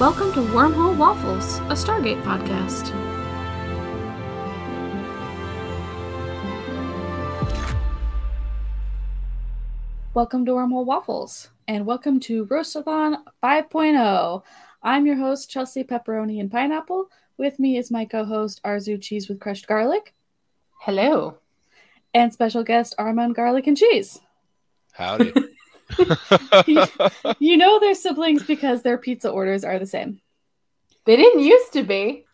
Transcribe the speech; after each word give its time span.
Welcome 0.00 0.32
to 0.32 0.40
Wormhole 0.40 0.96
Waffles, 0.96 1.58
a 1.58 1.74
Stargate 1.74 2.22
podcast. 2.22 2.90
Welcome 10.14 10.46
to 10.46 10.52
Wormhole 10.52 10.86
Waffles, 10.86 11.50
and 11.68 11.84
welcome 11.84 12.18
to 12.20 12.46
Roastathon 12.46 13.18
5.0. 13.42 14.42
I'm 14.82 15.06
your 15.06 15.16
host, 15.16 15.50
Chelsea 15.50 15.84
Pepperoni 15.84 16.40
and 16.40 16.50
Pineapple. 16.50 17.10
With 17.36 17.58
me 17.58 17.76
is 17.76 17.90
my 17.90 18.06
co 18.06 18.24
host, 18.24 18.62
Arezou 18.64 19.02
Cheese 19.02 19.28
with 19.28 19.38
Crushed 19.38 19.66
Garlic, 19.66 20.14
Hello. 20.80 21.36
and 22.14 22.32
special 22.32 22.64
guest, 22.64 22.94
Arman 22.98 23.34
Garlic 23.34 23.66
and 23.66 23.76
Cheese. 23.76 24.18
Howdy. 24.92 25.34
You 27.38 27.56
know 27.56 27.78
they're 27.80 27.94
siblings 27.94 28.42
because 28.44 28.82
their 28.82 28.98
pizza 28.98 29.30
orders 29.30 29.64
are 29.64 29.78
the 29.78 29.86
same. 29.86 30.20
They 31.06 31.16
didn't 31.16 31.40
used 31.42 31.72
to 31.74 31.82
be. 31.82 32.26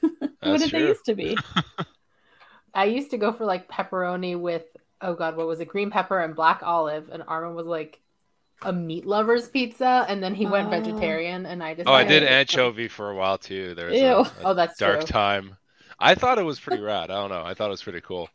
what 0.00 0.32
That's 0.42 0.62
did 0.62 0.70
they 0.72 0.86
used 0.86 1.04
to 1.06 1.14
be? 1.14 1.36
I 2.74 2.84
used 2.86 3.10
to 3.10 3.18
go 3.18 3.32
for 3.32 3.44
like 3.44 3.68
pepperoni 3.68 4.38
with 4.38 4.64
oh 5.00 5.14
god, 5.14 5.36
what 5.36 5.46
was 5.46 5.60
it? 5.60 5.68
Green 5.68 5.90
pepper 5.90 6.20
and 6.20 6.34
black 6.36 6.62
olive. 6.62 7.08
And 7.10 7.22
Arman 7.24 7.54
was 7.54 7.66
like 7.66 8.00
a 8.62 8.72
meat 8.72 9.06
lover's 9.06 9.48
pizza, 9.48 10.04
and 10.08 10.22
then 10.22 10.34
he 10.34 10.46
went 10.46 10.68
Oh. 10.68 10.70
vegetarian, 10.70 11.46
and 11.46 11.62
I 11.62 11.74
just 11.74 11.88
oh, 11.88 11.92
I 11.92 12.04
did 12.04 12.22
anchovy 12.24 12.88
for 12.88 13.10
a 13.10 13.14
while 13.16 13.38
too. 13.38 13.74
There 13.74 13.88
was 13.88 14.00
Ew. 14.00 14.06
a, 14.06 14.18
a 14.20 14.32
Oh, 14.44 14.54
that's 14.54 14.76
dark 14.78 15.00
true. 15.00 15.06
time. 15.06 15.56
I 15.98 16.14
thought 16.14 16.38
it 16.38 16.42
was 16.44 16.60
pretty 16.60 16.80
rad. 16.80 17.10
I 17.10 17.14
don't 17.20 17.30
know. 17.30 17.44
I 17.44 17.54
thought 17.54 17.68
it 17.68 17.70
was 17.70 17.82
pretty 17.82 18.00
cool. 18.00 18.28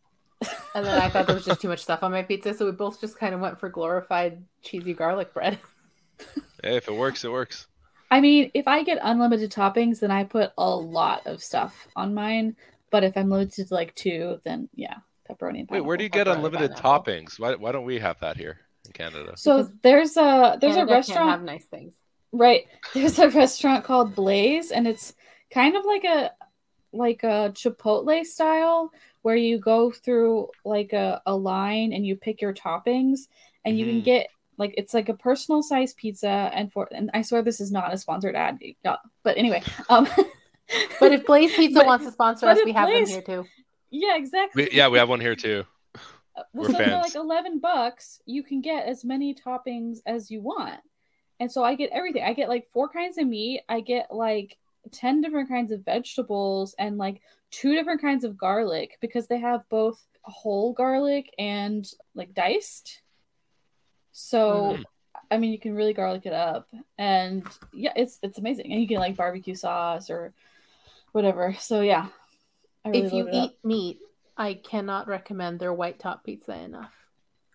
And 0.73 0.85
then 0.85 0.99
I 1.01 1.09
thought 1.09 1.25
there 1.27 1.35
was 1.35 1.45
just 1.45 1.61
too 1.61 1.67
much 1.69 1.81
stuff 1.81 2.03
on 2.03 2.11
my 2.11 2.21
pizza, 2.23 2.53
so 2.53 2.65
we 2.65 2.71
both 2.71 3.01
just 3.01 3.17
kind 3.17 3.33
of 3.33 3.39
went 3.41 3.59
for 3.59 3.69
glorified 3.69 4.45
cheesy 4.61 4.93
garlic 4.93 5.33
bread. 5.33 5.59
Hey, 6.63 6.77
if 6.77 6.87
it 6.87 6.93
works, 6.95 7.23
it 7.23 7.31
works. 7.31 7.67
I 8.09 8.21
mean, 8.21 8.51
if 8.53 8.67
I 8.67 8.83
get 8.83 8.99
unlimited 9.01 9.51
toppings, 9.51 9.99
then 9.99 10.11
I 10.11 10.23
put 10.23 10.51
a 10.57 10.69
lot 10.75 11.25
of 11.27 11.43
stuff 11.43 11.87
on 11.95 12.13
mine. 12.13 12.55
But 12.89 13.03
if 13.03 13.17
I'm 13.17 13.29
limited 13.29 13.67
to 13.67 13.73
like 13.73 13.95
two, 13.95 14.39
then 14.43 14.69
yeah, 14.73 14.97
pepperoni 15.29 15.59
and 15.59 15.69
Wait, 15.69 15.81
where 15.81 15.97
do 15.97 16.03
you 16.03 16.09
get 16.09 16.27
unlimited 16.27 16.75
pineapple. 16.75 16.75
toppings? 16.75 17.39
Why, 17.39 17.55
why 17.55 17.71
don't 17.71 17.85
we 17.85 17.99
have 17.99 18.19
that 18.19 18.37
here 18.37 18.59
in 18.85 18.91
Canada? 18.93 19.35
So 19.35 19.51
Because 19.53 19.71
there's 19.83 20.17
a 20.17 20.57
there's 20.59 20.77
Canada 20.77 20.93
a 20.93 21.01
can't 21.01 21.07
restaurant 21.07 21.29
have 21.29 21.41
nice 21.43 21.65
things. 21.65 21.95
right. 22.31 22.65
There's 22.93 23.19
a 23.19 23.29
restaurant 23.29 23.83
called 23.85 24.15
Blaze, 24.15 24.71
and 24.71 24.87
it's 24.87 25.13
kind 25.51 25.75
of 25.75 25.85
like 25.85 26.03
a 26.03 26.31
like 26.93 27.23
a 27.23 27.51
Chipotle 27.53 28.25
style 28.25 28.91
where 29.27 29.35
you 29.35 29.59
go 29.59 29.91
through 29.91 30.47
like 30.63 30.93
a, 30.93 31.21
a 31.25 31.35
line 31.35 31.91
and 31.91 32.05
you 32.07 32.15
pick 32.15 32.39
your 32.41 32.53
toppings 32.53 33.27
and 33.65 33.77
you 33.77 33.85
can 33.85 33.99
Mhm. 34.01 34.05
get 34.05 34.27
like 34.57 34.73
it's 34.77 34.93
like 34.93 35.09
a 35.09 35.13
personal 35.13 35.61
size 35.61 35.93
pizza 35.93 36.35
and 36.53 36.71
for 36.71 36.87
and 36.93 37.11
I 37.13 37.21
swear 37.23 37.41
this 37.41 37.59
is 37.59 37.69
not 37.69 37.93
a 37.93 37.97
sponsored 37.97 38.35
ad, 38.37 38.57
yeah, 38.85 38.95
but 39.23 39.37
anyway, 39.37 39.61
um, 39.89 40.07
But 41.01 41.11
if 41.11 41.25
Blaze 41.25 41.53
Pizza 41.55 41.79
But- 41.79 41.85
wants 41.87 42.05
to 42.05 42.11
sponsor 42.11 42.47
us, 42.47 42.59
we 42.63 42.71
have 42.71 42.87
Blaze- 42.87 43.09
them 43.09 43.23
here 43.27 43.43
too. 43.43 43.49
yeah, 43.91 44.15
exactly. 44.15 44.63
We, 44.63 44.77
yeah, 44.77 44.87
we 44.87 44.97
have 44.97 45.09
one 45.09 45.19
here 45.19 45.35
too. 45.35 45.65
Uh, 46.37 46.43
We're 46.53 46.61
Well, 46.61 46.71
so 46.71 46.77
for 46.77 46.83
fans. 46.85 47.03
like 47.05 47.15
eleven 47.15 47.59
bucks, 47.59 48.21
you 48.25 48.43
can 48.43 48.61
get 48.61 48.85
as 48.85 49.03
many 49.03 49.35
toppings 49.35 49.97
as 50.05 50.31
you 50.31 50.39
want, 50.41 50.79
and 51.41 51.51
so 51.51 51.63
I 51.65 51.75
get 51.75 51.89
everything. 51.91 52.23
I 52.23 52.31
get 52.33 52.47
like 52.47 52.65
four 52.71 52.87
kinds 52.87 53.17
of 53.17 53.27
meat. 53.27 53.61
I 53.67 53.81
get 53.81 54.05
like 54.13 54.57
ten 54.91 55.19
different 55.21 55.49
kinds 55.49 55.71
of 55.73 55.83
vegetables 55.83 56.73
and 56.79 56.97
like 56.97 57.19
two 57.51 57.73
different 57.75 58.01
kinds 58.01 58.23
of 58.23 58.37
garlic 58.37 58.97
because 59.01 59.27
they 59.27 59.39
have 59.39 59.67
both 59.69 60.03
whole 60.23 60.73
garlic 60.73 61.33
and 61.39 61.89
like 62.15 62.33
diced. 62.33 63.01
So, 64.11 64.73
Mhm. 64.77 64.85
I 65.31 65.37
mean, 65.37 65.51
you 65.51 65.59
can 65.59 65.73
really 65.73 65.93
garlic 65.93 66.25
it 66.25 66.33
up, 66.33 66.67
and 66.97 67.45
yeah, 67.73 67.93
it's 67.95 68.19
it's 68.21 68.37
amazing. 68.37 68.71
And 68.71 68.81
you 68.81 68.87
can 68.87 68.97
like 68.97 69.15
barbecue 69.15 69.55
sauce 69.55 70.09
or 70.09 70.33
whatever. 71.11 71.53
So 71.59 71.81
yeah, 71.81 72.07
really 72.85 73.07
if 73.07 73.13
you 73.13 73.23
load 73.23 73.29
it 73.29 73.35
up. 73.35 73.51
eat 73.51 73.59
meat, 73.63 73.99
I 74.37 74.53
cannot 74.53 75.07
recommend 75.07 75.59
their 75.59 75.73
white 75.73 75.99
top 75.99 76.23
pizza 76.23 76.53
enough. 76.53 76.93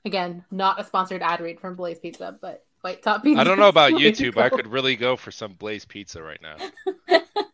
Again, 0.04 0.44
not 0.50 0.80
a 0.80 0.84
sponsored 0.84 1.22
ad 1.22 1.40
read 1.40 1.60
from 1.60 1.76
Blaze 1.76 2.00
Pizza, 2.00 2.36
but 2.40 2.64
white 2.80 3.02
top 3.02 3.22
pizza. 3.22 3.40
I 3.40 3.44
don't 3.44 3.58
know 3.58 3.68
about 3.68 3.92
is 3.92 3.96
the 3.96 4.00
you 4.00 4.06
way 4.08 4.12
to 4.12 4.24
two, 4.24 4.32
but 4.32 4.44
I 4.44 4.48
could 4.50 4.66
really 4.66 4.96
go 4.96 5.16
for 5.16 5.30
some 5.30 5.52
Blaze 5.52 5.84
Pizza 5.84 6.22
right 6.22 6.40
now. 6.42 6.56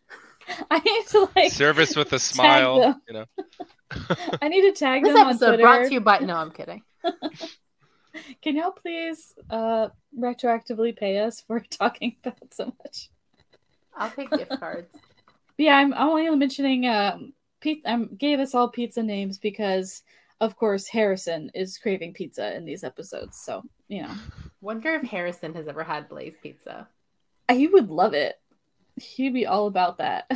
I 0.71 0.79
need 0.79 1.07
to 1.07 1.29
like 1.35 1.51
Service 1.51 1.95
with 1.95 2.13
a 2.13 2.19
smile, 2.19 2.99
you 3.07 3.13
know. 3.13 3.25
I 4.41 4.47
need 4.47 4.61
to 4.61 4.71
tag 4.71 5.03
This 5.03 5.13
them 5.13 5.23
on 5.23 5.29
episode 5.31 5.47
Twitter. 5.47 5.63
brought 5.63 5.85
to 5.85 5.93
you 5.93 6.01
by. 6.01 6.19
No, 6.19 6.35
I'm 6.35 6.51
kidding. 6.51 6.83
Can 8.41 8.55
y'all 8.55 8.71
please 8.71 9.33
uh 9.49 9.89
retroactively 10.17 10.95
pay 10.97 11.19
us 11.19 11.41
for 11.41 11.59
talking 11.59 12.15
about 12.23 12.53
so 12.53 12.65
much? 12.65 13.09
I'll 13.95 14.11
take 14.11 14.31
gift 14.31 14.59
cards. 14.59 14.95
Yeah, 15.57 15.75
I'm 15.75 15.93
only 15.93 16.29
mentioning 16.35 16.87
um 16.87 17.33
Pete 17.61 17.81
um 17.85 18.09
gave 18.17 18.39
us 18.39 18.55
all 18.55 18.69
pizza 18.69 19.03
names 19.03 19.37
because 19.37 20.03
of 20.41 20.55
course 20.55 20.87
Harrison 20.87 21.51
is 21.53 21.77
craving 21.77 22.13
pizza 22.13 22.55
in 22.55 22.65
these 22.65 22.83
episodes. 22.83 23.37
So, 23.37 23.63
you 23.87 24.03
know. 24.03 24.13
Wonder 24.61 24.95
if 24.95 25.03
Harrison 25.03 25.53
has 25.53 25.67
ever 25.67 25.83
had 25.83 26.09
Blaze 26.09 26.35
Pizza. 26.41 26.87
He 27.51 27.67
would 27.67 27.89
love 27.89 28.13
it. 28.13 28.39
He'd 29.01 29.33
be 29.33 29.45
all 29.45 29.67
about 29.67 29.97
that. 29.97 30.29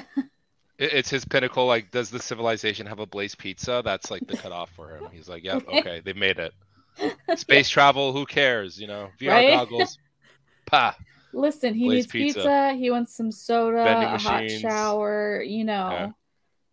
It's 0.79 1.09
his 1.09 1.23
pinnacle. 1.23 1.65
Like, 1.67 1.91
does 1.91 2.09
the 2.09 2.19
civilization 2.19 2.87
have 2.87 2.99
a 2.99 3.05
Blaze 3.05 3.35
Pizza? 3.35 3.81
That's 3.85 4.09
like 4.09 4.25
the 4.27 4.35
cutoff 4.35 4.69
for 4.71 4.89
him. 4.95 5.07
He's 5.11 5.29
like, 5.29 5.43
yeah, 5.43 5.59
okay, 5.67 6.01
they 6.03 6.13
made 6.13 6.39
it. 6.39 6.53
Space 7.39 7.69
travel, 7.69 8.11
who 8.11 8.25
cares? 8.25 8.79
You 8.79 8.87
know, 8.87 9.09
VR 9.19 9.29
Right? 9.29 9.49
goggles. 9.51 9.97
Pa. 10.65 10.95
Listen, 11.31 11.73
he 11.73 11.85
Blaze 11.85 12.03
needs 12.05 12.11
pizza. 12.11 12.39
pizza. 12.39 12.73
he 12.73 12.91
wants 12.91 13.15
some 13.15 13.31
soda, 13.31 14.13
a 14.13 14.17
hot 14.17 14.49
shower, 14.49 15.41
you 15.45 15.63
know. 15.63 16.13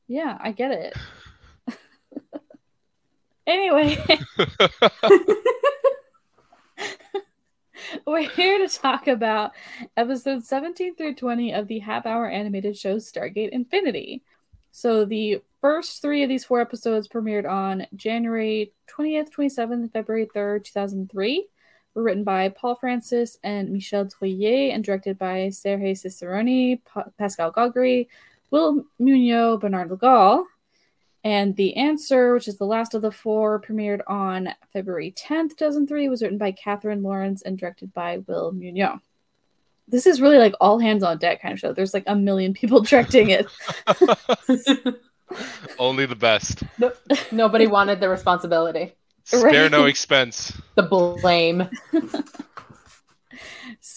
Yeah. 0.09 0.29
yeah 0.29 0.39
I 0.41 0.53
get 0.53 0.71
it. 0.73 0.97
anyway, 3.47 3.97
We're 8.07 8.29
here 8.29 8.67
to 8.67 8.69
talk 8.69 9.09
about 9.09 9.53
episodes 9.97 10.49
17 10.49 10.97
through 10.97 11.15
20 11.15 11.53
of 11.53 11.69
the 11.69 11.79
half 11.81 12.07
hour 12.07 12.29
animated 12.29 12.77
show 12.77 12.97
Stargate 12.97 13.51
Infinity. 13.51 14.23
So, 14.73 15.05
the 15.05 15.43
first 15.61 16.01
three 16.01 16.23
of 16.23 16.29
these 16.29 16.45
four 16.45 16.61
episodes 16.61 17.09
premiered 17.09 17.49
on 17.49 17.87
January 17.95 18.73
20th, 18.89 19.31
27th, 19.31 19.93
February 19.93 20.29
3rd, 20.35 20.65
2003. 20.65 21.47
Were 21.95 22.05
written 22.05 22.23
by 22.23 22.51
Paul 22.51 22.77
Francis 22.77 23.37
and 23.43 23.71
Michel 23.73 24.07
Troyer 24.07 24.73
and 24.73 24.85
directed 24.85 25.19
by 25.19 25.49
Serge 25.49 25.97
Cicerone, 25.99 26.81
Pa- 26.85 27.07
Pascal 27.19 27.51
Gaugury, 27.51 28.09
Will 28.53 28.85
Munoz, 29.01 29.59
Bernard 29.61 29.91
Legal. 29.91 30.47
And 31.23 31.55
The 31.57 31.77
Answer, 31.77 32.33
which 32.33 32.49
is 32.49 32.57
the 32.57 32.65
last 32.65 32.95
of 32.95 33.03
the 33.03 33.11
four, 33.13 33.61
premiered 33.61 34.01
on 34.07 34.49
February 34.73 35.13
10th, 35.13 35.51
2003, 35.51 36.09
was 36.09 36.23
written 36.23 36.39
by 36.39 36.53
Catherine 36.53 37.03
Lawrence 37.03 37.43
and 37.43 37.59
directed 37.59 37.93
by 37.93 38.19
Will 38.27 38.53
Munoz. 38.53 39.01
This 39.87 40.07
is 40.07 40.21
really 40.21 40.39
like 40.39 40.55
all 40.61 40.79
hands 40.79 41.03
on 41.03 41.19
deck 41.19 41.43
kind 41.43 41.53
of 41.53 41.59
show. 41.59 41.73
There's 41.73 41.93
like 41.93 42.05
a 42.07 42.15
million 42.17 42.55
people 42.55 42.81
directing 42.83 43.31
it. 43.31 43.47
Only 45.79 46.07
the 46.07 46.17
best. 46.17 46.63
Nobody 47.33 47.67
wanted 47.67 48.01
the 48.01 48.09
responsibility. 48.09 48.95
Spare 49.25 49.43
Right. 49.63 49.71
no 49.71 49.85
expense. 49.85 50.53
The 50.75 50.83
blame. 50.85 51.69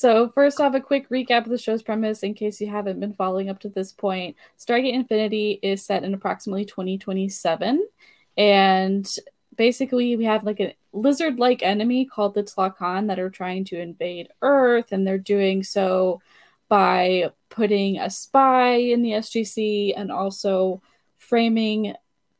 So, 0.04 0.28
first 0.28 0.60
off, 0.60 0.74
a 0.74 0.82
quick 0.82 1.08
recap 1.08 1.46
of 1.46 1.50
the 1.50 1.58
show's 1.58 1.82
premise 1.82 2.24
in 2.24 2.34
case 2.34 2.60
you 2.60 2.68
haven't 2.68 3.00
been 3.00 3.14
following 3.14 3.50
up 3.50 3.60
to 3.60 3.70
this 3.70 3.94
point. 3.94 4.36
Stargate 4.60 4.92
Infinity 4.92 5.62
is 5.64 5.86
set 5.86 6.04
in 6.04 6.14
approximately 6.14 6.66
2027. 6.66 7.88
And 8.36 9.10
basically, 9.56 10.18
we 10.18 10.26
have 10.26 10.44
like 10.44 10.60
a 10.60 10.76
lizard 10.92 11.40
like 11.40 11.64
enemy 11.64 12.04
called 12.04 12.34
the 12.34 12.44
Tlacan 12.44 13.08
that 13.08 13.18
are 13.18 13.30
trying 13.30 13.64
to 13.64 13.80
invade 13.80 14.28
Earth. 14.42 14.92
And 14.92 15.08
they're 15.08 15.18
doing 15.18 15.64
so 15.64 16.22
by 16.68 17.32
putting 17.48 17.98
a 17.98 18.10
spy 18.10 18.74
in 18.74 19.04
the 19.04 19.12
SGC 19.12 19.94
and 19.96 20.12
also 20.12 20.82
framing 21.16 21.96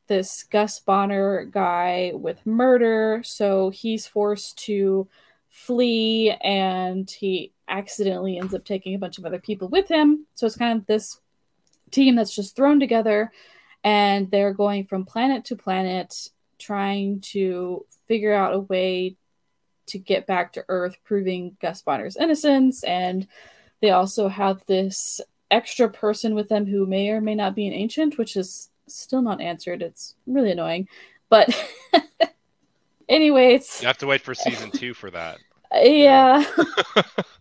this 0.06 0.42
Gus 0.42 0.80
Bonner 0.80 1.46
guy 1.46 2.12
with 2.14 2.44
murder. 2.44 3.22
So, 3.24 3.70
he's 3.70 4.06
forced 4.06 4.58
to 4.66 5.08
flee 5.48 6.32
and 6.42 7.08
he 7.08 7.53
accidentally 7.68 8.38
ends 8.38 8.54
up 8.54 8.64
taking 8.64 8.94
a 8.94 8.98
bunch 8.98 9.18
of 9.18 9.24
other 9.24 9.38
people 9.38 9.68
with 9.68 9.88
him. 9.88 10.26
So 10.34 10.46
it's 10.46 10.56
kind 10.56 10.78
of 10.78 10.86
this 10.86 11.20
team 11.90 12.16
that's 12.16 12.34
just 12.34 12.56
thrown 12.56 12.80
together 12.80 13.30
and 13.82 14.30
they're 14.30 14.54
going 14.54 14.86
from 14.86 15.04
planet 15.04 15.44
to 15.46 15.56
planet 15.56 16.30
trying 16.58 17.20
to 17.20 17.84
figure 18.06 18.32
out 18.32 18.54
a 18.54 18.60
way 18.60 19.16
to 19.86 19.98
get 19.98 20.26
back 20.26 20.52
to 20.54 20.64
Earth, 20.68 20.96
proving 21.04 21.56
Gus 21.60 21.82
Bonner's 21.82 22.16
innocence. 22.16 22.82
And 22.84 23.26
they 23.82 23.90
also 23.90 24.28
have 24.28 24.64
this 24.66 25.20
extra 25.50 25.88
person 25.88 26.34
with 26.34 26.48
them 26.48 26.66
who 26.66 26.86
may 26.86 27.10
or 27.10 27.20
may 27.20 27.34
not 27.34 27.54
be 27.54 27.66
an 27.66 27.74
ancient, 27.74 28.16
which 28.16 28.36
is 28.36 28.70
still 28.88 29.20
not 29.20 29.42
answered. 29.42 29.82
It's 29.82 30.14
really 30.26 30.52
annoying. 30.52 30.88
But 31.28 31.54
anyways, 33.08 33.80
You 33.82 33.86
have 33.86 33.98
to 33.98 34.06
wait 34.06 34.22
for 34.22 34.34
season 34.34 34.70
two 34.70 34.94
for 34.94 35.10
that. 35.10 35.38
yeah. 35.74 36.44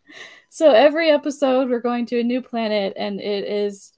So 0.54 0.70
every 0.70 1.10
episode, 1.10 1.68
we're 1.68 1.80
going 1.80 2.06
to 2.06 2.20
a 2.20 2.24
new 2.24 2.40
planet, 2.40 2.94
and 2.96 3.20
it 3.20 3.44
is 3.44 3.92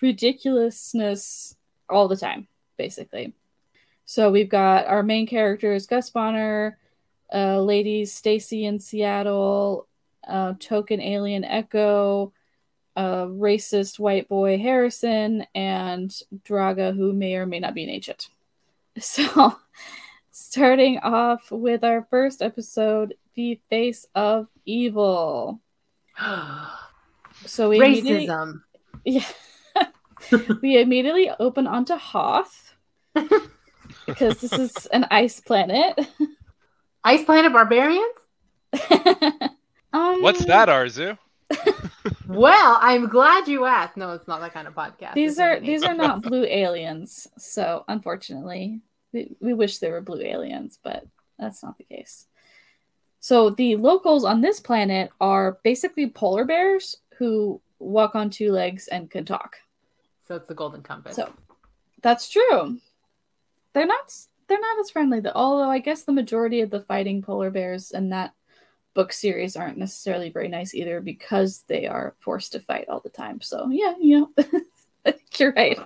ridiculousness 0.00 1.54
all 1.90 2.08
the 2.08 2.16
time, 2.16 2.48
basically. 2.78 3.34
So 4.06 4.30
we've 4.30 4.48
got 4.48 4.86
our 4.86 5.02
main 5.02 5.26
characters, 5.26 5.86
Gus 5.86 6.08
Bonner, 6.08 6.78
uh, 7.34 7.60
ladies 7.60 8.14
Stacy 8.14 8.64
in 8.64 8.78
Seattle, 8.78 9.88
uh, 10.26 10.54
token 10.58 11.02
alien 11.02 11.44
Echo, 11.44 12.32
uh, 12.96 13.26
racist 13.26 13.98
white 13.98 14.26
boy 14.26 14.56
Harrison, 14.56 15.44
and 15.54 16.10
Draga, 16.48 16.96
who 16.96 17.12
may 17.12 17.34
or 17.34 17.44
may 17.44 17.60
not 17.60 17.74
be 17.74 17.84
an 17.84 17.90
agent. 17.90 18.30
So, 18.98 19.58
starting 20.30 20.96
off 21.00 21.50
with 21.50 21.84
our 21.84 22.06
first 22.08 22.40
episode, 22.40 23.16
The 23.34 23.60
Face 23.68 24.06
of 24.14 24.48
Evil. 24.64 25.60
So 27.46 27.70
we 27.70 27.78
immediately- 27.78 28.26
Racism. 28.26 28.62
yeah. 29.04 29.24
we 30.60 30.78
immediately 30.78 31.30
open 31.40 31.66
onto 31.66 31.94
Hoth 31.94 32.74
because 34.06 34.40
this 34.40 34.52
is 34.52 34.86
an 34.86 35.06
ice 35.10 35.40
planet. 35.40 35.98
Ice 37.02 37.24
Planet 37.24 37.50
Barbarians? 37.50 38.18
um, 39.92 40.22
What's 40.22 40.44
that, 40.44 40.68
Arezou? 40.68 41.16
Well, 42.30 42.78
I'm 42.80 43.08
glad 43.08 43.48
you 43.48 43.64
asked. 43.64 43.96
No, 43.96 44.12
it's 44.12 44.28
not 44.28 44.40
that 44.40 44.52
kind 44.52 44.68
of 44.68 44.74
podcast. 44.74 45.14
These 45.14 45.38
are 45.40 45.54
isn't 45.54 45.66
these 45.66 45.82
are 45.82 45.94
not 45.94 46.22
blue 46.22 46.44
aliens, 46.44 47.26
so 47.36 47.84
unfortunately, 47.88 48.80
we, 49.12 49.34
we 49.40 49.52
wish 49.52 49.78
they 49.78 49.90
were 49.90 50.00
blue 50.00 50.20
aliens, 50.20 50.78
but 50.82 51.04
that's 51.38 51.62
not 51.62 51.76
the 51.78 51.84
case. 51.84 52.26
So 53.20 53.50
the 53.50 53.76
locals 53.76 54.24
on 54.24 54.40
this 54.40 54.60
planet 54.60 55.10
are 55.20 55.58
basically 55.62 56.08
polar 56.08 56.44
bears 56.44 56.96
who 57.18 57.60
walk 57.78 58.14
on 58.14 58.30
two 58.30 58.50
legs 58.50 58.88
and 58.88 59.10
can 59.10 59.26
talk. 59.26 59.56
So 60.26 60.36
it's 60.36 60.48
the 60.48 60.54
Golden 60.54 60.82
Compass. 60.82 61.16
So 61.16 61.32
that's 62.02 62.30
true. 62.30 62.78
They're 63.74 63.86
not 63.86 64.14
they're 64.48 64.60
not 64.60 64.80
as 64.80 64.90
friendly 64.90 65.20
though. 65.20 65.32
Although 65.34 65.70
I 65.70 65.78
guess 65.78 66.02
the 66.02 66.12
majority 66.12 66.62
of 66.62 66.70
the 66.70 66.80
fighting 66.80 67.22
polar 67.22 67.50
bears 67.50 67.92
in 67.92 68.08
that 68.08 68.32
book 68.94 69.12
series 69.12 69.54
aren't 69.54 69.78
necessarily 69.78 70.30
very 70.30 70.48
nice 70.48 70.74
either 70.74 71.00
because 71.00 71.62
they 71.68 71.86
are 71.86 72.14
forced 72.18 72.52
to 72.52 72.60
fight 72.60 72.88
all 72.88 73.00
the 73.00 73.10
time. 73.10 73.40
So 73.40 73.68
yeah, 73.70 73.94
you 74.00 74.32
know, 75.04 75.12
you're 75.36 75.52
right. 75.52 75.78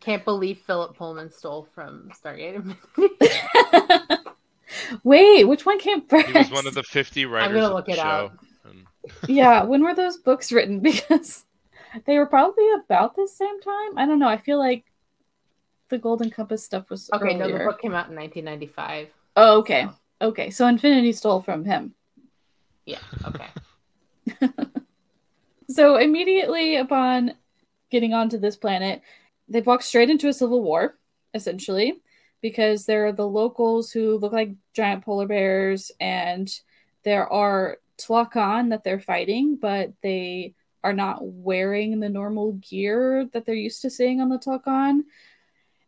Can't 0.00 0.24
believe 0.24 0.58
Philip 0.58 0.96
Pullman 0.96 1.30
stole 1.30 1.68
from 1.74 2.10
Stargate. 2.10 2.76
Wait, 5.04 5.44
which 5.44 5.66
one 5.66 5.78
came 5.78 6.02
first? 6.02 6.28
He 6.28 6.32
was 6.32 6.50
one 6.50 6.66
of 6.66 6.74
the 6.74 6.82
50 6.82 7.26
writers 7.26 7.48
I'm 7.48 7.54
gonna 7.54 7.74
look 7.74 7.88
it 7.88 7.96
show. 7.96 8.02
up. 8.02 8.38
And 8.64 8.86
yeah, 9.28 9.62
when 9.64 9.82
were 9.82 9.94
those 9.94 10.16
books 10.16 10.52
written? 10.52 10.80
Because 10.82 11.44
they 12.06 12.16
were 12.18 12.26
probably 12.26 12.64
about 12.72 13.16
the 13.16 13.28
same 13.28 13.60
time. 13.60 13.98
I 13.98 14.06
don't 14.06 14.18
know. 14.18 14.28
I 14.28 14.38
feel 14.38 14.58
like 14.58 14.84
the 15.88 15.98
Golden 15.98 16.30
Compass 16.30 16.64
stuff 16.64 16.88
was 16.88 17.10
okay, 17.12 17.34
no, 17.34 17.46
the 17.50 17.64
book 17.64 17.80
came 17.80 17.92
out 17.94 18.08
in 18.08 18.16
1995. 18.16 19.08
Oh, 19.36 19.58
okay. 19.58 19.88
Okay, 20.20 20.50
so 20.50 20.66
Infinity 20.66 21.12
stole 21.12 21.42
from 21.42 21.64
him. 21.64 21.94
Yeah, 22.86 22.98
okay. 23.26 24.48
So 25.72 25.96
immediately 25.96 26.76
upon 26.76 27.32
getting 27.90 28.12
onto 28.12 28.36
this 28.36 28.56
planet, 28.56 29.00
they 29.48 29.62
walk 29.62 29.82
straight 29.82 30.10
into 30.10 30.28
a 30.28 30.32
civil 30.32 30.62
war, 30.62 30.98
essentially, 31.32 31.94
because 32.42 32.84
there 32.84 33.06
are 33.06 33.12
the 33.12 33.26
locals 33.26 33.90
who 33.90 34.18
look 34.18 34.32
like 34.32 34.52
giant 34.74 35.04
polar 35.04 35.26
bears, 35.26 35.90
and 36.00 36.52
there 37.04 37.32
are 37.32 37.78
Tlakan 37.98 38.70
that 38.70 38.84
they're 38.84 39.00
fighting, 39.00 39.56
but 39.56 39.92
they 40.02 40.54
are 40.84 40.92
not 40.92 41.20
wearing 41.22 42.00
the 42.00 42.08
normal 42.08 42.52
gear 42.54 43.28
that 43.32 43.46
they're 43.46 43.54
used 43.54 43.80
to 43.82 43.90
seeing 43.90 44.20
on 44.20 44.28
the 44.28 44.38
Tlakan. 44.38 45.04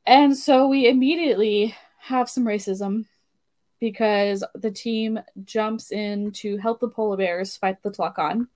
And 0.07 0.37
so 0.37 0.69
we 0.69 0.89
immediately 0.89 1.75
have 1.99 2.31
some 2.31 2.45
racism 2.45 3.07
because 3.81 4.45
the 4.55 4.71
team 4.71 5.19
jumps 5.45 5.91
in 5.91 6.31
to 6.33 6.57
help 6.59 6.81
the 6.81 6.89
polar 6.89 7.17
bears 7.17 7.57
fight 7.57 7.83
the 7.83 7.91
Tlakan 7.91 8.47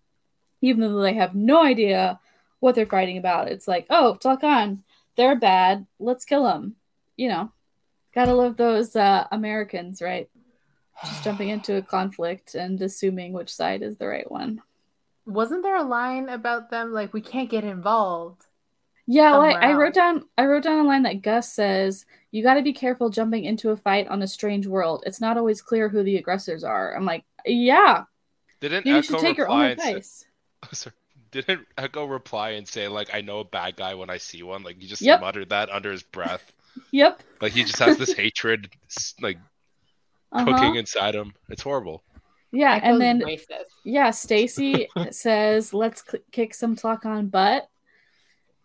even 0.60 0.80
though 0.80 1.00
they 1.00 1.14
have 1.14 1.34
no 1.34 1.62
idea 1.62 2.18
what 2.60 2.74
they're 2.74 2.86
fighting 2.86 3.18
about. 3.18 3.48
It's 3.48 3.68
like, 3.68 3.86
oh, 3.90 4.18
Tlakan, 4.22 4.80
they're 5.16 5.38
bad. 5.38 5.86
Let's 5.98 6.24
kill 6.24 6.44
them. 6.44 6.76
You 7.16 7.28
know, 7.28 7.52
gotta 8.18 8.34
love 8.34 8.56
those 8.56 8.96
uh, 8.96 9.26
Americans, 9.32 10.02
right? 10.02 10.28
Just 11.04 11.24
jumping 11.24 11.48
into 11.48 11.76
a 11.76 11.82
conflict 11.82 12.54
and 12.54 12.80
assuming 12.82 13.32
which 13.32 13.54
side 13.54 13.82
is 13.82 13.96
the 13.98 14.08
right 14.08 14.30
one. 14.30 14.62
Wasn't 15.26 15.62
there 15.62 15.76
a 15.76 15.84
line 15.84 16.28
about 16.28 16.70
them 16.70 16.92
like 16.92 17.12
we 17.12 17.20
can't 17.20 17.50
get 17.50 17.64
involved? 17.64 18.46
Yeah, 19.06 19.36
like 19.36 19.56
Somewhere 19.56 19.62
I 19.62 19.72
wrote 19.74 19.94
down, 19.94 20.24
I 20.38 20.46
wrote 20.46 20.64
down 20.64 20.80
a 20.84 20.88
line 20.88 21.02
that 21.04 21.22
Gus 21.22 21.52
says, 21.52 22.06
"You 22.30 22.42
got 22.42 22.54
to 22.54 22.62
be 22.62 22.72
careful 22.74 23.10
jumping 23.10 23.44
into 23.44 23.70
a 23.70 23.76
fight 23.76 24.08
on 24.08 24.22
a 24.22 24.26
strange 24.28 24.66
world. 24.66 25.02
It's 25.06 25.20
not 25.20 25.38
always 25.38 25.62
clear 25.62 25.88
who 25.88 26.02
the 26.02 26.16
aggressors 26.16 26.64
are." 26.64 26.94
I'm 26.96 27.04
like, 27.06 27.24
yeah, 27.46 28.04
didn't 28.60 28.86
you 28.86 28.94
Echo 28.94 29.02
should 29.02 29.18
take 29.18 29.36
your 29.36 29.48
own 29.48 29.60
reply 29.60 29.68
and 29.68 29.80
say, 29.80 30.02
advice. 30.02 30.26
sorry, 30.72 30.94
didn't 31.32 31.66
Echo 31.78 32.06
reply 32.06 32.50
and 32.50 32.68
say 32.68 32.88
like 32.88 33.14
I 33.14 33.20
know 33.22 33.40
a 33.40 33.44
bad 33.44 33.76
guy 33.76 33.94
when 33.94 34.10
I 34.10 34.18
see 34.18 34.42
one? 34.42 34.62
Like 34.64 34.78
he 34.80 34.86
just 34.88 35.02
Yep. 35.02 35.20
muttered 35.20 35.50
that 35.50 35.70
under 35.70 35.92
his 35.92 36.02
breath. 36.02 36.52
Yep. 36.92 37.22
Like 37.40 37.52
he 37.52 37.64
just 37.64 37.78
has 37.78 37.96
this 37.98 38.12
hatred 38.12 38.69
like 39.20 39.38
Uh-huh. 40.32 40.44
cooking 40.44 40.75
inside 40.76 41.14
him. 41.14 41.32
It's 41.48 41.62
horrible. 41.62 42.02
Yeah, 42.52 42.75
Echo's 42.76 42.88
and 42.92 43.00
then 43.00 43.20
racist. 43.22 43.64
Yeah, 43.84 44.10
Stacy 44.10 44.88
says, 45.10 45.75
"Let's 45.75 46.02
cl- 46.08 46.22
kick 46.32 46.54
some 46.54 46.76
Tla'Can 46.76 47.30
butt," 47.30 47.69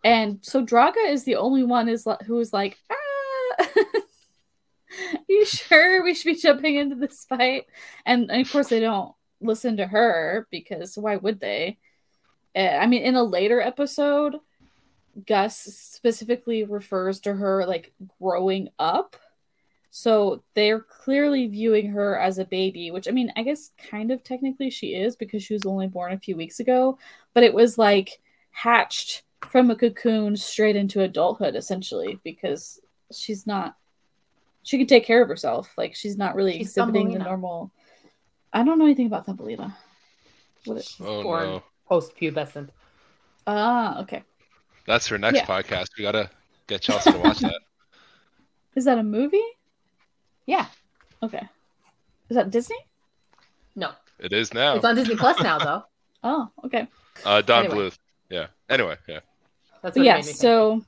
and 0.02 0.38
so 0.42 0.64
Draga 0.64 1.06
is 1.08 1.24
the 1.24 1.36
only 1.36 1.64
one 1.64 1.88
is 1.88 2.06
li- 2.06 2.16
who 2.26 2.38
is 2.40 2.52
like, 2.52 2.78
"Ah, 2.90 3.66
you 5.28 5.44
sure 5.44 6.02
we 6.02 6.14
should 6.14 6.32
be 6.34 6.40
jumping 6.40 6.76
into 6.76 6.96
this 6.96 7.24
fight?" 7.24 7.64
And, 8.06 8.30
and 8.30 8.40
of 8.46 8.50
course, 8.52 8.68
they 8.68 8.80
don't 8.80 9.14
listen 9.40 9.76
to 9.78 9.86
her 9.86 10.46
because 10.50 10.96
why 10.96 11.16
would 11.16 11.40
they? 11.40 11.78
Uh, 12.56 12.60
I 12.80 12.86
mean, 12.86 13.02
in 13.02 13.16
a 13.16 13.22
later 13.24 13.60
episode, 13.60 14.36
Gus 15.26 15.56
specifically 15.56 16.64
refers 16.64 17.20
to 17.20 17.34
her 17.34 17.66
like 17.66 17.92
growing 18.20 18.68
up. 18.78 19.16
So 19.90 20.42
they're 20.54 20.80
clearly 20.80 21.46
viewing 21.46 21.90
her 21.90 22.18
as 22.18 22.38
a 22.38 22.44
baby, 22.44 22.90
which 22.90 23.06
I 23.06 23.12
mean, 23.12 23.32
I 23.36 23.42
guess 23.42 23.70
kind 23.78 24.10
of 24.10 24.24
technically 24.24 24.70
she 24.70 24.88
is 24.88 25.14
because 25.14 25.42
she 25.42 25.54
was 25.54 25.64
only 25.66 25.86
born 25.86 26.12
a 26.12 26.18
few 26.18 26.36
weeks 26.36 26.58
ago, 26.58 26.98
but 27.32 27.44
it 27.44 27.54
was 27.54 27.78
like 27.78 28.20
hatched 28.50 29.22
from 29.48 29.70
a 29.70 29.76
cocoon 29.76 30.36
straight 30.36 30.74
into 30.74 31.02
adulthood 31.02 31.54
essentially 31.54 32.18
because 32.24 32.80
she's 33.12 33.46
not 33.46 33.76
she 34.62 34.78
can 34.78 34.86
take 34.86 35.04
care 35.04 35.22
of 35.22 35.28
herself. 35.28 35.72
Like 35.76 35.94
she's 35.94 36.16
not 36.16 36.34
really 36.34 36.58
She's 36.58 36.68
exhibiting 36.68 37.12
the 37.12 37.18
normal 37.20 37.70
I 38.52 38.64
don't 38.64 38.78
know 38.78 38.86
anything 38.86 39.06
about 39.06 39.26
Thumbelina. 39.26 39.76
What 40.64 40.78
it, 40.78 40.90
Oh 41.00 41.22
born. 41.22 41.44
no, 41.44 41.62
Post 41.86 42.16
pubescent. 42.16 42.70
ah, 43.46 44.00
okay. 44.00 44.22
That's 44.86 45.06
her 45.08 45.18
next 45.18 45.36
Yeah. 45.38 45.46
podcast. 45.46 45.88
We 45.96 46.02
gotta 46.02 46.30
get 46.66 46.80
Chelsea 46.82 47.12
to 47.12 47.18
watch 47.18 47.38
that. 47.40 47.60
Is 48.76 48.84
that 48.86 48.98
a 48.98 49.02
movie? 49.02 49.42
Yeah. 50.46 50.66
Okay. 51.22 51.46
Is 52.28 52.36
that 52.36 52.50
Disney? 52.50 52.76
No. 53.76 53.92
It 54.18 54.32
is 54.32 54.52
now. 54.54 54.74
It's 54.76 54.84
on 54.84 54.94
Disney 54.96 55.16
Plus 55.16 55.40
now 55.40 55.58
though. 55.58 55.84
Oh, 56.26 56.48
okay. 56.64 56.88
Uh, 57.22 57.42
Don 57.42 57.66
Anyway. 57.66 57.76
Bluth. 57.90 57.98
Yeah. 58.30 58.46
Anyway, 58.70 58.96
yeah. 59.06 59.20
That's 59.82 59.94
what 59.94 60.06
yeah, 60.06 60.14
made 60.14 60.20
me 60.20 60.24
think. 60.24 60.36
so 60.38 60.84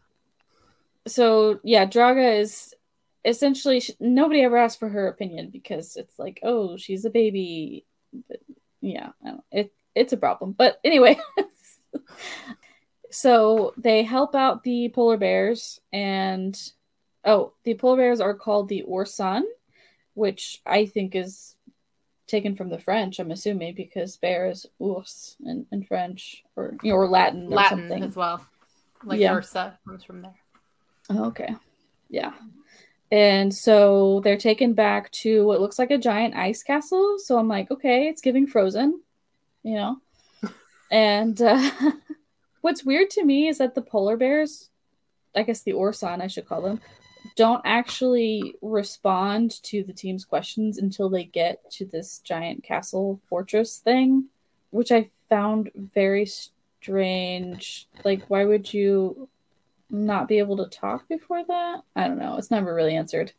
so 1.06 1.60
yeah, 1.62 1.84
Draga 1.84 2.40
is 2.40 2.74
essentially 3.22 3.80
sh 3.80 3.90
nobody 4.00 4.40
ever 4.42 4.56
asked 4.56 4.78
for 4.78 4.88
her 4.88 5.08
opinion 5.08 5.50
because 5.50 5.96
it's 5.96 6.18
like, 6.18 6.40
oh, 6.42 6.78
she's 6.78 7.04
a 7.04 7.10
baby. 7.10 7.84
But 8.28 8.40
yeah, 8.80 9.10
I 9.22 9.28
don't- 9.28 9.44
it 9.52 9.72
it's 9.94 10.14
a 10.14 10.16
problem. 10.16 10.52
But 10.52 10.80
anyway, 10.82 11.18
so 13.16 13.72
they 13.78 14.02
help 14.02 14.34
out 14.34 14.62
the 14.62 14.90
polar 14.90 15.16
bears, 15.16 15.80
and 15.90 16.54
oh, 17.24 17.54
the 17.64 17.72
polar 17.72 17.96
bears 17.96 18.20
are 18.20 18.34
called 18.34 18.68
the 18.68 18.82
Orson, 18.82 19.50
which 20.12 20.60
I 20.66 20.84
think 20.84 21.14
is 21.14 21.54
taken 22.26 22.54
from 22.56 22.68
the 22.68 22.78
French. 22.78 23.18
I'm 23.18 23.30
assuming 23.30 23.74
because 23.74 24.18
bear 24.18 24.50
is 24.50 24.66
ours 24.82 25.34
in, 25.46 25.64
in 25.72 25.82
French 25.84 26.44
or 26.56 26.76
you 26.82 26.92
know, 26.92 26.98
or 26.98 27.08
Latin 27.08 27.46
or 27.46 27.56
Latin 27.56 27.78
something. 27.88 28.02
as 28.02 28.16
well. 28.16 28.44
Like 29.02 29.18
Yeah. 29.18 29.32
Ursa 29.32 29.78
comes 29.88 30.04
from 30.04 30.20
there. 30.20 30.34
Oh, 31.08 31.24
okay. 31.28 31.54
Yeah. 32.10 32.34
And 33.10 33.54
so 33.54 34.20
they're 34.24 34.36
taken 34.36 34.74
back 34.74 35.10
to 35.22 35.46
what 35.46 35.62
looks 35.62 35.78
like 35.78 35.90
a 35.90 35.96
giant 35.96 36.34
ice 36.36 36.62
castle. 36.62 37.18
So 37.18 37.38
I'm 37.38 37.48
like, 37.48 37.70
okay, 37.70 38.08
it's 38.08 38.20
giving 38.20 38.46
frozen, 38.46 39.00
you 39.62 39.76
know? 39.76 40.00
and 40.90 41.40
uh, 41.40 41.70
what's 42.66 42.84
weird 42.84 43.08
to 43.08 43.24
me 43.24 43.46
is 43.46 43.58
that 43.58 43.76
the 43.76 43.80
polar 43.80 44.16
bears, 44.16 44.70
I 45.36 45.44
guess 45.44 45.62
the 45.62 45.74
Orson, 45.74 46.20
I 46.20 46.26
should 46.26 46.48
call 46.48 46.62
them, 46.62 46.80
don't 47.36 47.62
actually 47.64 48.56
respond 48.60 49.62
to 49.62 49.84
the 49.84 49.92
team's 49.92 50.24
questions 50.24 50.76
until 50.76 51.08
they 51.08 51.22
get 51.22 51.70
to 51.70 51.84
this 51.84 52.18
giant 52.24 52.64
castle 52.64 53.20
fortress 53.28 53.78
thing, 53.78 54.24
which 54.70 54.90
I 54.90 55.10
found 55.28 55.70
very 55.76 56.26
strange. 56.26 57.86
Like, 58.04 58.24
why 58.26 58.44
would 58.44 58.74
you 58.74 59.28
not 59.88 60.26
be 60.26 60.38
able 60.38 60.56
to 60.56 60.66
talk 60.66 61.06
before 61.06 61.44
that? 61.44 61.82
I 61.94 62.08
don't 62.08 62.18
know. 62.18 62.36
It's 62.36 62.50
never 62.50 62.74
really 62.74 62.96
answered. 62.96 63.32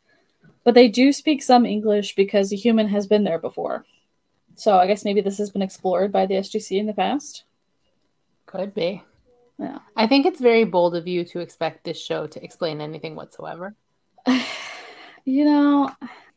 But 0.64 0.72
they 0.72 0.88
do 0.88 1.12
speak 1.12 1.42
some 1.42 1.66
English 1.66 2.14
because 2.14 2.50
a 2.50 2.56
human 2.56 2.88
has 2.88 3.06
been 3.06 3.24
there 3.24 3.38
before. 3.38 3.84
So 4.54 4.78
I 4.78 4.86
guess 4.86 5.04
maybe 5.04 5.20
this 5.20 5.36
has 5.36 5.50
been 5.50 5.60
explored 5.60 6.12
by 6.12 6.24
the 6.24 6.36
SGC 6.36 6.78
in 6.80 6.86
the 6.86 6.94
past. 6.94 7.44
Could 8.46 8.72
be. 8.72 9.02
Yeah. 9.58 9.78
I 9.96 10.06
think 10.06 10.24
it's 10.24 10.40
very 10.40 10.64
bold 10.64 10.94
of 10.94 11.08
you 11.08 11.24
to 11.26 11.40
expect 11.40 11.84
this 11.84 12.00
show 12.00 12.26
to 12.26 12.44
explain 12.44 12.80
anything 12.80 13.16
whatsoever. 13.16 13.74
you 15.24 15.44
know, 15.44 15.90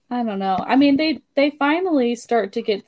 I 0.09 0.23
don't 0.23 0.39
know. 0.39 0.57
I 0.59 0.75
mean, 0.75 0.97
they 0.97 1.21
they 1.35 1.51
finally 1.51 2.15
start 2.15 2.53
to 2.53 2.61
get 2.61 2.83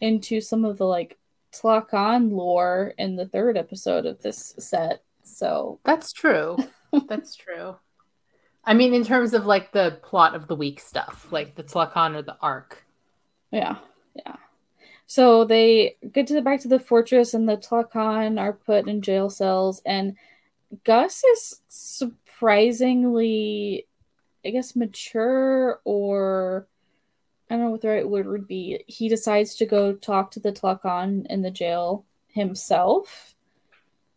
into 0.00 0.40
some 0.40 0.64
of 0.64 0.78
the 0.78 0.86
like 0.86 1.16
Tla'Can 1.52 2.32
lore 2.32 2.94
in 2.98 3.16
the 3.16 3.26
third 3.26 3.56
episode 3.56 4.06
of 4.06 4.20
this 4.22 4.54
set. 4.58 5.02
So 5.22 5.78
That's 5.84 6.12
true. 6.12 6.58
That's 7.08 7.36
true. 7.36 7.76
I 8.64 8.74
mean, 8.74 8.92
in 8.92 9.04
terms 9.04 9.32
of 9.32 9.46
like 9.46 9.72
the 9.72 9.98
plot 10.02 10.34
of 10.34 10.46
the 10.46 10.56
week 10.56 10.80
stuff, 10.80 11.28
like 11.30 11.54
the 11.54 11.64
Tla'Can 11.64 12.16
or 12.16 12.22
the 12.22 12.36
arc. 12.40 12.84
yeah, 13.50 13.76
yeah. 14.14 14.36
So 15.10 15.46
they 15.46 15.96
get 16.12 16.26
to 16.26 16.34
the 16.34 16.42
back 16.42 16.60
to 16.60 16.68
the 16.68 16.78
fortress, 16.78 17.32
and 17.32 17.48
the 17.48 17.56
Tla'Can 17.56 18.38
are 18.38 18.52
put 18.52 18.86
in 18.86 19.00
jail 19.00 19.30
cells, 19.30 19.80
and 19.86 20.18
Gus 20.84 21.24
is 21.24 21.62
surprisingly, 21.68 23.86
I 24.44 24.50
guess, 24.50 24.76
mature 24.76 25.80
or 25.84 26.68
I 27.50 27.54
don't 27.54 27.64
know 27.64 27.70
what 27.70 27.80
the 27.80 27.88
right 27.88 28.06
word 28.06 28.26
would 28.26 28.46
be. 28.46 28.84
He 28.86 29.08
decides 29.08 29.54
to 29.56 29.64
go 29.64 29.94
talk 29.94 30.30
to 30.32 30.40
the 30.40 30.52
Tla'Can 30.52 31.24
in 31.30 31.40
the 31.40 31.50
jail 31.50 32.04
himself 32.28 33.34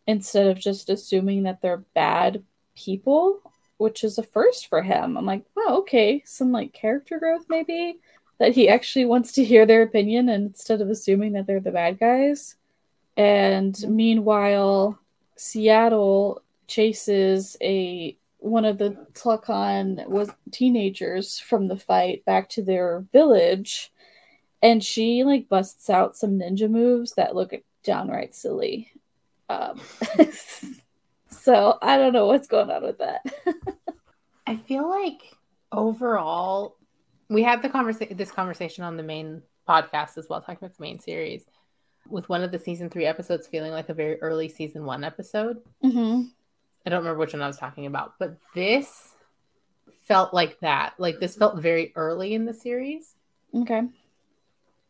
instead 0.08 0.48
of 0.48 0.60
just 0.60 0.90
assuming 0.90 1.44
that 1.44 1.62
they're 1.62 1.86
bad 1.96 2.44
people, 2.76 3.40
which 3.78 4.04
is 4.04 4.18
a 4.18 4.24
first 4.24 4.68
for 4.68 4.82
him. 4.82 5.18
I'm 5.18 5.26
like, 5.26 5.46
oh, 5.56 5.78
okay, 5.80 6.22
some 6.26 6.52
like 6.52 6.74
character 6.74 7.18
growth 7.18 7.46
maybe 7.48 8.02
that 8.42 8.56
he 8.56 8.68
actually 8.68 9.06
wants 9.06 9.34
to 9.34 9.44
hear 9.44 9.68
their 9.68 9.84
opinion 9.84 10.28
and 10.28 10.48
instead 10.48 10.82
of 10.82 10.90
assuming 10.90 11.34
that 11.34 11.46
they're 11.46 11.60
the 11.60 11.70
bad 11.70 12.00
guys. 12.00 12.56
And 13.16 13.80
meanwhile, 13.88 14.98
Seattle 15.36 16.42
chases 16.66 17.56
a 17.62 18.18
one 18.40 18.66
of 18.66 18.80
the 18.80 18.98
Tla'Can 19.14 20.08
was 20.08 20.32
teenagers 20.50 21.38
from 21.38 21.68
the 21.68 21.78
fight 21.78 22.26
back 22.26 22.50
to 22.50 22.64
their 22.64 23.06
village, 23.12 23.94
and 24.64 24.84
she 24.84 25.24
like 25.24 25.48
busts 25.48 25.88
out 25.88 26.18
some 26.18 26.40
ninja 26.40 26.68
moves 26.68 27.14
that 27.14 27.36
look 27.36 27.54
downright 27.84 28.34
silly. 28.34 28.92
Um, 29.50 29.80
so 31.30 31.78
I 31.80 31.98
don't 31.98 32.14
know 32.14 32.26
what's 32.26 32.48
going 32.48 32.72
on 32.72 32.82
with 32.82 32.98
that. 32.98 33.24
I 34.48 34.56
feel 34.56 34.90
like 34.90 35.22
overall, 35.72 36.78
we 37.32 37.44
had 37.44 37.62
the 37.62 37.70
conversation 37.70 38.18
this 38.18 38.32
conversation 38.32 38.84
on 38.84 38.98
the 38.98 39.04
main 39.04 39.42
podcast 39.68 40.18
as 40.18 40.28
well, 40.30 40.42
talking 40.42 40.58
about 40.62 40.76
the 40.78 40.82
main 40.82 41.00
series, 41.00 41.46
with 42.10 42.28
one 42.30 42.44
of 42.44 42.52
the 42.52 42.60
season 42.60 42.90
three 42.90 43.06
episodes 43.06 43.48
feeling 43.48 43.72
like 43.72 43.90
a 43.90 43.94
very 43.94 44.22
early 44.22 44.50
season 44.50 44.86
one 44.86 45.04
episode. 45.04 45.58
mm-hmm. 45.84 46.24
I 46.86 46.90
don't 46.90 47.00
remember 47.00 47.20
which 47.20 47.34
one 47.34 47.42
I 47.44 47.48
was 47.48 47.58
talking 47.58 47.86
about, 47.86 48.14
but 48.20 48.38
this 48.56 49.14
felt 50.08 50.34
like 50.34 50.60
that. 50.62 50.94
Like 50.98 51.20
this 51.20 51.36
felt 51.36 51.62
very 51.62 51.94
early 51.96 52.34
in 52.34 52.46
the 52.46 52.54
series, 52.54 53.16
Okay. 53.56 53.84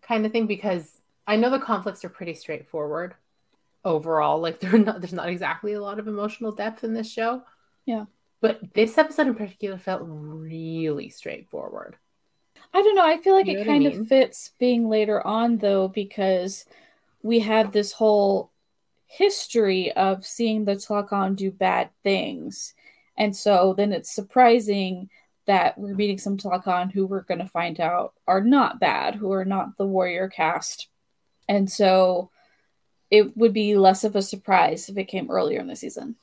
kind 0.01 0.25
of 0.25 0.31
thing, 0.31 0.47
because 0.47 1.01
I 1.27 1.35
know 1.35 1.49
the 1.49 1.59
conflicts 1.59 2.03
are 2.05 2.09
pretty 2.09 2.33
straightforward 2.33 3.13
overall. 3.83 4.39
Like 4.39 4.59
they're 4.61 4.77
not 4.79 5.01
there's 5.01 5.13
not 5.13 5.29
exactly 5.29 5.73
a 5.73 5.81
lot 5.81 5.99
of 5.99 6.07
emotional 6.07 6.51
depth 6.53 6.83
in 6.83 6.93
this 6.93 7.11
show. 7.11 7.43
Yeah. 7.85 8.05
But 8.39 8.73
this 8.73 8.97
episode 8.97 9.27
in 9.27 9.35
particular 9.35 9.77
felt 9.77 10.01
really 10.05 11.09
straightforward. 11.09 11.97
I 12.73 12.81
don't 12.81 12.95
know. 12.95 13.05
I 13.05 13.17
feel 13.17 13.33
like 13.35 13.47
You 13.47 13.53
know 13.53 13.59
it 13.61 13.67
what 13.67 13.71
I 13.71 13.73
kind 13.73 13.83
mean? 13.85 14.01
of 14.01 14.07
fits 14.07 14.51
being 14.59 14.87
later 14.89 15.25
on 15.25 15.57
though, 15.57 15.87
because 15.87 16.65
we 17.21 17.39
have 17.39 17.71
this 17.71 17.91
whole 17.91 18.51
history 19.07 19.91
of 19.91 20.25
seeing 20.25 20.63
the 20.65 20.73
Tla'Can 20.75 21.35
do 21.35 21.51
bad 21.51 21.89
things. 22.03 22.73
And 23.17 23.35
so 23.35 23.73
then 23.75 23.91
it's 23.91 24.13
surprising 24.15 25.09
that 25.47 25.77
we're 25.77 25.95
meeting 25.95 26.17
some 26.17 26.37
Tla'Can 26.37 26.91
who 26.91 27.05
we're 27.05 27.23
going 27.23 27.39
to 27.39 27.47
find 27.47 27.79
out 27.79 28.13
are 28.27 28.41
not 28.41 28.79
bad, 28.79 29.15
who 29.15 29.31
are 29.33 29.43
not 29.45 29.77
the 29.77 29.85
warrior 29.85 30.29
caste. 30.29 30.87
And 31.49 31.69
so 31.69 32.31
it 33.09 33.35
would 33.35 33.51
be 33.51 33.75
less 33.75 34.05
of 34.05 34.15
a 34.15 34.21
surprise 34.21 34.87
if 34.87 34.97
it 34.97 35.05
came 35.05 35.29
earlier 35.29 35.59
in 35.59 35.67
the 35.67 35.75
season. 35.75 36.15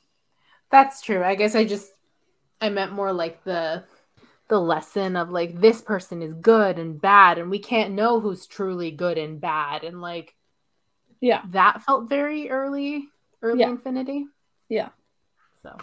That's 0.71 1.01
true. 1.01 1.23
I 1.23 1.35
guess 1.35 1.53
I 1.53 1.65
just 1.65 1.91
I 2.59 2.69
meant 2.69 2.91
more 2.93 3.13
like 3.13 3.43
the 3.43 3.83
the 4.49 4.59
lesson 4.59 5.15
of 5.15 5.29
like 5.29 5.59
this 5.59 5.81
person 5.81 6.21
is 6.21 6.33
good 6.33 6.79
and 6.79 6.99
bad 7.01 7.37
and 7.37 7.49
we 7.49 7.59
can't 7.59 7.93
know 7.93 8.19
who's 8.19 8.47
truly 8.47 8.91
good 8.91 9.17
and 9.17 9.39
bad 9.39 9.83
and 9.83 10.01
like 10.01 10.35
Yeah. 11.21 11.43
that 11.51 11.83
felt 11.83 12.09
very 12.09 12.49
early 12.49 13.09
early 13.41 13.61
Yeah. 13.61 13.69
infinity. 13.69 14.25
Yeah. 14.67 14.89
So 15.61 15.77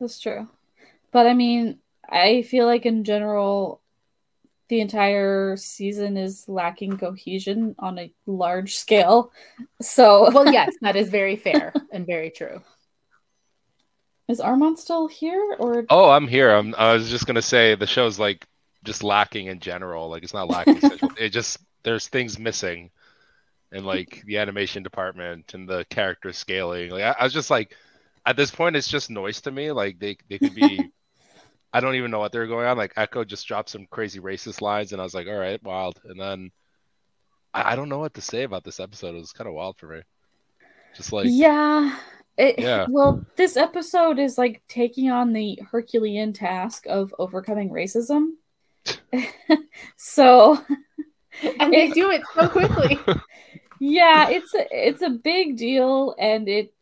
That's 0.00 0.18
true. 0.20 0.48
But 1.12 1.26
I 1.26 1.34
mean, 1.34 1.78
I 2.08 2.42
feel 2.42 2.66
like 2.66 2.86
in 2.86 3.04
general, 3.04 3.80
the 4.68 4.80
entire 4.80 5.56
season 5.56 6.16
is 6.16 6.48
lacking 6.48 6.96
cohesion 6.98 7.74
on 7.78 7.98
a 7.98 8.12
large 8.26 8.76
scale. 8.76 9.32
So, 9.82 10.30
well 10.32 10.46
yes, 10.52 10.76
that 10.80 10.96
is 10.96 11.08
very 11.10 11.36
fair 11.36 11.74
and 11.92 12.06
very 12.06 12.30
true. 12.30 12.62
Is 14.30 14.40
Arman 14.40 14.78
still 14.78 15.08
here 15.08 15.56
or? 15.58 15.84
Oh, 15.90 16.10
I'm 16.10 16.28
here. 16.28 16.50
I'm, 16.50 16.74
I 16.78 16.92
was 16.92 17.10
just 17.10 17.26
gonna 17.26 17.42
say 17.42 17.74
the 17.74 17.86
show's 17.86 18.18
like 18.18 18.46
just 18.84 19.02
lacking 19.02 19.46
in 19.46 19.60
general. 19.60 20.08
Like 20.08 20.22
it's 20.22 20.34
not 20.34 20.48
lacking. 20.48 20.78
it 21.18 21.30
just 21.30 21.58
there's 21.82 22.06
things 22.06 22.38
missing, 22.38 22.90
in 23.72 23.84
like 23.84 24.22
the 24.24 24.38
animation 24.38 24.82
department 24.82 25.54
and 25.54 25.68
the 25.68 25.84
character 25.90 26.32
scaling. 26.32 26.90
Like 26.90 27.02
I, 27.02 27.16
I 27.18 27.24
was 27.24 27.32
just 27.32 27.50
like, 27.50 27.74
at 28.26 28.36
this 28.36 28.50
point, 28.50 28.76
it's 28.76 28.88
just 28.88 29.10
noise 29.10 29.40
to 29.42 29.50
me. 29.50 29.72
Like 29.72 29.98
they 29.98 30.16
they 30.28 30.38
could 30.38 30.54
be. 30.54 30.90
I 31.72 31.78
don't 31.78 31.94
even 31.94 32.10
know 32.10 32.18
what 32.18 32.32
they're 32.32 32.48
going 32.48 32.66
on. 32.66 32.76
Like 32.76 32.94
Echo 32.96 33.24
just 33.24 33.46
dropped 33.46 33.70
some 33.70 33.86
crazy 33.86 34.18
racist 34.18 34.60
lines, 34.60 34.92
and 34.92 35.00
I 35.00 35.04
was 35.04 35.14
like, 35.14 35.28
all 35.28 35.34
right, 35.34 35.62
wild. 35.62 36.00
And 36.04 36.20
then 36.20 36.50
I, 37.54 37.72
I 37.72 37.76
don't 37.76 37.88
know 37.88 38.00
what 38.00 38.14
to 38.14 38.20
say 38.20 38.42
about 38.42 38.64
this 38.64 38.80
episode. 38.80 39.14
It 39.14 39.20
was 39.20 39.32
kind 39.32 39.46
of 39.46 39.54
wild 39.54 39.76
for 39.76 39.86
me. 39.86 40.02
Just 40.96 41.12
like 41.12 41.26
yeah. 41.28 41.96
It, 42.40 42.58
Yeah. 42.58 42.86
Well, 42.90 43.24
this 43.36 43.56
episode 43.56 44.18
is 44.18 44.38
like 44.38 44.62
taking 44.68 45.10
on 45.10 45.32
the 45.32 45.60
Herculean 45.70 46.32
task 46.32 46.86
of 46.88 47.14
overcoming 47.18 47.70
racism. 47.70 48.30
so, 49.96 50.58
And 51.58 51.72
they 51.72 51.90
do 51.90 52.10
it 52.10 52.22
so 52.34 52.48
quickly. 52.48 52.98
yeah 53.80 54.28
it's 54.28 54.54
a, 54.54 54.66
it's 54.70 55.02
a 55.02 55.08
big 55.10 55.56
deal 55.56 56.14
and 56.18 56.48
it 56.48 56.72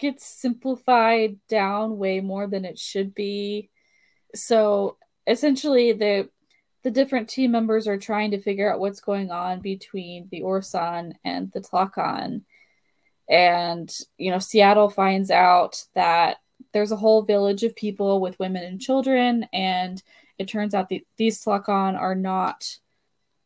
gets 0.00 0.26
simplified 0.26 1.36
down 1.48 1.98
way 1.98 2.20
more 2.20 2.46
than 2.46 2.64
it 2.64 2.78
should 2.78 3.14
be 3.14 3.70
so 4.34 4.96
essentially 5.26 5.92
the 5.92 6.28
the 6.82 6.90
different 6.90 7.28
team 7.28 7.50
members 7.50 7.86
are 7.86 7.98
trying 7.98 8.30
to 8.30 8.40
figure 8.40 8.72
out 8.72 8.80
what's 8.80 9.00
going 9.00 9.30
on 9.30 9.60
between 9.60 10.28
the 10.30 10.42
Orson 10.42 11.14
and 11.24 11.50
the 11.52 11.60
Tla'Can 11.60 12.42
and 13.28 13.98
you 14.18 14.30
know 14.30 14.38
Seattle 14.38 14.88
finds 14.88 15.30
out 15.30 15.84
that 15.94 16.38
there's 16.72 16.92
a 16.92 16.96
whole 16.96 17.22
village 17.22 17.62
of 17.62 17.74
people 17.74 18.20
with 18.20 18.38
women 18.38 18.62
and 18.62 18.80
children 18.80 19.46
and 19.52 20.02
it 20.38 20.48
turns 20.48 20.74
out 20.74 20.88
that 20.90 21.00
these 21.16 21.42
Tla'Can 21.42 21.98
are 21.98 22.14
not 22.14 22.78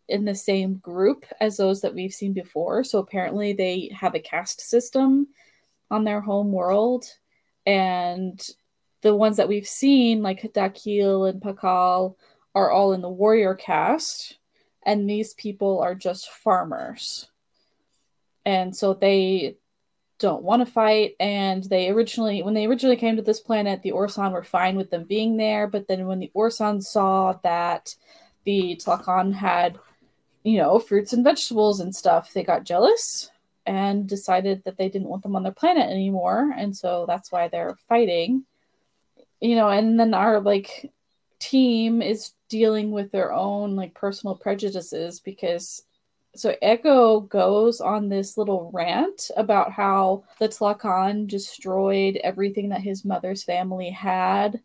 in 0.09 0.25
the 0.25 0.35
same 0.35 0.75
group 0.75 1.25
as 1.41 1.57
those 1.57 1.81
that 1.81 1.95
we've 1.95 2.13
seen 2.13 2.33
before. 2.33 2.83
So 2.83 2.99
apparently 2.99 3.53
they 3.53 3.91
have 3.95 4.15
a 4.15 4.21
caste 4.21 4.61
system 4.61 5.29
on 5.91 6.05
their 6.05 6.21
home 6.21 6.53
world. 6.53 7.07
And 7.65 8.45
the 9.03 9.15
ones 9.15 9.37
that 9.37 9.49
we've 9.49 9.69
seen, 9.69 10.23
like 10.23 10.43
Dakil 10.53 11.31
and 11.31 11.41
Pakal, 11.41 12.17
are 12.55 12.71
all 12.71 12.93
in 12.93 13.01
the 13.01 13.09
warrior 13.09 13.55
caste. 13.55 14.39
And 14.85 15.09
these 15.09 15.35
people 15.35 15.81
are 15.81 15.95
just 15.95 16.29
farmers. 16.29 17.31
And 18.45 18.75
so 18.75 18.95
they 18.95 19.57
don't 20.21 20.45
want 20.45 20.65
to 20.65 20.73
fight. 20.73 21.17
And 21.19 21.65
they 21.65 21.89
originally, 21.89 22.43
when 22.43 22.55
they 22.55 22.67
originally 22.67 22.97
came 22.97 23.17
to 23.17 23.23
this 23.23 23.41
planet, 23.41 23.83
the 23.83 23.91
orson 23.91 24.31
were 24.31 24.45
fine 24.45 24.77
with 24.77 24.91
them 24.91 25.05
being 25.05 25.37
there. 25.37 25.67
But 25.67 25.89
then 25.89 26.07
when 26.07 26.21
the 26.21 26.31
orson 26.35 26.81
saw 26.81 27.33
that 27.43 27.95
the 28.45 28.77
Tla'Can 28.77 29.35
had 29.35 29.79
you 30.43 30.59
know, 30.59 30.79
fruits 30.79 31.13
and 31.13 31.25
vegetables 31.25 31.81
and 31.81 31.95
stuff, 31.95 32.33
they 32.33 32.43
got 32.43 32.65
jealous 32.65 33.31
and 33.67 34.09
decided 34.09 34.63
that 34.65 34.79
they 34.79 34.89
didn't 34.89 35.09
want 35.09 35.23
them 35.23 35.37
on 35.37 35.43
their 35.43 35.53
planet 35.53 35.91
anymore. 35.91 36.55
And 36.57 36.75
so 36.77 37.05
that's 37.07 37.31
why 37.31 37.49
they're 37.49 37.77
fighting. 37.89 38.45
You 39.41 39.57
know, 39.57 39.69
and 39.69 39.99
then 39.99 40.15
our 40.15 40.41
like 40.41 40.91
team 41.39 42.03
is 42.03 42.33
dealing 42.49 42.91
with 42.91 43.13
their 43.13 43.33
own 43.33 43.77
like 43.77 43.95
personal 43.95 44.35
prejudices 44.35 45.21
because 45.21 45.83
so 46.35 46.55
Echo 46.63 47.21
goes 47.21 47.81
on 47.81 48.09
this 48.09 48.37
little 48.39 48.71
rant 48.73 49.31
about 49.37 49.73
how 49.73 50.25
the 50.39 50.49
Tlacan 50.49 51.27
destroyed 51.27 52.21
everything 52.23 52.69
that 52.69 52.83
his 52.83 53.05
mother's 53.05 53.43
family 53.43 53.91
had. 53.91 54.61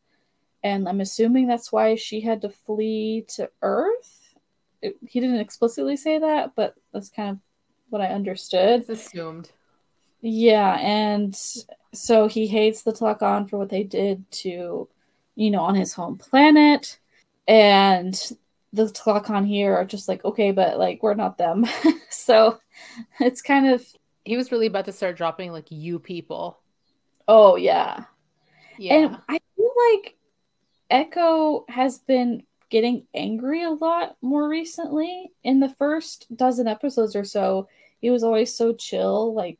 And 0.63 0.87
I'm 0.87 1.01
assuming 1.01 1.47
that's 1.47 1.71
why 1.71 1.95
she 1.95 2.21
had 2.21 2.41
to 2.41 2.49
flee 2.49 3.25
to 3.35 3.49
Earth. 3.61 4.35
It, 4.81 4.97
he 5.07 5.19
didn't 5.19 5.39
explicitly 5.39 5.97
say 5.97 6.19
that, 6.19 6.53
but 6.55 6.75
that's 6.93 7.09
kind 7.09 7.31
of 7.31 7.39
what 7.89 8.01
I 8.01 8.07
understood. 8.07 8.85
It's 8.87 9.07
assumed. 9.07 9.51
Yeah, 10.21 10.77
and 10.79 11.35
so 11.93 12.27
he 12.27 12.47
hates 12.47 12.83
the 12.83 12.93
Tlacan 12.93 13.49
for 13.49 13.57
what 13.57 13.69
they 13.69 13.83
did 13.83 14.29
to, 14.31 14.87
you 15.35 15.51
know, 15.51 15.61
on 15.61 15.75
his 15.75 15.93
home 15.93 16.17
planet. 16.17 16.99
And 17.47 18.19
the 18.75 18.85
Tlacan 18.85 19.47
here 19.47 19.75
are 19.75 19.85
just 19.85 20.07
like, 20.07 20.23
okay, 20.25 20.51
but 20.51 20.77
like 20.77 21.01
we're 21.01 21.13
not 21.15 21.37
them. 21.37 21.65
so 22.09 22.59
it's 23.19 23.41
kind 23.41 23.67
of 23.67 23.85
He 24.25 24.37
was 24.37 24.51
really 24.51 24.67
about 24.67 24.85
to 24.85 24.91
start 24.91 25.17
dropping 25.17 25.51
like 25.51 25.67
you 25.69 25.99
people. 25.99 26.59
oh 27.27 27.55
yeah. 27.55 28.05
Yeah. 28.77 28.93
And 28.95 29.17
I 29.29 29.39
feel 29.55 29.71
like 29.93 30.17
Echo 30.89 31.65
has 31.69 31.99
been 31.99 32.43
getting 32.69 33.07
angry 33.13 33.63
a 33.63 33.69
lot 33.69 34.17
more 34.21 34.47
recently. 34.49 35.31
In 35.43 35.59
the 35.59 35.69
first 35.69 36.27
dozen 36.35 36.67
episodes 36.67 37.15
or 37.15 37.23
so, 37.23 37.69
he 38.01 38.09
was 38.09 38.23
always 38.23 38.53
so 38.53 38.73
chill, 38.73 39.33
like, 39.33 39.57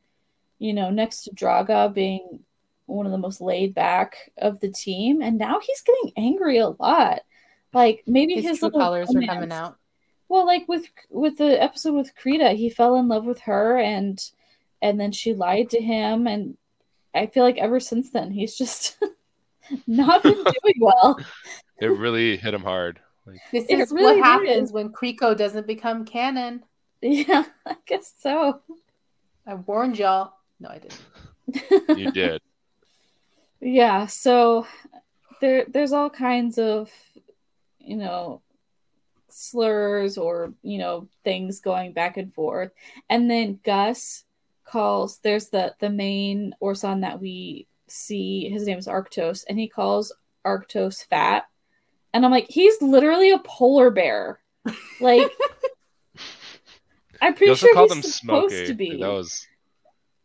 you 0.58 0.72
know, 0.74 0.90
next 0.90 1.22
to 1.24 1.30
Draga 1.30 1.92
being 1.92 2.40
one 2.86 3.06
of 3.06 3.12
the 3.12 3.18
most 3.18 3.40
laid 3.40 3.74
back 3.74 4.30
of 4.38 4.60
the 4.60 4.70
team. 4.70 5.22
And 5.22 5.38
now 5.38 5.60
he's 5.60 5.82
getting 5.82 6.12
angry 6.16 6.58
a 6.58 6.68
lot. 6.68 7.22
Like 7.76 8.04
maybe 8.06 8.36
his, 8.36 8.44
his, 8.46 8.58
true 8.60 8.68
little 8.68 8.80
colors 8.80 9.14
are 9.14 9.20
coming 9.20 9.52
out. 9.52 9.76
Well, 10.30 10.46
like 10.46 10.66
with 10.66 10.86
with 11.10 11.36
the 11.36 11.62
episode 11.62 11.92
with 11.92 12.16
Krita, 12.16 12.52
he 12.52 12.70
fell 12.70 12.96
in 12.96 13.06
love 13.06 13.26
with 13.26 13.40
her 13.40 13.78
and 13.78 14.18
and 14.80 14.98
then 14.98 15.12
she 15.12 15.34
lied 15.34 15.68
to 15.70 15.80
him 15.82 16.26
and 16.26 16.56
I 17.14 17.26
feel 17.26 17.44
like 17.44 17.58
ever 17.58 17.78
since 17.78 18.08
then 18.08 18.30
he's 18.30 18.56
just 18.56 18.96
not 19.86 20.22
been 20.22 20.32
doing 20.62 20.74
well. 20.80 21.20
It 21.78 21.88
really 21.88 22.38
hit 22.38 22.54
him 22.54 22.62
hard. 22.62 22.98
Like, 23.26 23.40
This 23.52 23.66
It 23.68 23.78
is 23.78 23.92
really 23.92 24.20
what 24.20 24.24
happens 24.24 24.70
did. 24.70 24.74
when 24.74 24.88
Kriko 24.90 25.36
doesn't 25.36 25.66
become 25.66 26.06
canon. 26.06 26.64
Yeah, 27.02 27.44
I 27.66 27.76
guess 27.84 28.14
so. 28.18 28.62
I 29.46 29.54
warned 29.54 29.98
y'all. 29.98 30.32
No, 30.58 30.70
I 30.70 30.78
didn't. 30.78 31.98
you 31.98 32.10
did. 32.10 32.40
yeah, 33.60 34.06
so 34.06 34.66
there 35.42 35.66
there's 35.68 35.92
all 35.92 36.08
kinds 36.08 36.58
of 36.58 36.90
you 37.86 37.96
know 37.96 38.42
slurs 39.28 40.16
or 40.16 40.52
you 40.62 40.78
know 40.78 41.08
things 41.24 41.60
going 41.60 41.92
back 41.92 42.16
and 42.16 42.32
forth. 42.32 42.72
And 43.08 43.30
then 43.30 43.60
Gus 43.64 44.24
calls 44.64 45.18
there's 45.18 45.48
the 45.48 45.74
the 45.80 45.90
main 45.90 46.54
Orson 46.60 47.00
that 47.00 47.20
we 47.20 47.66
see, 47.88 48.48
his 48.48 48.66
name 48.66 48.78
is 48.78 48.88
Arctos, 48.88 49.44
and 49.48 49.58
he 49.58 49.68
calls 49.68 50.12
Arctos 50.44 51.04
fat. 51.04 51.44
And 52.12 52.24
I'm 52.24 52.30
like, 52.30 52.48
he's 52.48 52.80
literally 52.80 53.30
a 53.30 53.38
polar 53.38 53.90
bear. 53.90 54.40
Like 55.00 55.30
I'm 57.20 57.34
pretty 57.34 57.54
sure 57.54 57.72
called 57.74 57.92
he's 57.94 58.16
supposed 58.16 58.54
Smokey. 58.54 58.66
to 58.66 58.74
be. 58.74 59.00
That 59.00 59.08
was. 59.08 59.46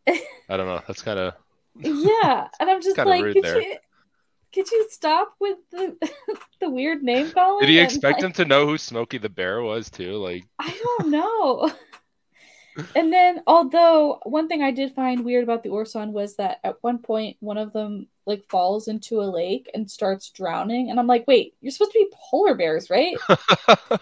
I 0.08 0.56
don't 0.56 0.66
know. 0.66 0.82
That's 0.86 1.02
kind 1.02 1.18
of. 1.18 1.34
yeah 1.80 2.48
and 2.60 2.68
i'm 2.68 2.82
just 2.82 2.98
like 2.98 3.22
could 3.22 3.36
you 3.36 3.76
could 4.52 4.70
you 4.70 4.86
stop 4.90 5.34
with 5.40 5.58
the 5.70 5.96
the 6.60 6.70
weird 6.70 7.02
name 7.02 7.30
calling 7.30 7.60
Did 7.60 7.70
he 7.70 7.78
expect 7.78 8.18
like, 8.18 8.24
him 8.24 8.32
to 8.34 8.44
know 8.44 8.66
who 8.66 8.78
Smokey 8.78 9.18
the 9.18 9.28
Bear 9.28 9.62
was 9.62 9.90
too? 9.90 10.16
Like, 10.16 10.44
i 10.58 10.76
don't 10.82 11.10
know. 11.10 11.72
And 12.96 13.12
then 13.12 13.42
although 13.46 14.18
one 14.22 14.48
thing 14.48 14.62
i 14.62 14.70
did 14.70 14.94
find 14.94 15.24
weird 15.24 15.44
about 15.44 15.62
the 15.62 15.68
orson 15.68 16.12
was 16.12 16.36
that 16.36 16.58
at 16.64 16.76
one 16.80 16.98
point 16.98 17.36
one 17.40 17.58
of 17.58 17.74
them 17.74 18.08
like 18.24 18.48
falls 18.48 18.88
into 18.88 19.20
a 19.20 19.28
lake 19.28 19.70
and 19.74 19.90
starts 19.90 20.30
drowning 20.30 20.88
and 20.88 20.98
i'm 20.98 21.06
like 21.06 21.26
wait 21.26 21.54
you're 21.60 21.70
supposed 21.70 21.92
to 21.92 21.98
be 21.98 22.16
polar 22.30 22.54
bears 22.54 22.88
right? 22.88 23.14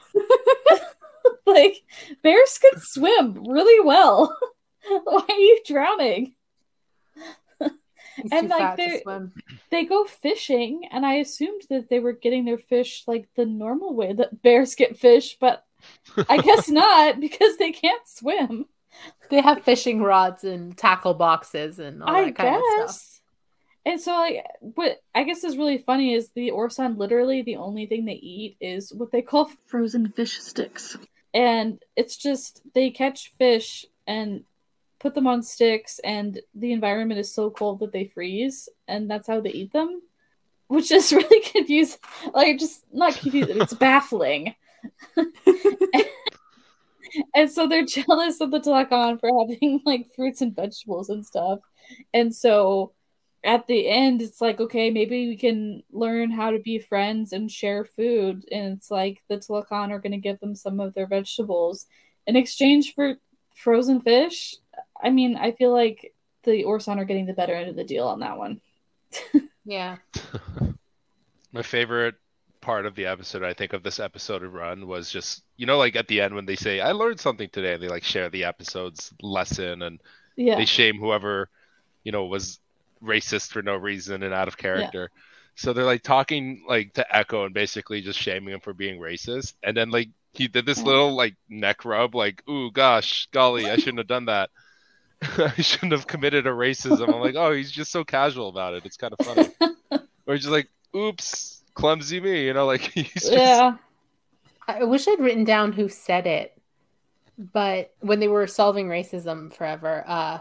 Like 1.46 1.82
bears 2.22 2.58
can 2.58 2.80
swim 2.80 3.44
really 3.48 3.84
well. 3.84 4.36
Why 4.88 5.24
are 5.28 5.34
you 5.34 5.60
drowning 5.66 6.34
He's 8.16 8.32
And, 8.32 8.42
too 8.42 8.48
like, 8.48 8.58
fat 8.60 8.76
to 8.76 8.84
they're- 8.84 9.00
swim. 9.02 9.32
they 9.70 9.84
go 9.84 10.04
fishing 10.04 10.82
and 10.90 11.06
i 11.06 11.14
assumed 11.14 11.62
that 11.70 11.88
they 11.88 12.00
were 12.00 12.12
getting 12.12 12.44
their 12.44 12.58
fish 12.58 13.04
like 13.06 13.28
the 13.36 13.46
normal 13.46 13.94
way 13.94 14.12
that 14.12 14.42
bears 14.42 14.74
get 14.74 14.96
fish 14.98 15.36
but 15.40 15.64
i 16.28 16.38
guess 16.38 16.68
not 16.82 17.20
because 17.20 17.56
they 17.56 17.72
can't 17.72 18.06
swim 18.06 18.66
They 19.30 19.40
have 19.40 19.62
fishing 19.62 20.02
rods 20.02 20.42
and 20.44 20.76
tackle 20.76 21.14
boxes 21.14 21.78
and 21.78 22.02
all 22.02 22.12
that 22.12 22.24
i 22.24 22.30
kind 22.32 22.62
of 22.82 22.90
stuff. 22.90 23.20
and 23.86 24.00
so 24.00 24.12
like 24.12 24.44
what 24.60 25.00
i 25.14 25.22
guess 25.22 25.44
is 25.44 25.56
really 25.56 25.78
funny 25.78 26.14
is 26.14 26.30
the 26.34 26.50
orson 26.50 26.98
literally 26.98 27.42
the 27.42 27.56
only 27.56 27.86
thing 27.86 28.04
they 28.04 28.12
eat 28.14 28.56
is 28.60 28.92
what 28.92 29.12
they 29.12 29.22
call 29.22 29.50
frozen 29.66 30.10
fish 30.10 30.40
sticks 30.40 30.96
and 31.32 31.80
it's 31.96 32.16
just 32.16 32.60
they 32.74 32.90
catch 32.90 33.30
fish 33.38 33.86
and 34.06 34.42
put 35.00 35.14
them 35.14 35.26
on 35.26 35.42
sticks 35.42 35.98
and 36.04 36.40
the 36.54 36.72
environment 36.72 37.18
is 37.18 37.34
so 37.34 37.50
cold 37.50 37.80
that 37.80 37.92
they 37.92 38.04
freeze 38.04 38.68
and 38.86 39.10
that's 39.10 39.26
how 39.26 39.40
they 39.40 39.50
eat 39.50 39.72
them 39.72 40.00
which 40.70 40.92
is 40.92 41.12
really 41.12 41.44
confusing. 41.50 41.98
Like 42.32 42.58
just 42.58 42.84
not 42.92 43.14
confusing 43.14 43.60
it's 43.60 43.74
baffling. 43.86 44.54
And 47.34 47.50
so 47.50 47.66
they're 47.66 47.84
jealous 47.84 48.40
of 48.40 48.52
the 48.52 48.60
Tlacan 48.60 49.18
for 49.18 49.30
having 49.36 49.80
like 49.84 50.14
fruits 50.14 50.42
and 50.42 50.54
vegetables 50.54 51.10
and 51.10 51.26
stuff. 51.26 51.58
And 52.14 52.32
so 52.32 52.92
at 53.42 53.66
the 53.66 53.88
end 53.88 54.22
it's 54.22 54.40
like 54.40 54.60
okay 54.60 54.90
maybe 54.90 55.26
we 55.26 55.36
can 55.36 55.82
learn 55.90 56.30
how 56.30 56.52
to 56.52 56.60
be 56.60 56.78
friends 56.78 57.32
and 57.32 57.50
share 57.50 57.84
food. 57.84 58.44
And 58.52 58.76
it's 58.76 58.92
like 58.92 59.24
the 59.28 59.38
Tlacan 59.38 59.90
are 59.90 59.98
going 59.98 60.12
to 60.12 60.18
give 60.18 60.38
them 60.38 60.54
some 60.54 60.78
of 60.78 60.94
their 60.94 61.08
vegetables 61.08 61.86
in 62.28 62.36
exchange 62.36 62.94
for 62.94 63.16
frozen 63.56 64.00
fish 64.02 64.54
i 65.02 65.10
mean 65.10 65.36
i 65.36 65.52
feel 65.52 65.72
like 65.72 66.12
the 66.44 66.64
orson 66.64 66.98
are 66.98 67.04
getting 67.04 67.26
the 67.26 67.32
better 67.32 67.54
end 67.54 67.68
of 67.68 67.76
the 67.76 67.84
deal 67.84 68.06
on 68.06 68.20
that 68.20 68.38
one 68.38 68.60
Yeah. 69.64 69.96
My 71.52 71.62
favorite 71.62 72.16
part 72.60 72.86
of 72.86 72.94
the 72.94 73.06
episode, 73.06 73.42
I 73.42 73.54
think, 73.54 73.72
of 73.72 73.82
this 73.82 74.00
episode 74.00 74.42
of 74.42 74.52
Run 74.52 74.86
was 74.86 75.10
just, 75.10 75.42
you 75.56 75.66
know, 75.66 75.78
like 75.78 75.96
at 75.96 76.08
the 76.08 76.20
end 76.20 76.34
when 76.34 76.46
they 76.46 76.56
say, 76.56 76.80
I 76.80 76.92
learned 76.92 77.20
something 77.20 77.48
today, 77.50 77.74
and 77.74 77.82
they 77.82 77.88
like 77.88 78.04
share 78.04 78.28
the 78.28 78.44
episode's 78.44 79.12
lesson 79.22 79.82
and 79.82 80.00
yeah 80.36 80.56
they 80.56 80.64
shame 80.64 80.98
whoever, 80.98 81.48
you 82.04 82.12
know, 82.12 82.24
was 82.26 82.60
racist 83.02 83.50
for 83.50 83.62
no 83.62 83.76
reason 83.76 84.22
and 84.22 84.34
out 84.34 84.48
of 84.48 84.56
character. 84.56 85.10
So 85.56 85.72
they're 85.72 85.84
like 85.84 86.02
talking 86.02 86.64
like 86.68 86.94
to 86.94 87.16
Echo 87.16 87.44
and 87.44 87.52
basically 87.52 88.00
just 88.00 88.18
shaming 88.18 88.54
him 88.54 88.60
for 88.60 88.72
being 88.72 89.00
racist. 89.00 89.54
And 89.62 89.76
then 89.76 89.90
like 89.90 90.08
he 90.32 90.48
did 90.48 90.66
this 90.66 90.82
little 90.82 91.14
like 91.14 91.34
neck 91.48 91.84
rub, 91.84 92.14
like, 92.14 92.42
ooh, 92.48 92.70
gosh, 92.70 93.28
golly, 93.32 93.68
I 93.68 93.76
shouldn't 93.76 93.98
have 93.98 94.06
done 94.06 94.26
that. 94.26 94.50
I 95.38 95.60
shouldn't 95.60 95.92
have 95.92 96.06
committed 96.06 96.46
a 96.46 96.50
racism. 96.50 97.12
I'm 97.12 97.20
like, 97.20 97.34
oh, 97.34 97.52
he's 97.52 97.70
just 97.70 97.92
so 97.92 98.04
casual 98.04 98.48
about 98.48 98.74
it. 98.74 98.86
It's 98.86 98.96
kind 98.96 99.14
of 99.18 99.26
funny. 99.26 99.48
or 100.26 100.34
he's 100.34 100.42
just 100.42 100.52
like, 100.52 100.68
oops, 100.96 101.62
clumsy 101.74 102.20
me, 102.20 102.46
you 102.46 102.54
know, 102.54 102.66
like 102.66 102.80
he's 102.94 103.12
just 103.12 103.32
yeah 103.32 103.76
I 104.68 104.84
wish 104.84 105.08
I'd 105.08 105.18
written 105.18 105.44
down 105.44 105.72
who 105.72 105.88
said 105.88 106.26
it, 106.26 106.56
but 107.36 107.92
when 108.00 108.20
they 108.20 108.28
were 108.28 108.46
solving 108.46 108.86
racism 108.86 109.52
forever, 109.52 110.04
uh, 110.06 110.38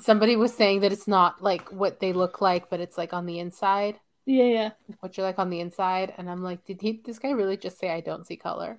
somebody 0.00 0.36
was 0.36 0.54
saying 0.54 0.80
that 0.80 0.92
it's 0.92 1.06
not 1.06 1.42
like 1.42 1.70
what 1.70 2.00
they 2.00 2.14
look 2.14 2.40
like, 2.40 2.70
but 2.70 2.80
it's 2.80 2.96
like 2.96 3.12
on 3.12 3.26
the 3.26 3.38
inside, 3.38 4.00
yeah 4.26 4.44
yeah 4.44 4.70
what 5.00 5.16
you're 5.16 5.26
like 5.26 5.38
on 5.38 5.50
the 5.50 5.60
inside. 5.60 6.14
And 6.16 6.30
I'm 6.30 6.42
like, 6.42 6.64
did 6.64 6.80
he? 6.80 7.02
This 7.04 7.18
guy 7.18 7.30
really 7.30 7.56
just 7.56 7.78
say 7.78 7.90
I 7.90 8.00
don't 8.00 8.26
see 8.26 8.36
color? 8.36 8.78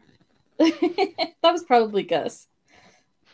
that 0.57 1.35
was 1.43 1.63
probably 1.63 2.03
gus 2.03 2.47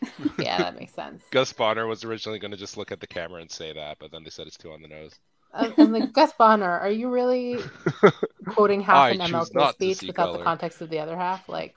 Yeah, 0.38 0.60
that 0.60 0.76
makes 0.76 0.94
sense. 0.94 1.24
Gus 1.32 1.54
Bonner 1.54 1.88
was 1.88 2.04
originally 2.04 2.40
going 2.40 2.52
to 2.52 2.58
just 2.58 2.76
look 2.76 2.92
at 2.92 3.00
the 3.00 3.08
camera 3.08 3.42
and 3.42 3.50
say 3.52 3.72
that, 3.74 3.98
but 4.00 4.12
then 4.12 4.24
they 4.24 4.30
said 4.30 4.48
it's 4.48 4.58
too 4.58 4.72
on 4.72 4.82
the 4.82 4.88
nose. 4.90 5.20
Um, 5.54 5.74
I'm, 5.78 5.88
I'm 5.88 5.92
like, 5.92 6.14
Gus 6.14 6.34
Bonner, 6.34 6.70
are 6.80 6.92
you 6.92 7.10
really 7.10 7.72
quoting 8.48 8.82
half 8.82 8.96
I 8.96 9.12
an 9.12 9.22
MLK 9.22 9.66
speech 9.66 9.98
see 9.98 10.08
without 10.08 10.32
the 10.32 10.40
context 10.40 10.82
of 10.82 10.90
the 10.90 11.00
other 11.00 11.18
half? 11.18 11.48
Like, 11.50 11.76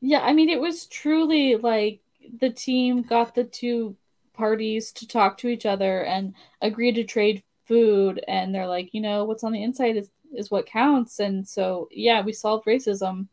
Yeah, 0.00 0.20
I 0.20 0.32
mean, 0.32 0.48
it 0.48 0.60
was 0.60 0.86
truly 0.86 1.56
like 1.56 2.00
the 2.40 2.50
team 2.50 3.02
got 3.02 3.34
the 3.34 3.44
two 3.44 3.96
parties 4.34 4.92
to 4.92 5.06
talk 5.06 5.38
to 5.38 5.48
each 5.48 5.66
other 5.66 6.04
and 6.04 6.34
agree 6.60 6.92
to 6.92 7.04
trade 7.04 7.42
food, 7.66 8.22
and 8.28 8.54
they're 8.54 8.66
like, 8.66 8.94
you 8.94 9.00
know, 9.00 9.24
what's 9.24 9.44
on 9.44 9.52
the 9.52 9.62
inside 9.62 9.96
is 9.96 10.10
is 10.34 10.50
what 10.50 10.66
counts, 10.66 11.20
and 11.20 11.46
so 11.48 11.88
yeah, 11.90 12.22
we 12.22 12.32
solved 12.32 12.66
racism. 12.66 13.28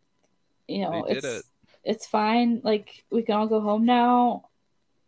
You 0.68 0.82
know, 0.84 1.06
They 1.06 1.14
did 1.16 1.18
it's 1.18 1.26
it. 1.26 1.46
It's 1.84 2.06
fine. 2.06 2.62
Like 2.64 3.04
we 3.12 3.24
can 3.24 3.36
all 3.36 3.48
go 3.48 3.62
home 3.62 3.86
now. 3.86 4.46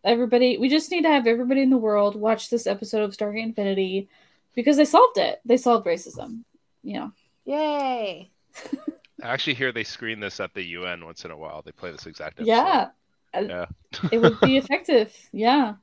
Everybody, 0.04 0.58
we 0.58 0.68
just 0.70 0.90
need 0.90 1.04
to 1.04 1.10
have 1.10 1.28
everybody 1.28 1.62
in 1.62 1.70
the 1.70 1.78
world 1.78 2.16
watch 2.16 2.50
this 2.50 2.66
episode 2.66 3.04
of 3.04 3.16
Stargate 3.16 3.44
Infinity 3.44 4.10
because 4.56 4.78
they 4.78 4.86
solved 4.86 5.18
it. 5.18 5.40
They 5.46 5.58
solved 5.58 5.86
racism. 5.86 6.44
You 6.84 6.94
know. 6.94 7.12
yay! 7.46 8.32
I 9.24 9.28
actually 9.28 9.54
hear 9.54 9.72
they 9.72 9.84
screen 9.84 10.20
this 10.20 10.40
at 10.40 10.54
the 10.56 10.64
UN 10.64 11.06
once 11.06 11.26
in 11.26 11.32
a 11.32 11.38
while. 11.38 11.62
They 11.62 11.72
play 11.72 11.92
this 11.92 12.08
exact 12.08 12.40
episode. 12.40 12.48
Yeah. 12.48 12.88
Yeah. 13.36 13.66
Uh, 14.04 14.08
it 14.12 14.18
would 14.20 14.40
be 14.42 14.58
effective. 14.58 15.16
Yeah. 15.32 15.76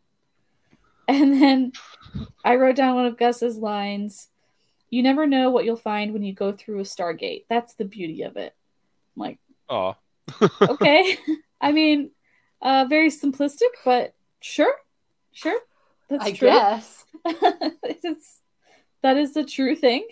And 1.07 1.41
then 1.41 1.73
I 2.45 2.57
wrote 2.57 2.77
down 2.77 2.97
one 2.97 3.07
of 3.07 3.17
Gus's 3.17 3.57
lines. 3.57 4.29
You 4.91 5.03
never 5.03 5.27
know 5.27 5.51
what 5.51 5.65
you'll 5.65 5.77
find 5.77 6.13
when 6.13 6.25
you 6.25 6.33
go 6.35 6.51
through 6.53 6.81
a 6.81 6.83
Stargate. 6.83 7.45
That's 7.49 7.75
the 7.75 7.85
beauty 7.85 8.23
of 8.23 8.37
it. 8.37 8.55
I'm 9.17 9.23
like, 9.23 9.39
Oh. 9.69 9.97
Okay. 10.69 11.19
I 11.61 11.73
mean, 11.73 12.11
uh, 12.63 12.87
very 12.89 13.11
simplistic, 13.11 13.73
but 13.85 14.15
sure, 14.41 14.75
sure, 15.33 15.59
that's 16.09 16.25
I 16.25 16.33
true. 16.33 16.49
guess. 16.49 17.05
it's, 17.25 18.41
that 19.03 19.17
is 19.17 19.35
the 19.35 19.45
true 19.45 19.77
thing. 19.77 20.07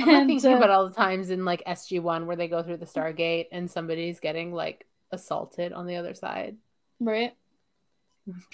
I'm 0.00 0.08
And, 0.08 0.26
thinking 0.26 0.52
uh, 0.52 0.56
about 0.56 0.70
all 0.70 0.88
the 0.88 0.94
times 0.94 1.30
in 1.30 1.44
like 1.44 1.62
SG 1.66 2.00
One 2.00 2.26
where 2.26 2.36
they 2.36 2.48
go 2.48 2.62
through 2.62 2.78
the 2.78 2.86
Stargate 2.86 3.46
and 3.52 3.70
somebody's 3.70 4.20
getting 4.20 4.52
like 4.52 4.86
assaulted 5.10 5.72
on 5.72 5.86
the 5.86 5.96
other 5.96 6.14
side. 6.14 6.56
right, 7.00 7.34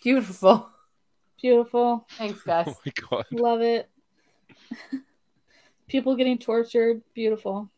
Beautiful. 0.03 0.69
beautiful, 1.41 2.07
Thanks, 2.19 2.43
Oh 2.67 2.75
Gus. 2.75 2.81
my 2.85 2.93
god. 3.11 3.27
love 3.31 3.61
it. 3.63 3.89
People 5.89 6.15
getting 6.17 6.39
tortured, 6.39 7.03
beautiful. 7.15 7.71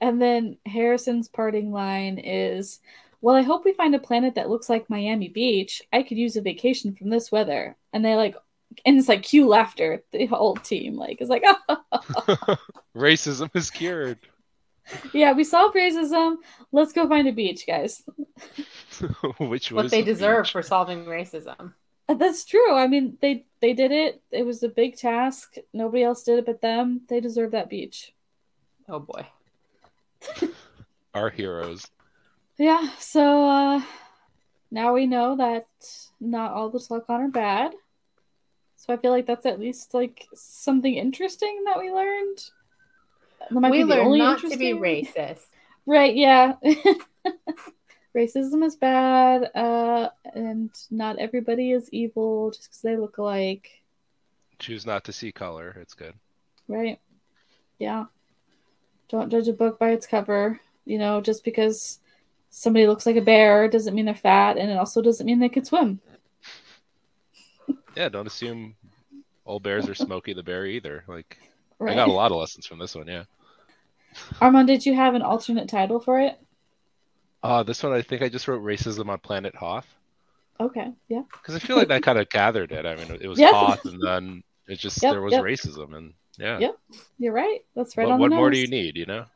And 0.00 0.20
then 0.20 0.56
Harrison's 0.66 1.28
parting 1.28 1.72
line 1.72 2.18
is, 2.18 2.80
"Well, 3.20 3.36
I 3.36 3.42
hope 3.42 3.64
we 3.64 3.72
find 3.74 3.94
a 3.94 3.98
planet 3.98 4.34
that 4.36 4.48
looks 4.50 4.68
like 4.70 4.88
Miami 4.90 5.28
Beach. 5.28 5.82
I 5.92 6.02
could 6.02 6.16
use 6.18 6.36
a 6.36 6.40
vacation 6.42 6.94
from 6.94 7.10
this 7.10 7.30
weather." 7.30 7.76
And 7.92 8.04
they 8.04 8.14
like, 8.16 8.34
and 8.86 8.98
it's 8.98 9.08
like 9.08 9.22
cue 9.22 9.46
laughter. 9.46 10.02
The 10.12 10.26
whole 10.26 10.56
team 10.56 10.94
like 10.96 11.20
is 11.20 11.28
like, 11.28 11.44
"Oh, 11.68 11.76
Racism 12.96 13.50
is 13.54 13.70
cured. 13.70 14.18
yeah, 15.12 15.32
we 15.32 15.44
solved 15.44 15.76
racism. 15.76 16.36
Let's 16.72 16.92
go 16.92 17.06
find 17.08 17.28
a 17.28 17.32
beach, 17.32 17.66
guys." 17.66 18.02
Which 19.38 19.70
was 19.72 19.84
What 19.84 19.90
they 19.90 20.00
the 20.02 20.12
deserve 20.12 20.44
beach. 20.44 20.52
for 20.52 20.62
solving 20.62 21.04
racism. 21.04 21.74
Uh, 22.08 22.14
That's 22.14 22.44
true. 22.44 22.74
I 22.74 22.86
mean, 22.86 23.18
they 23.20 23.44
they 23.60 23.72
did 23.74 23.92
it. 23.92 24.22
It 24.30 24.44
was 24.46 24.62
a 24.62 24.68
big 24.68 24.96
task. 24.96 25.56
Nobody 25.72 26.02
else 26.02 26.22
did 26.22 26.38
it 26.38 26.46
but 26.46 26.60
them. 26.62 27.02
They 27.08 27.20
deserve 27.20 27.50
that 27.52 27.68
beach. 27.68 28.14
Oh 28.88 28.98
boy. 29.00 29.26
Our 31.14 31.30
heroes. 31.30 31.86
Yeah. 32.58 32.88
So 32.98 33.44
uh 33.44 33.82
now 34.70 34.94
we 34.94 35.06
know 35.06 35.36
that 35.36 35.66
not 36.20 36.52
all 36.52 36.70
the 36.70 36.78
Tla'Can 36.78 37.08
are 37.08 37.28
bad. 37.28 37.72
So 38.76 38.94
I 38.94 38.96
feel 38.96 39.10
like 39.10 39.26
that's 39.26 39.46
at 39.46 39.60
least 39.60 39.92
like 39.92 40.26
something 40.34 40.94
interesting 40.94 41.64
that 41.66 41.78
we 41.78 41.90
learned. 41.92 42.38
That 43.40 43.52
might 43.52 43.70
we 43.70 43.78
be 43.78 43.84
learned 43.84 44.00
only 44.00 44.18
not 44.20 44.40
to 44.40 44.56
be 44.56 44.72
racist. 44.72 45.40
Right, 45.86 46.14
yeah. 46.14 46.52
Racism 48.16 48.62
is 48.64 48.76
bad, 48.76 49.50
uh, 49.54 50.10
and 50.34 50.70
not 50.90 51.18
everybody 51.18 51.72
is 51.72 51.88
evil 51.90 52.50
just 52.50 52.68
because 52.68 52.82
they 52.82 52.96
look 52.96 53.18
alike. 53.18 53.70
Choose 54.58 54.84
not 54.84 55.04
to 55.04 55.12
see 55.12 55.32
color. 55.32 55.76
It's 55.80 55.94
good. 55.94 56.14
Right. 56.68 57.00
Yeah. 57.78 58.04
Don't 59.10 59.30
judge 59.30 59.48
a 59.48 59.52
book 59.52 59.78
by 59.78 59.90
its 59.90 60.06
cover. 60.06 60.60
You 60.84 60.98
know, 60.98 61.20
just 61.20 61.44
because 61.44 61.98
somebody 62.50 62.86
looks 62.86 63.06
like 63.06 63.16
a 63.16 63.20
bear 63.20 63.68
doesn't 63.68 63.94
mean 63.94 64.06
they're 64.06 64.14
fat, 64.14 64.56
and 64.56 64.70
it 64.70 64.78
also 64.78 65.02
doesn't 65.02 65.26
mean 65.26 65.38
they 65.38 65.48
can 65.48 65.64
swim. 65.64 66.00
Yeah, 67.96 68.08
don't 68.08 68.26
assume 68.26 68.74
all 69.44 69.60
bears 69.60 69.88
are 69.88 69.94
Smokey 69.94 70.32
the 70.32 70.42
Bear 70.42 70.66
either. 70.66 71.04
Like 71.08 71.38
Right. 71.78 71.92
I 71.92 71.94
got 71.96 72.08
a 72.08 72.12
lot 72.12 72.30
of 72.30 72.38
lessons 72.38 72.66
from 72.66 72.78
this 72.78 72.94
one, 72.94 73.06
yeah. 73.06 73.24
Arman, 74.34 74.66
did 74.66 74.84
you 74.84 74.94
have 74.94 75.14
an 75.14 75.22
alternate 75.22 75.68
title 75.68 75.98
for 75.98 76.20
it? 76.20 76.38
Uh 77.42 77.62
this 77.62 77.82
one 77.82 77.92
I 77.92 78.02
think 78.02 78.22
I 78.22 78.28
just 78.28 78.46
wrote 78.48 78.62
racism 78.62 79.08
on 79.08 79.18
planet 79.18 79.54
Hoth. 79.54 79.86
Okay. 80.60 80.92
Yeah. 81.08 81.22
Because 81.32 81.56
I 81.56 81.58
feel 81.58 81.76
like 81.76 81.88
that 81.88 82.02
kind 82.02 82.18
of 82.18 82.28
gathered 82.28 82.70
it. 82.72 82.86
I 82.86 82.96
mean 82.96 83.18
it 83.20 83.26
was 83.26 83.38
Yeah. 83.38 83.52
Hoth 83.52 83.84
and 83.86 84.00
then 84.00 84.42
it 84.68 84.78
just 84.78 85.02
Yep, 85.02 85.12
there 85.12 85.22
was 85.22 85.32
yep. 85.32 85.42
racism 85.42 85.96
and 85.96 86.12
yeah. 86.40 86.58
Yep. 86.58 86.78
You're 87.18 87.32
right. 87.32 87.60
That's 87.76 87.96
right 87.96 88.06
what 88.06 88.14
on 88.14 88.20
what 88.20 88.30
the 88.30 88.36
more 88.36 88.50
do 88.50 88.58
you 88.58 88.66
need, 88.68 88.96
you 88.96 89.06
know? 89.06 89.26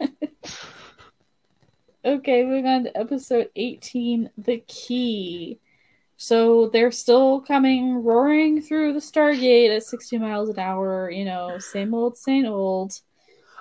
Okay, 2.04 2.44
moving 2.44 2.66
on 2.66 2.84
to 2.84 2.96
episode 2.96 3.50
18, 3.56 4.30
The 4.38 4.58
Key. 4.68 5.58
So 6.16 6.68
they're 6.68 6.92
still 6.92 7.40
coming 7.40 8.02
roaring 8.04 8.60
through 8.62 8.92
the 8.92 9.00
Stargate 9.00 9.74
at 9.74 9.82
60 9.82 10.16
miles 10.18 10.48
an 10.48 10.58
hour, 10.58 11.10
you 11.10 11.24
know, 11.24 11.58
same 11.58 11.92
old, 11.94 12.16
same 12.16 12.46
old. 12.46 12.92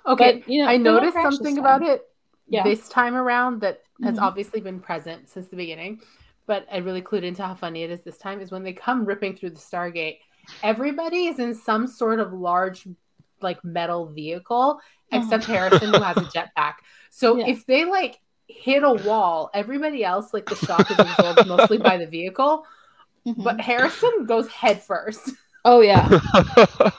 Okay, 0.05 0.41
But, 0.41 0.49
you 0.49 0.61
know, 0.63 0.69
I 0.69 0.77
they 0.77 0.83
don't 0.83 0.95
noticed 0.95 1.13
crash 1.13 1.23
this 1.25 1.37
something 1.37 1.55
time. 1.55 1.65
about 1.65 1.81
it 1.81 2.03
Yeah. 2.47 2.63
this 2.63 2.87
time 2.87 3.15
around 3.15 3.61
that 3.61 3.81
has 4.03 4.17
Mhm. 4.17 4.21
obviously 4.21 4.61
been 4.61 4.79
present 4.79 5.27
since 5.29 5.47
the 5.47 5.55
beginning, 5.55 6.01
but 6.45 6.67
I 6.71 6.77
really 6.77 7.01
clued 7.01 7.23
into 7.23 7.43
how 7.43 7.55
funny 7.55 7.81
it 7.83 7.89
is 7.89 8.03
this 8.03 8.19
time 8.19 8.39
is 8.41 8.51
when 8.51 8.63
they 8.63 8.73
come 8.73 9.05
ripping 9.05 9.35
through 9.35 9.49
the 9.51 9.59
Stargate. 9.59 10.19
Everybody 10.63 11.27
is 11.27 11.39
in 11.39 11.53
some 11.55 11.87
sort 11.87 12.19
of 12.19 12.33
large, 12.33 12.87
like 13.41 13.63
metal 13.63 14.07
vehicle, 14.07 14.79
except 15.11 15.45
Harrison 15.53 15.93
who 15.93 16.01
has 16.01 16.17
a 16.17 16.21
jetpack. 16.21 16.75
So. 17.09 17.37
Yeah. 17.37 17.47
if 17.47 17.65
they 17.65 17.85
like 17.85 18.19
hit 18.47 18.83
a 18.83 18.93
wall, 18.93 19.49
everybody 19.53 20.03
else 20.03 20.33
like 20.33 20.45
the 20.45 20.55
shock 20.55 20.89
is 20.91 20.97
absorbed 20.99 21.47
mostly 21.47 21.77
by 21.79 21.97
the 21.97 22.05
vehicle, 22.07 22.65
Mhm. 23.25 23.43
but 23.43 23.59
Harrison 23.59 24.25
goes 24.25 24.47
head 24.47 24.83
first. 24.83 25.31
oh, 25.65 25.81
yeah. 25.81 26.07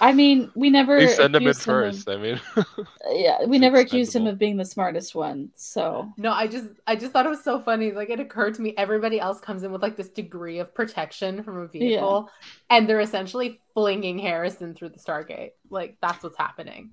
I 0.00 0.12
mean, 0.12 0.50
we 0.54 0.70
never. 0.70 0.98
they 0.98 1.08
send 1.08 1.36
him 1.36 1.42
in 1.42 1.48
accused 1.48 1.60
of- 1.60 1.64
first. 1.64 2.08
I 2.08 2.16
mean 2.16 2.40
yeah, 3.10 3.44
we 3.44 3.58
never 3.58 3.78
accused 3.78 4.14
him 4.14 4.26
of 4.26 4.38
being 4.38 4.56
the 4.56 4.64
smartest 4.64 5.14
one. 5.14 5.50
So, 5.54 6.10
No, 6.16 6.32
I 6.32 6.46
just 6.46 6.68
I 6.86 6.96
just 6.96 7.12
thought 7.12 7.26
it 7.26 7.30
was 7.30 7.44
so 7.44 7.60
funny. 7.60 7.92
Like 7.92 8.10
it 8.10 8.20
occurred 8.20 8.54
to 8.54 8.62
me 8.62 8.74
everybody 8.76 9.20
else 9.20 9.40
comes 9.40 9.62
in 9.62 9.72
with 9.72 9.82
like 9.82 9.96
this 9.96 10.08
degree 10.08 10.58
of 10.58 10.74
protection 10.74 11.42
from 11.42 11.58
a 11.58 11.66
vehicle 11.66 12.30
and 12.70 12.88
they're 12.88 13.00
essentially 13.00 13.60
flinging 13.74 14.18
Harrison 14.18 14.74
through 14.74 14.90
the 14.90 14.98
Stargate. 14.98 15.52
Like 15.68 15.98
that's 16.00 16.22
what's 16.22 16.38
happening. 16.38 16.92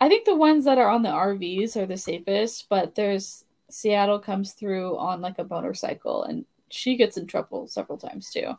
I 0.00 0.08
think 0.08 0.24
the 0.24 0.34
ones 0.34 0.64
that 0.64 0.78
are 0.78 0.88
on 0.88 1.02
the 1.02 1.10
RVs 1.10 1.76
are 1.76 1.86
the 1.86 1.96
safest, 1.96 2.66
but 2.68 2.94
there's 2.94 3.44
Seattle 3.68 4.18
comes 4.18 4.52
through 4.54 4.96
on 4.98 5.20
like 5.20 5.38
a 5.38 5.44
motorcycle 5.44 6.24
and 6.24 6.44
she 6.70 6.96
gets 6.96 7.16
in 7.16 7.26
trouble 7.26 7.68
several 7.68 7.98
times 7.98 8.30
too. 8.30 8.58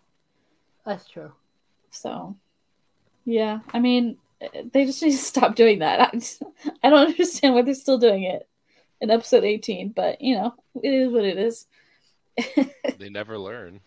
That's 0.86 1.08
true. 1.08 1.32
So, 1.90 2.36
yeah, 3.26 3.60
I 3.74 3.80
mean, 3.80 4.18
they 4.72 4.86
just 4.86 5.02
need 5.02 5.12
to 5.12 5.18
stop 5.18 5.56
doing 5.56 5.80
that. 5.80 6.02
I, 6.14 6.18
just- 6.18 6.44
I 6.84 6.90
don't 6.90 7.08
understand 7.08 7.54
why 7.56 7.62
they're 7.62 7.74
still 7.74 7.98
doing 7.98 8.24
it 8.24 8.48
in 9.00 9.10
episode 9.12 9.44
18, 9.44 9.90
but 9.90 10.22
you 10.22 10.36
know, 10.36 10.54
it 10.82 10.94
is 10.94 11.12
what 11.12 11.26
it 11.26 11.38
is. 11.38 11.66
they 12.98 13.10
never 13.10 13.38
learn. 13.38 13.82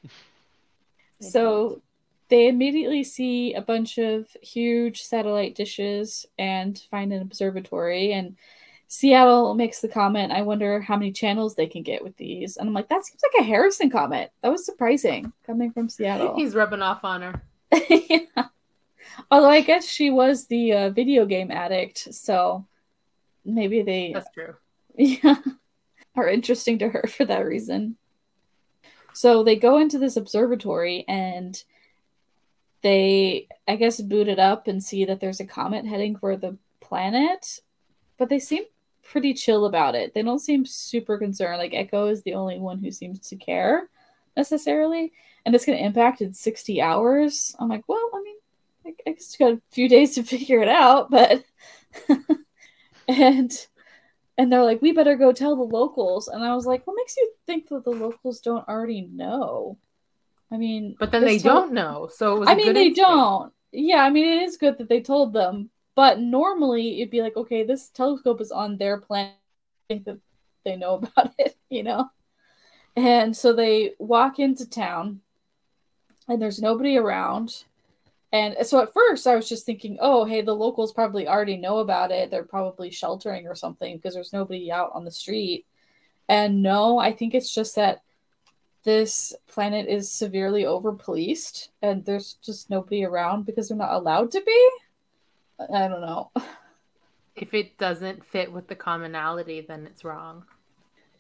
So 1.21 1.81
they 2.29 2.49
immediately 2.49 3.05
see 3.05 3.55
a 3.55 3.63
bunch 3.63 3.99
of 3.99 4.27
huge 4.43 5.03
satellite 5.03 5.55
dishes 5.55 6.27
and 6.39 6.79
find 6.91 7.13
an 7.13 7.23
observatory 7.23 8.13
and 8.13 8.37
Seattle 8.87 9.55
makes 9.55 9.81
the 9.81 9.89
comment, 9.89 10.31
I 10.31 10.43
wonder 10.43 10.81
how 10.81 10.97
many 10.97 11.11
channels 11.11 11.55
they 11.57 11.67
can 11.67 11.83
get 11.83 12.05
with 12.05 12.17
these. 12.17 12.57
And 12.57 12.69
I'm 12.69 12.75
like, 12.75 12.89
that 12.91 13.05
seems 13.05 13.21
like 13.23 13.43
a 13.43 13.45
Harrison 13.45 13.91
comment. 13.91 14.31
That 14.43 14.53
was 14.53 14.65
surprising 14.65 15.33
coming 15.45 15.73
from 15.73 15.89
Seattle. 15.89 16.35
He's 16.37 16.55
rubbing 16.55 16.83
off 16.83 17.03
on 17.03 17.23
her. 17.23 17.43
yeah. 17.91 18.45
Although 19.31 19.51
I 19.51 19.61
guess 19.61 19.87
she 19.87 20.11
was 20.11 20.47
the 20.47 20.73
uh, 20.73 20.91
video 20.91 21.27
game 21.27 21.51
addict, 21.51 22.15
so 22.15 22.67
maybe 23.45 23.83
they 23.83 24.13
That's 24.15 24.31
true. 24.33 24.55
yeah, 24.97 25.37
are 26.17 26.29
interesting 26.29 26.79
to 26.79 26.89
her 26.89 27.05
for 27.09 27.25
that 27.25 27.47
reason. 27.47 27.97
So 29.13 29.45
they 29.45 29.57
go 29.57 29.79
into 29.79 29.99
this 29.99 30.17
observatory 30.17 31.05
and 31.07 31.63
they, 32.83 33.49
I 33.67 33.77
guess, 33.77 34.01
boot 34.01 34.29
it 34.29 34.39
up 34.39 34.67
and 34.69 34.83
see 34.83 35.05
that 35.05 35.21
there's 35.21 35.41
a 35.41 35.47
comet 35.47 35.87
heading 35.87 36.17
for 36.17 36.37
the 36.37 36.59
planet, 36.81 37.61
but 38.19 38.29
they 38.29 38.39
seem 38.39 38.65
pretty 39.03 39.35
chill 39.35 39.67
about 39.67 39.95
it. 39.95 40.15
They 40.15 40.23
don't 40.23 40.41
seem 40.41 40.67
super 40.67 41.17
concerned. 41.17 41.59
Like 41.59 41.75
Echo 41.75 42.09
is 42.09 42.23
the 42.23 42.35
only 42.35 42.59
one 42.59 42.79
who 42.79 42.91
seems 42.91 43.21
to 43.29 43.37
care 43.37 43.89
necessarily, 44.37 45.13
and 45.47 45.55
it's 45.55 45.65
going 45.65 45.79
to 45.79 45.85
impact 45.85 46.21
in 46.21 46.35
60 46.35 46.83
hours. 46.83 47.55
I'm 47.59 47.69
like, 47.69 47.85
well, 47.87 48.11
I 48.15 48.21
mean, 48.23 48.37
I 48.87 48.93
it's 49.07 49.37
got 49.37 49.53
a 49.53 49.61
few 49.73 49.89
days 49.89 50.15
to 50.17 50.23
figure 50.35 50.61
it 50.63 50.69
out, 50.69 51.11
but 51.11 51.45
and 53.09 53.67
and 54.37 54.53
they're 54.53 54.65
like, 54.65 54.83
we 54.83 54.93
better 54.93 55.15
go 55.17 55.33
tell 55.33 55.55
the 55.55 55.63
locals. 55.63 56.27
And 56.29 56.43
I 56.43 56.55
was 56.57 56.67
like, 56.67 56.87
what 56.87 56.97
makes 56.97 57.17
you 57.17 57.31
think 57.47 57.69
that 57.69 57.85
the 57.85 57.91
locals 57.91 58.41
don't 58.41 58.67
already 58.69 59.03
know? 59.03 59.79
I 60.51 60.57
mean, 60.57 60.97
But 60.99 61.13
then 61.13 61.23
they 61.25 61.39
told- 61.39 61.67
don't 61.67 61.73
know. 61.73 62.09
So 62.13 62.37
it 62.37 62.41
was 62.41 62.49
I 62.49 62.55
mean, 62.57 62.75
they 62.75 62.87
instinct. 62.87 63.09
don't. 63.09 63.53
Yeah, 63.71 64.03
I 64.03 64.11
mean, 64.11 64.27
it 64.27 64.43
is 64.43 64.57
good 64.57 64.79
that 64.79 64.89
they 64.89 65.01
told 65.01 65.33
them, 65.33 65.71
but 65.95 66.19
normally 66.21 67.01
it'd 67.01 67.11
be 67.11 67.23
like, 67.23 67.37
okay, 67.37 67.63
this 67.65 67.91
telescope 67.91 68.41
is 68.41 68.51
on 68.53 68.77
their 68.77 68.99
planet. 69.01 69.35
I 69.89 69.95
think 69.95 70.05
that 70.07 70.19
they 70.65 70.77
know 70.77 70.95
about 71.17 71.33
it, 71.39 71.57
you 71.71 71.83
know? 71.85 72.09
And 72.97 73.37
so 73.37 73.53
they 73.53 73.93
walk 73.99 74.39
into 74.41 74.69
town, 74.69 75.21
and 76.29 76.41
there's 76.43 76.61
nobody 76.61 76.97
around. 76.97 77.65
And 78.35 78.67
so 78.67 78.83
at 78.83 78.93
first 78.93 79.29
I 79.29 79.37
was 79.37 79.49
just 79.49 79.65
thinking, 79.65 79.97
oh, 80.01 80.25
hey, 80.25 80.43
the 80.43 80.57
locals 80.57 80.93
probably 80.93 81.29
already 81.29 81.57
know 81.57 81.79
about 81.79 82.11
it. 82.11 82.33
They're 82.33 82.43
probably 82.43 82.91
sheltering 82.91 83.47
or 83.47 83.55
something 83.55 83.97
because 83.97 84.13
there's 84.13 84.33
nobody 84.33 84.73
out 84.73 84.91
on 84.93 85.05
the 85.05 85.13
street. 85.13 85.67
And 86.29 86.61
no, 86.61 86.99
I 86.99 87.13
think 87.13 87.33
it's 87.33 87.55
just 87.55 87.77
that 87.77 88.03
this 88.83 89.35
planet 89.47 89.87
is 89.87 90.11
severely 90.11 90.67
over 90.67 90.93
policed 90.93 91.71
and 91.81 92.05
there's 92.05 92.35
just 92.45 92.71
nobody 92.71 93.05
around 93.05 93.47
because 93.47 93.69
they're 93.69 93.79
not 93.79 93.93
allowed 93.93 94.33
to 94.33 94.43
be. 94.43 94.71
I 95.73 95.87
don't 95.87 96.01
know. 96.01 96.33
If 97.37 97.55
it 97.55 97.79
doesn't 97.79 98.25
fit 98.25 98.53
with 98.53 98.67
the 98.67 98.75
commonality, 98.75 99.61
then 99.61 99.87
it's 99.87 100.05
wrong. 100.05 100.45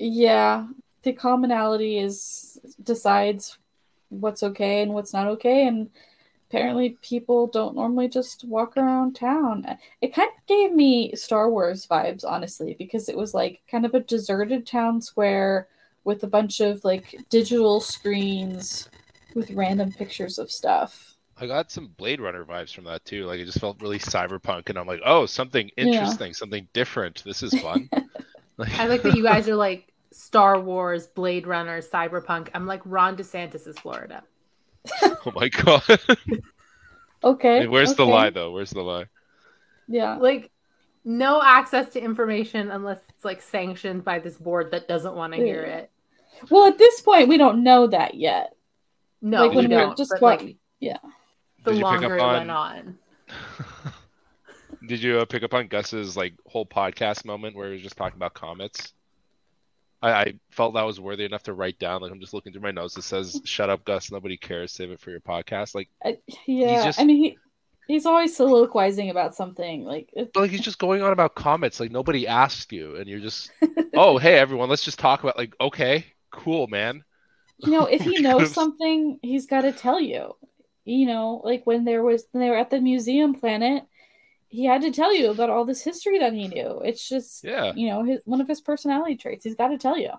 Yeah, 0.00 0.66
the 1.02 1.12
commonality 1.12 1.98
is 1.98 2.58
decides 2.82 3.58
what's 4.08 4.42
okay 4.42 4.82
and 4.82 4.94
what's 4.94 5.12
not 5.12 5.28
okay 5.28 5.66
and 5.66 5.90
apparently 6.54 6.96
people 7.02 7.48
don't 7.48 7.74
normally 7.74 8.08
just 8.08 8.44
walk 8.44 8.76
around 8.76 9.16
town. 9.16 9.66
It 10.00 10.14
kind 10.14 10.28
of 10.28 10.46
gave 10.46 10.72
me 10.72 11.14
Star 11.16 11.50
Wars 11.50 11.86
vibes 11.86 12.24
honestly 12.24 12.76
because 12.78 13.08
it 13.08 13.16
was 13.16 13.34
like 13.34 13.62
kind 13.68 13.84
of 13.84 13.94
a 13.94 14.00
deserted 14.00 14.64
town 14.64 15.00
square 15.00 15.66
with 16.04 16.22
a 16.22 16.28
bunch 16.28 16.60
of 16.60 16.84
like 16.84 17.16
digital 17.28 17.80
screens 17.80 18.88
with 19.34 19.50
random 19.50 19.90
pictures 19.90 20.38
of 20.38 20.50
stuff. 20.50 21.16
I 21.36 21.48
got 21.48 21.72
some 21.72 21.88
Blade 21.96 22.20
Runner 22.20 22.44
vibes 22.44 22.72
from 22.72 22.84
that 22.84 23.04
too. 23.04 23.26
Like 23.26 23.40
it 23.40 23.46
just 23.46 23.60
felt 23.60 23.82
really 23.82 23.98
cyberpunk, 23.98 24.68
and 24.68 24.78
I'm 24.78 24.86
like, 24.86 25.00
oh, 25.04 25.26
something 25.26 25.68
interesting, 25.76 26.28
yeah. 26.28 26.34
something 26.34 26.68
different. 26.72 27.24
This 27.24 27.42
is 27.42 27.52
fun. 27.60 27.90
I 28.78 28.86
like 28.86 29.02
that 29.02 29.16
you 29.16 29.22
guys 29.24 29.48
are 29.48 29.56
like 29.56 29.92
Star 30.12 30.60
Wars, 30.60 31.08
Blade 31.08 31.48
Runner, 31.48 31.82
cyberpunk. 31.82 32.50
I'm 32.54 32.66
like 32.66 32.82
Ron 32.84 33.16
DeSantis 33.16 33.66
is 33.66 33.76
Florida. 33.80 34.22
oh 35.02 35.32
my 35.34 35.48
god. 35.48 35.82
okay. 37.24 37.66
where's 37.66 37.90
okay. 37.90 37.96
the 37.96 38.06
lie 38.06 38.30
though? 38.30 38.52
Where's 38.52 38.70
the 38.70 38.82
lie? 38.82 39.06
Yeah. 39.88 40.16
Like 40.16 40.50
no 41.04 41.42
access 41.42 41.90
to 41.90 42.00
information 42.00 42.70
unless 42.70 43.00
it's 43.10 43.24
like 43.24 43.42
sanctioned 43.42 44.04
by 44.04 44.18
this 44.18 44.36
board 44.36 44.70
that 44.70 44.88
doesn't 44.88 45.14
want 45.14 45.34
to 45.34 45.38
yeah. 45.38 45.44
hear 45.44 45.62
it. 45.62 45.90
Well, 46.50 46.66
at 46.66 46.78
this 46.78 47.00
point, 47.00 47.28
we 47.28 47.38
don't 47.38 47.62
know 47.62 47.86
that 47.86 48.14
yet. 48.14 48.54
No, 49.22 49.46
like 49.46 49.56
when 49.56 49.70
we're 49.70 49.94
just 49.94 50.12
what, 50.18 50.42
like, 50.42 50.56
yeah. 50.80 50.98
The 51.64 51.72
longer 51.72 52.16
it 52.16 52.20
on... 52.20 52.32
went 52.34 52.50
on. 52.50 52.98
Did 54.86 55.02
you 55.02 55.20
uh, 55.20 55.24
pick 55.24 55.42
up 55.42 55.54
on 55.54 55.68
Gus's 55.68 56.16
like 56.16 56.34
whole 56.46 56.66
podcast 56.66 57.24
moment 57.24 57.56
where 57.56 57.68
he 57.68 57.74
was 57.74 57.82
just 57.82 57.96
talking 57.96 58.16
about 58.16 58.34
comets? 58.34 58.92
I, 60.04 60.20
I, 60.20 60.34
felt 60.50 60.74
that 60.74 60.82
was 60.82 61.00
worthy 61.00 61.24
enough 61.24 61.44
to 61.44 61.54
write 61.54 61.78
down. 61.78 62.02
Like 62.02 62.12
I'm 62.12 62.20
just 62.20 62.34
looking 62.34 62.52
through 62.52 62.62
my 62.62 62.70
notes. 62.70 62.96
It 62.96 63.02
says, 63.02 63.40
"Shut 63.44 63.70
up, 63.70 63.84
Gus. 63.84 64.12
Nobody 64.12 64.36
cares. 64.36 64.72
Save 64.72 64.90
it 64.90 65.00
for 65.00 65.10
your 65.10 65.20
podcast." 65.20 65.74
Like, 65.74 65.88
uh, 66.04 66.12
yeah. 66.46 66.84
Just... 66.84 67.00
I 67.00 67.04
mean, 67.04 67.16
he 67.16 67.38
he's 67.88 68.06
always 68.06 68.36
soliloquizing 68.36 69.10
about 69.10 69.34
something. 69.34 69.84
Like, 69.84 70.10
but 70.14 70.36
like 70.36 70.50
he's 70.50 70.60
just 70.60 70.78
going 70.78 71.02
on 71.02 71.12
about 71.12 71.34
comets. 71.34 71.80
Like 71.80 71.90
nobody 71.90 72.26
asked 72.26 72.72
you, 72.72 72.96
and 72.96 73.08
you're 73.08 73.20
just, 73.20 73.50
oh 73.94 74.18
hey 74.18 74.38
everyone, 74.38 74.68
let's 74.68 74.84
just 74.84 74.98
talk 74.98 75.22
about. 75.22 75.38
Like, 75.38 75.54
okay, 75.60 76.06
cool, 76.30 76.66
man. 76.66 77.02
You 77.58 77.72
know, 77.72 77.86
if 77.86 78.00
he 78.02 78.20
knows 78.20 78.52
something, 78.52 79.18
he's 79.22 79.46
got 79.46 79.62
to 79.62 79.72
tell 79.72 80.00
you 80.00 80.34
you 80.84 81.06
know, 81.06 81.40
like 81.44 81.62
when 81.64 81.84
there 81.84 82.02
was 82.02 82.26
when 82.32 82.42
they 82.42 82.50
were 82.50 82.58
at 82.58 82.70
the 82.70 82.80
museum 82.80 83.34
planet, 83.34 83.84
he 84.54 84.64
had 84.66 84.82
to 84.82 84.92
tell 84.92 85.12
you 85.12 85.32
about 85.32 85.50
all 85.50 85.64
this 85.64 85.82
history 85.82 86.20
that 86.20 86.32
he 86.32 86.46
knew. 86.46 86.80
It's 86.84 87.08
just 87.08 87.42
yeah, 87.42 87.72
you 87.74 87.88
know, 87.88 88.04
his 88.04 88.20
one 88.24 88.40
of 88.40 88.46
his 88.46 88.60
personality 88.60 89.16
traits. 89.16 89.42
He's 89.42 89.56
got 89.56 89.68
to 89.68 89.78
tell 89.78 89.98
you. 89.98 90.12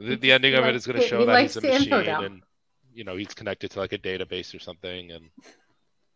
The, 0.00 0.16
the 0.16 0.32
ending 0.32 0.54
of 0.54 0.64
it 0.64 0.74
is 0.74 0.84
going 0.84 1.00
to 1.00 1.06
show 1.06 1.24
that 1.24 1.42
he's 1.42 1.56
a 1.56 1.60
machine, 1.60 1.92
and 1.92 2.42
you 2.92 3.04
know 3.04 3.16
he's 3.16 3.34
connected 3.34 3.70
to 3.70 3.78
like 3.78 3.92
a 3.92 3.98
database 3.98 4.52
or 4.52 4.58
something, 4.58 5.12
and 5.12 5.30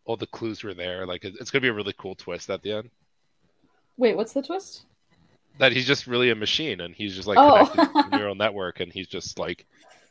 all 0.05 0.17
the 0.17 0.27
clues 0.27 0.65
were 0.65 0.75
there. 0.75 1.07
Like 1.07 1.25
it's 1.25 1.53
going 1.53 1.61
to 1.61 1.67
be 1.67 1.69
a 1.69 1.73
really 1.73 1.95
cool 1.97 2.17
twist 2.17 2.51
at 2.51 2.63
the 2.63 2.73
end. 2.73 2.91
Wait, 3.97 4.17
what's 4.17 4.33
the 4.33 4.43
twist? 4.43 4.83
That 5.59 5.71
he's 5.71 5.87
just 5.87 6.09
really 6.09 6.31
a 6.31 6.35
machine, 6.35 6.81
and 6.81 6.97
he's 6.97 7.15
just 7.15 7.29
like 7.29 7.39
oh. 7.39 7.65
connected 7.67 8.11
to 8.11 8.17
neural 8.17 8.35
network, 8.35 8.81
and 8.81 8.93
he's 8.93 9.07
just 9.07 9.39
like, 9.39 9.67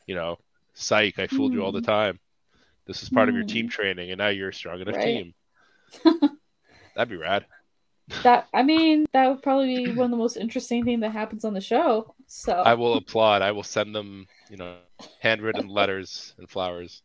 you 0.06 0.14
know, 0.14 0.38
psych, 0.72 1.18
I 1.18 1.26
fooled 1.26 1.52
mm. 1.52 1.56
you 1.56 1.64
all 1.64 1.72
the 1.72 1.80
hmm. 1.80 1.84
time. 1.84 2.18
This 2.86 3.02
is 3.02 3.10
part 3.10 3.26
mm. 3.26 3.32
of 3.32 3.34
your 3.34 3.44
team 3.44 3.66
hmm. 3.66 3.70
training, 3.72 4.10
and 4.10 4.18
now 4.18 4.28
you're 4.28 4.48
a 4.48 4.54
strong 4.54 4.80
enough 4.80 4.96
right. 4.96 5.04
team. 5.04 5.34
That'd 6.94 7.10
be 7.10 7.16
rad. 7.16 7.46
That 8.22 8.48
I 8.52 8.62
mean, 8.62 9.06
that 9.12 9.28
would 9.28 9.42
probably 9.42 9.86
be 9.86 9.92
one 9.92 10.06
of 10.06 10.10
the 10.10 10.16
most 10.16 10.36
interesting 10.36 10.84
thing 10.84 11.00
that 11.00 11.12
happens 11.12 11.44
on 11.44 11.54
the 11.54 11.60
show. 11.60 12.14
So 12.26 12.52
I 12.52 12.74
will 12.74 12.96
applaud. 12.96 13.42
I 13.42 13.52
will 13.52 13.62
send 13.62 13.94
them, 13.94 14.26
you 14.50 14.56
know, 14.56 14.76
handwritten 15.20 15.68
letters 15.68 16.34
and 16.38 16.48
flowers. 16.48 17.02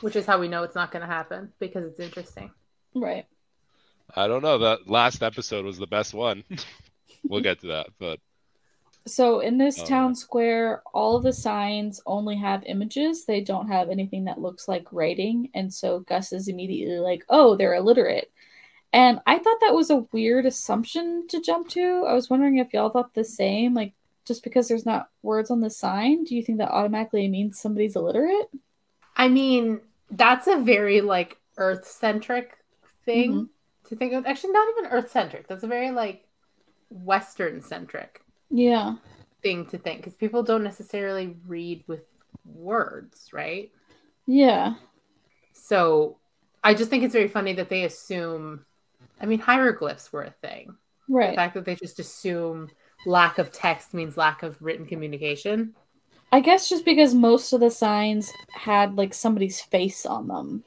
Which 0.00 0.16
is 0.16 0.26
how 0.26 0.38
we 0.38 0.48
know 0.48 0.62
it's 0.62 0.74
not 0.74 0.92
going 0.92 1.00
to 1.00 1.06
happen 1.06 1.52
because 1.58 1.86
it's 1.86 1.98
interesting. 1.98 2.50
Right. 2.94 3.26
I 4.14 4.28
don't 4.28 4.42
know. 4.42 4.58
That 4.58 4.88
last 4.88 5.22
episode 5.22 5.64
was 5.64 5.78
the 5.78 5.86
best 5.86 6.12
one. 6.12 6.44
we'll 7.24 7.40
get 7.40 7.60
to 7.60 7.68
that, 7.68 7.88
but 7.98 8.20
so 9.06 9.40
in 9.40 9.58
this 9.58 9.80
oh, 9.80 9.84
town 9.84 10.14
square, 10.14 10.82
all 10.94 11.16
of 11.16 11.24
the 11.24 11.32
signs 11.32 12.00
only 12.06 12.36
have 12.36 12.62
images. 12.66 13.24
They 13.24 13.40
don't 13.40 13.68
have 13.68 13.90
anything 13.90 14.24
that 14.24 14.40
looks 14.40 14.68
like 14.68 14.86
writing. 14.92 15.50
And 15.54 15.72
so 15.72 16.00
Gus 16.00 16.32
is 16.32 16.48
immediately 16.48 16.98
like, 16.98 17.24
oh, 17.28 17.56
they're 17.56 17.74
illiterate. 17.74 18.30
And 18.92 19.20
I 19.26 19.38
thought 19.38 19.58
that 19.60 19.74
was 19.74 19.90
a 19.90 20.06
weird 20.12 20.44
assumption 20.44 21.26
to 21.28 21.40
jump 21.40 21.68
to. 21.70 22.04
I 22.06 22.12
was 22.12 22.28
wondering 22.28 22.58
if 22.58 22.72
y'all 22.72 22.90
thought 22.90 23.14
the 23.14 23.24
same. 23.24 23.74
Like, 23.74 23.94
just 24.24 24.44
because 24.44 24.68
there's 24.68 24.86
not 24.86 25.08
words 25.22 25.50
on 25.50 25.60
the 25.60 25.70
sign, 25.70 26.24
do 26.24 26.36
you 26.36 26.42
think 26.42 26.58
that 26.58 26.70
automatically 26.70 27.26
means 27.28 27.58
somebody's 27.58 27.96
illiterate? 27.96 28.50
I 29.16 29.28
mean, 29.28 29.80
that's 30.10 30.46
a 30.46 30.58
very 30.58 31.00
like 31.00 31.38
earth 31.56 31.86
centric 31.86 32.58
thing 33.04 33.32
mm-hmm. 33.32 33.44
to 33.88 33.96
think 33.96 34.12
of. 34.12 34.26
Actually, 34.26 34.52
not 34.52 34.68
even 34.76 34.90
earth 34.90 35.10
centric. 35.10 35.48
That's 35.48 35.64
a 35.64 35.68
very 35.68 35.90
like 35.90 36.26
Western 36.90 37.62
centric 37.62 38.20
yeah 38.50 38.96
thing 39.42 39.66
to 39.66 39.78
think 39.78 39.98
because 40.00 40.14
people 40.14 40.42
don't 40.42 40.62
necessarily 40.62 41.36
read 41.46 41.82
with 41.86 42.04
words, 42.44 43.30
right? 43.32 43.70
Yeah. 44.26 44.74
So 45.52 46.18
I 46.62 46.74
just 46.74 46.90
think 46.90 47.02
it's 47.02 47.14
very 47.14 47.28
funny 47.28 47.52
that 47.54 47.68
they 47.68 47.84
assume. 47.84 48.64
I 49.22 49.26
mean, 49.26 49.38
hieroglyphs 49.38 50.12
were 50.12 50.24
a 50.24 50.30
thing. 50.30 50.74
Right. 51.08 51.30
The 51.30 51.36
fact 51.36 51.54
that 51.54 51.64
they 51.64 51.76
just 51.76 52.00
assume 52.00 52.70
lack 53.06 53.38
of 53.38 53.52
text 53.52 53.94
means 53.94 54.16
lack 54.16 54.42
of 54.42 54.60
written 54.60 54.86
communication. 54.86 55.74
I 56.32 56.40
guess 56.40 56.68
just 56.68 56.84
because 56.84 57.14
most 57.14 57.52
of 57.52 57.60
the 57.60 57.70
signs 57.70 58.32
had 58.50 58.96
like 58.96 59.14
somebody's 59.14 59.60
face 59.60 60.04
on 60.06 60.28
them. 60.28 60.64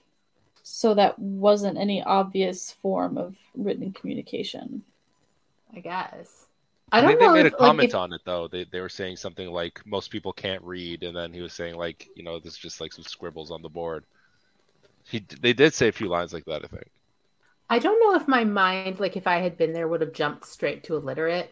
So 0.63 0.93
that 0.93 1.17
wasn't 1.19 1.77
any 1.77 2.01
obvious 2.01 2.71
form 2.71 3.17
of 3.17 3.35
written 3.55 3.91
communication. 3.91 4.83
I 5.75 5.79
guess. 5.79 6.45
I 6.91 7.01
don't 7.01 7.09
I 7.09 7.11
think 7.11 7.21
know. 7.21 7.33
They 7.33 7.43
made 7.43 7.45
if, 7.47 7.53
a 7.53 7.57
comment 7.57 7.79
like, 7.79 7.89
if... 7.89 7.95
on 7.95 8.13
it 8.13 8.21
though. 8.25 8.47
They 8.47 8.63
they 8.65 8.79
were 8.79 8.89
saying 8.89 9.17
something 9.17 9.49
like 9.49 9.81
most 9.85 10.11
people 10.11 10.33
can't 10.33 10.63
read, 10.63 11.03
and 11.03 11.15
then 11.15 11.33
he 11.33 11.41
was 11.41 11.53
saying 11.53 11.75
like 11.75 12.07
you 12.15 12.23
know 12.23 12.39
this 12.39 12.53
is 12.53 12.59
just 12.59 12.79
like 12.79 12.93
some 12.93 13.03
scribbles 13.03 13.51
on 13.51 13.61
the 13.61 13.69
board. 13.69 14.05
He 15.03 15.25
they 15.41 15.53
did 15.53 15.73
say 15.73 15.87
a 15.87 15.91
few 15.91 16.07
lines 16.07 16.33
like 16.33 16.45
that. 16.45 16.63
I 16.63 16.67
think. 16.67 16.87
I 17.69 17.79
don't 17.79 17.99
know 17.99 18.15
if 18.15 18.27
my 18.27 18.43
mind, 18.43 18.99
like 18.99 19.17
if 19.17 19.27
I 19.27 19.37
had 19.37 19.57
been 19.57 19.73
there, 19.73 19.87
would 19.87 20.01
have 20.01 20.13
jumped 20.13 20.45
straight 20.45 20.83
to 20.85 20.95
illiterate, 20.95 21.51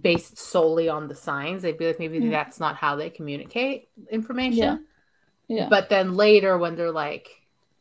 based 0.00 0.38
solely 0.38 0.88
on 0.88 1.08
the 1.08 1.14
signs. 1.14 1.62
They'd 1.62 1.78
be 1.78 1.86
like, 1.86 1.98
maybe 1.98 2.20
mm. 2.20 2.30
that's 2.30 2.60
not 2.60 2.76
how 2.76 2.96
they 2.96 3.10
communicate 3.10 3.88
information. 4.10 4.86
Yeah. 5.48 5.56
yeah. 5.56 5.68
But 5.68 5.88
then 5.88 6.14
later, 6.14 6.56
when 6.56 6.76
they're 6.76 6.92
like, 6.92 7.28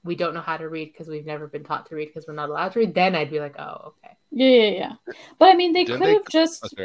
we 0.03 0.15
don't 0.15 0.33
know 0.33 0.41
how 0.41 0.57
to 0.57 0.67
read 0.67 0.91
because 0.91 1.07
we've 1.07 1.25
never 1.25 1.47
been 1.47 1.63
taught 1.63 1.87
to 1.87 1.95
read 1.95 2.07
because 2.07 2.27
we're 2.27 2.33
not 2.33 2.49
allowed 2.49 2.73
to 2.73 2.79
read, 2.79 2.95
then 2.95 3.15
I'd 3.15 3.29
be 3.29 3.39
like, 3.39 3.59
oh, 3.59 3.93
okay. 4.03 4.17
Yeah, 4.31 4.49
yeah, 4.49 4.69
yeah. 4.71 5.13
But 5.37 5.49
I 5.49 5.55
mean, 5.55 5.73
they 5.73 5.85
could 5.85 6.01
have 6.01 6.27
just 6.29 6.75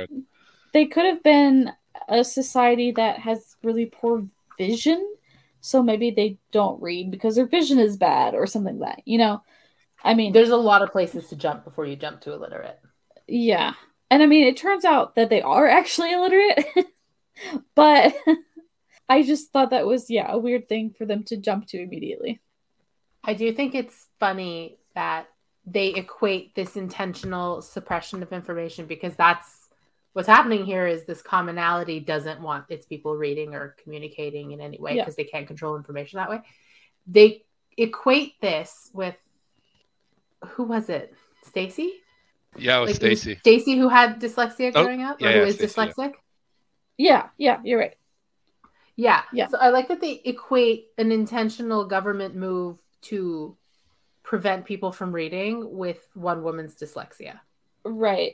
they 0.73 0.87
could 0.87 1.07
have 1.07 1.23
been 1.23 1.73
a 2.09 2.25
society 2.25 2.91
that 2.93 3.21
has 3.21 3.57
really 3.63 3.87
poor 3.87 4.25
vision, 4.59 5.15
so 5.61 5.83
maybe 5.83 6.11
they 6.11 6.39
don't 6.53 6.83
read 6.83 7.11
because 7.11 7.37
their 7.37 7.47
vision 7.47 7.79
is 7.79 7.97
bad 7.97 8.35
or 8.35 8.47
something 8.47 8.79
like 8.79 8.97
that. 8.97 9.03
You 9.07 9.19
know, 9.19 9.43
I 10.07 10.15
mean, 10.15 10.33
there's 10.33 10.51
a 10.51 10.57
lot 10.57 10.83
of 10.83 10.93
places 10.93 11.29
to 11.29 11.37
jump 11.37 11.65
before 11.65 11.85
you 11.85 11.97
jump 11.97 12.21
to 12.23 12.33
illiterate. 12.33 12.79
Yeah, 13.27 13.75
and 14.11 14.23
I 14.23 14.27
mean, 14.27 14.47
it 14.47 14.57
turns 14.57 14.85
out 14.85 15.17
that 15.17 15.31
they 15.31 15.43
are 15.43 15.67
actually 15.67 16.13
illiterate, 16.13 16.65
but 17.75 18.15
I 19.09 19.23
just 19.23 19.53
thought 19.53 19.71
that 19.71 19.87
was 19.87 20.09
yeah 20.09 20.31
a 20.31 20.39
weird 20.39 20.69
thing 20.69 20.95
for 20.97 21.05
them 21.05 21.25
to 21.25 21.37
jump 21.37 21.67
to 21.69 21.83
immediately. 21.83 22.41
I 23.25 23.35
do 23.35 23.53
think 23.53 23.75
it's 23.75 24.07
funny 24.21 24.79
that 24.95 25.29
they 25.67 25.89
equate 25.89 26.55
this 26.55 26.77
intentional 26.77 27.61
suppression 27.61 28.23
of 28.23 28.33
information 28.33 28.87
because 28.87 29.17
that's 29.17 29.67
what's 30.13 30.29
happening 30.29 30.65
here 30.65 30.87
is 30.87 31.05
this 31.05 31.21
commonality 31.21 31.99
doesn't 31.99 32.41
want 32.41 32.67
its 32.71 32.87
people 32.87 33.17
reading 33.17 33.55
or 33.55 33.75
communicating 33.83 34.53
in 34.53 34.61
any 34.61 34.79
way 34.79 34.95
because 34.95 35.15
yeah. 35.19 35.25
they 35.25 35.29
can't 35.29 35.49
control 35.49 35.77
information 35.77 36.19
that 36.19 36.31
way. 36.31 36.41
They 37.09 37.43
equate 37.77 38.41
this 38.41 38.91
with 38.95 39.17
who 40.45 40.65
was 40.65 40.89
it? 40.89 41.15
Stacy? 41.45 41.95
Yeah, 42.57 42.79
it 42.79 42.81
was 42.81 42.91
like, 42.91 42.97
Stacy. 42.97 43.37
Stacy 43.37 43.77
who 43.77 43.89
had 43.89 44.21
dyslexia 44.21 44.73
oh, 44.75 44.85
growing 44.85 45.03
up, 45.03 45.21
yeah, 45.21 45.29
or 45.29 45.33
who 45.33 45.39
yeah, 45.41 45.47
is 45.47 45.55
Stacy, 45.57 45.75
dyslexic. 45.75 46.13
Yeah. 46.99 47.29
yeah, 47.39 47.61
you're 47.65 47.79
right. 47.79 47.95
Yeah, 48.97 49.23
yeah. 49.33 49.49
So 49.49 49.59
I 49.59 49.69
like 49.69 49.89
that 49.89 50.01
they 50.01 50.23
equate 50.25 50.87
an 50.97 51.13
intentional 51.13 51.85
government 51.85 52.35
move 52.35 52.79
to 53.03 53.57
prevent 54.23 54.65
people 54.65 54.91
from 54.91 55.13
reading 55.13 55.77
with 55.77 56.09
one 56.15 56.43
woman's 56.43 56.75
dyslexia. 56.75 57.41
Right. 57.85 58.33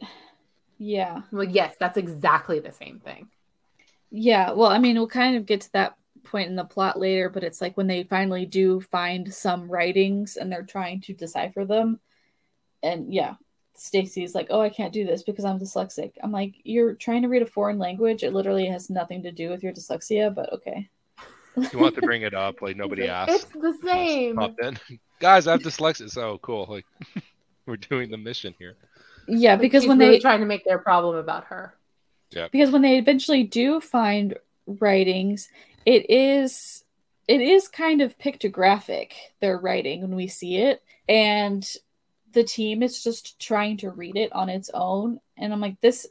Yeah. 0.78 1.22
Well, 1.32 1.44
yes, 1.44 1.74
that's 1.78 1.96
exactly 1.96 2.60
the 2.60 2.72
same 2.72 3.00
thing. 3.00 3.28
Yeah. 4.10 4.52
Well, 4.52 4.70
I 4.70 4.78
mean, 4.78 4.96
we'll 4.96 5.08
kind 5.08 5.36
of 5.36 5.46
get 5.46 5.62
to 5.62 5.72
that 5.72 5.96
point 6.24 6.48
in 6.48 6.56
the 6.56 6.64
plot 6.64 6.98
later, 6.98 7.28
but 7.28 7.44
it's 7.44 7.60
like 7.60 7.76
when 7.76 7.86
they 7.86 8.04
finally 8.04 8.46
do 8.46 8.80
find 8.80 9.32
some 9.32 9.70
writings 9.70 10.36
and 10.36 10.50
they're 10.50 10.62
trying 10.62 11.00
to 11.02 11.14
decipher 11.14 11.64
them. 11.64 12.00
And 12.82 13.12
yeah, 13.12 13.34
Stacy's 13.74 14.34
like, 14.34 14.48
"Oh, 14.50 14.60
I 14.60 14.68
can't 14.68 14.92
do 14.92 15.04
this 15.04 15.22
because 15.22 15.44
I'm 15.44 15.58
dyslexic." 15.58 16.12
I'm 16.22 16.32
like, 16.32 16.54
"You're 16.64 16.94
trying 16.94 17.22
to 17.22 17.28
read 17.28 17.42
a 17.42 17.46
foreign 17.46 17.78
language. 17.78 18.22
It 18.22 18.32
literally 18.32 18.66
has 18.66 18.90
nothing 18.90 19.22
to 19.22 19.32
do 19.32 19.50
with 19.50 19.62
your 19.62 19.72
dyslexia, 19.72 20.34
but 20.34 20.52
okay." 20.52 20.88
You 21.56 21.78
want 21.78 21.94
to 21.96 22.00
bring 22.00 22.22
it 22.22 22.34
up, 22.34 22.62
like 22.62 22.76
nobody 22.84 23.08
asked. 23.08 23.32
It's 23.32 23.44
the 23.44 23.76
same. 23.84 24.36
Pop 24.36 24.54
in. 24.60 24.78
Guys, 25.20 25.46
I 25.46 25.52
have 25.52 25.62
dyslexia. 25.62 26.10
So 26.10 26.38
cool. 26.38 26.66
Like 26.68 26.86
we're 27.66 27.76
doing 27.76 28.10
the 28.10 28.16
mission 28.16 28.54
here. 28.58 28.76
Yeah, 29.28 29.56
because 29.56 29.82
she's 29.82 29.88
when 29.88 29.98
really 29.98 30.16
they 30.16 30.20
trying 30.20 30.40
to 30.40 30.46
make 30.46 30.64
their 30.64 30.78
problem 30.78 31.16
about 31.16 31.44
her. 31.44 31.74
Yeah. 32.30 32.48
Because 32.50 32.70
when 32.70 32.82
they 32.82 32.98
eventually 32.98 33.44
do 33.44 33.80
find 33.80 34.36
writings, 34.66 35.48
it 35.86 36.10
is 36.10 36.84
it 37.28 37.40
is 37.40 37.68
kind 37.68 38.00
of 38.00 38.18
pictographic 38.18 39.12
their 39.40 39.58
writing 39.58 40.02
when 40.02 40.14
we 40.14 40.28
see 40.28 40.56
it 40.56 40.82
and 41.08 41.76
the 42.32 42.44
team 42.44 42.82
is 42.82 43.02
just 43.02 43.38
trying 43.38 43.76
to 43.76 43.90
read 43.90 44.16
it 44.16 44.32
on 44.32 44.48
its 44.48 44.70
own 44.74 45.20
and 45.36 45.52
I'm 45.52 45.60
like 45.60 45.80
this 45.80 46.06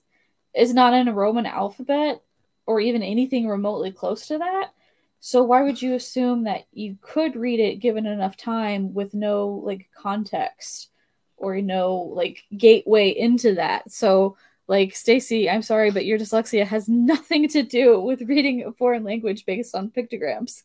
is 0.54 0.74
not 0.74 0.94
in 0.94 1.08
a 1.08 1.14
Roman 1.14 1.46
alphabet 1.46 2.22
or 2.66 2.80
even 2.80 3.04
anything 3.04 3.48
remotely 3.48 3.92
close 3.92 4.28
to 4.28 4.38
that. 4.38 4.72
So 5.20 5.44
why 5.44 5.62
would 5.62 5.82
you 5.82 5.94
assume 5.96 6.46
that 6.46 6.66
you 6.72 6.98
could 7.02 7.36
read 7.36 7.60
it 7.60 7.80
given 7.80 8.06
enough 8.06 8.38
time 8.38 8.94
with 8.94 9.14
no 9.14 9.62
like 9.64 9.90
context 9.96 10.90
or 11.38 11.62
no 11.62 11.96
like 12.16 12.44
gateway 12.58 13.10
into 13.10 13.56
that? 13.56 13.92
So 13.92 14.38
like 14.72 14.96
Stacy, 14.96 15.50
I'm 15.50 15.62
sorry, 15.62 15.92
but 15.92 16.06
your 16.06 16.18
dyslexia 16.18 16.66
has 16.66 16.88
nothing 16.88 17.48
to 17.50 17.62
do 17.62 18.00
with 18.00 18.22
reading 18.22 18.64
a 18.64 18.72
foreign 18.72 19.04
language 19.04 19.46
based 19.46 19.76
on 19.76 19.92
pictograms. 19.92 20.64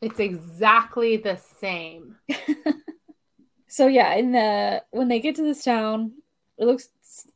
It's 0.00 0.18
exactly 0.18 1.18
the 1.18 1.36
same. 1.60 2.16
So 3.68 3.86
yeah, 3.86 4.14
in 4.14 4.32
the 4.32 4.82
when 4.90 5.08
they 5.08 5.20
get 5.20 5.36
to 5.36 5.42
this 5.42 5.62
town, 5.62 6.14
it 6.56 6.64
looks 6.64 6.88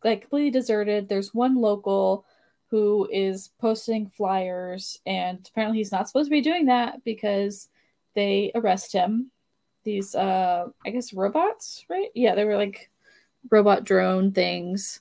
like 0.02 0.22
completely 0.22 0.50
deserted. 0.50 1.08
There's 1.08 1.34
one 1.34 1.56
local 1.56 2.24
who 2.70 3.06
is 3.12 3.50
posting 3.60 4.08
flyers, 4.08 4.98
and 5.04 5.46
apparently 5.46 5.78
he's 5.78 5.92
not 5.92 6.08
supposed 6.08 6.28
to 6.28 6.30
be 6.30 6.40
doing 6.40 6.66
that 6.66 7.04
because 7.04 7.68
they 8.14 8.50
arrest 8.54 8.92
him. 8.92 9.30
These 9.84 10.14
uh 10.14 10.68
I 10.84 10.90
guess 10.90 11.12
robots, 11.12 11.84
right? 11.90 12.08
Yeah, 12.14 12.34
they 12.34 12.46
were 12.46 12.56
like 12.56 12.90
robot 13.50 13.84
drone 13.84 14.32
things. 14.32 15.00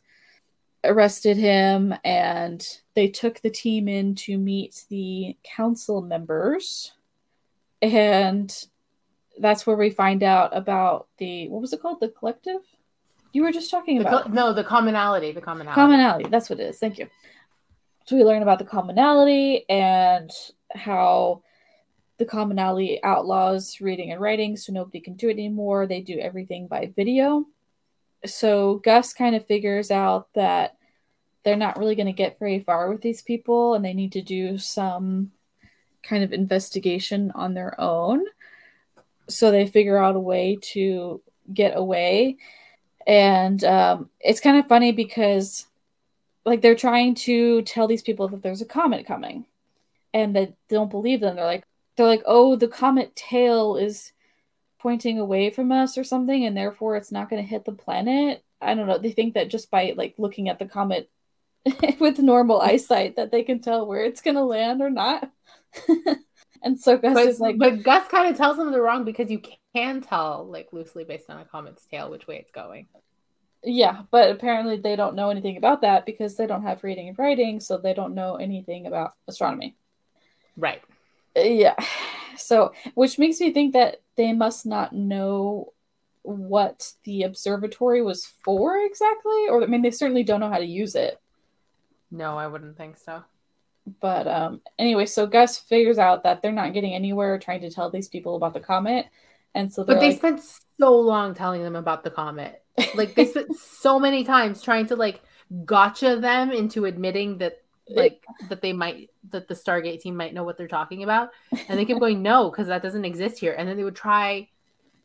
Arrested 0.84 1.38
him 1.38 1.94
and 2.04 2.68
they 2.96 3.08
took 3.08 3.40
the 3.42 3.50
team 3.52 3.88
in 3.88 4.16
to 4.16 4.38
meet 4.38 4.86
the 4.90 5.38
council 5.44 6.02
members. 6.02 6.94
And 7.82 8.52
that's 9.40 9.66
where 9.66 9.76
we 9.78 9.90
find 9.92 10.24
out 10.24 10.56
about 10.58 11.08
the 11.18 11.48
what 11.50 11.62
was 11.62 11.74
it 11.74 11.82
called? 11.82 12.00
The 12.00 12.10
collective? 12.10 12.62
You 13.34 13.44
were 13.44 13.52
just 13.52 13.72
talking 13.72 14.00
The 14.00 14.08
about 14.08 14.26
co- 14.26 14.32
no, 14.32 14.54
the 14.54 14.64
commonality. 14.64 15.32
The 15.32 15.42
commonality. 15.42 15.76
commonality. 15.80 16.30
That's 16.30 16.50
what 16.50 16.60
it 16.60 16.64
is. 16.64 16.80
Thank 16.80 16.98
you. 16.98 17.08
So 18.06 18.16
we 18.18 18.24
learn 18.24 18.42
about 18.42 18.60
the 18.60 18.66
commonality 18.66 19.70
and 19.70 20.30
how 20.74 21.44
the 22.18 22.26
commonality 22.26 23.00
outlaws 23.04 23.80
reading 23.80 24.12
and 24.12 24.20
writing, 24.20 24.58
so 24.58 24.74
nobody 24.74 25.00
can 25.00 25.14
do 25.14 25.30
it 25.30 25.34
anymore. 25.34 25.88
They 25.88 26.02
do 26.02 26.20
everything 26.20 26.68
by 26.68 26.92
video. 26.96 27.46
So 28.26 28.76
Gus 28.76 29.14
kind 29.14 29.36
of 29.36 29.46
figures 29.46 29.92
out 29.92 30.28
that 30.34 30.78
they're 31.44 31.56
not 31.56 31.78
really 31.78 31.96
going 31.96 32.08
to 32.08 32.12
get 32.12 32.40
very 32.40 32.60
far 32.60 32.90
with 32.90 33.02
these 33.02 33.22
people 33.22 33.74
and 33.74 33.84
they 33.84 33.94
need 33.94 34.12
to 34.12 34.22
do 34.22 34.58
some 34.58 35.32
kind 36.04 36.24
of 36.24 36.34
investigation 36.34 37.32
on 37.34 37.54
their 37.54 37.80
own. 37.80 38.26
So 39.28 39.50
they 39.50 39.66
figure 39.66 39.98
out 39.98 40.16
a 40.16 40.20
way 40.20 40.58
to 40.74 41.22
get 41.54 41.76
away. 41.76 42.38
And 43.08 43.64
um, 43.64 44.10
it's 44.20 44.40
kind 44.40 44.58
of 44.58 44.68
funny 44.68 44.92
because 44.92 45.66
like 46.46 46.62
they're 46.62 46.76
trying 46.76 47.16
to 47.16 47.62
tell 47.64 47.88
these 47.88 48.02
people 48.02 48.28
that 48.28 48.42
there's 48.42 48.62
a 48.62 48.66
comet 48.66 49.06
coming 49.06 49.46
and 50.14 50.36
that 50.36 50.54
they 50.68 50.76
don't 50.76 50.92
believe 50.92 51.22
them. 51.22 51.36
They're 51.36 51.46
like 51.46 51.64
they're 51.96 52.08
like, 52.08 52.24
"Oh, 52.26 52.56
the 52.56 52.68
comet 52.68 53.16
tail 53.16 53.76
is 53.76 54.12
pointing 54.82 55.20
away 55.20 55.50
from 55.50 55.72
us 55.72 55.98
or 55.98 56.04
something 56.04 56.46
and 56.46 56.56
therefore 56.58 56.96
it's 56.98 57.12
not 57.12 57.30
going 57.30 57.42
to 57.42 57.48
hit 57.50 57.66
the 57.66 57.72
planet." 57.74 58.44
I 58.62 58.76
don't 58.76 58.88
know. 58.88 58.98
They 59.00 59.12
think 59.12 59.34
that 59.36 59.50
just 59.50 59.72
by 59.72 59.94
like 59.98 60.16
looking 60.18 60.50
at 60.50 60.60
the 60.60 60.66
comet 60.68 61.10
with 62.00 62.20
normal 62.20 62.62
eyesight 62.62 63.16
that 63.18 63.32
they 63.32 63.44
can 63.44 63.62
tell 63.62 63.88
where 63.88 64.04
it's 64.06 64.22
going 64.22 64.36
to 64.36 64.44
land 64.44 64.82
or 64.82 64.90
not. 64.90 65.32
and 66.64 66.80
so 66.80 66.98
Gus 66.98 67.14
But, 67.14 67.28
is 67.28 67.40
like 67.40 67.58
but 67.58 67.84
Gus 67.84 68.08
kind 68.08 68.30
of 68.32 68.38
tells 68.38 68.58
them 68.58 68.72
they're 68.72 68.82
wrong 68.82 69.04
because 69.06 69.30
you 69.32 69.42
can 69.76 70.02
tell, 70.02 70.48
like 70.50 70.70
loosely 70.72 71.04
based 71.04 71.30
on 71.30 71.40
a 71.40 71.46
comet's 71.46 71.86
tail, 71.86 72.10
which 72.10 72.28
way 72.28 72.38
it's 72.38 72.52
going. 72.52 72.88
Yeah, 73.64 74.04
but 74.12 74.32
apparently 74.32 74.78
they 74.78 74.96
don't 74.96 75.16
know 75.16 75.30
anything 75.30 75.58
about 75.58 75.82
that 75.82 76.06
because 76.06 76.36
they 76.36 76.48
don't 76.48 76.64
have 76.64 76.84
reading 76.84 77.10
and 77.10 77.18
writing, 77.20 77.60
so 77.60 77.78
they 77.78 77.94
don't 77.94 78.16
know 78.16 78.36
anything 78.36 78.88
about 78.88 79.14
astronomy. 79.28 79.78
Right. 80.56 80.82
Uh, 81.36 81.42
Yeah. 81.42 81.76
So, 82.42 82.74
which 82.96 83.20
makes 83.20 83.40
me 83.40 83.52
think 83.52 83.74
that 83.74 84.02
they 84.16 84.34
must 84.34 84.66
not 84.66 84.94
know 84.94 85.74
what 86.24 86.94
the 87.04 87.24
observatory 87.24 88.02
was 88.02 88.26
for 88.26 88.78
exactly, 88.78 89.48
or 89.50 89.64
I 89.64 89.66
mean, 89.66 89.82
they 89.82 89.92
certainly 89.92 90.24
don't 90.24 90.40
know 90.40 90.50
how 90.50 90.60
to 90.60 90.66
use 90.66 90.96
it. 90.96 91.20
No, 92.12 92.38
I 92.38 92.48
wouldn't 92.48 92.78
think 92.78 92.98
so. 92.98 93.24
But 94.00 94.28
um, 94.28 94.62
anyway, 94.78 95.06
so 95.06 95.26
Gus 95.26 95.58
figures 95.58 95.98
out 95.98 96.24
that 96.24 96.42
they're 96.42 96.52
not 96.52 96.74
getting 96.74 96.94
anywhere 96.94 97.40
trying 97.40 97.62
to 97.62 97.72
tell 97.72 97.90
these 97.90 98.08
people 98.08 98.36
about 98.36 98.54
the 98.54 98.60
comet, 98.60 99.08
and 99.56 99.74
so 99.74 99.84
But 99.84 100.00
they 100.00 100.10
like, 100.10 100.18
spent 100.18 100.42
so 100.80 101.00
long 101.00 101.34
telling 101.34 101.64
them 101.64 101.76
about 101.76 102.04
the 102.04 102.12
comet. 102.12 102.64
Like 102.96 103.16
they 103.16 103.26
spent 103.26 103.56
so 103.58 104.00
many 104.00 104.24
times 104.24 104.62
trying 104.62 104.86
to 104.88 104.96
like 104.96 105.22
gotcha 105.66 106.18
them 106.18 106.52
into 106.52 106.86
admitting 106.86 107.40
that 107.40 107.62
like 107.96 108.24
that 108.50 108.62
they 108.62 108.74
might 108.74 109.10
that 109.32 109.48
the 109.48 109.54
Stargate 109.54 110.02
team 110.02 110.16
might 110.16 110.34
know 110.34 110.44
what 110.44 110.58
they're 110.58 110.68
talking 110.68 111.04
about. 111.04 111.30
And 111.68 111.80
they 111.80 111.86
kept 111.86 112.00
going, 112.00 112.22
no, 112.22 112.50
because 112.50 112.68
that 112.68 112.82
doesn't 112.82 113.06
exist 113.06 113.40
here. 113.40 113.56
And 113.58 113.68
then 113.68 113.78
they 113.78 113.84
would 113.84 113.96
try 113.96 114.50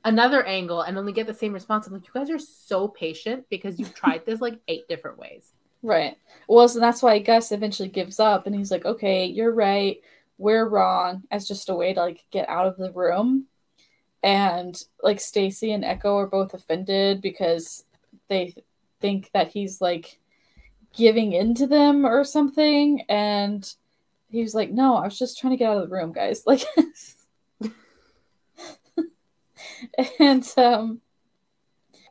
another 0.04 0.44
angle 0.44 0.82
and 0.82 0.96
only 0.96 1.12
get 1.12 1.26
the 1.26 1.34
same 1.34 1.52
response. 1.52 1.86
I'm 1.86 1.92
like, 1.92 2.06
you 2.06 2.12
guys 2.14 2.30
are 2.30 2.38
so 2.38 2.88
patient 2.88 3.44
because 3.50 3.78
you've 3.78 3.94
tried 3.94 4.24
this 4.24 4.40
like 4.40 4.60
eight 4.68 4.88
different 4.88 5.18
ways. 5.18 5.52
Right. 5.82 6.16
Well, 6.48 6.68
so 6.68 6.80
that's 6.80 7.02
why 7.02 7.18
Gus 7.18 7.52
eventually 7.52 7.88
gives 7.88 8.18
up 8.20 8.46
and 8.46 8.54
he's 8.54 8.70
like, 8.70 8.84
okay, 8.84 9.26
you're 9.26 9.52
right. 9.52 9.98
We're 10.38 10.68
wrong 10.68 11.24
as 11.30 11.48
just 11.48 11.68
a 11.68 11.74
way 11.74 11.94
to 11.94 12.00
like 12.00 12.24
get 12.30 12.48
out 12.48 12.66
of 12.66 12.76
the 12.76 12.92
room. 12.92 13.46
And 14.22 14.80
like 15.02 15.20
Stacy 15.20 15.72
and 15.72 15.84
Echo 15.84 16.16
are 16.16 16.26
both 16.26 16.54
offended 16.54 17.20
because 17.20 17.84
they 18.28 18.54
think 19.00 19.30
that 19.32 19.48
he's 19.48 19.80
like 19.80 20.18
giving 20.96 21.32
in 21.32 21.54
to 21.54 21.66
them 21.66 22.04
or 22.04 22.24
something. 22.24 23.02
And 23.08 23.70
he 24.30 24.42
was 24.42 24.54
like, 24.54 24.70
no, 24.70 24.96
I 24.96 25.04
was 25.04 25.18
just 25.18 25.38
trying 25.38 25.52
to 25.52 25.56
get 25.56 25.70
out 25.70 25.82
of 25.82 25.88
the 25.88 25.94
room, 25.94 26.12
guys. 26.12 26.44
Like, 29.98 30.10
and 30.18 30.46
um, 30.56 31.00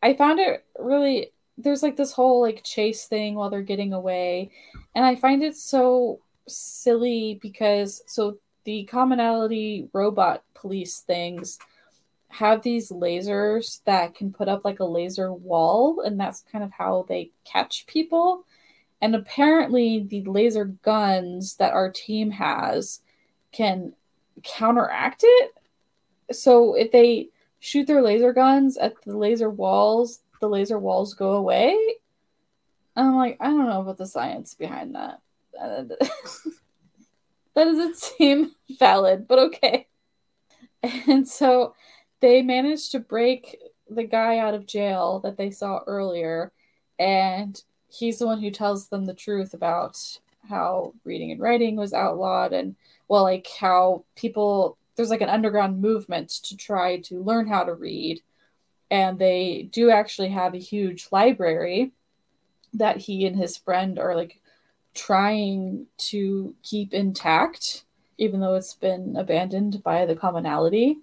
I 0.02 0.13
found 0.13 0.39
it 0.39 0.65
really 0.78 1.32
there's 1.58 1.84
like 1.84 1.95
this 1.95 2.12
whole 2.12 2.41
like 2.41 2.63
chase 2.63 3.06
thing 3.06 3.36
while 3.36 3.50
they're 3.50 3.62
getting 3.62 3.93
away 3.93 4.52
and 4.93 5.06
i 5.06 5.15
find 5.15 5.43
it 5.43 5.56
so 5.56 6.19
silly 6.48 7.39
because 7.41 8.02
so 8.06 8.38
the 8.65 8.84
commonality 8.86 9.88
robot 9.93 10.43
police 10.54 11.00
things 11.00 11.60
have 12.27 12.62
these 12.62 12.92
lasers 12.92 13.81
that 13.86 14.13
can 14.13 14.33
put 14.33 14.50
up 14.50 14.65
like 14.65 14.79
a 14.79 14.86
laser 14.86 15.33
wall 15.33 16.02
and 16.02 16.19
that's 16.19 16.44
kind 16.52 16.63
of 16.63 16.71
how 16.71 17.06
they 17.08 17.31
catch 17.46 17.88
people 17.88 18.46
and 19.02 19.15
apparently 19.15 20.06
the 20.10 20.23
laser 20.23 20.65
guns 20.65 21.56
that 21.58 21.73
our 21.73 21.91
team 21.91 22.31
has 22.31 23.02
can 23.52 23.93
counteract 24.43 25.23
it 25.25 25.52
so 26.31 26.75
if 26.75 26.91
they 26.91 27.29
shoot 27.60 27.87
their 27.87 28.02
laser 28.02 28.33
guns 28.33 28.77
at 28.77 28.93
the 29.06 29.17
laser 29.17 29.50
walls 29.50 30.21
the 30.39 30.50
laser 30.50 30.79
walls 30.79 31.13
go 31.13 31.31
away. 31.31 31.77
And 32.96 33.08
I'm 33.08 33.15
like, 33.15 33.37
I 33.39 33.46
don't 33.46 33.65
know 33.65 33.81
about 33.81 33.98
the 33.98 34.06
science 34.06 34.54
behind 34.54 34.96
that. 34.96 35.19
that 35.60 35.98
doesn't 37.56 37.98
seem 37.98 38.52
valid, 38.79 39.27
but 39.27 39.39
okay. 39.39 39.87
And 41.08 41.27
so 41.27 41.73
they 42.19 42.43
managed 42.43 42.91
to 42.91 43.00
break 43.00 43.58
the 43.89 44.04
guy 44.04 44.37
out 44.37 44.54
of 44.54 44.67
jail 44.67 45.19
that 45.21 45.35
they 45.35 45.50
saw 45.50 45.79
earlier, 45.87 46.52
and 47.00 47.60
he's 47.98 48.19
the 48.19 48.25
one 48.25 48.41
who 48.41 48.52
tells 48.52 48.87
them 48.87 49.06
the 49.06 49.13
truth 49.13 49.54
about 49.54 49.98
how 50.48 50.93
reading 51.04 51.31
and 51.31 51.41
writing 51.41 51.75
was 51.75 51.93
outlawed 51.93 52.54
and 52.54 52.75
well 53.08 53.23
like 53.23 53.48
how 53.60 54.04
people 54.15 54.77
there's 54.96 55.10
like 55.10 55.21
an 55.21 55.29
underground 55.29 55.81
movement 55.81 56.29
to 56.29 56.56
try 56.56 56.98
to 57.00 57.21
learn 57.21 57.48
how 57.48 57.63
to 57.63 57.73
read 57.73 58.21
and 58.91 59.17
they 59.17 59.67
do 59.71 59.89
actually 59.89 60.29
have 60.29 60.54
a 60.54 60.60
huge 60.60 61.08
library 61.12 61.91
that 62.73 62.98
he 62.98 63.25
and 63.25 63.35
his 63.35 63.58
friend 63.58 63.98
are 63.98 64.15
like 64.15 64.39
trying 64.93 65.85
to 65.98 66.56
keep 66.63 66.93
intact, 66.93 67.83
even 68.17 68.39
though 68.39 68.56
it's 68.56 68.73
been 68.73 69.15
abandoned 69.17 69.83
by 69.83 70.06
the 70.06 70.15
commonality. 70.15 70.98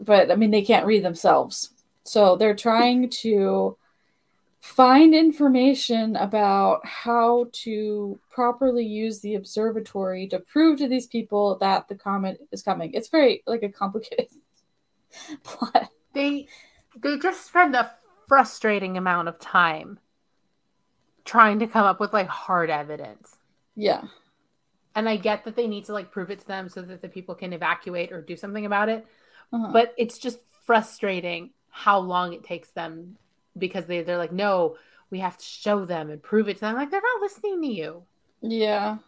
But 0.00 0.30
I 0.30 0.36
mean, 0.36 0.50
they 0.50 0.62
can't 0.62 0.86
read 0.86 1.04
themselves. 1.04 1.70
So 2.04 2.36
they're 2.36 2.54
trying 2.54 3.10
to 3.22 3.76
find 4.60 5.14
information 5.14 6.16
about 6.16 6.86
how 6.86 7.46
to 7.52 8.20
properly 8.30 8.84
use 8.84 9.20
the 9.20 9.34
observatory 9.34 10.28
to 10.28 10.38
prove 10.38 10.78
to 10.78 10.88
these 10.88 11.06
people 11.06 11.56
that 11.58 11.88
the 11.88 11.94
comet 11.94 12.40
is 12.52 12.62
coming. 12.62 12.92
It's 12.92 13.08
very 13.08 13.42
like 13.46 13.62
a 13.62 13.70
complicated 13.70 14.28
plot. 15.42 15.88
They 16.14 16.46
they 17.02 17.18
just 17.18 17.46
spend 17.46 17.74
a 17.74 17.90
frustrating 18.28 18.96
amount 18.96 19.28
of 19.28 19.38
time 19.38 19.98
trying 21.24 21.58
to 21.60 21.66
come 21.66 21.84
up 21.84 21.98
with 21.98 22.12
like 22.12 22.28
hard 22.28 22.70
evidence. 22.70 23.36
Yeah. 23.76 24.02
And 24.94 25.08
I 25.08 25.16
get 25.16 25.44
that 25.44 25.56
they 25.56 25.68
need 25.68 25.86
to 25.86 25.92
like 25.92 26.10
prove 26.10 26.30
it 26.30 26.40
to 26.40 26.46
them 26.46 26.68
so 26.68 26.82
that 26.82 27.00
the 27.00 27.08
people 27.08 27.34
can 27.34 27.52
evacuate 27.52 28.12
or 28.12 28.20
do 28.20 28.36
something 28.36 28.66
about 28.66 28.88
it. 28.88 29.06
Uh-huh. 29.52 29.70
But 29.72 29.94
it's 29.96 30.18
just 30.18 30.38
frustrating 30.66 31.50
how 31.70 31.98
long 32.00 32.32
it 32.32 32.44
takes 32.44 32.70
them 32.70 33.16
because 33.56 33.86
they, 33.86 34.02
they're 34.02 34.18
like, 34.18 34.32
no, 34.32 34.76
we 35.10 35.18
have 35.20 35.36
to 35.36 35.44
show 35.44 35.84
them 35.84 36.10
and 36.10 36.22
prove 36.22 36.48
it 36.48 36.54
to 36.54 36.60
them. 36.60 36.74
Like, 36.76 36.90
they're 36.90 37.00
not 37.00 37.22
listening 37.22 37.60
to 37.62 37.68
you. 37.68 38.02
Yeah. 38.40 38.98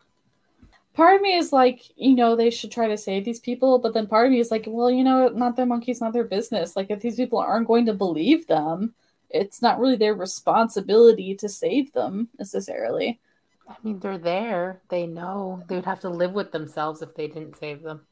Part 0.94 1.16
of 1.16 1.22
me 1.22 1.36
is 1.36 1.52
like, 1.52 1.82
you 1.96 2.14
know, 2.14 2.36
they 2.36 2.50
should 2.50 2.70
try 2.70 2.88
to 2.88 2.98
save 2.98 3.24
these 3.24 3.40
people, 3.40 3.78
but 3.78 3.94
then 3.94 4.06
part 4.06 4.26
of 4.26 4.32
me 4.32 4.40
is 4.40 4.50
like, 4.50 4.64
well, 4.66 4.90
you 4.90 5.04
know, 5.04 5.28
not 5.28 5.56
their 5.56 5.64
monkeys, 5.64 6.00
not 6.00 6.12
their 6.12 6.24
business. 6.24 6.76
Like, 6.76 6.90
if 6.90 7.00
these 7.00 7.16
people 7.16 7.38
aren't 7.38 7.66
going 7.66 7.86
to 7.86 7.94
believe 7.94 8.46
them, 8.46 8.94
it's 9.30 9.62
not 9.62 9.78
really 9.78 9.96
their 9.96 10.14
responsibility 10.14 11.34
to 11.36 11.48
save 11.48 11.92
them 11.92 12.28
necessarily. 12.38 13.20
I 13.66 13.76
mean, 13.82 14.00
they're 14.00 14.18
there. 14.18 14.82
They 14.90 15.06
know 15.06 15.62
they 15.66 15.76
would 15.76 15.86
have 15.86 16.00
to 16.00 16.10
live 16.10 16.32
with 16.32 16.52
themselves 16.52 17.00
if 17.00 17.14
they 17.14 17.28
didn't 17.28 17.56
save 17.56 17.82
them. 17.82 18.02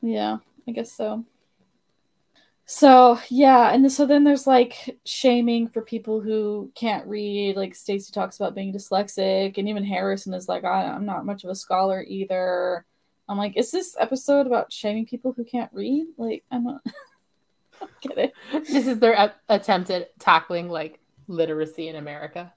Yeah, 0.00 0.38
I 0.68 0.70
guess 0.70 0.92
so. 0.92 1.24
So 2.72 3.18
yeah, 3.30 3.72
and 3.74 3.90
so 3.90 4.06
then 4.06 4.22
there's 4.22 4.46
like 4.46 4.96
shaming 5.04 5.66
for 5.66 5.82
people 5.82 6.20
who 6.20 6.70
can't 6.76 7.04
read. 7.08 7.56
Like 7.56 7.74
Stacy 7.74 8.12
talks 8.12 8.36
about 8.36 8.54
being 8.54 8.72
dyslexic, 8.72 9.58
and 9.58 9.68
even 9.68 9.82
Harrison 9.82 10.32
is 10.34 10.48
like, 10.48 10.62
I, 10.62 10.84
I'm 10.84 11.04
not 11.04 11.26
much 11.26 11.42
of 11.42 11.50
a 11.50 11.54
scholar 11.56 12.04
either. 12.06 12.86
I'm 13.28 13.36
like, 13.36 13.56
is 13.56 13.72
this 13.72 13.96
episode 13.98 14.46
about 14.46 14.72
shaming 14.72 15.04
people 15.04 15.32
who 15.32 15.42
can't 15.42 15.72
read? 15.72 16.06
Like, 16.16 16.44
I'm 16.52 16.62
not. 16.62 16.82
Get 18.02 18.18
it. 18.18 18.32
This 18.52 18.86
is 18.86 19.00
their 19.00 19.32
attempt 19.48 19.90
at 19.90 20.16
tackling 20.20 20.68
like 20.68 21.00
literacy 21.26 21.88
in 21.88 21.96
America. 21.96 22.52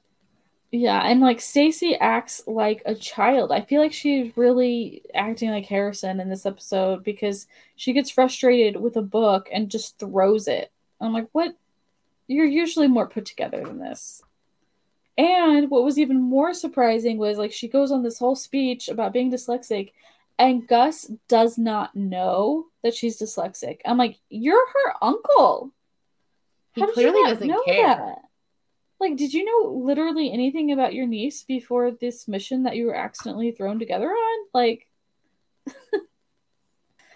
Yeah, 0.75 1.01
and 1.05 1.21
like 1.21 1.39
Stacy 1.39 1.95
acts 1.95 2.41
like 2.47 2.81
a 2.87 2.95
child. 2.95 3.51
I 3.51 3.61
feel 3.61 3.79
like 3.79 3.93
she's 3.93 4.35
really 4.35 5.03
acting 5.13 5.51
like 5.51 5.67
Harrison 5.67 6.19
in 6.19 6.29
this 6.29 6.47
episode 6.47 7.03
because 7.03 7.45
she 7.75 7.93
gets 7.93 8.09
frustrated 8.09 8.81
with 8.81 8.97
a 8.97 9.03
book 9.03 9.47
and 9.53 9.69
just 9.69 9.99
throws 9.99 10.47
it. 10.47 10.71
I'm 10.99 11.13
like, 11.13 11.27
what? 11.31 11.55
You're 12.25 12.47
usually 12.47 12.87
more 12.87 13.05
put 13.07 13.27
together 13.27 13.63
than 13.63 13.77
this. 13.77 14.23
And 15.15 15.69
what 15.69 15.83
was 15.83 15.99
even 15.99 16.19
more 16.19 16.55
surprising 16.55 17.19
was 17.19 17.37
like 17.37 17.51
she 17.51 17.67
goes 17.67 17.91
on 17.91 18.01
this 18.01 18.17
whole 18.17 18.35
speech 18.35 18.89
about 18.89 19.13
being 19.13 19.31
dyslexic, 19.31 19.91
and 20.39 20.67
Gus 20.67 21.11
does 21.27 21.55
not 21.55 21.95
know 21.95 22.65
that 22.81 22.95
she's 22.95 23.21
dyslexic. 23.21 23.81
I'm 23.85 23.99
like, 23.99 24.17
you're 24.27 24.67
her 24.67 24.93
uncle. 25.03 25.71
He 26.73 26.81
How 26.81 26.87
you 26.87 26.93
clearly 26.93 27.23
doesn't 27.29 27.47
know 27.47 27.61
care. 27.63 27.95
that? 27.95 28.21
Like, 29.03 29.17
did 29.17 29.33
you 29.33 29.43
know 29.43 29.71
literally 29.85 30.31
anything 30.31 30.71
about 30.71 30.93
your 30.93 31.05
niece 31.05 31.43
before 31.43 31.91
this 31.91 32.27
mission 32.27 32.63
that 32.63 32.75
you 32.77 32.85
were 32.85 32.95
accidentally 32.95 33.51
thrown 33.51 33.77
together 33.79 34.09
on? 34.09 34.45
Like, 34.53 34.87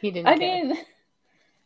He 0.02 0.12
didn't. 0.12 0.28
I 0.28 0.38
care. 0.38 0.66
mean, 0.66 0.78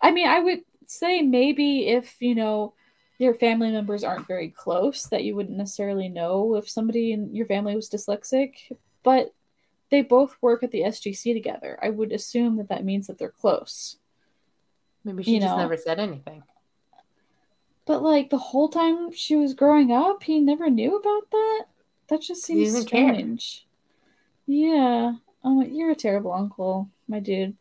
I 0.02 0.12
mean, 0.12 0.28
I 0.28 0.40
would 0.40 0.62
say 0.86 1.22
maybe 1.22 1.88
if 1.88 2.16
you 2.22 2.36
know 2.36 2.74
your 3.18 3.34
family 3.34 3.72
members 3.72 4.04
aren't 4.04 4.28
very 4.28 4.50
close, 4.50 5.04
that 5.08 5.24
you 5.24 5.36
wouldn't 5.36 5.58
necessarily 5.58 6.10
know 6.10 6.56
if 6.56 6.70
somebody 6.70 7.12
in 7.14 7.36
your 7.36 7.46
family 7.46 7.76
was 7.76 7.90
dyslexic, 7.90 8.54
but 9.04 9.34
they 9.90 10.02
both 10.02 10.38
work 10.42 10.64
at 10.64 10.72
the 10.72 10.82
SGC 10.82 11.34
together. 11.34 11.78
I 11.82 11.90
would 11.90 12.12
assume 12.12 12.58
that 12.58 12.70
that 12.70 12.86
means 12.86 13.08
that 13.08 13.18
they're 13.18 13.30
close. 13.30 13.98
maybe 15.04 15.24
she 15.24 15.36
you 15.36 15.40
just 15.42 15.52
know. 15.52 15.58
never 15.58 15.78
said 15.78 16.00
anything. 16.00 16.44
But 17.92 18.04
like 18.04 18.30
the 18.30 18.38
whole 18.38 18.70
time 18.70 19.12
she 19.12 19.36
was 19.36 19.54
growing 19.54 19.92
up, 19.92 20.24
he 20.24 20.40
never 20.40 20.70
knew 20.70 20.96
about 20.96 21.30
that. 21.30 21.66
That 22.08 22.22
just 22.22 22.42
seems 22.42 22.72
doesn't 22.72 22.90
care. 22.90 23.14
strange. 23.14 23.68
Yeah. 24.48 25.16
I'm 25.44 25.58
like, 25.58 25.72
you're 25.74 25.92
a 25.92 25.96
terrible 25.96 26.32
uncle, 26.32 26.88
my 27.10 27.20
dude. 27.20 27.54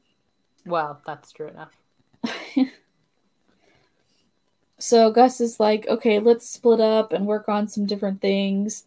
Well, 0.65 1.03
that's 1.05 1.33
true 1.33 1.49
enough. 1.49 1.73
so 4.79 5.11
Gus 5.11 5.41
is 5.41 5.59
like, 5.59 5.89
okay, 5.89 6.21
let's 6.21 6.49
split 6.49 6.79
up 6.79 7.11
and 7.11 7.27
work 7.27 7.49
on 7.49 7.67
some 7.67 7.85
different 7.85 8.21
things. 8.21 8.85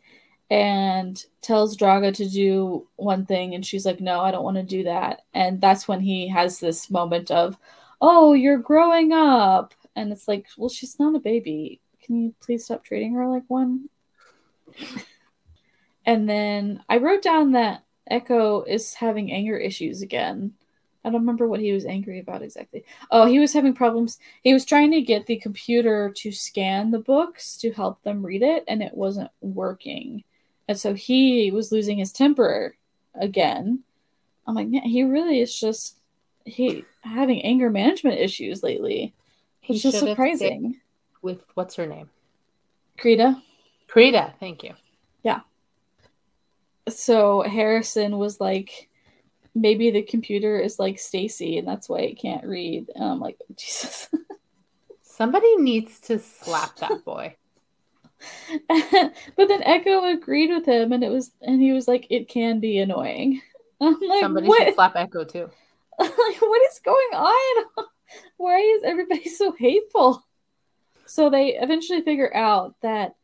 And 0.49 1.21
tells 1.41 1.75
Draga 1.75 2.13
to 2.13 2.29
do 2.29 2.87
one 2.95 3.25
thing, 3.25 3.53
and 3.53 3.65
she's 3.65 3.85
like, 3.85 3.99
no, 3.99 4.21
I 4.21 4.31
don't 4.31 4.45
want 4.45 4.55
to 4.55 4.63
do 4.63 4.83
that. 4.83 5.23
And 5.33 5.59
that's 5.59 5.89
when 5.89 5.99
he 5.99 6.29
has 6.29 6.61
this 6.61 6.89
moment 6.89 7.31
of, 7.31 7.57
oh, 7.99 8.31
you're 8.31 8.59
growing 8.59 9.11
up. 9.11 9.73
And 9.95 10.11
it's 10.11 10.27
like, 10.27 10.47
well, 10.57 10.69
she's 10.69 10.99
not 10.99 11.15
a 11.15 11.19
baby. 11.19 11.79
Can 12.03 12.21
you 12.21 12.35
please 12.39 12.65
stop 12.65 12.83
treating 12.83 13.13
her 13.13 13.27
like 13.27 13.43
one? 13.47 13.89
and 16.05 16.27
then 16.29 16.83
I 16.89 16.97
wrote 16.97 17.21
down 17.21 17.51
that 17.53 17.83
Echo 18.09 18.63
is 18.63 18.93
having 18.93 19.31
anger 19.31 19.57
issues 19.57 20.01
again. 20.01 20.53
I 21.05 21.09
don't 21.09 21.21
remember 21.21 21.47
what 21.47 21.59
he 21.59 21.73
was 21.73 21.85
angry 21.85 22.19
about 22.19 22.41
exactly. 22.41 22.85
Oh, 23.11 23.25
he 23.25 23.39
was 23.39 23.53
having 23.53 23.73
problems. 23.73 24.19
He 24.41 24.53
was 24.53 24.65
trying 24.65 24.91
to 24.91 25.01
get 25.01 25.25
the 25.25 25.37
computer 25.37 26.13
to 26.17 26.31
scan 26.31 26.91
the 26.91 26.99
books 26.99 27.57
to 27.57 27.71
help 27.71 28.01
them 28.03 28.25
read 28.25 28.41
it, 28.41 28.63
and 28.67 28.81
it 28.81 28.95
wasn't 28.95 29.29
working. 29.41 30.23
And 30.67 30.79
so 30.79 30.93
he 30.93 31.51
was 31.51 31.71
losing 31.71 31.97
his 31.97 32.13
temper 32.13 32.75
again. 33.15 33.83
I'm 34.47 34.55
like, 34.55 34.69
man, 34.69 34.83
he 34.83 35.03
really 35.03 35.41
is 35.41 35.57
just 35.57 35.97
he 36.45 36.85
having 37.01 37.41
anger 37.41 37.69
management 37.69 38.19
issues 38.19 38.63
lately. 38.63 39.13
He 39.63 39.75
It's 39.75 39.83
just 39.83 39.97
should 39.99 40.09
have 40.09 40.15
stayed 40.17 40.37
surprising. 40.37 40.81
With 41.21 41.41
what's 41.53 41.75
her 41.75 41.87
name? 41.87 42.09
Krita. 42.99 43.41
Krita. 43.87 44.33
Thank 44.39 44.61
you. 44.63 44.73
Yeah. 45.23 45.39
So 46.89 47.41
Harrison 47.43 48.17
was 48.17 48.41
like, 48.41 48.89
maybe 49.55 49.89
the 49.89 50.03
computer 50.03 50.59
is 50.59 50.79
like 50.79 50.99
Stacy, 50.99 51.57
and 51.57 51.67
that's 51.67 51.87
why 51.87 52.01
it 52.01 52.19
can't 52.19 52.43
read. 52.43 52.89
And 52.93 53.05
I'm 53.05 53.19
like, 53.21 53.37
Jesus. 53.55 54.09
Somebody 55.01 55.55
needs 55.57 55.99
to 56.01 56.19
slap 56.19 56.75
that 56.77 57.05
boy. 57.05 57.35
but 58.67 59.47
then 59.47 59.63
Echo 59.63 60.03
agreed 60.11 60.49
with 60.49 60.65
him, 60.65 60.91
and 60.91 61.05
it 61.05 61.09
was, 61.09 61.31
and 61.41 61.61
he 61.61 61.71
was 61.71 61.87
like, 61.87 62.05
it 62.09 62.27
can 62.27 62.59
be 62.59 62.79
annoying. 62.79 63.41
I'm 63.79 63.97
like, 64.01 64.21
Somebody 64.21 64.47
what? 64.47 64.61
should 64.65 64.75
slap 64.75 64.95
Echo 64.97 65.23
too. 65.23 65.49
like, 65.99 66.11
what 66.41 66.61
is 66.69 66.79
going 66.83 67.13
on? 67.13 67.85
Why 68.43 68.59
is 68.59 68.83
everybody 68.83 69.29
so 69.29 69.53
hateful? 69.53 70.21
So 71.05 71.29
they 71.29 71.55
eventually 71.55 72.01
figure 72.01 72.35
out 72.35 72.75
that 72.81 73.15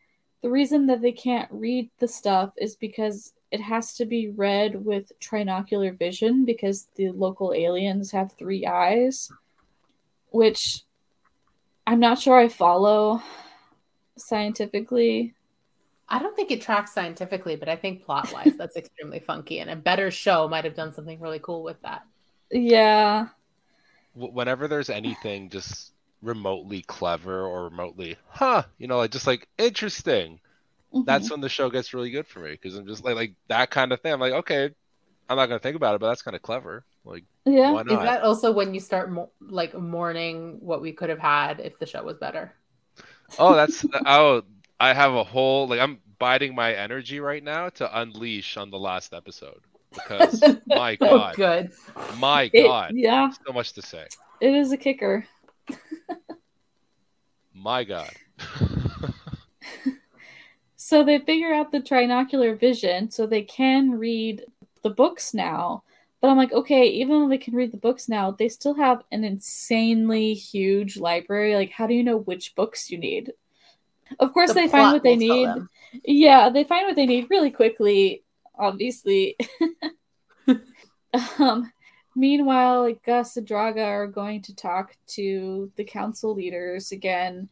the 0.42 0.50
reason 0.50 0.88
that 0.88 1.02
they 1.02 1.12
can't 1.12 1.52
read 1.52 1.90
the 2.00 2.08
stuff 2.08 2.54
is 2.56 2.78
because 2.78 3.34
it 3.52 3.60
has 3.60 3.96
to 3.96 4.06
be 4.06 4.30
read 4.30 4.86
with 4.86 5.12
trinocular 5.20 5.92
vision 5.92 6.46
because 6.46 6.88
the 6.96 7.10
local 7.10 7.52
aliens 7.54 8.12
have 8.12 8.32
three 8.32 8.66
eyes, 8.66 9.30
which 10.30 10.84
I'm 11.86 12.00
not 12.00 12.20
sure 12.20 12.40
I 12.40 12.48
follow 12.48 13.22
scientifically. 14.18 15.34
I 16.08 16.20
don't 16.20 16.36
think 16.36 16.52
it 16.52 16.62
tracks 16.62 16.94
scientifically, 16.94 17.58
but 17.58 17.68
I 17.68 17.76
think 17.76 18.06
plot 18.06 18.32
wise, 18.32 18.54
that's 18.58 18.76
extremely 18.78 19.20
funky. 19.20 19.60
And 19.60 19.70
a 19.70 19.76
better 19.76 20.12
show 20.12 20.48
might 20.48 20.64
have 20.64 20.76
done 20.76 20.94
something 20.94 21.20
really 21.20 21.40
cool 21.40 21.62
with 21.62 21.82
that. 21.82 22.04
Yeah. 22.52 23.28
Wh- 24.20 24.34
Whenever 24.34 24.68
there's 24.68 24.90
anything 24.90 25.50
just 25.50 25.94
remotely 26.22 26.82
clever 26.84 27.46
or 27.46 27.66
remotely, 27.66 28.18
huh, 28.30 28.64
you 28.78 28.88
know, 28.88 28.98
like 28.98 29.12
just 29.12 29.28
like 29.28 29.48
interesting, 29.58 30.40
Mhm. 30.94 31.04
that's 31.06 31.32
when 31.32 31.42
the 31.42 31.50
show 31.50 31.70
gets 31.72 31.94
really 31.94 32.12
good 32.12 32.28
for 32.28 32.40
me 32.42 32.52
because 32.54 32.76
I'm 32.76 32.88
just 32.88 33.04
like 33.06 33.16
like 33.16 33.36
that 33.50 33.72
kind 33.72 33.92
of 33.94 34.02
thing. 34.02 34.14
I'm 34.14 34.20
like, 34.22 34.34
okay, 34.34 34.72
I'm 35.30 35.38
not 35.38 35.48
gonna 35.48 35.60
think 35.60 35.78
about 35.78 35.96
it, 35.96 36.02
but 36.02 36.10
that's 36.10 36.24
kind 36.24 36.36
of 36.36 36.44
clever. 36.44 36.86
Like, 37.06 37.26
yeah. 37.46 37.78
why 37.78 37.84
Is 37.88 38.02
that 38.02 38.22
also 38.24 38.52
when 38.52 38.74
you 38.74 38.80
start 38.80 39.12
mo- 39.12 39.32
like 39.40 39.74
mourning 39.74 40.58
what 40.62 40.82
we 40.82 40.94
could 40.94 41.10
have 41.10 41.20
had 41.20 41.60
if 41.60 41.80
the 41.80 41.86
show 41.86 42.04
was 42.04 42.18
better? 42.18 42.54
Oh, 43.38 43.56
that's 43.56 43.86
oh, 44.06 44.44
I 44.80 44.94
have 44.94 45.14
a 45.14 45.24
whole 45.24 45.68
like 45.68 45.80
I'm 45.80 46.02
biding 46.20 46.54
my 46.56 46.74
energy 46.74 47.20
right 47.20 47.44
now 47.44 47.70
to 47.70 48.00
unleash 48.02 48.56
on 48.58 48.70
the 48.70 48.80
last 48.80 49.14
episode 49.14 49.64
because 49.94 50.44
my 50.68 50.98
Oh, 51.02 51.08
god, 51.18 51.36
good. 51.36 51.72
my 52.20 52.50
It- 52.54 52.64
god, 52.64 52.94
yeah, 52.96 53.32
so 53.46 53.54
much 53.54 53.74
to 53.74 53.82
say. 53.82 54.08
it 54.42 54.54
is 54.54 54.72
a 54.72 54.78
kicker. 54.78 55.26
My 57.54 57.84
god. 57.84 58.12
so 60.76 61.04
they 61.04 61.20
figure 61.20 61.54
out 61.54 61.72
the 61.72 61.80
trinocular 61.82 62.58
vision 62.58 63.12
so 63.12 63.26
they 63.28 63.42
can 63.42 63.92
read 63.92 64.46
the 64.84 64.90
books 64.90 65.34
now. 65.34 65.84
But 66.22 66.30
I'm 66.30 66.38
like, 66.38 66.52
okay, 66.52 66.88
even 66.88 67.20
though 67.22 67.30
they 67.30 67.38
can 67.38 67.56
read 67.56 67.72
the 67.72 67.78
books 67.78 68.10
now, 68.10 68.32
they 68.32 68.50
still 68.50 68.74
have 68.76 69.04
an 69.12 69.24
insanely 69.24 70.34
huge 70.34 70.98
library. 70.98 71.56
Like, 71.56 71.72
how 71.72 71.88
do 71.88 71.94
you 71.94 72.04
know 72.04 72.18
which 72.18 72.56
books 72.56 72.90
you 72.92 72.98
need? 72.98 73.32
Of 74.20 74.34
course, 74.34 74.50
The 74.50 74.56
they 74.56 74.68
find 74.68 74.92
what 74.92 75.04
they 75.04 75.16
need. 75.16 75.46
them. 75.48 75.70
Yeah, 76.04 76.50
they 76.50 76.64
find 76.66 76.88
what 76.88 76.96
they 76.96 77.06
need 77.06 77.28
really 77.30 77.52
quickly, 77.52 78.24
obviously. 78.60 79.38
um, 81.40 81.72
meanwhile, 82.16 82.94
Gus 83.06 83.38
and 83.38 83.48
Draga 83.48 83.86
are 83.86 84.08
going 84.08 84.42
to 84.44 84.56
talk 84.56 84.96
to 85.08 85.72
the 85.76 85.84
council 85.84 86.36
leaders 86.36 86.92
again, 86.92 87.50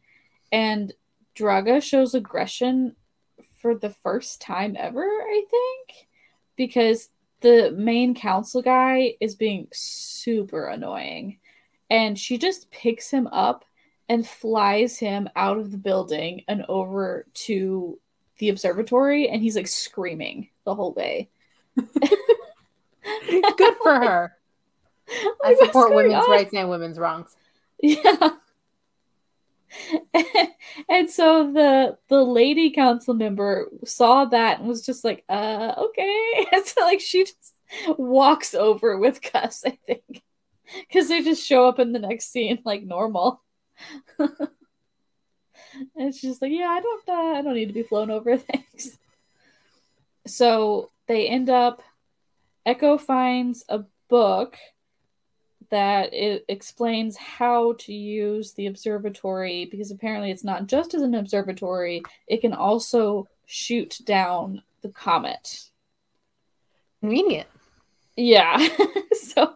and 0.52 0.92
Draga 1.34 1.82
shows 1.82 2.14
aggression 2.14 2.94
for 3.60 3.74
the 3.74 3.90
first 3.90 4.40
time 4.40 4.76
ever, 4.78 5.02
I 5.02 5.44
think, 5.50 6.08
because 6.56 7.08
the 7.40 7.72
main 7.76 8.14
council 8.14 8.62
guy 8.62 9.14
is 9.20 9.34
being 9.34 9.68
super 9.72 10.66
annoying. 10.66 11.38
And 11.90 12.18
she 12.18 12.38
just 12.38 12.70
picks 12.70 13.10
him 13.10 13.26
up 13.28 13.64
and 14.08 14.26
flies 14.26 14.98
him 14.98 15.28
out 15.36 15.58
of 15.58 15.70
the 15.70 15.78
building 15.78 16.42
and 16.48 16.64
over 16.68 17.26
to 17.32 17.98
the 18.38 18.48
observatory, 18.48 19.28
and 19.28 19.42
he's 19.42 19.56
like 19.56 19.68
screaming 19.68 20.48
the 20.64 20.74
whole 20.74 20.92
way. 20.94 21.28
Good 23.28 23.74
for 23.82 23.94
her. 24.00 24.32
I 25.42 25.54
support 25.54 25.94
women's 25.94 26.14
on? 26.14 26.30
rights 26.30 26.52
and 26.52 26.68
women's 26.68 26.98
wrongs. 26.98 27.34
Yeah. 27.80 28.30
and 30.88 31.10
so 31.10 31.52
the 31.52 31.98
the 32.08 32.22
lady 32.22 32.70
council 32.70 33.14
member 33.14 33.68
saw 33.84 34.24
that 34.26 34.58
and 34.58 34.68
was 34.68 34.84
just 34.84 35.04
like, 35.04 35.24
uh, 35.28 35.74
okay. 35.76 36.46
And 36.52 36.64
so 36.64 36.82
like 36.82 37.00
she 37.00 37.24
just 37.24 37.54
walks 37.98 38.54
over 38.54 38.98
with 38.98 39.20
Gus, 39.32 39.64
I 39.66 39.78
think. 39.86 40.22
Because 40.80 41.08
they 41.08 41.22
just 41.22 41.46
show 41.46 41.66
up 41.68 41.78
in 41.78 41.92
the 41.92 41.98
next 41.98 42.30
scene 42.30 42.58
like 42.64 42.82
normal. 42.82 43.42
And 45.96 46.14
she's 46.14 46.30
just 46.30 46.42
like, 46.42 46.52
yeah, 46.52 46.68
I 46.68 46.80
don't 46.80 47.08
uh, 47.08 47.38
I 47.38 47.42
don't 47.42 47.54
need 47.54 47.66
to 47.66 47.72
be 47.72 47.82
flown 47.82 48.10
over, 48.10 48.36
thanks. 48.36 48.98
So 50.26 50.90
they 51.06 51.28
end 51.28 51.48
up 51.48 51.82
Echo 52.66 52.98
finds 52.98 53.64
a 53.70 53.84
book 54.08 54.58
that 55.70 56.12
it 56.12 56.44
explains 56.48 57.16
how 57.16 57.74
to 57.78 57.92
use 57.92 58.52
the 58.52 58.66
observatory 58.66 59.66
because 59.70 59.90
apparently 59.90 60.30
it's 60.30 60.44
not 60.44 60.66
just 60.66 60.94
as 60.94 61.02
an 61.02 61.14
observatory, 61.14 62.02
it 62.26 62.40
can 62.40 62.52
also 62.52 63.26
shoot 63.46 63.98
down 64.04 64.62
the 64.82 64.88
comet. 64.88 65.70
Convenient. 67.00 67.48
Yeah. 68.16 68.66
so 69.12 69.54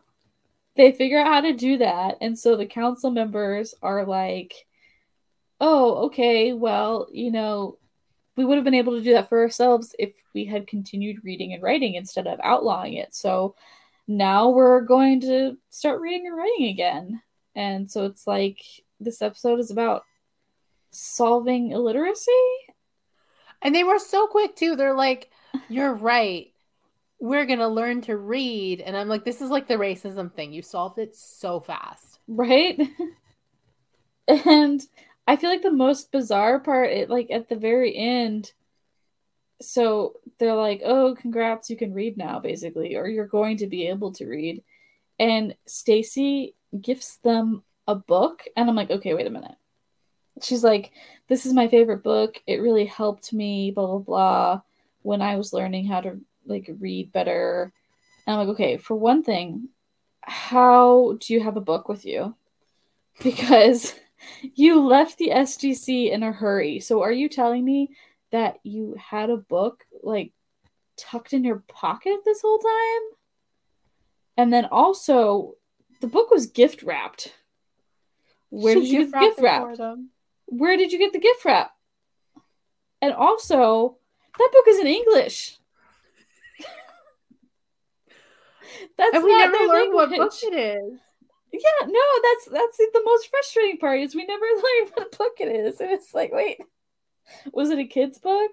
they 0.76 0.92
figure 0.92 1.18
out 1.18 1.26
how 1.26 1.40
to 1.42 1.52
do 1.52 1.78
that. 1.78 2.16
And 2.20 2.38
so 2.38 2.56
the 2.56 2.66
council 2.66 3.10
members 3.10 3.74
are 3.82 4.06
like, 4.06 4.54
oh, 5.62 6.06
okay, 6.06 6.52
well, 6.52 7.06
you 7.12 7.30
know, 7.30 7.78
we 8.36 8.44
would 8.44 8.56
have 8.56 8.64
been 8.64 8.74
able 8.74 8.94
to 8.94 9.02
do 9.02 9.12
that 9.12 9.28
for 9.28 9.40
ourselves 9.40 9.94
if 9.96 10.12
we 10.34 10.44
had 10.44 10.66
continued 10.66 11.22
reading 11.22 11.52
and 11.52 11.62
writing 11.62 11.94
instead 11.94 12.26
of 12.26 12.40
outlawing 12.42 12.94
it. 12.94 13.14
So 13.14 13.54
now 14.08 14.50
we're 14.50 14.80
going 14.80 15.20
to 15.20 15.56
start 15.70 16.00
reading 16.00 16.26
and 16.26 16.36
writing 16.36 16.66
again. 16.66 17.22
And 17.54 17.88
so 17.88 18.06
it's 18.06 18.26
like 18.26 18.60
this 18.98 19.22
episode 19.22 19.60
is 19.60 19.70
about 19.70 20.04
solving 20.90 21.70
illiteracy. 21.70 22.32
And 23.62 23.72
they 23.72 23.84
were 23.84 24.00
so 24.00 24.26
quick 24.26 24.56
too. 24.56 24.74
They're 24.74 24.96
like, 24.96 25.30
"You're 25.68 25.94
right. 25.94 26.52
We're 27.20 27.46
gonna 27.46 27.68
learn 27.68 28.00
to 28.02 28.16
read." 28.16 28.80
And 28.80 28.96
I'm 28.96 29.08
like, 29.08 29.24
"This 29.24 29.40
is 29.40 29.50
like 29.50 29.68
the 29.68 29.74
racism 29.74 30.32
thing. 30.32 30.52
You 30.52 30.62
solved 30.62 30.98
it 30.98 31.14
so 31.14 31.60
fast." 31.60 32.18
right 32.28 32.80
and 34.28 34.86
i 35.26 35.36
feel 35.36 35.50
like 35.50 35.62
the 35.62 35.70
most 35.70 36.12
bizarre 36.12 36.58
part 36.60 36.90
it 36.90 37.10
like 37.10 37.30
at 37.30 37.48
the 37.48 37.56
very 37.56 37.96
end 37.96 38.52
so 39.60 40.14
they're 40.38 40.54
like 40.54 40.82
oh 40.84 41.14
congrats 41.14 41.70
you 41.70 41.76
can 41.76 41.94
read 41.94 42.16
now 42.16 42.38
basically 42.38 42.96
or 42.96 43.08
you're 43.08 43.26
going 43.26 43.56
to 43.56 43.66
be 43.66 43.86
able 43.86 44.12
to 44.12 44.26
read 44.26 44.62
and 45.18 45.54
stacy 45.66 46.54
gifts 46.80 47.16
them 47.18 47.62
a 47.86 47.94
book 47.94 48.44
and 48.56 48.68
i'm 48.68 48.76
like 48.76 48.90
okay 48.90 49.14
wait 49.14 49.26
a 49.26 49.30
minute. 49.30 49.54
She's 50.40 50.64
like 50.64 50.92
this 51.28 51.46
is 51.46 51.52
my 51.52 51.68
favorite 51.68 52.02
book. 52.02 52.40
It 52.46 52.62
really 52.62 52.86
helped 52.86 53.32
me 53.32 53.70
blah 53.70 53.86
blah 53.86 53.98
blah 53.98 54.60
when 55.02 55.22
i 55.22 55.36
was 55.36 55.52
learning 55.52 55.86
how 55.86 56.00
to 56.00 56.18
like 56.46 56.70
read 56.80 57.12
better. 57.12 57.72
And 58.26 58.34
i'm 58.34 58.46
like 58.46 58.54
okay 58.54 58.76
for 58.78 58.96
one 58.96 59.22
thing 59.22 59.68
how 60.22 61.16
do 61.20 61.34
you 61.34 61.40
have 61.40 61.56
a 61.56 61.60
book 61.60 61.88
with 61.88 62.04
you? 62.04 62.34
Because 63.22 63.94
you 64.54 64.80
left 64.80 65.18
the 65.18 65.30
SGC 65.30 66.10
in 66.10 66.22
a 66.22 66.32
hurry. 66.32 66.80
So 66.80 67.02
are 67.02 67.12
you 67.12 67.28
telling 67.28 67.64
me 67.64 67.90
that 68.30 68.58
you 68.62 68.96
had 68.98 69.30
a 69.30 69.36
book 69.36 69.84
like 70.02 70.32
tucked 70.96 71.32
in 71.32 71.44
your 71.44 71.62
pocket 71.68 72.20
this 72.24 72.42
whole 72.42 72.58
time? 72.58 73.02
And 74.36 74.52
then 74.52 74.66
also, 74.66 75.54
the 76.00 76.06
book 76.06 76.30
was 76.30 76.46
gift 76.46 76.82
wrapped. 76.82 77.32
Where 78.50 78.74
did 78.74 78.88
you 78.88 79.10
get 79.10 79.20
gift 79.20 79.40
wrap? 79.40 79.78
Where 80.46 80.76
did 80.76 80.92
you 80.92 80.98
get 80.98 81.12
the 81.12 81.18
gift 81.18 81.44
wrap? 81.44 81.72
And 83.00 83.12
also, 83.12 83.96
that 84.38 84.50
book 84.52 84.64
is 84.68 84.78
in 84.78 84.86
English. 84.86 85.58
That's 88.96 89.14
And 89.14 89.24
we 89.24 89.32
not 89.32 89.50
never 89.50 89.64
learned 89.64 89.94
what 89.94 90.10
book 90.10 90.32
it 90.42 90.54
is. 90.54 91.00
Yeah, 91.52 91.86
no, 91.86 92.00
that's 92.22 92.44
that's 92.50 92.76
the 92.78 93.02
most 93.04 93.28
frustrating 93.28 93.78
part 93.78 94.00
is 94.00 94.14
we 94.14 94.24
never 94.24 94.44
learn 94.54 94.90
what 94.94 95.16
book 95.18 95.32
it 95.38 95.48
is, 95.54 95.80
and 95.80 95.90
it's 95.90 96.14
like, 96.14 96.32
wait, 96.32 96.58
was 97.52 97.70
it 97.70 97.78
a 97.78 97.84
kid's 97.86 98.18
book? 98.18 98.50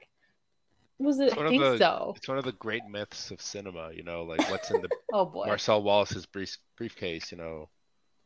Was 0.97 1.19
it? 1.19 1.35
One 1.37 1.45
I 1.45 1.47
of 1.47 1.51
think 1.51 1.61
the- 1.63 1.77
so. 1.77 2.13
It's 2.17 2.27
one 2.27 2.37
of 2.37 2.43
the 2.43 2.51
great 2.53 2.83
myths 2.89 3.31
of 3.31 3.41
cinema, 3.41 3.91
you 3.93 4.03
know, 4.03 4.23
like 4.23 4.49
what's 4.51 4.69
in 4.69 4.81
the 4.81 4.89
Oh 5.13 5.25
boy. 5.25 5.45
Marcel 5.45 5.81
Wallace's 5.81 6.25
brief, 6.25 6.57
briefcase, 6.77 7.31
you 7.31 7.37
know, 7.37 7.69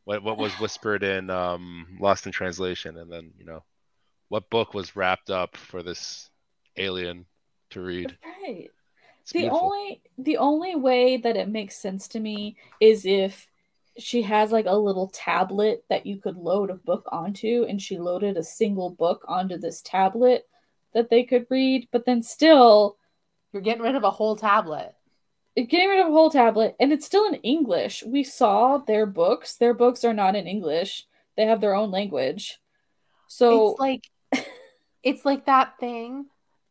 what 0.05 0.23
what 0.23 0.37
was 0.39 0.53
whispered 0.59 1.03
in 1.03 1.29
um, 1.29 1.97
Lost 1.99 2.25
in 2.25 2.31
Translation, 2.31 2.97
and 2.97 3.11
then 3.11 3.31
you 3.37 3.45
know, 3.45 3.63
what 4.29 4.49
book 4.49 4.73
was 4.73 4.95
wrapped 4.95 5.29
up 5.29 5.55
for 5.55 5.83
this 5.83 6.31
alien 6.77 7.25
to 7.69 7.81
read. 7.81 8.17
Right. 8.41 8.71
It's 9.21 9.31
The 9.31 9.39
beautiful. 9.41 9.65
only 9.71 10.01
the 10.17 10.37
only 10.37 10.75
way 10.75 11.17
that 11.17 11.37
it 11.37 11.47
makes 11.47 11.75
sense 11.77 12.07
to 12.09 12.19
me 12.19 12.57
is 12.81 13.05
if 13.05 13.47
she 13.97 14.21
has 14.23 14.51
like 14.51 14.65
a 14.67 14.75
little 14.77 15.07
tablet 15.09 15.85
that 15.89 16.05
you 16.05 16.17
could 16.17 16.37
load 16.37 16.69
a 16.69 16.75
book 16.75 17.07
onto, 17.11 17.65
and 17.67 17.81
she 17.81 17.97
loaded 17.97 18.37
a 18.37 18.43
single 18.43 18.89
book 18.89 19.23
onto 19.27 19.57
this 19.57 19.81
tablet 19.81 20.47
that 20.93 21.09
they 21.09 21.23
could 21.23 21.45
read, 21.49 21.87
but 21.91 22.05
then 22.05 22.21
still 22.23 22.97
You're 23.53 23.61
getting 23.61 23.83
rid 23.83 23.95
of 23.95 24.03
a 24.03 24.11
whole 24.11 24.35
tablet. 24.35 24.95
getting 25.55 25.89
rid 25.89 25.99
of 25.99 26.07
a 26.07 26.11
whole 26.11 26.29
tablet 26.29 26.75
and 26.79 26.91
it's 26.91 27.05
still 27.05 27.25
in 27.27 27.35
english. 27.35 28.03
We 28.03 28.23
saw 28.23 28.77
their 28.77 29.05
books. 29.05 29.55
Their 29.55 29.73
books 29.73 30.03
are 30.03 30.13
not 30.13 30.35
in 30.35 30.47
english. 30.47 31.07
They 31.37 31.45
have 31.45 31.61
their 31.61 31.75
own 31.75 31.91
language. 31.91 32.59
So 33.27 33.71
it's 33.71 33.79
like 33.79 34.09
it's 35.03 35.25
like 35.25 35.45
that 35.45 35.79
thing 35.79 36.27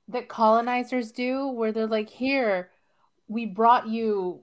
that 0.08 0.28
colonizers 0.28 1.12
do 1.12 1.48
where 1.48 1.72
they're 1.72 1.86
like 1.86 2.10
here 2.10 2.70
we 3.28 3.46
brought 3.46 3.86
you 3.88 4.42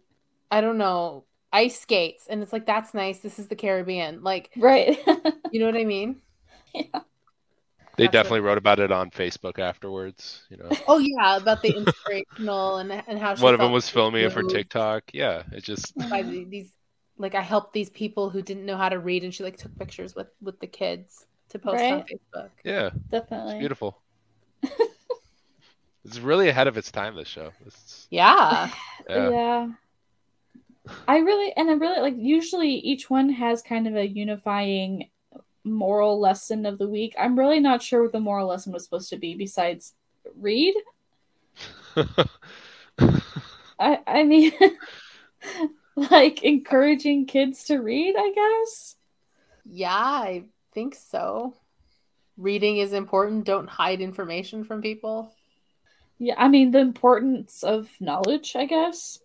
i 0.50 0.62
don't 0.62 0.78
know 0.78 1.26
ice 1.52 1.80
skates 1.80 2.28
and 2.30 2.42
it's 2.44 2.54
like 2.54 2.66
that's 2.66 2.94
nice 2.94 3.20
this 3.20 3.40
is 3.40 3.48
the 3.48 3.56
caribbean 3.56 4.22
like 4.24 4.50
right 4.58 5.00
you 5.52 5.60
know 5.60 5.66
what 5.66 5.76
i 5.78 5.86
mean 5.86 6.18
yeah 6.74 7.02
They 7.98 8.06
That's 8.06 8.14
definitely 8.14 8.42
wrote 8.42 8.58
about 8.58 8.80
it 8.80 8.92
on 8.94 9.12
Facebook 9.12 9.60
afterwards. 9.60 10.44
You 10.50 10.56
know, 10.58 10.70
oh 10.88 11.00
yeah 11.00 11.36
about 11.36 11.62
the 11.62 11.76
inspirational 11.76 12.78
and 12.78 12.92
and 12.94 13.20
how 13.20 13.36
she 13.36 13.44
one 13.44 13.54
of 13.54 13.60
them 13.60 13.74
was 13.74 13.90
filming 13.90 14.24
it 14.24 14.32
for 14.32 14.42
TikTok. 14.44 15.04
Yeah, 15.12 15.44
it 15.52 15.66
just 15.66 15.94
by 16.10 16.22
these 16.22 16.74
like 17.18 17.36
i 17.36 17.42
helped 17.42 17.74
these 17.74 17.90
people 17.90 18.30
who 18.30 18.42
didn't 18.42 18.66
know 18.66 18.78
how 18.78 18.90
to 18.90 18.98
read 18.98 19.24
and 19.24 19.34
she 19.36 19.44
like 19.44 19.58
took 19.58 19.76
pictures 19.78 20.16
with 20.16 20.28
with 20.42 20.60
the 20.62 20.68
kids 20.68 21.26
to 21.50 21.60
post 21.60 21.84
on 21.84 22.04
facebook 22.04 22.50
yeah, 22.64 22.88
it's 22.88 23.10
definitely 23.10 23.60
beautiful. 23.60 24.02
it's 26.06 26.20
really 26.20 26.50
ahead 26.50 26.68
of 26.68 26.78
its 26.78 26.92
time. 26.92 27.16
This 27.16 27.28
show. 27.28 27.52
It's, 27.66 28.08
yeah 28.10 28.72
yeah. 29.10 29.30
yeah 29.30 29.68
i 31.08 31.18
really 31.18 31.52
and 31.56 31.70
i 31.70 31.74
really 31.74 32.02
like 32.02 32.16
usually 32.18 32.72
each 32.72 33.10
one 33.10 33.30
has 33.30 33.62
kind 33.62 33.88
of 33.88 33.96
a 33.96 34.08
unifying 34.08 35.10
moral 35.64 36.20
lesson 36.20 36.66
of 36.66 36.78
the 36.78 36.88
week 36.88 37.14
i'm 37.20 37.38
really 37.38 37.60
not 37.60 37.82
sure 37.82 38.04
what 38.04 38.12
the 38.12 38.20
moral 38.20 38.48
lesson 38.48 38.72
was 38.74 38.84
supposed 38.84 39.10
to 39.10 39.18
be 39.18 39.36
besides 39.36 39.94
read 40.38 40.74
i 43.80 44.00
i 44.08 44.24
mean 44.24 44.52
like 45.96 46.44
encouraging 46.44 47.26
kids 47.26 47.66
to 47.66 47.78
read 47.78 48.16
i 48.18 48.32
guess 48.34 48.96
Yeah, 49.66 49.94
I 49.94 50.46
think 50.74 50.96
so. 50.96 51.54
Reading 52.38 52.78
is 52.78 52.94
important. 52.94 53.46
Don't 53.46 53.70
hide 53.70 54.02
information 54.02 54.64
from 54.64 54.82
people. 54.82 55.36
Yeah, 56.18 56.36
I 56.38 56.48
mean 56.48 56.72
the 56.72 56.80
importance 56.80 57.64
of 57.64 57.90
knowledge, 58.00 58.56
I 58.56 58.66
guess. 58.66 59.20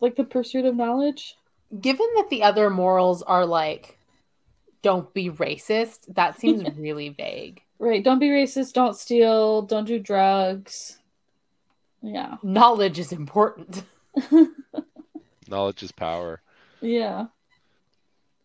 Like 0.00 0.16
the 0.16 0.24
pursuit 0.24 0.64
of 0.64 0.76
knowledge. 0.76 1.36
Given 1.80 2.06
that 2.16 2.30
the 2.30 2.42
other 2.42 2.70
morals 2.70 3.22
are 3.22 3.46
like 3.46 3.98
don't 4.82 5.12
be 5.12 5.30
racist, 5.30 6.14
that 6.14 6.40
seems 6.40 6.64
really 6.76 7.10
vague. 7.10 7.62
Right. 7.78 8.02
Don't 8.02 8.18
be 8.18 8.28
racist, 8.28 8.72
don't 8.72 8.96
steal, 8.96 9.62
don't 9.62 9.86
do 9.86 9.98
drugs. 9.98 10.98
Yeah. 12.02 12.36
Knowledge 12.42 12.98
is 12.98 13.12
important. 13.12 13.84
Knowledge 15.48 15.82
is 15.82 15.92
power. 15.92 16.40
Yeah. 16.80 17.26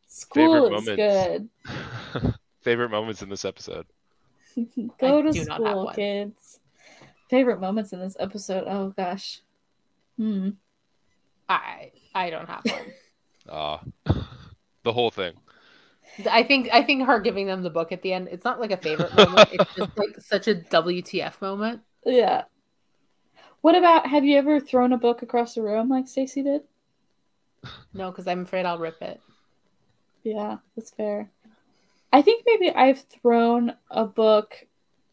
School 0.07 0.73
is 0.75 0.85
good. 0.85 1.49
Favorite 2.61 2.89
moments 2.89 3.21
in 3.21 3.29
this 3.29 3.45
episode. 3.45 3.85
Go 4.97 5.19
I 5.19 5.21
to 5.21 5.31
do 5.31 5.45
not 5.45 5.61
have 5.61 5.71
school, 5.71 5.91
kids. 5.93 6.59
Favorite 7.29 7.59
moments 7.59 7.91
in 7.91 7.99
this 7.99 8.15
episode. 8.19 8.63
Oh 8.67 8.89
gosh. 8.95 9.41
Hmm. 10.17 10.51
I 11.49 11.91
I 12.13 12.29
don't 12.29 12.49
have 12.49 12.65
one. 12.65 12.81
Ah, 13.47 13.79
the 14.83 14.91
whole 14.91 15.11
thing. 15.11 15.33
I 16.27 16.41
think 16.41 16.67
I 16.73 16.81
think 16.81 17.05
her 17.05 17.19
giving 17.19 17.45
them 17.45 17.61
the 17.61 17.69
book 17.69 17.91
at 17.91 18.01
the 18.01 18.11
end, 18.11 18.27
it's 18.31 18.43
not 18.43 18.59
like 18.59 18.71
a 18.71 18.77
favorite 18.77 19.13
moment. 19.13 19.49
It's 19.53 19.75
just 19.75 19.91
like 19.97 20.19
such 20.19 20.47
a 20.47 20.55
WTF 20.55 21.39
moment. 21.41 21.81
Yeah. 22.03 22.45
What 23.61 23.75
about 23.75 24.07
have 24.07 24.25
you 24.25 24.37
ever 24.37 24.59
thrown 24.59 24.93
a 24.93 24.97
book 24.97 25.21
across 25.21 25.53
the 25.53 25.61
room 25.61 25.89
like 25.89 26.07
Stacy 26.07 26.41
did? 26.41 26.61
No, 27.93 28.09
because 28.09 28.27
I'm 28.27 28.41
afraid 28.41 28.65
I'll 28.65 28.79
rip 28.79 29.01
it. 29.01 29.21
Yeah, 30.23 30.57
that's 30.75 30.89
fair. 30.91 31.29
I 32.11 32.21
think 32.21 32.45
maybe 32.47 32.71
I've 32.71 33.01
thrown 33.01 33.75
a 33.91 34.05
book 34.05 34.65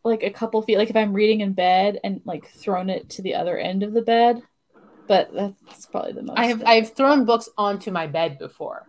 like 0.04 0.22
a 0.22 0.30
couple 0.30 0.62
feet, 0.62 0.78
like 0.78 0.90
if 0.90 0.96
I'm 0.96 1.12
reading 1.12 1.42
in 1.42 1.52
bed 1.52 2.00
and 2.02 2.20
like 2.24 2.46
thrown 2.46 2.90
it 2.90 3.10
to 3.10 3.22
the 3.22 3.34
other 3.34 3.58
end 3.58 3.82
of 3.82 3.92
the 3.92 4.02
bed. 4.02 4.42
But 5.06 5.32
that's 5.34 5.86
probably 5.86 6.12
the 6.12 6.22
most. 6.22 6.38
I 6.38 6.46
have 6.46 6.62
I've 6.64 6.92
thrown 6.94 7.24
books 7.24 7.48
onto 7.58 7.90
my 7.90 8.06
bed 8.06 8.38
before. 8.38 8.88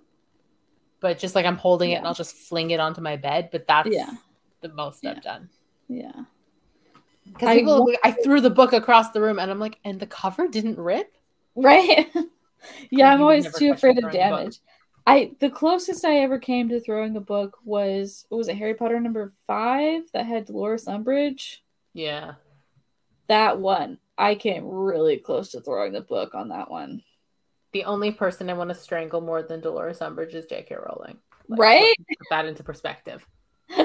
But 0.99 1.19
just 1.19 1.35
like 1.35 1.45
I'm 1.45 1.57
holding 1.57 1.91
it 1.91 1.95
and 1.95 2.07
I'll 2.07 2.13
just 2.13 2.35
fling 2.35 2.71
it 2.71 2.79
onto 2.79 3.01
my 3.01 3.17
bed. 3.17 3.49
But 3.51 3.67
that's 3.67 3.89
Yeah. 3.89 4.11
the 4.61 4.69
most 4.69 5.03
Yeah. 5.03 5.11
I've 5.11 5.21
done. 5.23 5.49
Yeah. 5.89 6.11
Because 7.25 7.55
people 7.55 7.85
wa- 7.85 7.93
I 8.03 8.11
threw 8.11 8.41
the 8.41 8.49
book 8.49 8.73
across 8.73 9.11
the 9.11 9.21
room 9.21 9.39
and 9.39 9.49
I'm 9.51 9.59
like, 9.59 9.79
and 9.83 9.99
the 9.99 10.07
cover 10.07 10.47
didn't 10.47 10.77
rip? 10.77 11.15
Right? 11.55 12.11
yeah, 12.89 13.11
I'm 13.13 13.21
always 13.21 13.53
too 13.55 13.71
afraid 13.73 13.97
of 13.97 14.03
throwing 14.11 14.15
a 14.15 14.29
book. 14.29 14.39
damage. 14.39 14.59
I 15.05 15.35
the 15.39 15.49
closest 15.49 16.05
I 16.05 16.19
ever 16.19 16.37
came 16.39 16.69
to 16.69 16.79
throwing 16.79 17.15
a 17.17 17.21
book 17.21 17.57
was 17.65 18.25
was 18.29 18.47
it 18.47 18.55
Harry 18.57 18.73
Potter 18.73 18.99
number 19.01 19.33
five 19.45 20.03
that 20.13 20.25
had 20.25 20.45
Dolores 20.45 20.85
Umbridge. 20.85 21.57
Yeah. 21.93 22.35
That 23.27 23.59
one. 23.59 23.97
I 24.17 24.35
came 24.35 24.67
really 24.67 25.17
close 25.17 25.49
to 25.51 25.61
throwing 25.61 25.93
the 25.93 26.01
book 26.01 26.35
on 26.35 26.49
that 26.49 26.69
one. 26.69 27.01
The 27.71 27.85
only 27.85 28.11
person 28.11 28.49
I 28.49 28.53
want 28.53 28.69
to 28.69 28.75
strangle 28.75 29.21
more 29.21 29.41
than 29.41 29.61
Dolores 29.61 29.99
Umbridge 29.99 30.35
is 30.35 30.45
J.K. 30.45 30.75
Rowling. 30.75 31.17
Like, 31.47 31.59
Right? 31.59 31.95
Put 32.07 32.17
that 32.29 32.45
into 32.45 32.63
perspective. 32.63 33.25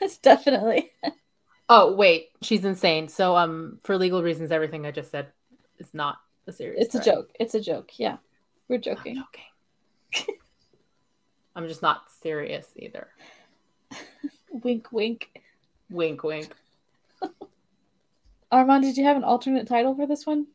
It's 0.00 0.18
definitely 0.18 0.90
Oh 1.68 1.94
wait, 1.94 2.28
she's 2.42 2.64
insane. 2.64 3.08
So 3.08 3.36
um, 3.36 3.78
for 3.84 3.96
legal 3.96 4.22
reasons, 4.22 4.52
everything 4.52 4.84
I 4.84 4.90
just 4.90 5.10
said 5.10 5.28
is 5.78 5.94
not 5.94 6.18
a 6.46 6.52
serious. 6.52 6.84
it's 6.84 6.94
a 6.94 7.02
joke. 7.02 7.30
It's 7.40 7.54
a 7.54 7.60
joke. 7.60 7.92
Yeah. 7.98 8.18
We're 8.68 8.76
I'm 8.76 8.82
joking. 8.82 9.24
joking. 10.12 10.34
I'm 11.56 11.66
just 11.66 11.80
not 11.80 12.10
serious 12.20 12.66
either. 12.76 13.08
Wink 14.52 14.92
wink. 14.92 15.40
Wink, 15.90 16.22
wink. 16.22 16.54
Arman, 18.54 18.82
did 18.82 18.96
you 18.96 19.04
have 19.04 19.16
an 19.16 19.24
alternate 19.24 19.66
title 19.66 19.94
for 19.96 20.06
this 20.06 20.24
one? 20.24 20.46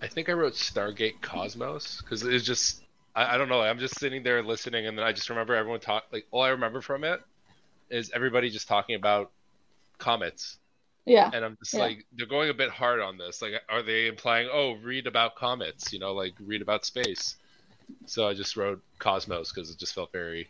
I 0.00 0.06
think 0.06 0.28
I 0.28 0.32
wrote 0.32 0.52
Stargate 0.54 1.20
Cosmos 1.20 2.00
because 2.00 2.22
it's 2.22 2.44
just 2.44 2.84
I, 3.14 3.34
I 3.34 3.38
don't 3.38 3.48
know. 3.48 3.60
I'm 3.60 3.78
just 3.80 3.98
sitting 3.98 4.22
there 4.22 4.42
listening, 4.42 4.86
and 4.86 4.96
then 4.96 5.04
I 5.04 5.12
just 5.12 5.28
remember 5.28 5.54
everyone 5.54 5.80
talk. 5.80 6.04
Like 6.12 6.26
all 6.30 6.42
I 6.42 6.50
remember 6.50 6.80
from 6.80 7.02
it 7.04 7.20
is 7.90 8.10
everybody 8.14 8.48
just 8.48 8.68
talking 8.68 8.94
about 8.94 9.30
comets, 9.98 10.58
Yeah. 11.04 11.30
and 11.34 11.44
I'm 11.44 11.56
just 11.58 11.74
Yeah. 11.74 11.80
like 11.80 12.06
they're 12.16 12.26
going 12.26 12.48
a 12.48 12.54
bit 12.54 12.70
hard 12.70 13.00
on 13.00 13.18
this. 13.18 13.42
Like, 13.42 13.54
are 13.68 13.82
they 13.82 14.06
implying, 14.06 14.48
oh, 14.50 14.74
read 14.76 15.06
about 15.06 15.34
comets? 15.36 15.92
You 15.92 15.98
know, 15.98 16.12
like 16.14 16.34
read 16.40 16.62
about 16.62 16.84
space. 16.84 17.36
So 18.06 18.26
I 18.26 18.34
just 18.34 18.56
wrote 18.56 18.80
Cosmos 19.00 19.52
because 19.52 19.68
it 19.70 19.78
just 19.78 19.94
felt 19.94 20.12
very 20.12 20.48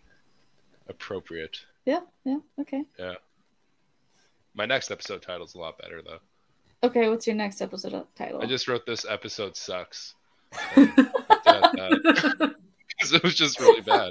appropriate. 0.88 1.58
Yeah. 1.86 2.00
Yeah. 2.24 2.38
Okay. 2.60 2.84
Yeah. 2.98 3.14
My 4.54 4.66
next 4.66 4.90
episode 4.90 5.22
title's 5.22 5.54
a 5.54 5.58
lot 5.58 5.78
better 5.78 6.02
though. 6.02 6.20
Okay. 6.82 7.08
What's 7.08 7.26
your 7.26 7.36
next 7.36 7.60
episode 7.60 8.06
title? 8.16 8.42
I 8.42 8.46
just 8.46 8.68
wrote 8.68 8.86
this 8.86 9.06
episode 9.08 9.56
sucks. 9.56 10.14
Because 13.02 13.14
it 13.14 13.22
was 13.24 13.34
just 13.34 13.58
really 13.58 13.80
bad. 13.80 14.10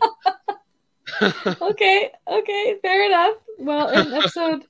okay, 1.61 2.11
okay, 2.27 2.75
fair 2.81 3.05
enough. 3.05 3.35
Well, 3.57 3.89
in 3.89 4.13
episode 4.13 4.65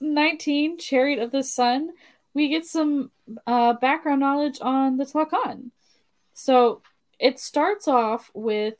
19, 0.00 0.78
Chariot 0.78 1.18
of 1.18 1.32
the 1.32 1.42
Sun, 1.42 1.90
we 2.34 2.48
get 2.48 2.64
some 2.64 3.10
uh, 3.46 3.74
background 3.74 4.20
knowledge 4.20 4.58
on 4.60 4.96
the 4.96 5.04
Tla'Can. 5.04 5.70
So 6.34 6.82
it 7.18 7.38
starts 7.38 7.88
off 7.88 8.30
with 8.32 8.74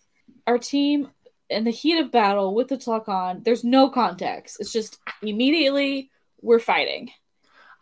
our 0.46 0.58
team 0.58 1.10
in 1.50 1.64
the 1.64 1.70
heat 1.70 1.98
of 1.98 2.12
battle 2.12 2.54
with 2.54 2.68
the 2.68 2.78
Tla'Can. 2.78 3.44
There's 3.44 3.64
no 3.64 3.90
context. 3.90 4.58
It's 4.60 4.72
just 4.72 4.98
immediately 5.22 6.10
we're 6.40 6.60
fighting. 6.60 7.10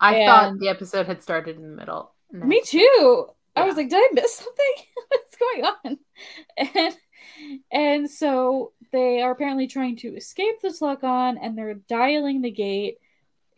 I 0.00 0.24
thought 0.26 0.58
the 0.58 0.68
episode 0.68 1.06
had 1.06 1.22
started 1.22 1.56
in 1.56 1.62
the 1.62 1.76
middle. 1.76 2.12
Me 2.32 2.60
too. 2.64 3.28
I 3.54 3.64
was 3.64 3.76
like, 3.76 3.88
did 3.88 3.96
I 3.98 4.08
miss 4.12 4.34
something? 4.34 4.74
What's 5.08 5.36
going 5.36 5.64
on? 5.64 5.98
And 6.74 6.96
and 7.70 8.10
so 8.10 8.72
they 8.92 9.20
are 9.20 9.32
apparently 9.32 9.66
trying 9.66 9.96
to 9.96 10.16
escape 10.16 10.60
the 10.62 10.68
Tla'Can 10.68 11.36
and 11.40 11.56
they're 11.56 11.74
dialing 11.74 12.40
the 12.40 12.50
gate. 12.50 12.98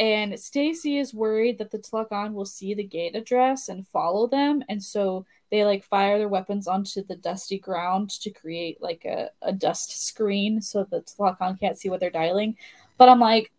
And 0.01 0.39
Stacy 0.39 0.99
is 0.99 1.15
worried 1.15 1.59
that 1.59 1.71
the 1.71 1.79
Tla'Can 1.79 2.33
will 2.33 2.45
see 2.45 2.75
the 2.75 2.83
gate 2.85 3.15
address 3.15 3.69
and 3.69 3.87
follow 3.87 4.27
them. 4.27 4.65
And 4.69 4.83
so 4.83 5.27
they 5.51 5.65
like 5.65 5.85
fire 5.85 6.19
their 6.19 6.29
weapons 6.29 6.67
onto 6.67 7.05
the 7.05 7.17
dusty 7.17 7.59
ground 7.59 8.11
to 8.23 8.31
create 8.31 8.83
like 8.83 9.05
a, 9.05 9.31
a 9.43 9.53
dust 9.53 10.07
screen 10.07 10.61
so 10.61 10.85
the 10.85 11.03
Tla'Can 11.03 11.61
can't 11.61 11.79
see 11.79 11.89
what 11.89 12.01
they're 12.01 12.11
dialing. 12.11 12.57
But 12.97 13.09
I'm 13.09 13.21
like, 13.21 13.53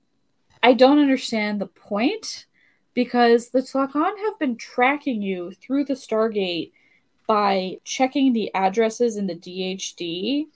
I 0.61 0.73
don't 0.73 0.99
understand 0.99 1.61
the 1.61 1.67
point 1.67 2.45
because 2.93 3.49
the 3.49 3.59
Tla'Can 3.61 4.17
have 4.25 4.39
been 4.39 4.55
tracking 4.57 5.21
you 5.21 5.51
through 5.51 5.85
the 5.85 5.93
Stargate 5.93 6.71
by 7.27 7.77
checking 7.83 8.33
the 8.33 8.53
addresses 8.55 9.15
in 9.15 9.27
the 9.27 9.35
DHD. 9.35 10.47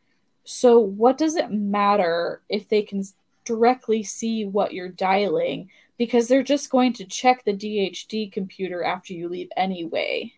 So, 0.43 0.79
what 0.79 1.17
does 1.17 1.36
it 1.36 1.51
matter 1.51 2.41
if 2.49 2.67
they 2.67 2.81
can 2.81 3.03
directly 3.45 4.03
see 4.03 4.45
what 4.45 4.73
you're 4.73 4.89
dialing? 4.89 5.69
Because 5.97 6.27
they're 6.27 6.43
just 6.43 6.71
going 6.71 6.93
to 6.93 7.05
check 7.05 7.45
the 7.45 7.53
DHD 7.53 8.31
computer 8.31 8.84
after 8.84 9.13
you 9.13 9.29
leave 9.29 9.49
anyway. 9.55 10.34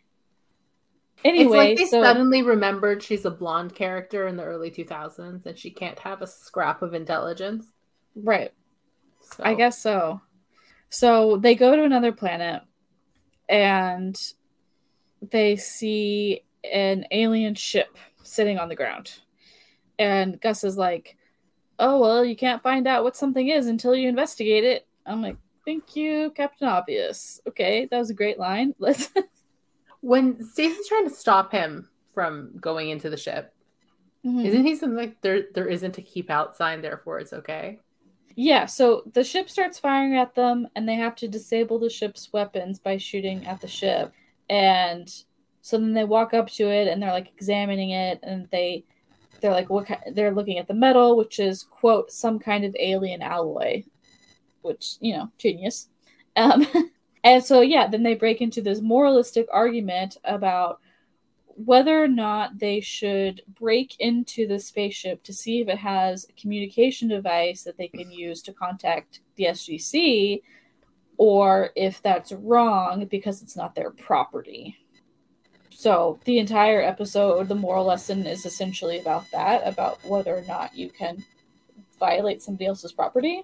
Anyway, 1.23 1.43
It's 1.43 1.51
like 1.55 1.77
they 1.77 1.85
so 1.85 2.03
suddenly 2.03 2.43
remembered 2.43 3.01
she's 3.01 3.25
a 3.25 3.31
blonde 3.31 3.73
character 3.73 4.27
in 4.27 4.35
the 4.35 4.43
early 4.43 4.69
2000s 4.69 5.45
and 5.45 5.57
she 5.57 5.71
can't 5.71 5.97
have 5.99 6.21
a 6.21 6.27
scrap 6.27 6.83
of 6.83 6.93
intelligence. 6.93 7.65
right, 8.15 8.51
So. 9.21 9.43
I 9.43 9.55
guess 9.55 9.81
so. 9.81 10.21
So 10.89 11.37
they 11.37 11.55
go 11.55 11.75
to 11.75 11.83
another 11.83 12.11
planet 12.11 12.61
and 13.49 14.19
they 15.31 15.55
see 15.55 16.43
an 16.63 17.05
alien 17.11 17.55
ship 17.55 17.97
sitting 18.23 18.57
on 18.57 18.69
the 18.69 18.75
ground. 18.75 19.13
And 19.99 20.39
Gus 20.41 20.63
is 20.63 20.77
like, 20.77 21.17
Oh, 21.77 21.99
well, 21.99 22.23
you 22.23 22.37
can't 22.37 22.63
find 22.63 22.87
out 22.87 23.03
what 23.03 23.17
something 23.17 23.49
is 23.49 23.67
until 23.67 23.95
you 23.95 24.07
investigate 24.07 24.63
it. 24.63 24.87
I'm 25.05 25.21
like, 25.21 25.37
Thank 25.65 25.95
you, 25.95 26.31
Captain 26.35 26.67
Obvious. 26.67 27.39
Okay, 27.47 27.87
that 27.89 27.97
was 27.97 28.09
a 28.11 28.15
great 28.15 28.39
line. 28.39 28.73
Let's. 28.79 29.11
when 30.01 30.43
Stacy's 30.43 30.87
trying 30.87 31.09
to 31.09 31.13
stop 31.15 31.51
him 31.51 31.89
from 32.13 32.51
going 32.59 32.89
into 32.89 33.09
the 33.09 33.17
ship, 33.17 33.51
Mhm. 34.25 34.45
isn't 34.45 34.63
he 34.65 34.75
something 34.75 34.97
like 34.97 35.21
there 35.21 35.45
there 35.53 35.67
isn't 35.67 35.97
a 35.97 36.01
keep 36.01 36.29
out 36.29 36.55
sign, 36.55 36.81
therefore 36.81 37.19
it's 37.19 37.33
okay? 37.33 37.79
Yeah, 38.35 38.65
so 38.65 39.03
the 39.13 39.23
ship 39.23 39.49
starts 39.49 39.79
firing 39.79 40.17
at 40.17 40.35
them, 40.35 40.67
and 40.75 40.87
they 40.87 40.95
have 40.95 41.15
to 41.17 41.27
disable 41.27 41.79
the 41.79 41.89
ship's 41.89 42.31
weapons 42.33 42.79
by 42.79 42.97
shooting 42.97 43.45
at 43.45 43.61
the 43.61 43.67
ship. 43.67 44.11
And 44.49 45.09
so 45.61 45.77
then 45.77 45.93
they 45.93 46.03
walk 46.03 46.33
up 46.33 46.49
to 46.51 46.69
it, 46.69 46.87
and 46.87 47.01
they're 47.01 47.11
like 47.11 47.29
examining 47.29 47.91
it, 47.91 48.19
and 48.23 48.47
they 48.51 48.85
they're 49.41 49.51
like, 49.51 49.69
what? 49.69 49.87
ki- 49.87 50.11
They're 50.13 50.33
looking 50.33 50.59
at 50.59 50.67
the 50.67 50.73
metal, 50.73 51.17
which 51.17 51.39
is 51.39 51.63
quote 51.63 52.11
some 52.11 52.39
kind 52.39 52.65
of 52.65 52.75
alien 52.79 53.21
alloy, 53.21 53.83
which 54.61 54.97
you 55.01 55.15
know, 55.15 55.31
genius. 55.37 55.89
Um, 56.35 56.67
and 57.23 57.43
so 57.43 57.61
yeah, 57.61 57.87
then 57.87 58.03
they 58.03 58.15
break 58.15 58.41
into 58.41 58.61
this 58.61 58.81
moralistic 58.81 59.47
argument 59.51 60.17
about 60.23 60.79
whether 61.55 62.03
or 62.03 62.07
not 62.07 62.59
they 62.59 62.81
should 62.81 63.41
break 63.57 63.95
into 63.99 64.45
the 64.45 64.59
spaceship 64.59 65.23
to 65.23 65.33
see 65.33 65.61
if 65.61 65.69
it 65.69 65.77
has 65.77 66.25
a 66.29 66.33
communication 66.33 67.07
device 67.07 67.63
that 67.63 67.77
they 67.77 67.87
can 67.87 68.11
use 68.11 68.41
to 68.41 68.53
contact 68.53 69.21
the 69.35 69.45
SGC, 69.45 70.41
or 71.17 71.69
if 71.75 72.01
that's 72.01 72.33
wrong 72.33 73.05
because 73.09 73.41
it's 73.41 73.55
not 73.55 73.73
their 73.73 73.91
property. 73.91 74.77
So 75.69 76.19
the 76.25 76.39
entire 76.39 76.81
episode, 76.81 77.47
the 77.47 77.55
moral 77.55 77.85
lesson 77.85 78.25
is 78.25 78.45
essentially 78.45 78.99
about 78.99 79.25
that, 79.31 79.65
about 79.65 80.03
whether 80.05 80.35
or 80.35 80.43
not 80.43 80.75
you 80.75 80.89
can 80.89 81.23
violate 81.99 82.41
somebody 82.41 82.65
else's 82.65 82.91
property. 82.91 83.43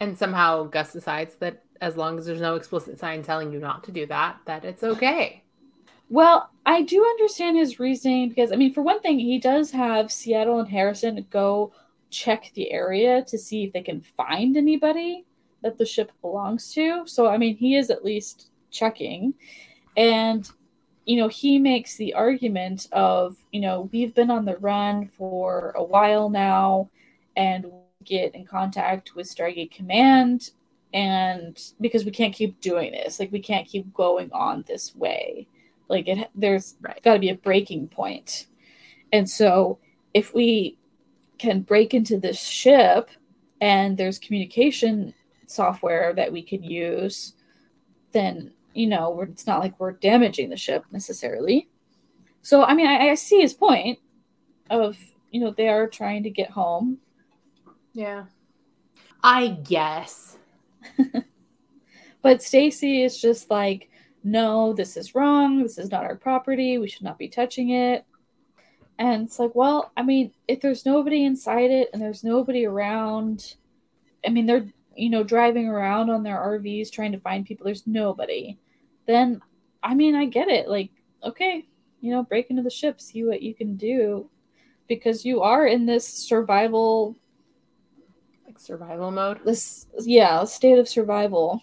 And 0.00 0.16
somehow 0.16 0.64
Gus 0.64 0.92
decides 0.92 1.36
that 1.36 1.62
as 1.80 1.96
long 1.96 2.18
as 2.18 2.26
there's 2.26 2.40
no 2.40 2.54
explicit 2.54 2.98
sign 2.98 3.22
telling 3.22 3.52
you 3.52 3.58
not 3.58 3.84
to 3.84 3.92
do 3.92 4.06
that, 4.06 4.38
that 4.46 4.64
it's 4.64 4.82
okay. 4.82 5.42
Well, 6.08 6.50
I 6.64 6.82
do 6.82 7.04
understand 7.04 7.56
his 7.56 7.80
reasoning 7.80 8.28
because, 8.28 8.52
I 8.52 8.56
mean, 8.56 8.72
for 8.72 8.82
one 8.82 9.00
thing, 9.00 9.18
he 9.18 9.38
does 9.38 9.70
have 9.72 10.12
Seattle 10.12 10.60
and 10.60 10.68
Harrison 10.68 11.26
go 11.30 11.72
check 12.10 12.52
the 12.54 12.70
area 12.70 13.24
to 13.24 13.36
see 13.38 13.64
if 13.64 13.72
they 13.72 13.82
can 13.82 14.00
find 14.00 14.56
anybody 14.56 15.24
that 15.62 15.78
the 15.78 15.86
ship 15.86 16.12
belongs 16.20 16.72
to. 16.74 17.02
So, 17.06 17.26
I 17.26 17.38
mean, 17.38 17.56
he 17.56 17.76
is 17.76 17.90
at 17.90 18.04
least 18.04 18.50
checking. 18.70 19.34
And, 19.96 20.48
you 21.06 21.16
know, 21.16 21.28
he 21.28 21.58
makes 21.58 21.96
the 21.96 22.14
argument 22.14 22.86
of, 22.92 23.36
you 23.50 23.60
know, 23.60 23.88
we've 23.92 24.14
been 24.14 24.30
on 24.30 24.44
the 24.44 24.56
run 24.58 25.08
for 25.08 25.72
a 25.76 25.82
while 25.82 26.30
now 26.30 26.90
and 27.36 27.66
get 28.04 28.34
in 28.34 28.44
contact 28.44 29.16
with 29.16 29.26
Stargate 29.26 29.72
Command 29.72 30.50
and 30.94 31.72
because 31.80 32.04
we 32.04 32.10
can't 32.12 32.34
keep 32.34 32.60
doing 32.60 32.92
this 32.92 33.18
like 33.18 33.32
we 33.32 33.40
can't 33.40 33.66
keep 33.66 33.92
going 33.92 34.30
on 34.32 34.64
this 34.68 34.94
way 34.94 35.46
like 35.88 36.08
it 36.08 36.30
there's 36.34 36.76
right. 36.80 37.02
got 37.02 37.14
to 37.14 37.18
be 37.18 37.30
a 37.30 37.34
breaking 37.34 37.88
point. 37.88 38.46
And 39.12 39.28
so 39.28 39.78
if 40.14 40.34
we 40.34 40.78
can 41.38 41.60
break 41.60 41.94
into 41.94 42.18
this 42.18 42.40
ship 42.40 43.10
and 43.60 43.96
there's 43.96 44.18
communication 44.18 45.14
software 45.46 46.12
that 46.14 46.32
we 46.32 46.42
can 46.42 46.62
use 46.62 47.34
then 48.12 48.52
you 48.74 48.86
know 48.86 49.20
it's 49.20 49.46
not 49.46 49.60
like 49.60 49.78
we're 49.78 49.92
damaging 49.92 50.50
the 50.50 50.56
ship 50.56 50.84
necessarily. 50.90 51.68
So 52.42 52.64
i 52.64 52.74
mean 52.74 52.86
I, 52.86 53.10
I 53.10 53.14
see 53.14 53.40
his 53.40 53.54
point 53.54 53.98
of 54.70 54.96
you 55.30 55.40
know 55.40 55.50
they 55.50 55.68
are 55.68 55.86
trying 55.86 56.22
to 56.24 56.30
get 56.30 56.50
home. 56.50 56.98
Yeah. 57.92 58.24
I 59.22 59.48
guess. 59.48 60.38
But 62.26 62.42
Stacy 62.42 63.04
is 63.04 63.20
just 63.20 63.50
like, 63.50 63.88
no, 64.26 64.72
this 64.72 64.96
is 64.96 65.14
wrong. 65.14 65.62
This 65.62 65.78
is 65.78 65.92
not 65.92 66.02
our 66.02 66.16
property. 66.16 66.78
We 66.78 66.88
should 66.88 67.04
not 67.04 67.16
be 67.16 67.28
touching 67.28 67.70
it. 67.70 68.04
And 68.98 69.24
it's 69.24 69.38
like, 69.38 69.54
well, 69.54 69.92
I 69.96 70.02
mean, 70.02 70.32
if 70.48 70.60
there's 70.60 70.84
nobody 70.84 71.24
inside 71.24 71.70
it 71.70 71.90
and 71.92 72.02
there's 72.02 72.24
nobody 72.24 72.66
around, 72.66 73.54
I 74.26 74.30
mean, 74.30 74.46
they're, 74.46 74.66
you 74.96 75.10
know, 75.10 75.22
driving 75.22 75.68
around 75.68 76.10
on 76.10 76.24
their 76.24 76.38
RVs 76.38 76.90
trying 76.90 77.12
to 77.12 77.20
find 77.20 77.46
people, 77.46 77.66
there's 77.66 77.86
nobody. 77.86 78.58
Then, 79.06 79.40
I 79.80 79.94
mean, 79.94 80.16
I 80.16 80.24
get 80.24 80.48
it. 80.48 80.68
Like, 80.68 80.90
okay, 81.22 81.64
you 82.00 82.10
know, 82.10 82.24
break 82.24 82.50
into 82.50 82.62
the 82.62 82.70
ship, 82.70 83.00
see 83.00 83.22
what 83.22 83.42
you 83.42 83.54
can 83.54 83.76
do 83.76 84.28
because 84.88 85.24
you 85.24 85.42
are 85.42 85.68
in 85.68 85.86
this 85.86 86.04
survival 86.04 87.14
like 88.44 88.58
survival 88.58 89.12
mode. 89.12 89.38
This 89.44 89.86
yeah, 90.00 90.42
state 90.42 90.78
of 90.80 90.88
survival 90.88 91.62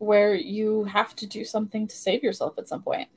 where 0.00 0.34
you 0.34 0.84
have 0.84 1.14
to 1.14 1.26
do 1.26 1.44
something 1.44 1.86
to 1.86 1.94
save 1.94 2.22
yourself 2.22 2.58
at 2.58 2.66
some 2.66 2.82
point. 2.82 3.08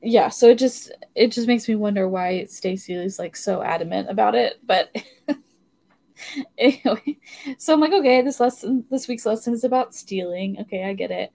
Yeah, 0.00 0.30
so 0.30 0.48
it 0.48 0.58
just 0.58 0.90
it 1.14 1.32
just 1.32 1.46
makes 1.46 1.68
me 1.68 1.74
wonder 1.76 2.08
why 2.08 2.44
Stacy 2.46 2.94
is 2.94 3.18
like 3.18 3.36
so 3.36 3.62
adamant 3.62 4.10
about 4.10 4.34
it, 4.34 4.58
but 4.66 4.94
anyway, 6.58 7.18
so 7.58 7.74
I'm 7.74 7.80
like, 7.80 7.92
okay, 7.92 8.22
this 8.22 8.40
lesson, 8.40 8.86
this 8.90 9.06
week's 9.06 9.26
lesson 9.26 9.52
is 9.52 9.64
about 9.64 9.94
stealing. 9.94 10.60
Okay, 10.60 10.84
I 10.84 10.94
get 10.94 11.10
it. 11.10 11.30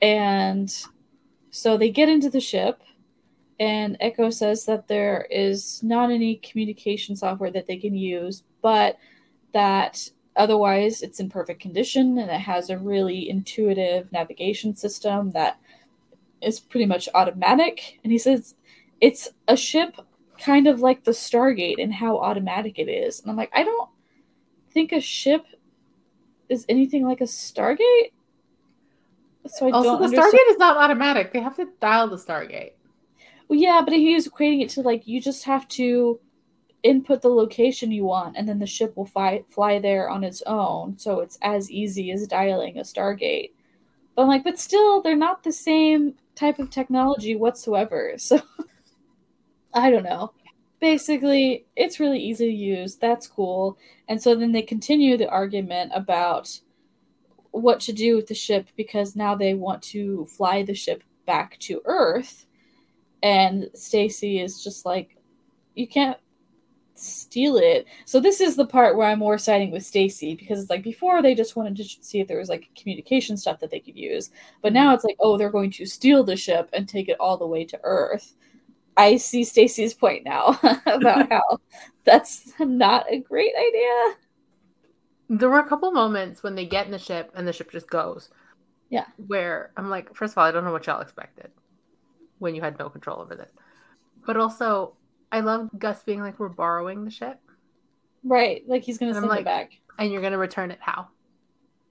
And 0.00 0.74
so 1.50 1.76
they 1.76 1.90
get 1.90 2.08
into 2.08 2.30
the 2.30 2.40
ship, 2.40 2.82
and 3.60 3.98
Echo 4.00 4.30
says 4.30 4.64
that 4.64 4.88
there 4.88 5.26
is 5.30 5.82
not 5.82 6.10
any 6.10 6.36
communication 6.36 7.14
software 7.14 7.50
that 7.50 7.66
they 7.66 7.76
can 7.76 7.94
use, 7.94 8.42
but 8.62 8.96
that 9.52 10.08
otherwise 10.36 11.02
it's 11.02 11.20
in 11.20 11.28
perfect 11.28 11.60
condition 11.60 12.18
and 12.18 12.30
it 12.30 12.40
has 12.40 12.70
a 12.70 12.78
really 12.78 13.28
intuitive 13.28 14.10
navigation 14.12 14.74
system 14.74 15.30
that 15.32 15.58
is 16.40 16.60
pretty 16.60 16.86
much 16.86 17.08
automatic. 17.14 17.98
And 18.02 18.12
he 18.12 18.18
says 18.18 18.54
it's 19.00 19.28
a 19.48 19.56
ship 19.56 19.96
kind 20.38 20.66
of 20.66 20.80
like 20.80 21.04
the 21.04 21.12
Stargate 21.12 21.82
and 21.82 21.92
how 21.92 22.18
automatic 22.18 22.78
it 22.78 22.88
is. 22.88 23.20
And 23.20 23.30
I'm 23.30 23.36
like, 23.36 23.50
I 23.52 23.62
don't 23.62 23.90
think 24.70 24.92
a 24.92 25.00
ship 25.00 25.44
is 26.48 26.64
anything 26.68 27.06
like 27.06 27.20
a 27.20 27.24
Stargate. 27.24 28.12
So 29.46 29.68
I 29.68 29.70
also, 29.72 29.98
the 29.98 30.04
understand. 30.04 30.32
Stargate 30.32 30.50
is 30.50 30.58
not 30.58 30.76
automatic. 30.76 31.32
They 31.32 31.40
have 31.40 31.56
to 31.56 31.68
dial 31.80 32.08
the 32.08 32.16
Stargate. 32.16 32.72
Well, 33.48 33.58
yeah, 33.58 33.82
but 33.84 33.92
he 33.92 34.14
was 34.14 34.28
equating 34.28 34.62
it 34.62 34.70
to 34.70 34.82
like 34.82 35.06
you 35.06 35.20
just 35.20 35.44
have 35.44 35.68
to 35.68 36.20
input 36.82 37.22
the 37.22 37.28
location 37.28 37.92
you 37.92 38.04
want 38.04 38.36
and 38.36 38.48
then 38.48 38.58
the 38.58 38.66
ship 38.66 38.96
will 38.96 39.06
fly 39.06 39.44
fly 39.48 39.78
there 39.78 40.10
on 40.10 40.24
its 40.24 40.42
own 40.46 40.98
so 40.98 41.20
it's 41.20 41.38
as 41.42 41.70
easy 41.70 42.10
as 42.10 42.26
dialing 42.26 42.78
a 42.78 42.82
stargate. 42.82 43.52
But 44.14 44.22
i'm 44.22 44.28
like 44.28 44.44
but 44.44 44.58
still 44.58 45.00
they're 45.00 45.16
not 45.16 45.42
the 45.42 45.52
same 45.52 46.14
type 46.34 46.58
of 46.58 46.70
technology 46.70 47.36
whatsoever 47.36 48.14
so 48.16 48.40
i 49.74 49.90
don't 49.90 50.04
know. 50.04 50.32
Basically 50.80 51.66
it's 51.76 52.00
really 52.00 52.18
easy 52.18 52.46
to 52.46 52.52
use 52.52 52.96
that's 52.96 53.28
cool. 53.28 53.78
And 54.08 54.20
so 54.20 54.34
then 54.34 54.52
they 54.52 54.62
continue 54.62 55.16
the 55.16 55.28
argument 55.28 55.92
about 55.94 56.60
what 57.52 57.78
to 57.80 57.92
do 57.92 58.16
with 58.16 58.26
the 58.26 58.34
ship 58.34 58.66
because 58.76 59.14
now 59.14 59.36
they 59.36 59.54
want 59.54 59.82
to 59.82 60.26
fly 60.26 60.62
the 60.64 60.74
ship 60.74 61.04
back 61.26 61.58
to 61.60 61.80
earth 61.84 62.46
and 63.22 63.70
stacy 63.74 64.40
is 64.40 64.62
just 64.64 64.84
like 64.84 65.16
you 65.74 65.86
can't 65.86 66.18
steal 66.94 67.56
it. 67.56 67.86
So 68.04 68.20
this 68.20 68.40
is 68.40 68.56
the 68.56 68.66
part 68.66 68.96
where 68.96 69.08
I'm 69.08 69.18
more 69.18 69.38
siding 69.38 69.70
with 69.70 69.84
Stacy 69.84 70.34
because 70.34 70.60
it's 70.60 70.70
like 70.70 70.82
before 70.82 71.22
they 71.22 71.34
just 71.34 71.56
wanted 71.56 71.76
to 71.76 71.84
see 71.84 72.20
if 72.20 72.28
there 72.28 72.38
was 72.38 72.48
like 72.48 72.70
communication 72.76 73.36
stuff 73.36 73.60
that 73.60 73.70
they 73.70 73.80
could 73.80 73.96
use, 73.96 74.30
but 74.60 74.72
now 74.72 74.94
it's 74.94 75.04
like 75.04 75.16
oh 75.20 75.36
they're 75.36 75.50
going 75.50 75.70
to 75.72 75.86
steal 75.86 76.24
the 76.24 76.36
ship 76.36 76.68
and 76.72 76.88
take 76.88 77.08
it 77.08 77.20
all 77.20 77.36
the 77.36 77.46
way 77.46 77.64
to 77.64 77.80
Earth. 77.82 78.34
I 78.96 79.16
see 79.16 79.44
Stacy's 79.44 79.94
point 79.94 80.24
now 80.24 80.58
about 80.86 81.30
how 81.30 81.58
that's 82.04 82.52
not 82.58 83.06
a 83.10 83.18
great 83.18 83.52
idea. 83.56 84.16
There 85.30 85.48
were 85.48 85.60
a 85.60 85.68
couple 85.68 85.90
moments 85.92 86.42
when 86.42 86.54
they 86.54 86.66
get 86.66 86.86
in 86.86 86.92
the 86.92 86.98
ship 86.98 87.30
and 87.34 87.48
the 87.48 87.52
ship 87.52 87.70
just 87.70 87.88
goes. 87.88 88.28
Yeah. 88.90 89.06
Where 89.26 89.70
I'm 89.78 89.88
like, 89.88 90.14
first 90.14 90.34
of 90.34 90.38
all, 90.38 90.44
I 90.44 90.50
don't 90.50 90.64
know 90.64 90.72
what 90.72 90.86
y'all 90.86 91.00
expected 91.00 91.50
when 92.38 92.54
you 92.54 92.60
had 92.60 92.78
no 92.78 92.90
control 92.90 93.20
over 93.20 93.34
this. 93.34 93.50
But 94.26 94.36
also, 94.36 94.94
I 95.32 95.40
love 95.40 95.70
Gus 95.78 96.02
being 96.04 96.20
like, 96.20 96.38
"We're 96.38 96.50
borrowing 96.50 97.04
the 97.04 97.10
ship." 97.10 97.40
Right, 98.22 98.62
like 98.68 98.82
he's 98.84 98.98
gonna 98.98 99.14
send 99.14 99.26
like, 99.26 99.40
it 99.40 99.44
back, 99.46 99.72
and 99.98 100.12
you're 100.12 100.22
gonna 100.22 100.38
return 100.38 100.70
it 100.70 100.78
how? 100.80 101.08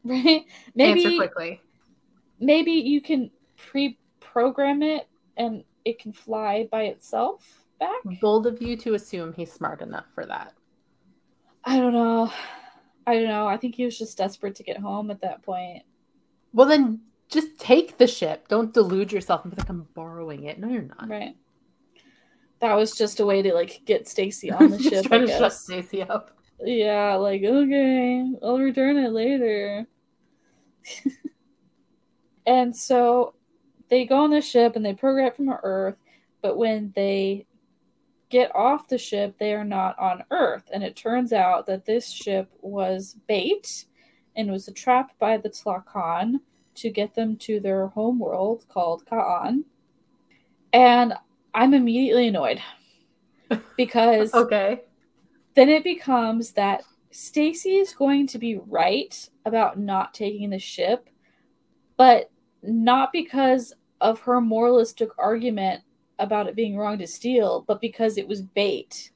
Right? 0.03 0.45
Maybe 0.73 1.05
answer 1.05 1.17
quickly. 1.17 1.61
Maybe 2.39 2.71
you 2.71 3.01
can 3.01 3.29
pre-program 3.55 4.81
it, 4.81 5.07
and 5.37 5.63
it 5.85 5.99
can 5.99 6.11
fly 6.11 6.67
by 6.71 6.83
itself 6.83 7.65
back. 7.79 8.01
Bold 8.19 8.47
of 8.47 8.61
you 8.61 8.75
to 8.77 8.95
assume 8.95 9.33
he's 9.33 9.51
smart 9.51 9.81
enough 9.81 10.05
for 10.15 10.25
that. 10.25 10.53
I 11.63 11.77
don't 11.77 11.93
know. 11.93 12.31
I 13.05 13.13
don't 13.13 13.27
know. 13.27 13.45
I 13.47 13.57
think 13.57 13.75
he 13.75 13.85
was 13.85 13.95
just 13.95 14.17
desperate 14.17 14.55
to 14.55 14.63
get 14.63 14.77
home 14.77 15.11
at 15.11 15.21
that 15.21 15.43
point. 15.43 15.83
Well, 16.51 16.67
then 16.67 17.01
just 17.29 17.59
take 17.59 17.99
the 17.99 18.07
ship. 18.07 18.47
Don't 18.47 18.73
delude 18.73 19.11
yourself 19.11 19.43
and 19.43 19.53
be 19.53 19.61
like, 19.61 19.69
I'm 19.69 19.87
borrowing 19.93 20.45
it. 20.45 20.59
No, 20.59 20.67
you're 20.67 20.81
not. 20.81 21.07
Right 21.07 21.35
that 22.61 22.75
was 22.75 22.95
just 22.95 23.19
a 23.19 23.25
way 23.25 23.41
to 23.41 23.53
like 23.53 23.81
get 23.85 24.07
Stacy 24.07 24.51
on 24.51 24.69
the 24.69 24.79
ship. 24.81 25.05
trying 25.05 25.27
to 25.27 25.37
shut 25.37 25.53
Stacy 25.53 26.03
up. 26.03 26.37
Yeah, 26.59 27.15
like 27.15 27.43
okay, 27.43 28.31
I'll 28.43 28.59
return 28.59 28.97
it 28.97 29.11
later. 29.11 29.87
and 32.45 32.75
so 32.75 33.33
they 33.89 34.05
go 34.05 34.23
on 34.23 34.29
the 34.29 34.41
ship 34.41 34.75
and 34.75 34.85
they 34.85 34.93
program 34.93 35.33
from 35.33 35.49
Earth, 35.63 35.97
but 36.41 36.57
when 36.57 36.93
they 36.95 37.47
get 38.29 38.55
off 38.55 38.87
the 38.87 38.97
ship, 38.97 39.35
they 39.39 39.53
are 39.53 39.65
not 39.65 39.97
on 39.99 40.23
Earth, 40.29 40.69
and 40.71 40.83
it 40.83 40.95
turns 40.95 41.33
out 41.33 41.65
that 41.65 41.85
this 41.85 42.09
ship 42.09 42.49
was 42.61 43.17
bait 43.27 43.85
and 44.35 44.51
was 44.51 44.67
a 44.67 44.71
trap 44.71 45.11
by 45.19 45.35
the 45.35 45.49
Tla'Can 45.49 46.35
to 46.75 46.89
get 46.89 47.15
them 47.15 47.35
to 47.37 47.59
their 47.59 47.87
home 47.87 48.19
world 48.19 48.65
called 48.69 49.05
Ka'an. 49.05 49.65
And 50.71 51.13
I'm 51.53 51.73
immediately 51.73 52.27
annoyed 52.27 52.61
because 53.77 54.33
okay. 54.33 54.81
Then 55.55 55.69
it 55.69 55.83
becomes 55.83 56.53
that 56.53 56.83
Stacy 57.11 57.75
is 57.75 57.93
going 57.93 58.27
to 58.27 58.39
be 58.39 58.55
right 58.55 59.29
about 59.45 59.77
not 59.77 60.13
taking 60.13 60.49
the 60.49 60.59
ship, 60.59 61.09
but 61.97 62.31
not 62.63 63.11
because 63.11 63.73
of 63.99 64.21
her 64.21 64.39
moralistic 64.39 65.09
argument 65.17 65.83
about 66.19 66.47
it 66.47 66.55
being 66.55 66.77
wrong 66.77 66.97
to 66.99 67.07
steal, 67.07 67.65
but 67.67 67.81
because 67.81 68.17
it 68.17 68.27
was 68.27 68.41
bait. 68.41 69.11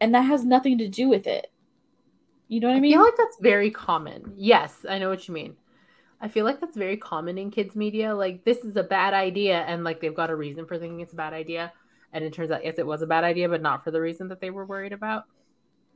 And 0.00 0.14
that 0.14 0.22
has 0.22 0.44
nothing 0.44 0.76
to 0.78 0.88
do 0.88 1.08
with 1.08 1.26
it. 1.26 1.46
You 2.48 2.60
know 2.60 2.68
what 2.68 2.76
I 2.76 2.80
mean? 2.80 2.92
I 2.92 2.96
feel 2.96 3.04
like 3.04 3.16
that's 3.16 3.38
very 3.40 3.70
common. 3.70 4.34
Yes, 4.36 4.84
I 4.88 4.98
know 4.98 5.08
what 5.08 5.26
you 5.26 5.34
mean. 5.34 5.56
I 6.20 6.28
feel 6.28 6.44
like 6.44 6.60
that's 6.60 6.76
very 6.76 6.96
common 6.96 7.38
in 7.38 7.50
kids 7.50 7.76
media. 7.76 8.14
Like 8.14 8.44
this 8.44 8.58
is 8.58 8.76
a 8.76 8.82
bad 8.82 9.14
idea, 9.14 9.60
and 9.60 9.84
like 9.84 10.00
they've 10.00 10.14
got 10.14 10.30
a 10.30 10.36
reason 10.36 10.66
for 10.66 10.78
thinking 10.78 11.00
it's 11.00 11.12
a 11.12 11.16
bad 11.16 11.32
idea, 11.32 11.72
and 12.12 12.24
it 12.24 12.32
turns 12.32 12.50
out 12.50 12.64
yes, 12.64 12.78
it 12.78 12.86
was 12.86 13.02
a 13.02 13.06
bad 13.06 13.24
idea, 13.24 13.48
but 13.48 13.62
not 13.62 13.84
for 13.84 13.90
the 13.90 14.00
reason 14.00 14.28
that 14.28 14.40
they 14.40 14.50
were 14.50 14.64
worried 14.64 14.92
about. 14.92 15.24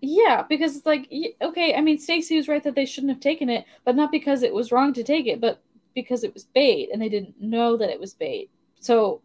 Yeah, 0.02 0.44
because 0.48 0.76
it's 0.76 0.86
like 0.86 1.10
okay, 1.42 1.74
I 1.74 1.80
mean 1.80 1.98
Stacy 1.98 2.36
was 2.36 2.48
right 2.48 2.62
that 2.64 2.74
they 2.74 2.86
shouldn't 2.86 3.12
have 3.12 3.20
taken 3.20 3.48
it, 3.50 3.64
but 3.84 3.96
not 3.96 4.10
because 4.10 4.42
it 4.42 4.54
was 4.54 4.72
wrong 4.72 4.92
to 4.94 5.04
take 5.04 5.26
it, 5.26 5.40
but 5.40 5.62
because 5.94 6.24
it 6.24 6.34
was 6.34 6.44
bait 6.44 6.90
and 6.92 7.02
they 7.02 7.08
didn't 7.08 7.40
know 7.40 7.76
that 7.76 7.90
it 7.90 8.00
was 8.00 8.14
bait. 8.14 8.50
So 8.80 9.22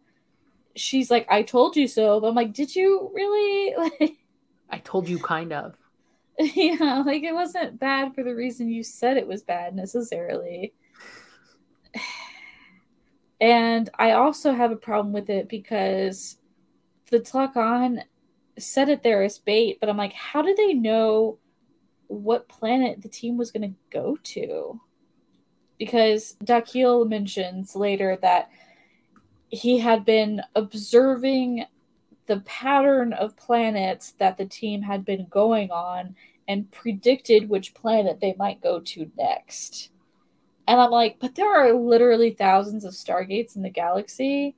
she's 0.76 1.10
like, 1.10 1.26
"I 1.30 1.42
told 1.42 1.76
you 1.76 1.88
so," 1.88 2.20
but 2.20 2.28
I'm 2.28 2.34
like, 2.34 2.52
"Did 2.52 2.74
you 2.76 3.10
really?" 3.14 3.74
Like, 4.00 4.16
I 4.70 4.78
told 4.78 5.08
you, 5.08 5.18
kind 5.18 5.52
of. 5.52 5.76
yeah, 6.38 7.02
like 7.06 7.22
it 7.22 7.32
wasn't 7.32 7.78
bad 7.78 8.14
for 8.14 8.22
the 8.22 8.34
reason 8.34 8.68
you 8.68 8.82
said 8.82 9.16
it 9.16 9.26
was 9.26 9.42
bad 9.42 9.74
necessarily. 9.74 10.74
And 13.40 13.90
I 13.98 14.12
also 14.12 14.52
have 14.52 14.72
a 14.72 14.76
problem 14.76 15.12
with 15.12 15.28
it 15.28 15.48
because 15.48 16.38
the 17.10 17.20
Tla'Can 17.20 18.02
set 18.58 18.88
it 18.88 19.02
there 19.02 19.22
as 19.22 19.38
bait, 19.38 19.78
but 19.80 19.88
I'm 19.88 19.96
like, 19.96 20.14
how 20.14 20.42
did 20.42 20.56
they 20.56 20.72
know 20.72 21.38
what 22.06 22.48
planet 22.48 23.02
the 23.02 23.08
team 23.08 23.36
was 23.36 23.50
going 23.50 23.70
to 23.70 23.76
go 23.90 24.16
to? 24.22 24.80
Because 25.78 26.36
Dakil 26.42 27.06
mentions 27.06 27.76
later 27.76 28.18
that 28.22 28.50
he 29.48 29.78
had 29.78 30.04
been 30.04 30.40
observing 30.54 31.66
the 32.26 32.40
pattern 32.40 33.12
of 33.12 33.36
planets 33.36 34.12
that 34.18 34.36
the 34.36 34.46
team 34.46 34.82
had 34.82 35.04
been 35.04 35.26
going 35.30 35.70
on 35.70 36.16
and 36.48 36.70
predicted 36.70 37.48
which 37.48 37.74
planet 37.74 38.20
they 38.20 38.34
might 38.38 38.62
go 38.62 38.80
to 38.80 39.10
next. 39.16 39.90
And 40.66 40.80
I'm 40.80 40.90
like, 40.90 41.18
but 41.20 41.34
there 41.34 41.54
are 41.54 41.72
literally 41.72 42.30
thousands 42.30 42.84
of 42.84 42.92
stargates 42.92 43.56
in 43.56 43.62
the 43.62 43.70
galaxy. 43.70 44.56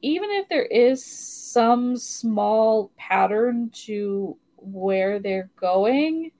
Even 0.00 0.30
if 0.30 0.48
there 0.48 0.64
is 0.64 1.04
some 1.04 1.96
small 1.96 2.92
pattern 2.96 3.70
to 3.86 4.36
where 4.56 5.18
they're 5.18 5.50
going, 5.56 6.30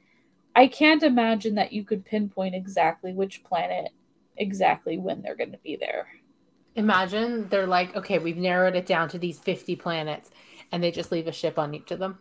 I 0.54 0.68
can't 0.68 1.02
imagine 1.02 1.56
that 1.56 1.72
you 1.72 1.84
could 1.84 2.04
pinpoint 2.04 2.54
exactly 2.54 3.12
which 3.12 3.42
planet, 3.42 3.90
exactly 4.36 4.98
when 4.98 5.22
they're 5.22 5.36
going 5.36 5.52
to 5.52 5.58
be 5.58 5.76
there. 5.76 6.08
Imagine 6.76 7.48
they're 7.48 7.66
like, 7.66 7.96
okay, 7.96 8.18
we've 8.18 8.36
narrowed 8.36 8.76
it 8.76 8.86
down 8.86 9.08
to 9.08 9.18
these 9.18 9.40
50 9.40 9.74
planets, 9.76 10.30
and 10.70 10.82
they 10.82 10.92
just 10.92 11.10
leave 11.10 11.26
a 11.26 11.32
ship 11.32 11.58
on 11.58 11.74
each 11.74 11.90
of 11.90 11.98
them. 11.98 12.18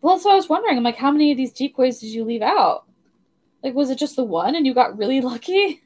Well, 0.00 0.18
so 0.18 0.30
I 0.30 0.34
was 0.34 0.48
wondering. 0.48 0.76
I'm 0.76 0.82
like, 0.82 0.96
how 0.96 1.10
many 1.10 1.30
of 1.30 1.36
these 1.36 1.52
decoys 1.52 1.98
did 2.00 2.08
you 2.08 2.24
leave 2.24 2.42
out? 2.42 2.84
Like, 3.62 3.74
was 3.74 3.90
it 3.90 3.98
just 3.98 4.16
the 4.16 4.24
one 4.24 4.54
and 4.54 4.66
you 4.66 4.74
got 4.74 4.98
really 4.98 5.20
lucky? 5.22 5.82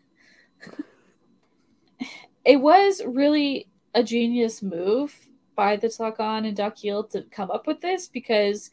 It 2.45 2.61
was 2.61 3.03
really 3.05 3.69
a 3.95 4.03
genius 4.03 4.63
move 4.63 5.17
by 5.57 5.77
the 5.77 5.89
Tla'Can 5.89 6.47
and 6.47 6.57
Dakil 6.57 7.11
to 7.11 7.23
come 7.31 7.51
up 7.51 7.67
with 7.67 7.81
this 7.81 8.07
because 8.07 8.71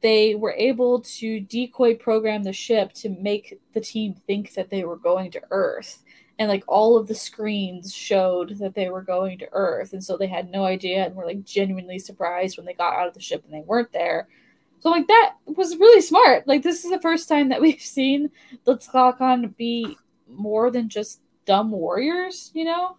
they 0.00 0.34
were 0.34 0.52
able 0.52 1.00
to 1.00 1.40
decoy 1.40 1.94
program 1.94 2.42
the 2.42 2.52
ship 2.52 2.92
to 2.92 3.08
make 3.08 3.58
the 3.72 3.80
team 3.80 4.14
think 4.26 4.52
that 4.54 4.68
they 4.68 4.84
were 4.84 4.98
going 4.98 5.30
to 5.30 5.42
Earth. 5.50 6.02
And 6.38 6.48
like 6.48 6.62
all 6.68 6.96
of 6.96 7.08
the 7.08 7.14
screens 7.14 7.94
showed 7.94 8.58
that 8.58 8.74
they 8.74 8.90
were 8.90 9.02
going 9.02 9.38
to 9.38 9.48
Earth. 9.52 9.92
And 9.92 10.04
so 10.04 10.16
they 10.16 10.26
had 10.26 10.50
no 10.50 10.64
idea 10.64 11.06
and 11.06 11.14
were 11.14 11.24
like 11.24 11.42
genuinely 11.42 11.98
surprised 11.98 12.58
when 12.58 12.66
they 12.66 12.74
got 12.74 12.94
out 12.94 13.08
of 13.08 13.14
the 13.14 13.20
ship 13.20 13.42
and 13.44 13.54
they 13.54 13.64
weren't 13.66 13.92
there. 13.92 14.28
So 14.80 14.90
like 14.90 15.06
that 15.06 15.36
was 15.46 15.78
really 15.78 16.02
smart. 16.02 16.46
Like 16.46 16.62
this 16.62 16.84
is 16.84 16.90
the 16.90 17.00
first 17.00 17.26
time 17.26 17.48
that 17.48 17.62
we've 17.62 17.80
seen 17.80 18.30
the 18.64 18.76
Tla'Can 18.76 19.56
be 19.56 19.96
more 20.34 20.70
than 20.70 20.88
just 20.88 21.20
dumb 21.44 21.70
warriors, 21.70 22.50
you 22.54 22.64
know? 22.64 22.96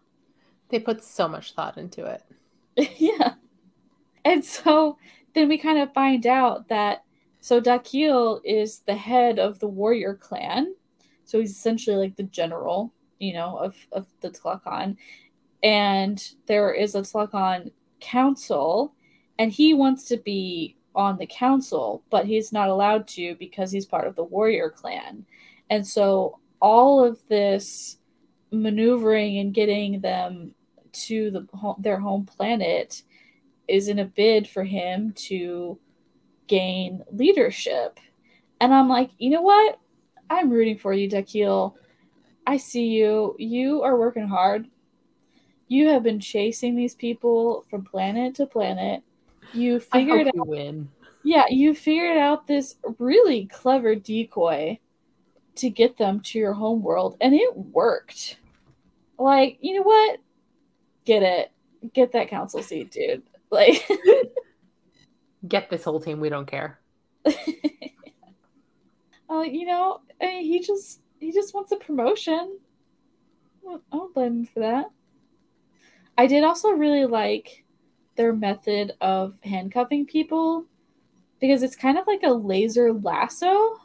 They 0.70 0.80
put 0.80 1.04
so 1.04 1.28
much 1.28 1.54
thought 1.54 1.78
into 1.78 2.06
it. 2.06 2.24
yeah. 2.98 3.34
And 4.24 4.44
so 4.44 4.98
then 5.34 5.48
we 5.48 5.58
kind 5.58 5.80
of 5.80 5.94
find 5.94 6.26
out 6.26 6.68
that 6.70 7.04
so 7.46 7.62
Dakil 7.62 8.42
is 8.44 8.80
the 8.80 8.96
head 8.96 9.38
of 9.38 9.60
the 9.60 9.68
warrior 9.68 10.16
clan. 10.16 10.74
So 11.26 11.40
he's 11.40 11.52
essentially 11.52 11.96
like 11.96 12.16
the 12.16 12.24
general, 12.24 12.92
you 13.20 13.34
know, 13.34 13.58
of, 13.58 13.76
of 13.92 14.08
the 14.22 14.32
Tla'Can. 14.32 14.98
And 15.62 16.28
there 16.48 16.74
is 16.74 16.96
a 16.96 17.02
Tla'Can 17.02 17.72
council, 18.00 18.96
and 19.38 19.52
he 19.52 19.76
wants 19.76 20.06
to 20.06 20.18
be 20.18 20.76
on 20.96 21.18
the 21.18 21.28
council, 21.28 22.04
but 22.10 22.26
he's 22.26 22.52
not 22.52 22.70
allowed 22.70 23.08
to 23.10 23.36
because 23.36 23.72
he's 23.72 23.86
part 23.86 24.08
of 24.08 24.16
the 24.16 24.24
warrior 24.24 24.72
clan. 24.72 25.24
And 25.70 25.86
so 25.86 26.40
all 26.60 27.03
of 27.03 27.20
this 27.28 27.97
maneuvering 28.51 29.38
and 29.39 29.53
getting 29.53 30.01
them 30.01 30.53
to 30.91 31.30
the 31.32 31.76
their 31.80 31.99
home 31.99 32.26
planet 32.26 33.03
is 33.68 33.88
in 33.88 33.99
a 33.99 34.06
bid 34.06 34.47
for 34.47 34.64
him 34.64 35.12
to 35.14 35.78
gain 36.47 37.03
leadership. 37.12 37.99
And 38.62 38.74
I'm 38.74 38.88
like, 38.88 39.10
you 39.18 39.30
know 39.30 39.41
what? 39.41 39.80
I'm 40.30 40.49
rooting 40.49 40.78
for 40.78 40.93
you, 40.93 41.10
Dakil. 41.10 41.74
I 42.47 42.58
see 42.58 42.88
you. 42.88 43.36
You 43.38 43.82
are 43.82 43.97
working 43.97 44.28
hard. 44.28 44.68
You 45.68 45.89
have 45.89 46.03
been 46.03 46.20
chasing 46.20 46.76
these 46.76 46.95
people 46.95 47.66
from 47.70 47.84
planet 47.84 48.36
to 48.36 48.45
planet. 48.45 49.01
You 49.53 49.80
figured 49.80 50.28
out. 50.28 50.38
out 50.39 50.47
win. 50.47 50.89
yeah, 51.24 51.45
you 51.49 51.74
figured 51.74 52.18
out 52.18 52.47
this 52.47 52.76
really 52.99 53.47
clever 53.47 53.95
decoy 53.95 54.80
to 55.56 55.70
get 55.70 55.97
them 55.97 56.20
to 56.22 56.39
your 56.39 56.53
home 56.53 56.82
world, 56.82 57.18
and 57.22 57.34
it 57.34 57.56
worked. 57.56 58.38
Like, 59.18 59.58
you 59.62 59.76
know 59.76 59.84
what? 59.84 60.20
Get 61.06 61.24
it. 61.24 61.51
Get 61.93 62.12
that 62.14 62.30
council 62.30 62.62
seat, 62.62 62.91
dude. 62.91 63.24
Like, 63.51 63.88
Get 65.47 65.70
this 65.70 65.84
whole 65.84 65.99
team. 65.99 66.20
We 66.20 66.30
don't 66.30 66.47
care. 66.47 66.80
uh, 67.26 67.34
you 69.41 69.66
know, 69.66 70.01
I 70.22 70.26
mean, 70.26 70.43
he 70.43 70.60
just 70.62 71.01
he 71.20 71.32
just 71.32 71.53
wants 71.53 71.72
a 71.72 71.78
promotion. 71.78 72.58
I 73.68 73.78
don't 73.91 74.14
blame 74.14 74.39
him 74.39 74.45
for 74.45 74.60
that. 74.60 74.86
I 76.18 76.28
did 76.28 76.43
also 76.43 76.70
really 76.70 77.06
like 77.06 77.66
their 78.16 78.34
method 78.34 78.93
of 79.01 79.36
handcuffing 79.43 80.06
people 80.06 80.66
because 81.39 81.64
it's 81.64 81.76
kind 81.76 81.97
of 81.97 82.08
like 82.08 82.24
a 82.24 82.32
laser 82.32 82.93
lasso. 82.93 83.80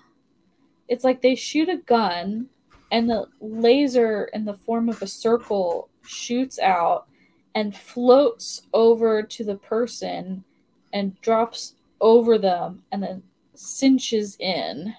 It's 0.91 1.05
like 1.05 1.23
they 1.23 1.35
shoot 1.35 1.71
a 1.71 1.79
gun 1.79 2.49
and 2.93 3.09
the 3.09 3.27
laser 3.41 4.29
in 4.35 4.45
the 4.45 4.55
form 4.55 4.91
of 4.91 5.01
a 5.01 5.07
circle 5.07 5.89
shoots 6.05 6.59
out 6.59 7.07
and 7.55 7.75
floats 7.75 8.63
over 8.75 9.23
to 9.23 9.45
the 9.45 9.57
person 9.57 10.45
and 10.93 11.19
drops 11.23 11.77
over 12.01 12.37
them 12.37 12.83
and 12.93 13.03
then 13.03 13.23
cinches 13.55 14.37
in 14.41 14.95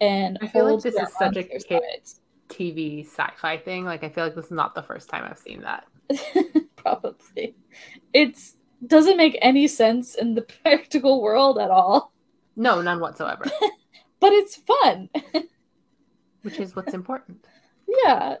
and 0.00 0.38
I 0.40 0.46
feel 0.46 0.72
like 0.72 0.82
this 0.82 0.94
is 0.94 1.08
such 1.18 1.36
a 1.36 1.44
TV 2.48 3.04
sci-fi 3.04 3.58
thing. 3.58 3.84
Like 3.84 4.04
I 4.04 4.08
feel 4.08 4.24
like 4.24 4.34
this 4.34 4.46
is 4.46 4.50
not 4.50 4.74
the 4.74 4.82
first 4.82 5.08
time 5.08 5.24
I've 5.24 5.38
seen 5.38 5.62
that. 5.62 5.86
Probably. 6.76 7.56
It's 8.12 8.56
doesn't 8.86 9.16
make 9.16 9.36
any 9.42 9.66
sense 9.66 10.14
in 10.14 10.34
the 10.34 10.42
practical 10.62 11.20
world 11.20 11.58
at 11.58 11.70
all, 11.70 12.12
No, 12.56 12.80
none 12.80 13.00
whatsoever. 13.00 13.44
but 14.20 14.32
it's 14.32 14.56
fun. 14.56 15.10
which 16.42 16.58
is 16.58 16.74
what's 16.74 16.94
important. 16.94 17.44
yeah. 18.04 18.36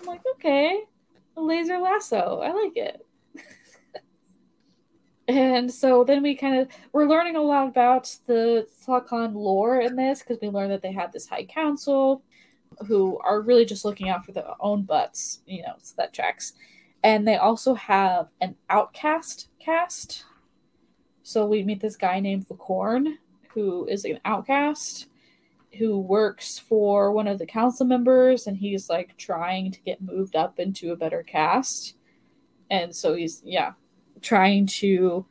I'm 0.00 0.06
like, 0.06 0.22
okay, 0.34 0.82
a 1.36 1.40
laser 1.40 1.78
lasso. 1.78 2.40
I 2.42 2.52
like 2.52 2.76
it. 2.76 3.06
and 5.28 5.72
so 5.72 6.04
then 6.04 6.22
we 6.22 6.36
kind 6.36 6.60
of 6.60 6.68
we're 6.92 7.06
learning 7.06 7.36
a 7.36 7.42
lot 7.42 7.68
about 7.68 8.14
the 8.26 8.66
Tla'Can 8.86 9.34
lore 9.34 9.80
in 9.80 9.96
this 9.96 10.20
because 10.20 10.38
we 10.40 10.48
learn 10.48 10.68
that 10.70 10.82
they 10.82 10.92
have 10.92 11.12
this 11.12 11.26
high 11.26 11.44
council 11.44 12.22
who 12.86 13.18
are 13.24 13.40
really 13.40 13.64
just 13.64 13.84
looking 13.84 14.08
out 14.08 14.24
for 14.24 14.32
their 14.32 14.44
own 14.60 14.82
butts, 14.82 15.40
you 15.46 15.62
know, 15.62 15.74
so 15.78 15.94
that 15.96 16.12
tracks. 16.12 16.52
And 17.02 17.26
they 17.26 17.36
also 17.36 17.74
have 17.74 18.28
an 18.40 18.56
outcast 18.70 19.48
cast. 19.58 20.24
So 21.22 21.46
we 21.46 21.62
meet 21.62 21.80
this 21.80 21.96
guy 21.96 22.20
named 22.20 22.46
Vacorn, 22.48 23.14
who 23.50 23.86
is 23.86 24.04
an 24.04 24.20
outcast 24.24 25.06
who 25.76 25.98
works 25.98 26.58
for 26.58 27.12
one 27.12 27.26
of 27.26 27.38
the 27.38 27.46
council 27.46 27.86
members 27.86 28.46
and 28.46 28.56
he's 28.56 28.88
like 28.88 29.16
trying 29.16 29.70
to 29.70 29.80
get 29.80 30.00
moved 30.00 30.34
up 30.34 30.58
into 30.58 30.92
a 30.92 30.96
better 30.96 31.22
cast. 31.22 31.94
And 32.70 32.94
so 32.94 33.14
he's 33.14 33.42
yeah, 33.44 33.72
trying 34.22 34.66
to 34.66 35.26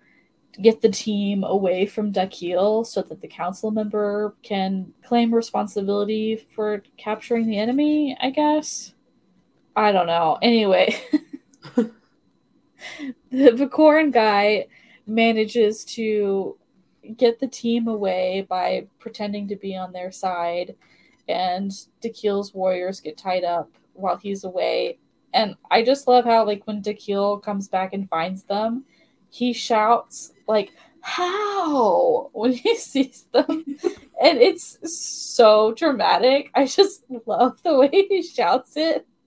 get 0.61 0.81
the 0.81 0.89
team 0.89 1.43
away 1.43 1.85
from 1.85 2.11
Dakil 2.11 2.85
so 2.85 3.01
that 3.03 3.21
the 3.21 3.27
council 3.27 3.71
member 3.71 4.35
can 4.41 4.93
claim 5.03 5.33
responsibility 5.33 6.35
for 6.35 6.81
capturing 6.97 7.47
the 7.47 7.57
enemy, 7.57 8.17
I 8.19 8.31
guess. 8.31 8.93
I 9.75 9.91
don't 9.91 10.07
know. 10.07 10.39
Anyway, 10.41 10.99
the 11.75 11.91
Vacoran 13.31 14.11
guy 14.11 14.67
manages 15.05 15.85
to 15.85 16.57
get 17.15 17.39
the 17.39 17.47
team 17.47 17.87
away 17.87 18.45
by 18.47 18.87
pretending 18.99 19.47
to 19.47 19.55
be 19.55 19.75
on 19.75 19.91
their 19.91 20.11
side, 20.11 20.75
and 21.27 21.71
Dakil's 22.01 22.53
warriors 22.53 23.01
get 23.01 23.17
tied 23.17 23.43
up 23.43 23.69
while 23.93 24.17
he's 24.17 24.43
away. 24.43 24.99
And 25.33 25.55
I 25.69 25.83
just 25.83 26.07
love 26.07 26.25
how, 26.25 26.45
like, 26.45 26.65
when 26.65 26.81
Dakil 26.81 27.41
comes 27.43 27.67
back 27.67 27.93
and 27.93 28.09
finds 28.09 28.43
them, 28.43 28.85
he 29.29 29.53
shouts, 29.53 30.33
like, 30.47 30.71
how? 31.01 32.29
when 32.33 32.53
he 32.53 32.75
sees 32.75 33.27
them. 33.31 33.65
And 34.21 34.39
it's 34.39 34.77
so 34.83 35.73
dramatic. 35.73 36.49
I 36.55 36.65
just 36.65 37.03
love 37.25 37.61
the 37.63 37.77
way 37.77 37.89
he 37.91 38.23
shouts 38.23 38.75
it. 38.75 39.05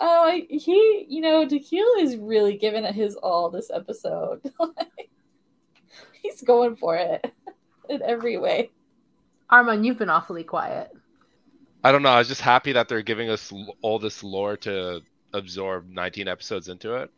Oh 0.00 0.24
like, 0.26 0.48
he 0.48 1.06
you 1.08 1.20
know 1.20 1.46
Dakil 1.46 1.98
is 1.98 2.16
really 2.16 2.56
giving 2.56 2.84
it 2.84 2.94
his 2.94 3.16
all 3.16 3.50
this 3.50 3.70
episode 3.70 4.40
he's 6.22 6.42
going 6.42 6.76
for 6.76 6.96
it 6.96 7.32
in 7.88 8.02
every 8.02 8.38
way 8.38 8.70
Arman, 9.52 9.84
you've 9.84 9.98
been 9.98 10.10
awfully 10.10 10.44
quiet. 10.44 10.90
I 11.82 11.92
don't 11.92 12.02
know. 12.02 12.10
I 12.10 12.18
was 12.18 12.28
just 12.28 12.40
happy 12.40 12.72
that 12.72 12.88
they're 12.88 13.02
giving 13.02 13.30
us 13.30 13.52
all 13.82 13.98
this 13.98 14.22
lore 14.22 14.56
to 14.58 15.02
absorb 15.32 15.88
19 15.88 16.28
episodes 16.28 16.68
into 16.68 16.94
it. 16.96 17.10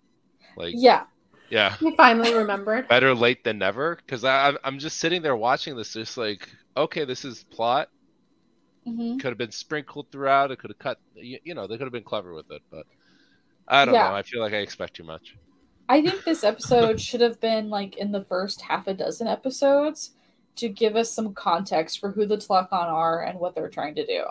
Like, 0.57 0.81
yeah 0.87 1.05
yeah, 1.51 1.77
You 1.81 1.95
finally 1.97 2.35
remembered. 2.35 2.89
better 2.89 3.15
late 3.15 3.45
than 3.45 3.59
never. 3.59 3.97
Because 3.97 4.25
I, 4.25 4.55
I'm 4.65 4.79
just 4.79 4.99
sitting 4.99 5.23
there 5.23 5.37
watching 5.37 5.77
this, 5.77 5.93
just 5.93 6.17
like, 6.17 6.49
okay, 6.77 7.05
this 7.05 7.25
is 7.25 7.45
plot. 7.45 7.89
hmm 8.85 9.19
Could 9.19 9.31
have 9.31 9.39
been 9.39 9.53
sprinkled 9.53 10.11
throughout. 10.11 10.51
It 10.51 10.59
could 10.59 10.71
have 10.71 10.79
cut. 10.79 10.99
You, 11.15 11.39
you 11.45 11.55
know, 11.55 11.67
they 11.67 11.79
could 11.79 11.85
have 11.87 11.93
been 11.93 12.05
clever 12.05 12.35
with 12.35 12.51
it, 12.51 12.63
but 12.71 12.87
I 13.69 13.85
don't 13.87 13.99
Yeah. 13.99 13.99
know. 13.99 14.15
I 14.15 14.23
feel 14.23 14.41
like 14.41 14.55
I 14.55 14.59
expect 14.59 14.97
too 14.97 15.05
much. 15.05 15.37
I 15.89 16.01
think 16.03 16.25
this 16.25 16.45
episode 16.45 17.01
should 17.01 17.21
have 17.21 17.41
been 17.41 17.69
like 17.69 17.97
in 17.97 18.13
the 18.13 18.25
first 18.25 18.63
half 18.63 18.87
a 18.87 18.95
dozen 18.95 19.27
episodes 19.27 20.13
to 20.57 20.69
give 20.69 20.97
us 20.97 21.11
some 21.13 21.35
context 21.35 21.99
for 21.99 22.11
who 22.11 22.25
the 22.27 22.37
Tla'Can 22.37 22.73
are 22.73 23.23
and 23.25 23.39
what 23.39 23.55
they're 23.55 23.69
trying 23.69 23.95
to 23.97 24.07
do. 24.07 24.25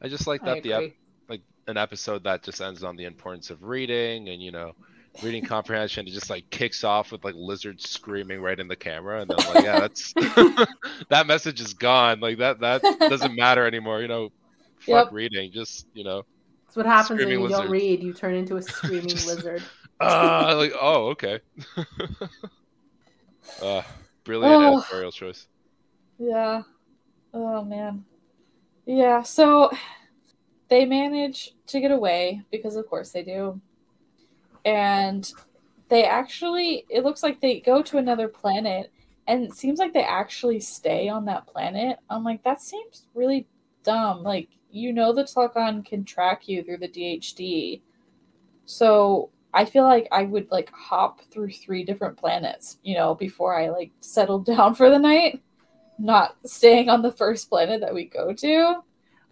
I 0.00 0.08
just 0.08 0.26
like 0.26 0.44
that 0.44 0.62
the 0.62 0.72
ep- 0.72 0.92
like 1.28 1.42
an 1.68 1.76
episode 1.76 2.24
that 2.24 2.42
just 2.42 2.60
ends 2.60 2.82
on 2.82 2.96
the 2.96 3.04
importance 3.04 3.50
of 3.50 3.62
reading 3.62 4.28
and 4.30 4.42
you 4.42 4.50
know 4.50 4.72
reading 5.22 5.44
comprehension. 5.44 6.06
It 6.08 6.10
just 6.12 6.28
like 6.30 6.48
kicks 6.50 6.82
off 6.84 7.12
with 7.12 7.24
like 7.24 7.34
lizards 7.36 7.88
screaming 7.88 8.40
right 8.40 8.58
in 8.58 8.68
the 8.68 8.76
camera, 8.76 9.20
and 9.20 9.30
then 9.30 9.36
like 9.54 9.64
yeah, 9.64 9.80
that's 9.80 10.12
that 11.08 11.26
message 11.26 11.60
is 11.60 11.72
gone. 11.74 12.20
Like 12.20 12.38
that 12.38 12.60
that 12.60 12.82
doesn't 12.98 13.36
matter 13.36 13.66
anymore. 13.66 14.02
You 14.02 14.08
know, 14.08 14.32
fuck 14.80 15.06
Yep. 15.06 15.12
reading. 15.12 15.52
Just 15.52 15.86
you 15.94 16.02
know, 16.04 16.22
That's 16.66 16.76
what 16.76 16.86
happens 16.86 17.10
when 17.10 17.28
Screaming 17.28 17.42
you 17.44 17.48
don't 17.48 17.70
read. 17.70 18.02
You 18.02 18.12
turn 18.12 18.34
into 18.34 18.56
a 18.56 18.62
screaming 18.62 19.08
Just- 19.08 19.26
lizard. 19.28 19.62
Uh, 20.02 20.54
like 20.56 20.72
oh 20.80 21.08
okay. 21.10 21.40
uh, 23.62 23.82
brilliant 24.24 24.54
Oh. 24.62 24.78
editorial 24.78 25.12
choice. 25.12 25.46
Yeah. 26.18 26.62
Oh 27.34 27.64
man. 27.64 28.04
Yeah, 28.86 29.22
so 29.22 29.70
they 30.68 30.84
manage 30.86 31.54
to 31.68 31.80
get 31.80 31.90
away 31.90 32.42
because 32.50 32.76
of 32.76 32.88
course 32.88 33.10
they 33.10 33.22
do. 33.22 33.60
And 34.64 35.30
they 35.88 36.04
actually 36.04 36.86
it 36.88 37.04
looks 37.04 37.22
like 37.22 37.40
they 37.40 37.60
go 37.60 37.82
to 37.82 37.98
another 37.98 38.28
planet 38.28 38.90
and 39.28 39.44
it 39.44 39.52
seems 39.54 39.78
like 39.78 39.92
they 39.92 40.02
actually 40.04 40.60
stay 40.60 41.08
on 41.08 41.24
that 41.26 41.46
planet. 41.46 41.98
I'm 42.10 42.24
like 42.24 42.42
that 42.44 42.60
seems 42.60 43.06
really 43.14 43.46
dumb. 43.84 44.22
Like 44.22 44.48
you 44.70 44.92
know 44.92 45.12
the 45.12 45.24
Tla'Can 45.24 45.84
can 45.84 46.04
track 46.04 46.48
you 46.48 46.62
through 46.64 46.78
the 46.78 46.88
DHD. 46.88 47.82
So 48.64 49.30
I 49.54 49.64
feel 49.64 49.84
like 49.84 50.08
I 50.10 50.22
would 50.22 50.50
like 50.50 50.70
hop 50.72 51.20
through 51.30 51.52
three 51.52 51.84
different 51.84 52.16
planets, 52.16 52.78
you 52.82 52.94
know, 52.94 53.14
before 53.14 53.58
I 53.58 53.68
like 53.68 53.90
settled 54.00 54.46
down 54.46 54.74
for 54.74 54.90
the 54.90 54.98
night 54.98 55.42
not 55.98 56.36
staying 56.44 56.88
on 56.88 57.00
the 57.02 57.12
first 57.12 57.48
planet 57.48 57.80
that 57.80 57.94
we 57.94 58.04
go 58.04 58.32
to. 58.32 58.76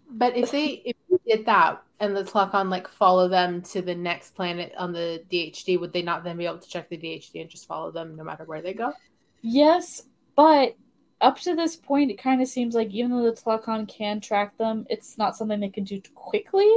But 0.09 0.35
if 0.35 0.51
they 0.51 0.81
if 0.85 0.95
you 1.09 1.19
did 1.27 1.45
that 1.45 1.81
and 1.99 2.15
the 2.15 2.23
Tla'Can 2.23 2.69
like 2.69 2.87
follow 2.87 3.27
them 3.27 3.61
to 3.63 3.81
the 3.81 3.95
next 3.95 4.35
planet 4.35 4.73
on 4.77 4.91
the 4.91 5.23
DHD, 5.31 5.79
would 5.79 5.93
they 5.93 6.01
not 6.01 6.23
then 6.23 6.37
be 6.37 6.45
able 6.45 6.59
to 6.59 6.69
check 6.69 6.89
the 6.89 6.97
DHD 6.97 7.41
and 7.41 7.49
just 7.49 7.67
follow 7.67 7.91
them 7.91 8.15
no 8.15 8.23
matter 8.23 8.43
where 8.45 8.61
they 8.61 8.73
go? 8.73 8.93
Yes, 9.41 10.03
but 10.35 10.75
up 11.21 11.39
to 11.41 11.55
this 11.55 11.75
point, 11.75 12.11
it 12.11 12.17
kind 12.17 12.41
of 12.41 12.47
seems 12.47 12.73
like 12.73 12.89
even 12.89 13.11
though 13.11 13.23
the 13.23 13.39
Tla'Can 13.39 13.87
can 13.87 14.19
track 14.19 14.57
them, 14.57 14.85
it's 14.89 15.17
not 15.17 15.35
something 15.35 15.59
they 15.59 15.69
can 15.69 15.83
do 15.83 16.01
quickly. 16.15 16.69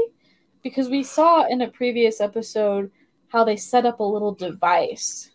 Because 0.63 0.89
we 0.89 1.03
saw 1.03 1.47
in 1.47 1.61
a 1.61 1.69
previous 1.69 2.21
episode 2.21 2.91
how 3.35 3.43
they 3.43 3.57
set 3.57 3.85
up 3.85 3.99
a 3.99 4.05
little 4.05 4.33
device. 4.33 5.33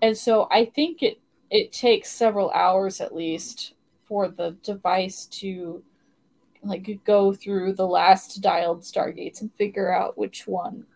And 0.00 0.16
so 0.16 0.48
I 0.50 0.64
think 0.64 1.02
it, 1.02 1.20
it 1.50 1.72
takes 1.72 2.10
several 2.10 2.50
hours 2.52 3.02
at 3.02 3.14
least 3.14 3.74
for 4.02 4.28
the 4.28 4.56
device 4.62 5.26
to 5.26 5.84
like 6.62 7.04
go 7.04 7.34
through 7.34 7.74
the 7.74 7.86
last 7.86 8.40
dialed 8.40 8.80
stargates 8.80 9.42
and 9.42 9.52
figure 9.52 9.94
out 9.94 10.16
which 10.16 10.46
one 10.46 10.86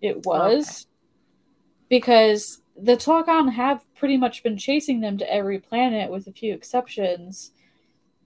it 0.00 0.24
was. 0.24 0.86
Because 1.88 2.62
the 2.80 2.96
Tla'Can 2.96 3.52
have 3.52 3.84
pretty 3.96 4.16
much 4.16 4.44
been 4.44 4.56
chasing 4.56 5.00
them 5.00 5.18
to 5.18 5.32
every 5.32 5.58
planet 5.58 6.08
with 6.08 6.28
a 6.28 6.32
few 6.32 6.54
exceptions 6.54 7.50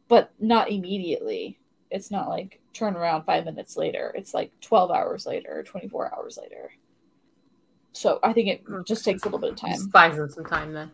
but 0.06 0.32
not 0.38 0.70
immediately. 0.70 1.58
It's 1.90 2.10
not 2.10 2.28
like 2.28 2.60
turn 2.74 2.94
around 2.94 3.22
five 3.22 3.46
minutes 3.46 3.76
later. 3.76 4.12
It's 4.16 4.34
like 4.34 4.52
12 4.60 4.90
hours 4.90 5.24
later 5.24 5.62
24 5.62 6.14
hours 6.14 6.38
later 6.40 6.72
so 7.92 8.18
i 8.22 8.32
think 8.32 8.48
it 8.48 8.62
oh, 8.70 8.82
just 8.84 9.04
takes 9.04 9.22
a 9.22 9.26
little 9.26 9.38
bit 9.38 9.50
of 9.52 9.56
time 9.56 9.72
Just 9.72 9.90
buys 9.90 10.16
them 10.16 10.30
some 10.30 10.44
time 10.44 10.72
then. 10.72 10.90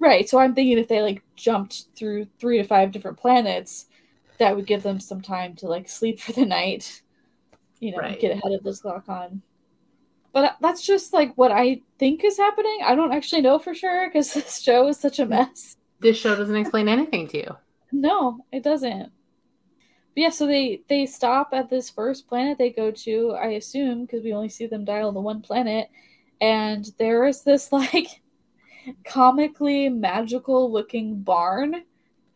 Right. 0.00 0.28
So 0.28 0.38
I'm 0.38 0.54
thinking 0.54 0.76
if 0.78 0.88
they 0.88 1.00
like 1.02 1.22
jumped 1.36 1.84
through 1.96 2.26
three 2.38 2.58
to 2.58 2.64
five 2.64 2.92
different 2.92 3.16
planets, 3.16 3.86
that 4.38 4.54
would 4.54 4.66
give 4.66 4.82
them 4.82 5.00
some 5.00 5.22
time 5.22 5.54
to 5.56 5.66
like 5.66 5.88
sleep 5.88 6.20
for 6.20 6.32
the 6.32 6.44
night, 6.44 7.02
you 7.80 7.92
know, 7.92 7.98
Right. 7.98 8.20
get 8.20 8.32
ahead 8.32 8.52
of 8.52 8.62
this 8.64 8.82
Tla'Can. 8.82 9.40
But 10.32 10.44
uh, 10.44 10.52
that's 10.60 10.84
just 10.84 11.12
like 11.12 11.32
what 11.36 11.52
I 11.52 11.80
think 11.98 12.24
is 12.24 12.36
happening. 12.36 12.80
I 12.84 12.94
don't 12.96 13.12
actually 13.12 13.42
know 13.42 13.58
for 13.58 13.72
sure 13.74 14.08
because 14.08 14.32
this 14.34 14.60
show 14.60 14.88
is 14.88 14.98
such 14.98 15.20
a 15.20 15.26
mess. 15.26 15.76
This 16.00 16.18
show 16.18 16.34
doesn't 16.36 16.56
explain 16.56 16.88
anything 16.88 17.28
to 17.28 17.38
you. 17.38 17.56
No, 17.92 18.44
it 18.52 18.62
doesn't. 18.62 19.10
But 20.14 20.20
yeah, 20.20 20.30
so 20.30 20.46
they 20.46 20.82
they 20.88 21.06
stop 21.06 21.50
at 21.52 21.70
this 21.70 21.88
first 21.90 22.28
planet 22.28 22.58
they 22.58 22.70
go 22.70 22.90
to, 22.90 23.32
I 23.32 23.48
assume, 23.52 24.02
because 24.04 24.22
we 24.22 24.34
only 24.34 24.48
see 24.48 24.66
them 24.66 24.84
dial 24.84 25.12
the 25.12 25.20
one 25.20 25.40
planet, 25.40 25.88
and 26.44 26.90
there 26.98 27.24
is 27.24 27.42
this 27.42 27.72
like 27.72 28.20
comically 29.04 29.88
magical 29.88 30.70
looking 30.70 31.22
barn 31.22 31.84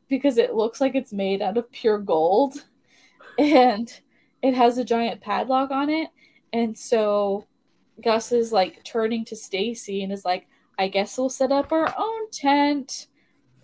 because 0.09 0.39
it 0.39 0.55
looks 0.55 0.81
like 0.81 0.95
it's 0.95 1.13
made 1.13 1.43
out 1.43 1.59
of 1.59 1.71
pure 1.71 1.99
gold, 1.99 2.65
and 3.39 4.01
it 4.43 4.55
has 4.55 4.79
a 4.79 4.85
giant 4.85 5.21
padlock 5.21 5.71
on 5.71 5.91
it, 5.91 6.09
and 6.53 6.77
so 6.77 7.47
Gus 8.03 8.33
is 8.33 8.51
like 8.51 8.83
turning 8.85 9.25
to 9.27 9.37
Stacy 9.37 10.03
and 10.03 10.13
is 10.13 10.25
like, 10.25 10.49
"I 10.79 10.89
guess 10.89 11.19
we'll 11.19 11.29
set 11.29 11.53
up 11.53 11.73
our 11.73 11.95
own 11.99 12.31
tent." 12.31 13.09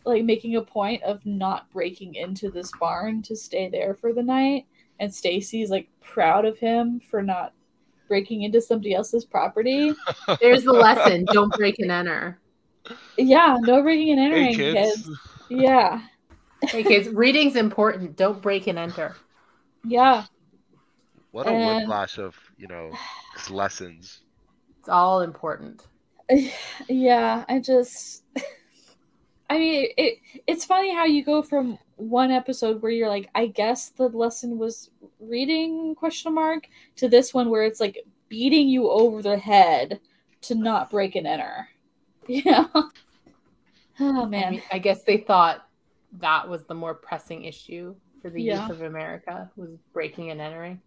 like 0.07 0.23
making 0.23 0.55
a 0.55 0.61
point 0.61 1.03
of 1.03 1.25
not 1.25 1.71
breaking 1.71 2.15
into 2.15 2.51
this 2.51 2.71
barn 2.79 3.23
to 3.23 3.35
stay 3.35 3.71
there 3.71 3.95
for 3.95 4.13
the 4.13 4.23
night 4.23 4.67
and 5.01 5.15
Stacy's 5.15 5.71
like 5.71 5.89
proud 6.03 6.45
of 6.45 6.59
him 6.59 7.01
for 7.01 7.23
not 7.23 7.54
breaking 8.09 8.43
into 8.43 8.61
somebody 8.61 8.95
else's 8.95 9.25
property. 9.25 9.93
There's 10.41 10.65
the 10.65 10.73
lesson. 10.73 11.25
Don't 11.33 11.53
break 11.55 11.79
and 11.79 11.91
enter. 11.91 12.39
Yeah, 13.17 13.57
no 13.61 13.83
breaking 13.83 14.11
and 14.13 14.21
entering, 14.21 14.45
Hey 14.47 14.55
kids. 14.55 15.07
kids. 15.07 15.11
Yeah. 15.49 16.03
Hey 16.63 16.83
kids, 16.83 17.09
reading's 17.09 17.57
important. 17.57 18.17
Don't 18.17 18.41
break 18.43 18.67
and 18.67 18.79
enter. 18.79 19.15
Yeah. 19.85 20.25
What 21.31 21.47
a 21.47 21.51
And- 21.51 21.83
whiplash 21.83 22.19
of 22.19 22.37
you 22.57 22.69
know 22.69 22.91
lessons. 23.51 24.21
It's 24.81 24.89
all 24.89 25.21
important. 25.23 25.87
Yeah, 26.89 27.45
I 27.49 27.59
just 27.61 28.25
I 29.51 29.59
mean, 29.59 29.89
it 29.97 30.19
it's 30.47 30.65
funny 30.65 30.95
how 30.95 31.05
you 31.05 31.25
go 31.25 31.43
from 31.43 31.79
one 31.97 32.31
episode 32.31 32.83
where 32.83 32.93
you're 32.93 33.09
like, 33.09 33.29
I 33.35 33.47
guess 33.47 33.91
the 33.91 34.09
lesson 34.09 34.59
was 34.59 34.91
reading 35.21 35.95
question 35.95 36.35
mark 36.35 36.69
to 36.97 37.09
this 37.09 37.33
one 37.33 37.51
where 37.51 37.65
it's 37.65 37.81
like 37.81 37.99
beating 38.29 38.69
you 38.69 38.91
over 38.91 39.23
the 39.23 39.39
head 39.39 40.01
to 40.43 40.55
not 40.55 40.91
break 40.91 41.15
and 41.17 41.27
enter. 41.27 41.69
Yeah. 42.27 42.67
Oh 42.75 44.23
I, 44.25 44.27
man. 44.27 44.53
mean, 44.53 44.63
I 44.73 44.79
guess 44.79 45.03
they 45.03 45.19
thought 45.19 45.69
that 46.21 46.49
was 46.49 46.65
the 46.65 46.75
more 46.75 46.95
pressing 46.95 47.45
issue 47.45 47.95
for 48.23 48.31
the 48.31 48.43
Yeah. 48.43 48.63
youth 48.63 48.71
of 48.71 48.83
America 48.83 49.51
was 49.57 49.71
breaking 49.93 50.31
and 50.31 50.41
entering. 50.41 50.81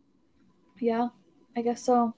Yeah, 0.79 1.09
I 1.55 1.61
guess 1.61 1.83
so. 1.83 2.13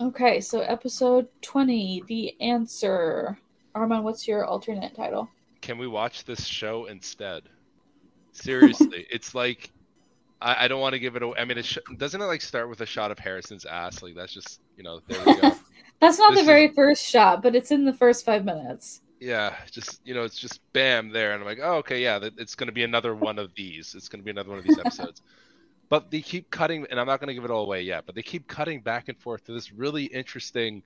Okay, 0.00 0.40
so 0.40 0.60
episode 0.60 1.28
20, 1.42 2.02
The 2.08 2.40
Answer. 2.40 3.38
Arman, 3.74 4.02
what's 4.02 4.26
your 4.26 4.44
alternate 4.44 4.94
title? 4.94 5.28
Can 5.60 5.78
we 5.78 5.86
watch 5.86 6.24
this 6.24 6.44
show 6.44 6.86
instead? 6.86 7.42
Seriously, 8.36 9.06
it's 9.10 9.34
like 9.34 9.72
I, 10.40 10.64
I 10.64 10.68
don't 10.68 10.80
want 10.80 10.94
to 10.94 10.98
give 10.98 11.16
it 11.16 11.22
away. 11.22 11.36
I 11.38 11.44
mean, 11.44 11.58
it 11.58 11.64
sh- 11.66 11.78
doesn't 11.96 12.20
it 12.20 12.24
like 12.26 12.42
start 12.42 12.68
with 12.68 12.80
a 12.80 12.86
shot 12.86 13.10
of 13.10 13.18
Harrison's 13.18 13.64
ass? 13.64 14.02
Like 14.02 14.14
that's 14.14 14.32
just 14.32 14.60
you 14.76 14.82
know 14.84 15.00
there 15.08 15.20
we 15.24 15.32
go. 15.32 15.52
That's 16.00 16.18
not 16.18 16.34
This 16.34 16.40
the 16.40 16.42
is- 16.42 16.46
very 16.46 16.68
first 16.74 17.02
shot, 17.04 17.42
but 17.42 17.54
it's 17.56 17.70
in 17.70 17.86
the 17.86 17.92
first 17.94 18.24
five 18.26 18.44
minutes. 18.44 19.00
yeah, 19.20 19.54
just 19.70 20.00
you 20.04 20.14
know, 20.14 20.24
it's 20.24 20.38
just 20.38 20.60
bam 20.72 21.10
there, 21.10 21.32
and 21.32 21.40
I'm 21.42 21.46
like, 21.46 21.60
oh, 21.62 21.76
okay, 21.76 22.02
yeah, 22.02 22.20
it's 22.36 22.54
going 22.54 22.66
to 22.68 22.72
be 22.72 22.84
another 22.84 23.14
one 23.14 23.38
of 23.38 23.54
these. 23.56 23.94
It's 23.94 24.08
going 24.08 24.20
to 24.20 24.24
be 24.24 24.30
another 24.30 24.50
one 24.50 24.58
of 24.58 24.64
these 24.64 24.78
episodes. 24.78 25.22
but 25.88 26.10
they 26.10 26.20
keep 26.20 26.50
cutting, 26.50 26.86
and 26.90 27.00
I'm 27.00 27.06
not 27.06 27.20
going 27.20 27.28
to 27.28 27.34
give 27.34 27.44
it 27.44 27.50
all 27.50 27.64
away 27.64 27.82
yet. 27.82 28.04
But 28.06 28.14
they 28.14 28.22
keep 28.22 28.46
cutting 28.48 28.80
back 28.82 29.08
and 29.08 29.18
forth 29.18 29.44
to 29.44 29.52
this 29.52 29.72
really 29.72 30.04
interesting 30.04 30.82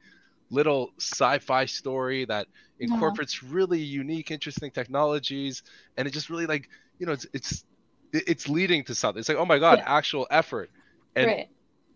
little 0.51 0.91
sci-fi 0.99 1.65
story 1.67 2.25
that 2.27 2.47
incorporates 2.79 3.43
yeah. 3.43 3.49
really 3.53 3.81
unique, 3.81 4.31
interesting 4.31 4.71
technologies, 4.71 5.63
and 5.97 6.07
it 6.07 6.13
just 6.13 6.31
really 6.31 6.47
like 6.47 6.69
you 7.01 7.07
know, 7.07 7.13
it's 7.13 7.27
it's 7.33 7.65
it's 8.13 8.49
leading 8.49 8.85
to 8.85 8.95
something. 8.95 9.19
It's 9.19 9.29
like, 9.29 9.39
oh 9.39 9.45
my 9.45 9.59
god, 9.59 9.79
yeah. 9.79 9.97
actual 9.97 10.29
effort, 10.31 10.71
and 11.17 11.27
right. 11.27 11.49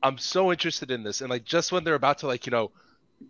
I'm 0.03 0.19
so 0.19 0.51
interested 0.51 0.91
in 0.91 1.05
this. 1.05 1.21
And 1.21 1.31
like 1.31 1.45
just 1.45 1.71
when 1.71 1.85
they're 1.85 1.95
about 1.95 2.19
to 2.19 2.27
like 2.27 2.47
you 2.47 2.51
know, 2.51 2.73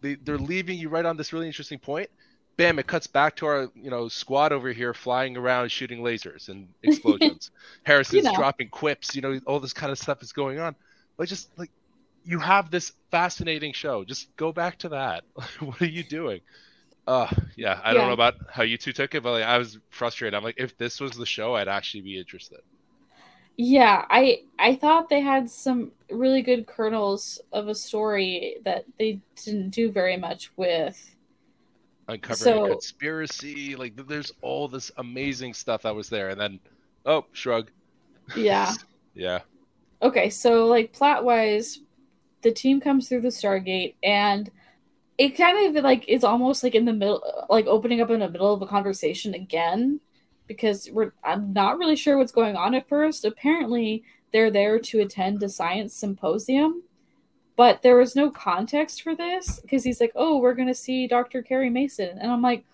they 0.01 0.15
they're 0.15 0.39
leaving 0.39 0.79
you 0.79 0.89
right 0.89 1.05
on 1.05 1.19
this 1.19 1.35
really 1.35 1.47
interesting 1.47 1.79
point 1.79 2.09
bam, 2.57 2.79
it 2.79 2.87
cuts 2.87 3.07
back 3.07 3.37
to 3.37 3.47
our 3.47 3.71
you 3.75 3.91
know 3.91 4.09
squad 4.09 4.53
over 4.53 4.73
here 4.73 4.95
flying 4.95 5.37
around 5.37 5.71
shooting 5.71 6.01
lasers 6.01 6.49
and 6.49 6.69
explosions. 6.83 7.51
Harrison's 7.83 8.25
you 8.25 8.31
know. 8.31 8.35
dropping 8.35 8.69
quips, 8.69 9.15
you 9.15 9.23
know, 9.23 9.41
all 9.47 9.61
this 9.61 9.73
kind 9.73 9.93
of 9.93 9.99
stuff 9.99 10.23
is 10.23 10.33
going 10.33 10.59
on. 10.59 10.75
But 11.17 11.29
just 11.29 11.49
like 11.59 11.71
you 12.25 12.39
have 12.39 12.71
this 12.71 12.93
fascinating 13.11 13.73
show. 13.73 14.05
Just 14.05 14.35
go 14.37 14.53
back 14.53 14.79
to 14.79 14.91
that. 14.91 15.25
what 15.61 15.81
are 15.81 15.87
you 15.87 16.05
doing? 16.05 16.41
Uh 17.07 17.29
yeah, 17.57 17.81
I 17.85 17.93
yeah. 17.93 17.99
don't 17.99 18.09
know 18.09 18.15
about 18.15 18.35
how 18.51 18.63
you 18.63 18.79
two 18.79 18.93
took 18.93 19.15
it, 19.15 19.23
but 19.23 19.33
like 19.33 19.45
I 19.45 19.59
was 19.59 19.79
frustrated. 19.91 20.35
I'm 20.35 20.43
like, 20.43 20.57
if 20.59 20.77
this 20.79 21.01
was 21.01 21.13
the 21.13 21.27
show, 21.27 21.55
I'd 21.55 21.69
actually 21.69 22.01
be 22.01 22.19
interested. 22.19 22.61
Yeah, 23.57 24.05
I 24.11 24.43
I 24.59 24.75
thought 24.75 25.09
they 25.09 25.21
had 25.21 25.49
some 25.51 25.93
really 26.11 26.43
good 26.43 26.67
kernels 26.67 27.41
of 27.53 27.69
a 27.69 27.75
story 27.75 28.57
that 28.65 28.85
they 28.99 29.21
didn't 29.45 29.71
do 29.71 29.91
very 29.91 30.17
much 30.17 30.51
with 30.57 31.15
uncovering 32.09 32.37
so, 32.37 32.65
a 32.67 32.71
conspiracy. 32.71 33.77
Like 33.77 33.95
there's 34.09 34.33
all 34.43 34.67
this 34.67 34.91
amazing 34.97 35.55
stuff 35.55 35.83
that 35.83 35.95
was 35.95 36.09
there, 36.09 36.31
and 36.31 36.41
then 36.41 36.59
oh, 37.07 37.27
shrug. 37.33 37.71
Yeah. 38.37 38.73
yeah. 39.15 39.41
Okay, 40.03 40.31
so 40.31 40.67
like 40.67 40.93
plot 40.93 41.25
wise, 41.25 41.81
the 42.43 42.53
team 42.53 42.81
comes 42.81 43.09
through 43.09 43.23
the 43.23 43.29
Stargate, 43.29 43.95
and 44.03 44.51
it 45.19 45.37
kind 45.37 45.77
of 45.77 45.85
like 45.85 46.09
is 46.09 46.25
almost 46.25 46.63
like 46.63 46.75
in 46.75 46.85
the 46.85 46.93
middle, 46.93 47.47
like 47.49 47.67
opening 47.67 48.01
up 48.01 48.11
in 48.11 48.21
the 48.21 48.29
middle 48.29 48.53
of 48.53 48.63
a 48.63 48.67
conversation 48.67 49.35
again, 49.35 50.01
because 50.47 50.91
we're 50.91 51.13
I'm 51.23 51.53
not 51.53 51.79
really 51.79 51.97
sure 51.97 52.19
what's 52.19 52.33
going 52.33 52.57
on 52.57 52.75
at 52.75 52.89
first. 52.89 53.25
Apparently, 53.25 54.05
they're 54.33 54.51
there 54.51 54.79
to 54.79 55.01
attend 55.01 55.43
a 55.43 55.49
science 55.49 55.95
symposium 55.95 56.83
but 57.57 57.83
there 57.83 57.97
was 57.97 58.17
no 58.17 58.31
context 58.31 59.03
for 59.03 59.15
this 59.15 59.61
because 59.61 59.85
he's 59.85 60.01
like, 60.01 60.13
"Oh, 60.15 60.39
we're 60.39 60.55
gonna 60.55 60.75
see 60.75 61.07
Dr. 61.07 61.43
Carrie 61.43 61.71
Mason," 61.71 62.19
and 62.19 62.31
I'm 62.31 62.43
like, 62.43 62.65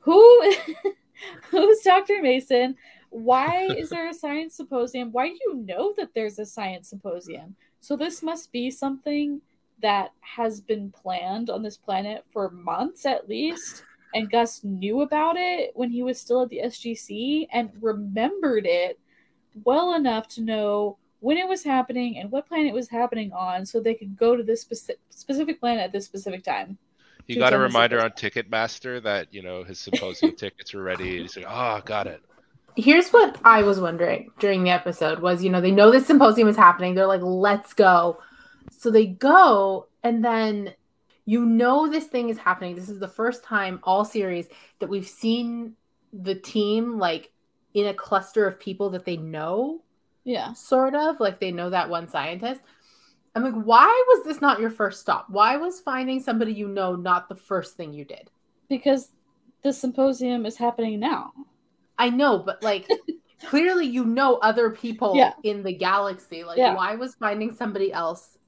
"Who? 0.00 0.54
Who's 1.50 1.80
Dr. 1.82 2.20
Mason? 2.20 2.76
Why 3.10 3.68
is 3.78 3.90
there 3.90 4.08
a 4.08 4.14
science 4.14 4.56
symposium? 4.56 5.12
Why 5.12 5.28
do 5.28 5.38
you 5.46 5.54
know 5.66 5.94
that 5.96 6.14
there's 6.14 6.38
a 6.38 6.46
science 6.46 6.88
symposium? 6.90 7.56
So 7.80 7.96
this 7.96 8.22
must 8.22 8.50
be 8.50 8.70
something 8.70 9.40
that 9.84 10.10
has 10.20 10.60
been 10.60 10.90
planned 10.90 11.48
on 11.48 11.62
this 11.62 11.76
planet 11.76 12.24
for 12.32 12.50
months 12.50 13.06
at 13.06 13.28
least." 13.28 13.84
And 14.14 14.30
Gus 14.30 14.62
knew 14.62 15.00
about 15.00 15.36
it 15.36 15.72
when 15.74 15.90
he 15.90 16.02
was 16.02 16.20
still 16.20 16.42
at 16.42 16.48
the 16.48 16.60
SGC 16.64 17.48
and 17.52 17.70
remembered 17.80 18.64
it 18.64 18.98
well 19.64 19.94
enough 19.94 20.28
to 20.28 20.40
know 20.40 20.98
when 21.20 21.36
it 21.36 21.48
was 21.48 21.64
happening 21.64 22.18
and 22.18 22.30
what 22.30 22.46
planet 22.46 22.66
it 22.66 22.74
was 22.74 22.88
happening 22.88 23.32
on 23.32 23.64
so 23.64 23.80
they 23.80 23.94
could 23.94 24.16
go 24.16 24.36
to 24.36 24.42
this 24.42 24.64
speci- 24.64 24.96
specific 25.10 25.58
planet 25.58 25.82
at 25.84 25.92
this 25.92 26.04
specific 26.04 26.44
time. 26.44 26.78
He 27.26 27.36
got 27.36 27.54
a 27.54 27.58
reminder 27.58 28.02
on 28.02 28.10
Ticketmaster 28.10 29.02
that, 29.02 29.32
you 29.32 29.42
know, 29.42 29.64
his 29.64 29.80
symposium 29.80 30.36
tickets 30.36 30.74
were 30.74 30.82
ready. 30.82 31.22
He's 31.22 31.36
like, 31.36 31.46
oh, 31.48 31.80
got 31.84 32.06
it. 32.06 32.20
Here's 32.76 33.08
what 33.10 33.38
I 33.44 33.62
was 33.62 33.80
wondering 33.80 34.30
during 34.38 34.64
the 34.64 34.70
episode 34.70 35.20
was, 35.20 35.42
you 35.42 35.48
know, 35.48 35.60
they 35.60 35.70
know 35.70 35.90
this 35.90 36.06
symposium 36.06 36.48
is 36.48 36.56
happening. 36.56 36.94
They're 36.94 37.06
like, 37.06 37.22
let's 37.22 37.72
go. 37.72 38.18
So 38.78 38.90
they 38.90 39.06
go 39.06 39.88
and 40.02 40.24
then 40.24 40.74
you 41.26 41.44
know 41.44 41.88
this 41.88 42.06
thing 42.06 42.28
is 42.28 42.38
happening. 42.38 42.74
This 42.74 42.88
is 42.88 42.98
the 42.98 43.08
first 43.08 43.44
time 43.44 43.80
all 43.82 44.04
series 44.04 44.48
that 44.78 44.88
we've 44.88 45.08
seen 45.08 45.74
the 46.12 46.34
team 46.34 46.98
like 46.98 47.32
in 47.72 47.86
a 47.86 47.94
cluster 47.94 48.46
of 48.46 48.60
people 48.60 48.90
that 48.90 49.04
they 49.04 49.16
know 49.16 49.80
yeah. 50.24 50.54
Sort 50.54 50.94
of. 50.94 51.20
Like 51.20 51.38
they 51.38 51.52
know 51.52 51.70
that 51.70 51.88
one 51.88 52.08
scientist. 52.08 52.60
I'm 53.34 53.42
like, 53.42 53.54
why 53.54 54.04
was 54.08 54.24
this 54.24 54.40
not 54.40 54.60
your 54.60 54.70
first 54.70 55.00
stop? 55.00 55.28
Why 55.28 55.56
was 55.56 55.80
finding 55.80 56.20
somebody 56.20 56.52
you 56.52 56.68
know 56.68 56.96
not 56.96 57.28
the 57.28 57.34
first 57.36 57.76
thing 57.76 57.92
you 57.92 58.04
did? 58.04 58.30
Because 58.68 59.10
the 59.62 59.72
symposium 59.72 60.46
is 60.46 60.56
happening 60.56 61.00
now. 61.00 61.32
I 61.98 62.10
know, 62.10 62.38
but 62.38 62.62
like 62.62 62.88
clearly 63.46 63.86
you 63.86 64.04
know 64.04 64.36
other 64.36 64.70
people 64.70 65.16
yeah. 65.16 65.32
in 65.42 65.62
the 65.62 65.72
galaxy. 65.72 66.44
Like 66.44 66.58
yeah. 66.58 66.74
why 66.74 66.94
was 66.94 67.14
finding 67.16 67.54
somebody 67.54 67.92
else 67.92 68.38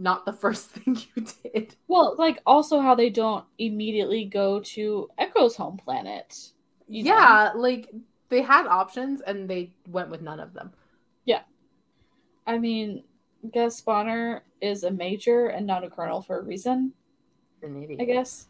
not 0.00 0.24
the 0.24 0.32
first 0.32 0.70
thing 0.70 0.96
you 1.14 1.24
did? 1.44 1.76
Well, 1.86 2.16
like 2.18 2.40
also 2.46 2.80
how 2.80 2.94
they 2.94 3.10
don't 3.10 3.44
immediately 3.58 4.24
go 4.24 4.60
to 4.60 5.08
Echo's 5.18 5.56
home 5.56 5.76
planet. 5.76 6.50
yeah, 6.88 7.52
know? 7.54 7.60
like 7.60 7.90
they 8.30 8.42
had 8.42 8.66
options 8.66 9.20
and 9.20 9.48
they 9.48 9.72
went 9.88 10.10
with 10.10 10.22
none 10.22 10.40
of 10.40 10.54
them. 10.54 10.72
Yeah. 11.24 11.42
I 12.46 12.58
mean, 12.58 13.04
Gus 13.52 13.80
Bonner 13.80 14.42
is 14.60 14.84
a 14.84 14.90
major 14.90 15.46
and 15.48 15.66
not 15.66 15.84
a 15.84 15.90
colonel 15.90 16.22
for 16.22 16.38
a 16.38 16.42
reason. 16.42 16.92
An 17.62 17.82
idiot. 17.82 18.00
I 18.00 18.04
guess. 18.04 18.46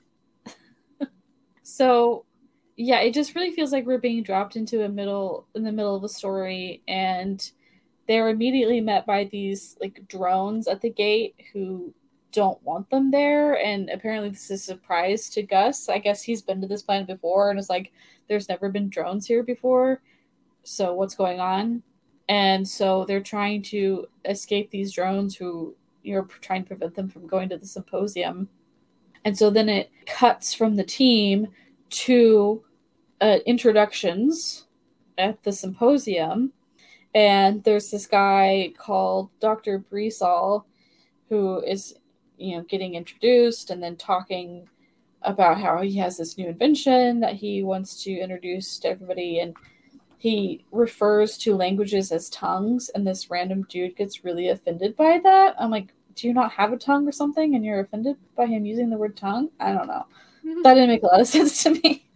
so 1.63 2.25
yeah, 2.77 3.01
it 3.01 3.13
just 3.13 3.35
really 3.35 3.51
feels 3.51 3.73
like 3.73 3.85
we're 3.85 3.99
being 3.99 4.23
dropped 4.23 4.57
into 4.57 4.85
a 4.85 4.89
middle 4.89 5.47
in 5.55 5.65
the 5.65 5.73
middle 5.73 5.95
of 5.95 6.05
a 6.05 6.09
story 6.09 6.83
and 6.89 7.51
they're 8.11 8.29
immediately 8.29 8.81
met 8.81 9.07
by 9.07 9.23
these 9.31 9.77
like 9.81 10.03
drones 10.09 10.67
at 10.67 10.81
the 10.81 10.91
gate 10.91 11.37
who 11.53 11.95
don't 12.33 12.61
want 12.65 12.91
them 12.91 13.13
there 13.13 13.57
and 13.65 13.89
apparently 13.89 14.31
this 14.31 14.51
is 14.51 14.63
a 14.63 14.65
surprise 14.65 15.31
to 15.31 15.45
Gus. 15.45 15.89
I 15.89 15.99
guess 15.99 16.21
he's 16.21 16.43
been 16.43 16.61
to 16.61 16.67
this 16.67 16.83
planet 16.83 17.07
before 17.07 17.51
and 17.51 17.59
it's 17.59 17.71
like 17.71 17.93
there's 18.29 18.49
never 18.49 18.69
been 18.69 18.89
drones 18.89 19.27
here 19.27 19.45
before. 19.45 20.03
So 20.65 20.93
what's 20.93 21.15
going 21.15 21.39
on? 21.39 21.85
and 22.29 22.67
so 22.67 23.05
they're 23.07 23.21
trying 23.21 23.61
to 23.61 24.07
escape 24.25 24.71
these 24.71 24.93
drones 24.93 25.37
who 25.37 25.75
you're 26.03 26.29
trying 26.41 26.63
to 26.63 26.69
prevent 26.69 26.95
them 26.95 27.09
from 27.09 27.27
going 27.27 27.49
to 27.49 27.59
the 27.59 27.67
symposium 27.67 28.49
and 29.25 29.37
so 29.39 29.51
then 29.51 29.69
it 29.69 29.91
cuts 30.07 30.53
from 30.53 30.75
the 30.77 30.85
team 30.85 31.47
to 31.91 32.65
uh, 33.21 33.39
introductions 33.47 34.67
at 35.19 35.43
the 35.43 35.53
symposium 35.53 36.53
and 37.15 37.63
there's 37.65 37.91
this 37.91 38.07
guy 38.07 38.73
called 38.79 39.31
dr 39.41 39.85
Bresal 39.91 40.65
who 41.29 41.61
is 41.61 41.95
you 42.39 42.57
know 42.57 42.63
getting 42.65 42.95
introduced 42.95 43.71
and 43.71 43.83
then 43.83 43.97
talking 43.97 44.69
about 45.23 45.61
how 45.61 45.81
he 45.83 45.99
has 45.99 46.17
this 46.17 46.39
new 46.39 46.49
invention 46.49 47.21
that 47.21 47.35
he 47.35 47.63
wants 47.63 48.03
to 48.03 48.11
introduce 48.11 48.79
to 48.79 48.89
everybody 48.89 49.41
and 49.41 49.55
he 50.21 50.67
refers 50.71 51.39
to 51.39 51.57
languages 51.57 52.13
as 52.13 52.29
tongues, 52.29 52.91
and 52.91 53.07
this 53.07 53.31
random 53.31 53.65
dude 53.71 53.97
gets 53.97 54.23
really 54.23 54.51
offended 54.51 54.95
by 54.95 55.19
that. 55.23 55.55
I'm 55.59 55.71
like, 55.71 55.95
do 56.15 56.29
you 56.29 56.35
not 56.35 56.53
have 56.53 56.75
a 56.75 56.77
tongue 56.77 57.09
or 57.09 57.13
something, 57.13 57.55
and 57.55 57.65
you're 57.65 57.81
offended 57.81 58.17
by 58.37 58.45
him 58.45 58.67
using 58.67 58.91
the 58.91 58.99
word 58.99 59.17
tongue? 59.17 59.49
I 59.59 59.73
don't 59.73 59.87
know. 59.87 60.05
Mm-hmm. 60.45 60.61
That 60.61 60.75
didn't 60.75 60.91
make 60.91 61.03
a 61.05 61.07
lot 61.07 61.23
of 61.23 61.27
sense 61.27 61.63
to 61.63 61.71
me. 61.71 62.07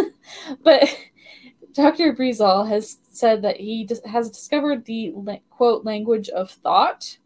but 0.62 0.88
Dr. 1.76 2.14
Bresal 2.14 2.66
has 2.66 2.98
said 3.10 3.42
that 3.42 3.58
he 3.58 3.86
has 4.06 4.30
discovered 4.30 4.86
the 4.86 5.12
quote 5.50 5.84
language 5.84 6.30
of 6.30 6.50
thought, 6.50 7.18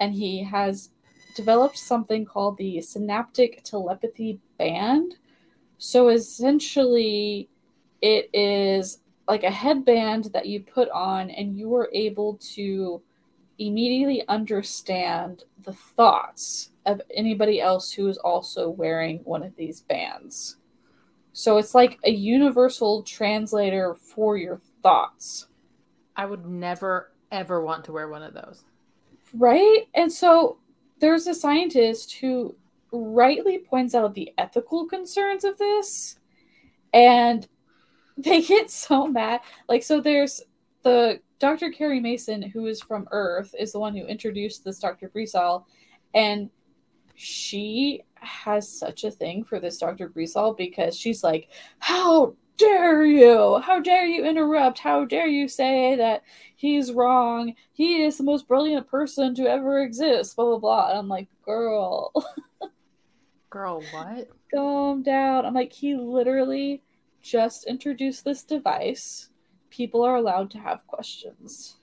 and 0.00 0.14
he 0.14 0.42
has 0.44 0.88
developed 1.36 1.76
something 1.76 2.24
called 2.24 2.56
the 2.56 2.80
synaptic 2.80 3.62
telepathy 3.64 4.40
band. 4.58 5.16
So 5.76 6.08
essentially, 6.08 7.50
it 8.00 8.30
is 8.32 9.00
like 9.28 9.44
a 9.44 9.50
headband 9.50 10.30
that 10.32 10.46
you 10.46 10.60
put 10.60 10.88
on 10.88 11.28
and 11.28 11.58
you 11.58 11.68
were 11.68 11.90
able 11.92 12.38
to 12.54 13.02
immediately 13.58 14.26
understand 14.26 15.44
the 15.62 15.74
thoughts 15.74 16.70
of 16.86 17.02
anybody 17.14 17.60
else 17.60 17.92
who 17.92 18.08
is 18.08 18.16
also 18.16 18.70
wearing 18.70 19.18
one 19.24 19.42
of 19.42 19.54
these 19.56 19.82
bands. 19.82 20.56
So 21.32 21.58
it's 21.58 21.74
like 21.74 21.98
a 22.04 22.10
universal 22.10 23.02
translator 23.02 23.94
for 23.94 24.36
your 24.36 24.60
thoughts. 24.82 25.46
I 26.14 26.26
would 26.26 26.46
never 26.46 27.12
ever 27.30 27.62
want 27.62 27.84
to 27.86 27.92
wear 27.92 28.08
one 28.08 28.22
of 28.22 28.34
those. 28.34 28.64
Right? 29.32 29.88
And 29.94 30.12
so 30.12 30.58
there's 31.00 31.26
a 31.26 31.34
scientist 31.34 32.12
who 32.12 32.54
rightly 32.92 33.58
points 33.58 33.94
out 33.94 34.14
the 34.14 34.32
ethical 34.36 34.86
concerns 34.86 35.44
of 35.44 35.56
this 35.56 36.18
and 36.92 37.48
they 38.18 38.42
get 38.42 38.70
so 38.70 39.06
mad. 39.06 39.40
Like, 39.68 39.82
so 39.82 40.00
there's 40.00 40.42
the 40.82 41.20
Dr. 41.38 41.70
Carrie 41.70 41.98
Mason, 41.98 42.42
who 42.42 42.66
is 42.66 42.80
from 42.80 43.08
Earth, 43.10 43.54
is 43.58 43.72
the 43.72 43.80
one 43.80 43.96
who 43.96 44.04
introduced 44.04 44.64
this 44.64 44.78
Dr. 44.78 45.08
Bresal, 45.08 45.64
and 46.14 46.50
she 47.14 48.02
has 48.22 48.68
such 48.68 49.04
a 49.04 49.10
thing 49.10 49.44
for 49.44 49.60
this 49.60 49.78
Dr. 49.78 50.08
Breesall 50.08 50.56
because 50.56 50.96
she's 50.96 51.22
like, 51.22 51.48
How 51.78 52.34
dare 52.56 53.04
you? 53.04 53.60
How 53.62 53.80
dare 53.80 54.06
you 54.06 54.24
interrupt? 54.24 54.78
How 54.78 55.04
dare 55.04 55.26
you 55.26 55.48
say 55.48 55.96
that 55.96 56.22
he's 56.56 56.92
wrong? 56.92 57.54
He 57.72 58.02
is 58.02 58.18
the 58.18 58.24
most 58.24 58.48
brilliant 58.48 58.88
person 58.88 59.34
to 59.36 59.46
ever 59.46 59.82
exist, 59.82 60.36
blah 60.36 60.44
blah 60.44 60.58
blah. 60.58 60.90
And 60.90 60.98
I'm 60.98 61.08
like, 61.08 61.28
girl. 61.44 62.12
Girl, 63.50 63.82
what? 63.90 64.28
Calm 64.54 65.02
down. 65.02 65.44
I'm 65.44 65.54
like, 65.54 65.72
he 65.72 65.94
literally 65.94 66.82
just 67.22 67.66
introduced 67.66 68.24
this 68.24 68.42
device. 68.42 69.28
People 69.70 70.02
are 70.02 70.16
allowed 70.16 70.50
to 70.52 70.58
have 70.58 70.86
questions. 70.86 71.76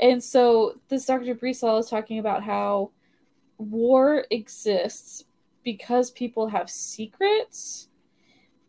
And 0.00 0.22
so 0.22 0.74
this 0.88 1.06
Dr. 1.06 1.34
Breesall 1.34 1.80
is 1.80 1.88
talking 1.88 2.18
about 2.18 2.42
how 2.42 2.90
war 3.58 4.26
exists 4.30 5.24
because 5.66 6.12
people 6.12 6.46
have 6.46 6.70
secrets. 6.70 7.88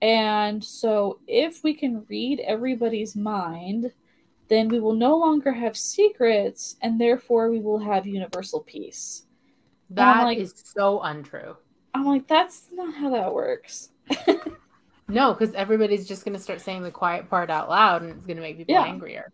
And 0.02 0.64
so 0.64 1.20
if 1.28 1.64
we 1.64 1.76
can 1.76 2.04
read 2.10 2.40
everybody's 2.40 3.16
mind, 3.16 3.92
then 4.48 4.68
we 4.68 4.80
will 4.80 4.96
no 4.96 5.16
longer 5.16 5.52
have 5.52 5.78
secrets 5.78 6.76
and 6.82 7.00
therefore 7.00 7.52
we 7.52 7.60
will 7.60 7.78
have 7.78 8.08
universal 8.08 8.62
peace. 8.62 9.28
That 9.92 10.24
like, 10.24 10.40
is 10.40 10.56
so 10.56 11.02
untrue. 11.02 11.56
I'm 11.94 12.06
like, 12.06 12.28
that's 12.28 12.66
not 12.74 12.96
how 12.96 13.12
that 13.12 13.32
works. 13.32 13.90
no, 15.08 15.36
because 15.36 15.54
everybody's 15.54 16.08
just 16.08 16.26
going 16.26 16.36
to 16.36 16.42
start 16.42 16.62
saying 16.62 16.82
the 16.82 16.90
quiet 16.90 17.30
part 17.30 17.52
out 17.52 17.70
loud 17.70 18.02
and 18.02 18.12
it's 18.12 18.26
going 18.26 18.38
to 18.38 18.42
make 18.42 18.58
people 18.58 18.74
yeah. 18.74 18.86
angrier. 18.86 19.32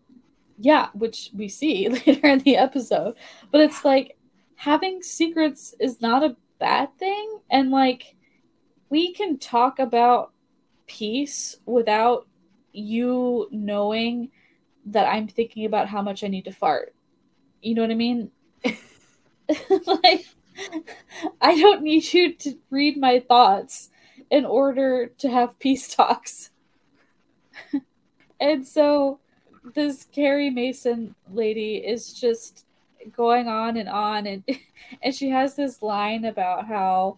Yeah, 0.57 0.90
which 0.94 1.30
we 1.34 1.48
see 1.48 1.88
later 2.07 2.27
in 2.27 2.40
the 2.40 2.57
episode. 2.57 3.15
But 3.52 3.61
it's 3.61 3.85
like 3.85 4.18
having 4.56 5.02
secrets 5.02 5.73
is 5.80 6.02
not 6.02 6.23
a 6.23 6.35
bad 6.64 6.98
thing. 6.98 7.40
And 7.49 7.72
like, 7.72 8.15
we 8.90 9.11
can 9.14 9.38
talk 9.38 9.80
about 9.80 10.31
peace 10.88 11.57
without 11.65 12.26
you 12.72 13.49
knowing 13.52 14.31
that 14.85 15.06
I'm 15.06 15.27
thinking 15.27 15.65
about 15.65 15.90
how 15.90 16.02
much 16.02 16.23
I 16.23 16.27
need 16.27 16.45
to 16.45 16.53
fart. 16.53 16.95
You 17.61 17.76
know 17.76 17.81
what 17.81 17.91
I 17.91 17.95
mean? 17.95 18.31
like, 19.85 20.26
I 21.41 21.60
don't 21.60 21.84
need 21.84 22.14
you 22.14 22.34
to 22.34 22.57
read 22.69 22.98
my 22.98 23.19
thoughts 23.19 23.90
in 24.31 24.45
order 24.45 25.07
to 25.18 25.30
have 25.30 25.60
peace 25.60 25.94
talks. 25.94 26.52
and 28.40 28.65
so 28.65 29.19
this 29.76 30.06
Carrie 30.06 30.49
Mason 30.49 31.14
lady 31.30 31.76
is 31.76 32.14
just 32.14 32.65
going 33.12 33.48
on 33.48 33.78
and 33.78 33.90
on 33.90 34.28
and 34.28 34.44
and 35.02 35.14
she 35.14 35.30
has 35.30 35.56
this 35.56 35.82
line 35.82 36.26
about 36.26 36.68
how 36.68 37.18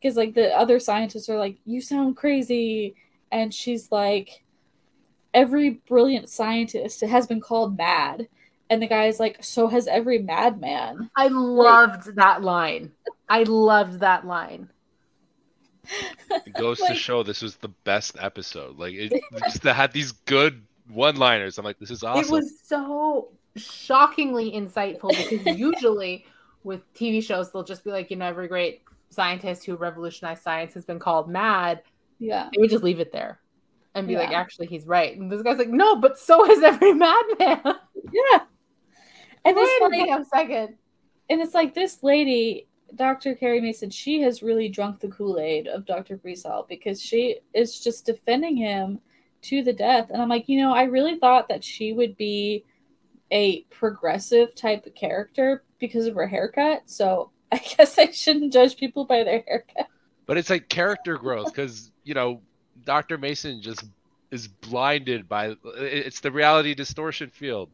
because 0.00 0.16
like 0.16 0.34
the 0.34 0.56
other 0.56 0.78
scientists 0.78 1.28
are 1.28 1.38
like 1.38 1.56
you 1.64 1.80
sound 1.80 2.16
crazy 2.16 2.94
and 3.32 3.54
she's 3.54 3.90
like 3.90 4.44
every 5.32 5.70
brilliant 5.70 6.28
scientist 6.28 7.00
has 7.02 7.26
been 7.26 7.40
called 7.40 7.76
mad 7.76 8.28
and 8.68 8.82
the 8.82 8.86
guy's 8.86 9.20
like, 9.20 9.42
so 9.44 9.68
has 9.68 9.86
every 9.86 10.18
madman. 10.18 11.10
I 11.14 11.28
loved 11.28 12.06
like, 12.06 12.16
that 12.16 12.42
line. 12.42 12.92
I 13.28 13.44
loved 13.44 14.00
that 14.00 14.26
line. 14.26 14.70
It 16.30 16.52
goes 16.54 16.80
like, 16.80 16.92
to 16.92 16.96
show 16.96 17.22
this 17.22 17.42
was 17.42 17.56
the 17.56 17.68
best 17.68 18.16
episode. 18.20 18.76
Like 18.76 18.94
it 18.94 19.12
just 19.44 19.62
had 19.62 19.92
these 19.92 20.12
good 20.12 20.62
one-liners. 20.88 21.58
I'm 21.58 21.64
like, 21.64 21.78
this 21.78 21.90
is 21.90 22.02
awesome. 22.02 22.24
It 22.24 22.30
was 22.30 22.52
so 22.62 23.28
shockingly 23.56 24.52
insightful 24.52 25.10
because 25.10 25.58
usually 25.58 26.26
with 26.64 26.80
TV 26.94 27.22
shows 27.22 27.52
they'll 27.52 27.64
just 27.64 27.84
be 27.84 27.90
like, 27.90 28.10
you 28.10 28.16
know, 28.16 28.26
every 28.26 28.48
great 28.48 28.82
scientist 29.10 29.64
who 29.64 29.76
revolutionized 29.76 30.42
science 30.42 30.74
has 30.74 30.84
been 30.84 30.98
called 30.98 31.28
mad. 31.28 31.82
Yeah. 32.18 32.48
They 32.52 32.60
would 32.60 32.70
just 32.70 32.84
leave 32.84 33.00
it 33.00 33.12
there 33.12 33.40
and 33.94 34.06
be 34.06 34.14
yeah. 34.14 34.20
like, 34.20 34.32
actually, 34.32 34.66
he's 34.66 34.86
right. 34.86 35.16
And 35.16 35.30
this 35.30 35.42
guy's 35.42 35.58
like, 35.58 35.68
no, 35.68 35.96
but 35.96 36.18
so 36.18 36.50
is 36.50 36.62
every 36.62 36.92
madman. 36.92 37.60
Yeah. 38.12 38.40
And 39.44 39.56
Wait 39.56 39.62
it's 39.62 39.96
like, 39.96 40.20
a 40.20 40.24
second. 40.24 40.76
And 41.30 41.40
it's 41.40 41.54
like 41.54 41.74
this 41.74 42.02
lady, 42.02 42.68
Dr. 42.94 43.34
Carrie 43.34 43.60
Mason, 43.60 43.90
she 43.90 44.20
has 44.20 44.42
really 44.42 44.68
drunk 44.68 45.00
the 45.00 45.08
Kool 45.08 45.38
Aid 45.38 45.66
of 45.66 45.86
Dr. 45.86 46.16
Breesall 46.18 46.68
because 46.68 47.00
she 47.00 47.38
is 47.54 47.80
just 47.80 48.06
defending 48.06 48.56
him 48.56 49.00
to 49.42 49.62
the 49.62 49.72
death. 49.72 50.10
And 50.10 50.20
I'm 50.20 50.28
like, 50.28 50.48
you 50.48 50.60
know, 50.60 50.74
I 50.74 50.84
really 50.84 51.18
thought 51.18 51.48
that 51.48 51.64
she 51.64 51.92
would 51.92 52.16
be 52.16 52.64
a 53.30 53.62
progressive 53.64 54.54
type 54.54 54.86
of 54.86 54.94
character 54.94 55.64
because 55.78 56.06
of 56.06 56.14
her 56.14 56.26
haircut. 56.26 56.82
So 56.86 57.30
I 57.52 57.58
guess 57.58 57.98
I 57.98 58.10
shouldn't 58.10 58.52
judge 58.52 58.76
people 58.76 59.04
by 59.04 59.24
their 59.24 59.44
haircut. 59.46 59.88
But 60.26 60.36
it's 60.36 60.50
like 60.50 60.68
character 60.68 61.16
growth 61.16 61.46
because, 61.46 61.92
you 62.02 62.14
know, 62.14 62.40
Dr. 62.84 63.18
Mason 63.18 63.62
just 63.62 63.84
is 64.30 64.48
blinded 64.48 65.28
by 65.28 65.54
it's 65.76 66.20
the 66.20 66.32
reality 66.32 66.74
distortion 66.74 67.30
field. 67.30 67.70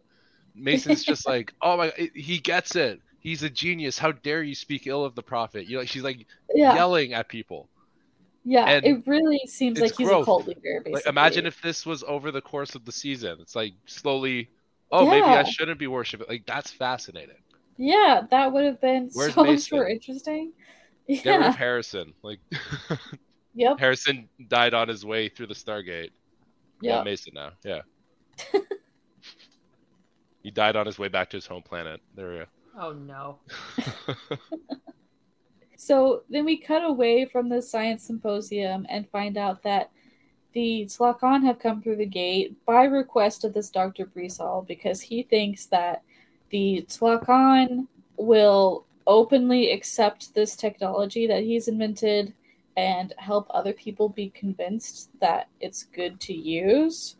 Mason's 0.55 1.05
just 1.13 1.27
like, 1.27 1.53
oh 1.63 1.77
my, 1.77 1.93
he 2.15 2.39
gets 2.39 2.77
it. 2.77 3.01
He's 3.21 3.43
a 3.43 3.51
genius. 3.51 3.99
How 3.99 4.13
dare 4.13 4.43
you 4.43 4.55
speak 4.55 4.87
ill 4.87 5.05
of 5.05 5.15
the 5.15 5.23
prophet? 5.23 5.67
You 5.67 5.79
know, 5.79 5.85
she's 5.85 6.03
like 6.03 6.27
yeah. 6.55 6.75
yelling 6.75 7.15
at 7.15 7.29
people. 7.29 7.69
Yeah, 8.45 8.65
and 8.69 8.85
it 8.85 9.07
really 9.07 9.41
seems 9.47 9.79
like 9.79 9.97
he's 9.97 10.09
growth. 10.09 10.23
a 10.23 10.25
cult 10.25 10.49
leader. 10.49 10.83
Like, 10.85 11.07
imagine 11.07 11.47
if 11.47 11.63
this 11.63 11.87
was 11.87 12.03
over 12.03 12.33
the 12.33 12.41
course 12.41 12.75
of 12.75 12.85
the 12.85 12.91
season. 12.91 13.39
It's 13.41 13.55
like 13.55 13.75
slowly, 13.87 14.51
oh, 14.93 15.05
yeah. 15.05 15.11
maybe 15.11 15.27
I 15.27 15.43
shouldn't 15.43 15.79
be 15.79 15.87
worshiping. 15.87 16.27
Like 16.29 16.47
that's 16.47 16.71
fascinating. 16.71 17.37
Yeah, 17.77 18.23
that 18.31 18.53
would 18.53 18.65
have 18.65 18.81
been 18.81 19.11
Where's 19.13 19.35
so 19.35 19.43
Mason? 19.43 19.55
much 19.55 19.73
more 19.73 19.89
interesting. 19.89 20.53
Yeah. 21.07 21.21
Get 21.25 21.39
rid 21.39 21.47
of 21.49 21.57
Harrison. 21.57 22.13
Like, 22.23 22.39
yep. 23.55 23.79
Harrison 23.79 24.29
died 24.49 24.75
on 24.75 24.89
his 24.89 25.05
way 25.05 25.29
through 25.29 25.49
the 25.49 25.55
Stargate. 25.55 26.11
Yeah, 26.81 27.03
Mason 27.03 27.33
now. 27.35 27.51
Yeah. 27.65 27.81
He 30.43 30.51
died 30.51 30.77
on 30.77 30.87
his 30.87 30.99
way 30.99 31.09
back 31.09 31.31
to 31.31 31.37
his 31.37 31.47
home 31.47 31.63
planet. 31.63 32.01
There 32.15 32.31
we 32.31 32.39
go. 32.39 32.45
Oh 32.79 32.93
no. 32.93 33.39
so 35.77 36.23
then 36.29 36.45
we 36.45 36.59
cut 36.59 36.85
away 36.85 37.27
from 37.27 37.49
the 37.49 37.63
science 37.63 38.03
symposium 38.05 38.87
and 38.89 39.09
find 39.11 39.37
out 39.37 39.63
that 39.63 39.91
the 40.53 40.87
Tla'Can 40.87 41.45
have 41.45 41.59
come 41.59 41.83
through 41.83 41.97
the 41.97 42.07
gate 42.07 42.55
by 42.67 42.85
request 42.85 43.45
of 43.45 43.53
this 43.53 43.71
Dr. 43.71 44.07
Breesall 44.07 44.67
because 44.67 45.01
he 45.01 45.23
thinks 45.23 45.67
that 45.67 46.03
the 46.51 46.85
Tla'Can 46.89 47.87
will 48.17 48.85
openly 49.07 49.73
accept 49.73 50.35
this 50.35 50.55
technology 50.57 51.27
that 51.27 51.43
he's 51.43 51.69
invented 51.69 52.35
and 52.77 53.15
help 53.19 53.47
other 53.51 53.73
people 53.73 54.09
be 54.09 54.31
convinced 54.31 55.11
that 55.21 55.49
it's 55.61 55.85
good 55.85 56.21
to 56.21 56.35
use. 56.35 57.17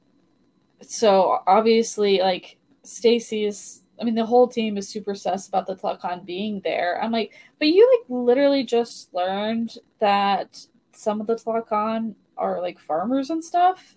So 0.81 1.41
obviously, 1.47 2.21
like 2.21 2.59
Stacy 2.83 3.45
is 3.45 3.83
I 4.01 4.05
mean 4.05 4.15
the 4.15 4.27
whole 4.27 4.49
team 4.49 4.79
is 4.79 4.89
super 4.89 5.15
sus 5.15 5.49
about 5.49 5.67
the 5.67 5.77
Tla'Can 5.77 6.25
being 6.25 6.61
there. 6.65 7.01
I'm 7.03 7.13
like, 7.13 7.33
but 7.59 7.69
you 7.69 7.89
like 7.99 8.07
literally 8.09 8.65
just 8.65 9.13
learned 9.15 9.77
that 10.01 10.67
some 10.93 11.21
of 11.21 11.27
the 11.27 11.37
Tla'Can 11.37 12.15
are 12.37 12.61
like 12.61 12.79
farmers 12.79 13.31
and 13.31 13.45
stuff. 13.45 13.97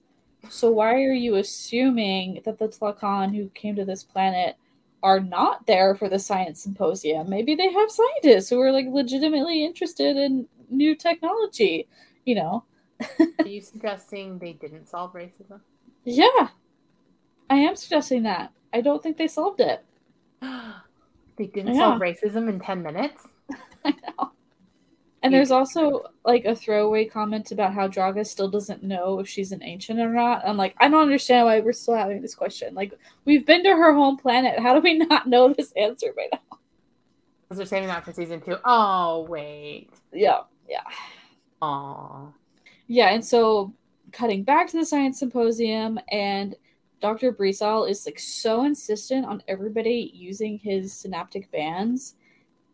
So 0.49 0.71
why 0.71 0.93
are 1.03 1.13
you 1.13 1.35
assuming 1.35 2.41
that 2.45 2.59
the 2.59 2.67
Tla'Can 2.67 3.35
who 3.35 3.49
came 3.49 3.75
to 3.75 3.85
this 3.85 4.03
planet 4.03 4.55
are 5.01 5.19
not 5.19 5.65
there 5.65 5.95
for 5.95 6.09
the 6.09 6.19
science 6.19 6.61
symposium? 6.61 7.29
Maybe 7.29 7.55
they 7.55 7.71
have 7.71 7.89
scientists 7.91 8.49
who 8.49 8.59
are 8.61 8.71
like 8.71 8.87
legitimately 8.89 9.65
interested 9.65 10.17
in 10.17 10.47
new 10.69 10.95
technology, 10.95 11.87
you 12.25 12.35
know. 12.35 12.63
are 13.39 13.47
you 13.47 13.61
suggesting 13.61 14.39
they 14.39 14.53
didn't 14.53 14.87
solve 14.87 15.13
racism? 15.13 15.61
Yeah. 16.03 16.49
I 17.49 17.57
am 17.57 17.75
suggesting 17.75 18.23
that. 18.23 18.51
I 18.73 18.81
don't 18.81 19.01
think 19.01 19.17
they 19.17 19.27
solved 19.27 19.61
it. 19.61 19.83
they 21.37 21.47
didn't 21.47 21.75
solve 21.75 22.01
racism 22.01 22.49
in 22.49 22.59
10 22.59 22.83
minutes? 22.83 23.27
I 23.85 23.91
know. 23.91 24.31
And 25.25 25.33
there's 25.33 25.49
also 25.49 26.03
like 26.23 26.45
a 26.45 26.55
throwaway 26.55 27.05
comment 27.05 27.51
about 27.51 27.73
how 27.73 27.87
Draga 27.87 28.27
still 28.27 28.47
doesn't 28.47 28.83
know 28.83 29.19
if 29.19 29.27
she's 29.27 29.51
an 29.51 29.63
ancient 29.63 29.99
or 29.99 30.13
not. 30.13 30.47
I'm 30.47 30.55
like, 30.55 30.75
I 30.77 30.87
don't 30.87 31.01
understand 31.01 31.47
why 31.47 31.61
we're 31.61 31.73
still 31.73 31.95
having 31.95 32.21
this 32.21 32.35
question. 32.35 32.75
Like, 32.75 32.93
we've 33.25 33.43
been 33.43 33.63
to 33.63 33.71
her 33.71 33.91
home 33.91 34.17
planet. 34.17 34.59
How 34.59 34.75
do 34.75 34.81
we 34.81 34.93
not 35.09 35.27
know 35.27 35.51
this 35.51 35.71
answer 35.71 36.13
by 36.15 36.27
now? 36.31 36.59
Because 37.41 37.57
they're 37.57 37.65
saving 37.65 37.87
that 37.87 38.05
for 38.05 38.13
season 38.13 38.39
two. 38.39 38.57
Oh 38.65 39.25
wait. 39.27 39.89
Yeah, 40.13 40.41
yeah. 40.69 40.83
Aw. 41.63 42.27
Yeah, 42.85 43.09
and 43.09 43.25
so 43.25 43.73
cutting 44.11 44.43
back 44.43 44.67
to 44.67 44.77
the 44.77 44.85
science 44.85 45.17
symposium, 45.17 45.99
and 46.11 46.55
Dr. 47.01 47.33
Breesall 47.33 47.89
is 47.89 48.05
like 48.05 48.19
so 48.19 48.63
insistent 48.63 49.25
on 49.25 49.41
everybody 49.47 50.11
using 50.13 50.59
his 50.59 50.93
synaptic 50.93 51.51
bands. 51.51 52.13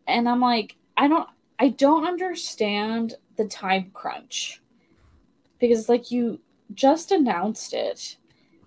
And 0.06 0.28
I'm 0.28 0.42
like, 0.42 0.76
I 0.98 1.08
don't 1.08 1.28
I 1.58 1.68
don't 1.68 2.06
understand 2.06 3.14
the 3.36 3.46
time 3.46 3.90
crunch. 3.92 4.60
Because 5.58 5.88
like 5.88 6.10
you 6.10 6.40
just 6.74 7.12
announced 7.12 7.72
it 7.72 8.16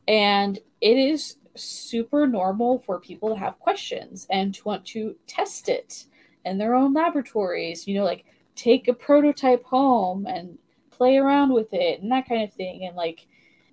and 0.07 0.59
it 0.81 0.97
is 0.97 1.37
super 1.55 2.27
normal 2.27 2.79
for 2.79 2.99
people 2.99 3.29
to 3.29 3.39
have 3.39 3.59
questions 3.59 4.27
and 4.29 4.53
to 4.53 4.63
want 4.63 4.85
to 4.85 5.15
test 5.27 5.67
it 5.67 6.05
in 6.45 6.57
their 6.57 6.75
own 6.75 6.93
laboratories. 6.93 7.87
You 7.87 7.95
know, 7.95 8.05
like 8.05 8.25
take 8.55 8.87
a 8.87 8.93
prototype 8.93 9.63
home 9.65 10.25
and 10.25 10.57
play 10.91 11.17
around 11.17 11.51
with 11.51 11.73
it 11.73 12.01
and 12.01 12.11
that 12.11 12.27
kind 12.27 12.43
of 12.43 12.53
thing 12.53 12.85
and 12.85 12.95
like 12.95 13.27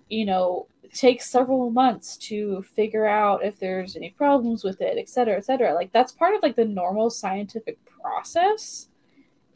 you 0.09 0.25
know 0.25 0.67
take 0.93 1.21
several 1.21 1.71
months 1.71 2.17
to 2.17 2.61
figure 2.75 3.07
out 3.07 3.43
if 3.43 3.57
there's 3.59 3.95
any 3.95 4.09
problems 4.09 4.63
with 4.63 4.81
it 4.81 4.97
et 4.97 5.07
cetera 5.07 5.37
et 5.37 5.45
cetera 5.45 5.73
like 5.73 5.91
that's 5.93 6.11
part 6.11 6.35
of 6.35 6.43
like 6.43 6.55
the 6.55 6.65
normal 6.65 7.09
scientific 7.09 7.77
process 7.85 8.89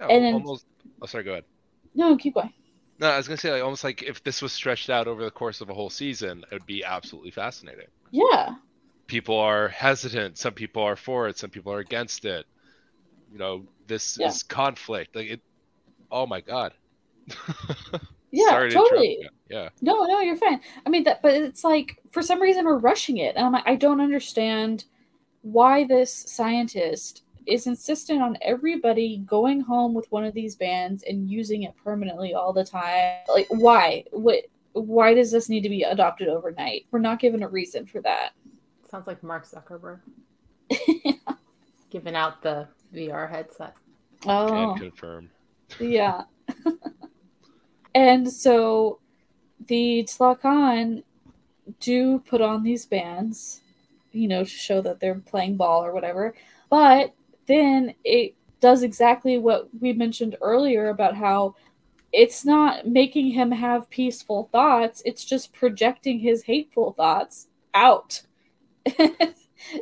Oh, 0.02 0.08
And 0.08 0.24
then- 0.24 0.34
almost. 0.36 0.66
Oh, 1.02 1.06
sorry. 1.06 1.24
Go 1.24 1.32
ahead. 1.32 1.46
no 1.96 2.16
keep 2.18 2.34
going 2.36 2.54
No, 3.00 3.10
I 3.10 3.18
was 3.18 3.28
gonna 3.28 3.38
say 3.38 3.52
like 3.52 3.64
almost 3.64 3.84
like 3.84 4.04
if 4.04 4.24
this 4.24 4.42
was 4.42 4.52
stretched 4.54 4.90
out 4.90 5.08
over 5.08 5.24
the 5.24 5.32
course 5.32 5.62
of 5.62 5.70
a 5.70 5.74
whole 5.74 5.90
season, 5.90 6.44
it 6.52 6.54
would 6.56 6.66
be 6.66 6.84
absolutely 6.84 7.32
fascinating. 7.32 7.88
yeah 8.12 8.56
People 9.08 9.38
are 9.38 9.70
hesitant. 9.70 10.38
Some 10.38 10.54
people 10.54 10.84
are 10.84 10.98
for 10.98 11.30
it. 11.30 11.38
Some 11.38 11.50
people 11.50 11.72
are 11.72 11.80
against 11.80 12.26
it. 12.26 12.46
You 13.32 13.38
know, 13.38 13.66
this 13.88 14.18
Yeah. 14.20 14.28
is 14.28 14.44
conflict. 14.44 15.16
Like 15.16 15.28
it. 15.30 15.42
Oh 16.12 16.26
my 16.26 16.42
god. 16.42 16.74
yeah 18.32 18.50
Sorry 18.50 18.72
totally 18.72 19.20
you. 19.22 19.30
Yeah. 19.50 19.70
No, 19.82 20.04
no, 20.06 20.20
you're 20.20 20.36
fine. 20.38 20.60
I 20.86 20.90
mean 20.90 21.04
that 21.06 21.22
but 21.22 21.34
it's 21.34 21.64
like 21.64 21.98
for 22.12 22.22
some 22.22 22.42
reason 22.42 22.66
we're 22.66 22.78
rushing 22.78 23.18
it. 23.18 23.36
And 23.36 23.46
I'm 23.46 23.52
like, 23.54 23.68
I 23.68 23.76
don't 23.76 24.02
understand 24.02 24.86
why 25.42 25.86
this 25.86 26.12
scientist 26.14 27.24
is 27.48 27.68
insistent 27.68 28.22
on 28.22 28.38
everybody 28.42 29.18
going 29.26 29.62
home 29.62 29.94
with 29.94 30.12
one 30.12 30.26
of 30.26 30.34
these 30.34 30.56
bands 30.56 31.04
and 31.04 31.30
using 31.30 31.64
it 31.64 31.74
permanently 31.84 32.34
all 32.34 32.54
the 32.54 32.64
time. 32.64 33.20
Like 33.28 33.48
why? 33.50 34.04
What 34.12 34.46
why 34.74 35.14
does 35.14 35.32
this 35.32 35.50
need 35.50 35.62
to 35.62 35.70
be 35.70 35.84
adopted 35.84 36.28
overnight? 36.28 36.86
We're 36.92 37.00
not 37.00 37.20
given 37.20 37.44
a 37.44 37.48
reason 37.48 37.86
for 37.86 38.02
that. 38.02 38.32
Sounds 38.90 39.08
like 39.08 39.24
Mark 39.24 39.46
Zuckerberg 39.48 40.00
giving 41.90 42.16
out 42.16 42.42
the 42.42 42.68
VR 42.94 43.30
headset. 43.30 43.76
oh. 44.26 44.76
Can 44.78 44.92
confirm. 44.92 45.30
Yeah. 45.80 46.24
and 47.96 48.32
so 48.32 49.00
the 49.68 50.04
Tla'Can 50.04 51.04
do 51.80 52.20
put 52.20 52.42
on 52.42 52.64
these 52.64 52.86
bands, 52.86 53.62
you 54.12 54.28
know, 54.28 54.44
to 54.44 54.50
show 54.50 54.82
that 54.82 55.00
they're 55.00 55.16
playing 55.16 55.58
ball 55.58 55.84
or 55.84 55.94
whatever. 55.94 56.34
But 56.70 57.14
then 57.48 57.94
it 58.04 58.36
does 58.60 58.84
exactly 58.84 59.38
what 59.38 59.70
we 59.80 59.94
mentioned 59.94 60.36
earlier 60.42 60.90
about 60.90 61.16
how 61.16 61.56
it's 62.12 62.46
not 62.46 62.88
making 62.88 63.32
him 63.32 63.52
have 63.52 63.90
peaceful 63.90 64.50
thoughts, 64.52 65.02
it's 65.06 65.26
just 65.26 65.54
projecting 65.54 66.20
his 66.20 66.44
hateful 66.44 66.94
thoughts 66.94 67.48
out. 67.74 68.22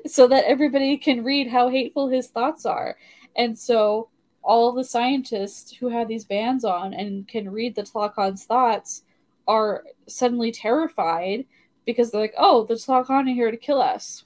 so 0.05 0.27
that 0.27 0.45
everybody 0.45 0.97
can 0.97 1.23
read 1.23 1.47
how 1.47 1.69
hateful 1.69 2.09
his 2.09 2.27
thoughts 2.27 2.65
are. 2.65 2.97
And 3.35 3.57
so 3.57 4.09
all 4.43 4.71
the 4.71 4.83
scientists 4.83 5.75
who 5.75 5.89
have 5.89 6.07
these 6.07 6.25
bands 6.25 6.63
on 6.63 6.93
and 6.93 7.27
can 7.27 7.49
read 7.49 7.75
the 7.75 7.83
Tla'Can's 7.83 8.45
thoughts 8.45 9.03
are 9.47 9.83
suddenly 10.07 10.51
terrified 10.51 11.45
because 11.85 12.11
they're 12.11 12.21
like, 12.21 12.35
oh, 12.37 12.63
the 12.63 12.75
Tla'Can 12.75 13.29
are 13.29 13.33
here 13.33 13.51
to 13.51 13.57
kill 13.57 13.81
us. 13.81 14.23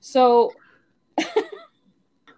So, 0.00 0.52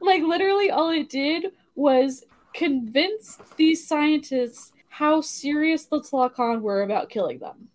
like, 0.02 0.22
literally, 0.22 0.70
all 0.70 0.90
it 0.90 1.08
did 1.08 1.52
was 1.74 2.24
convince 2.52 3.38
these 3.56 3.86
scientists 3.86 4.72
how 4.88 5.20
serious 5.20 5.86
the 5.86 6.00
Tla'Can 6.00 6.60
were 6.60 6.82
about 6.82 7.08
killing 7.08 7.38
them. 7.38 7.68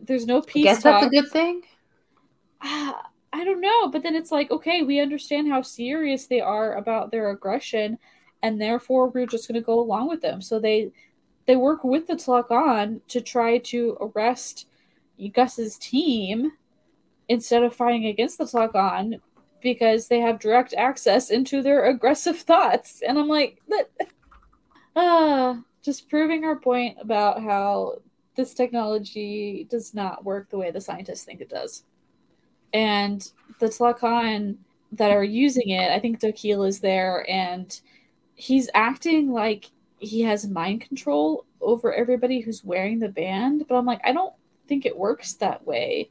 There's 0.00 0.26
no 0.26 0.42
peace. 0.42 0.66
I 0.66 0.74
guess 0.74 0.82
that's 0.82 1.06
a 1.06 1.10
good 1.10 1.30
thing. 1.30 1.62
Ah, 2.62 3.08
I 3.32 3.44
don't 3.44 3.60
know, 3.60 3.88
but 3.88 4.02
then 4.02 4.14
it's 4.14 4.30
like, 4.30 4.50
okay, 4.50 4.82
we 4.82 5.00
understand 5.00 5.48
how 5.48 5.62
serious 5.62 6.26
they 6.26 6.40
are 6.40 6.74
about 6.74 7.10
their 7.10 7.30
aggression, 7.30 7.98
and 8.42 8.60
therefore 8.60 9.08
we're 9.08 9.26
just 9.26 9.48
going 9.48 9.60
to 9.60 9.64
go 9.64 9.80
along 9.80 10.08
with 10.08 10.20
them. 10.20 10.40
So 10.40 10.58
they 10.58 10.92
they 11.46 11.56
work 11.56 11.82
with 11.82 12.06
the 12.06 12.14
Tla'Can 12.14 13.00
to 13.08 13.20
try 13.20 13.58
to 13.58 13.96
arrest 14.00 14.68
Gus's 15.32 15.76
team 15.78 16.52
instead 17.28 17.64
of 17.64 17.74
fighting 17.74 18.06
against 18.06 18.38
the 18.38 18.44
Tla'Can 18.44 19.20
because 19.62 20.08
they 20.08 20.20
have 20.20 20.38
direct 20.38 20.74
access 20.74 21.30
into 21.30 21.62
their 21.62 21.86
aggressive 21.86 22.38
thoughts. 22.40 23.02
And 23.06 23.18
I'm 23.18 23.28
like, 23.28 23.60
that, 23.68 23.90
uh, 24.96 25.56
just 25.82 26.08
proving 26.08 26.44
our 26.44 26.56
point 26.56 26.98
about 27.00 27.42
how 27.42 28.00
this 28.36 28.54
technology 28.54 29.66
does 29.70 29.94
not 29.94 30.24
work 30.24 30.48
the 30.50 30.58
way 30.58 30.70
the 30.70 30.80
scientists 30.80 31.24
think 31.24 31.40
it 31.40 31.50
does 31.50 31.84
and 32.72 33.30
the 33.58 33.66
Tla'Can 33.66 34.56
that 34.92 35.10
are 35.10 35.24
using 35.24 35.70
it, 35.70 35.90
I 35.90 35.98
think 35.98 36.20
Da'kyll 36.20 36.66
is 36.66 36.80
there, 36.80 37.28
and 37.30 37.80
he's 38.34 38.68
acting 38.74 39.30
like 39.30 39.70
he 39.98 40.22
has 40.22 40.48
mind 40.48 40.80
control 40.82 41.46
over 41.60 41.92
everybody 41.92 42.40
who's 42.40 42.64
wearing 42.64 42.98
the 42.98 43.08
band. 43.08 43.66
But 43.68 43.76
I'm 43.76 43.86
like, 43.86 44.00
I 44.04 44.12
don't 44.12 44.34
think 44.66 44.84
it 44.84 44.96
works 44.96 45.34
that 45.34 45.66
way. 45.66 46.10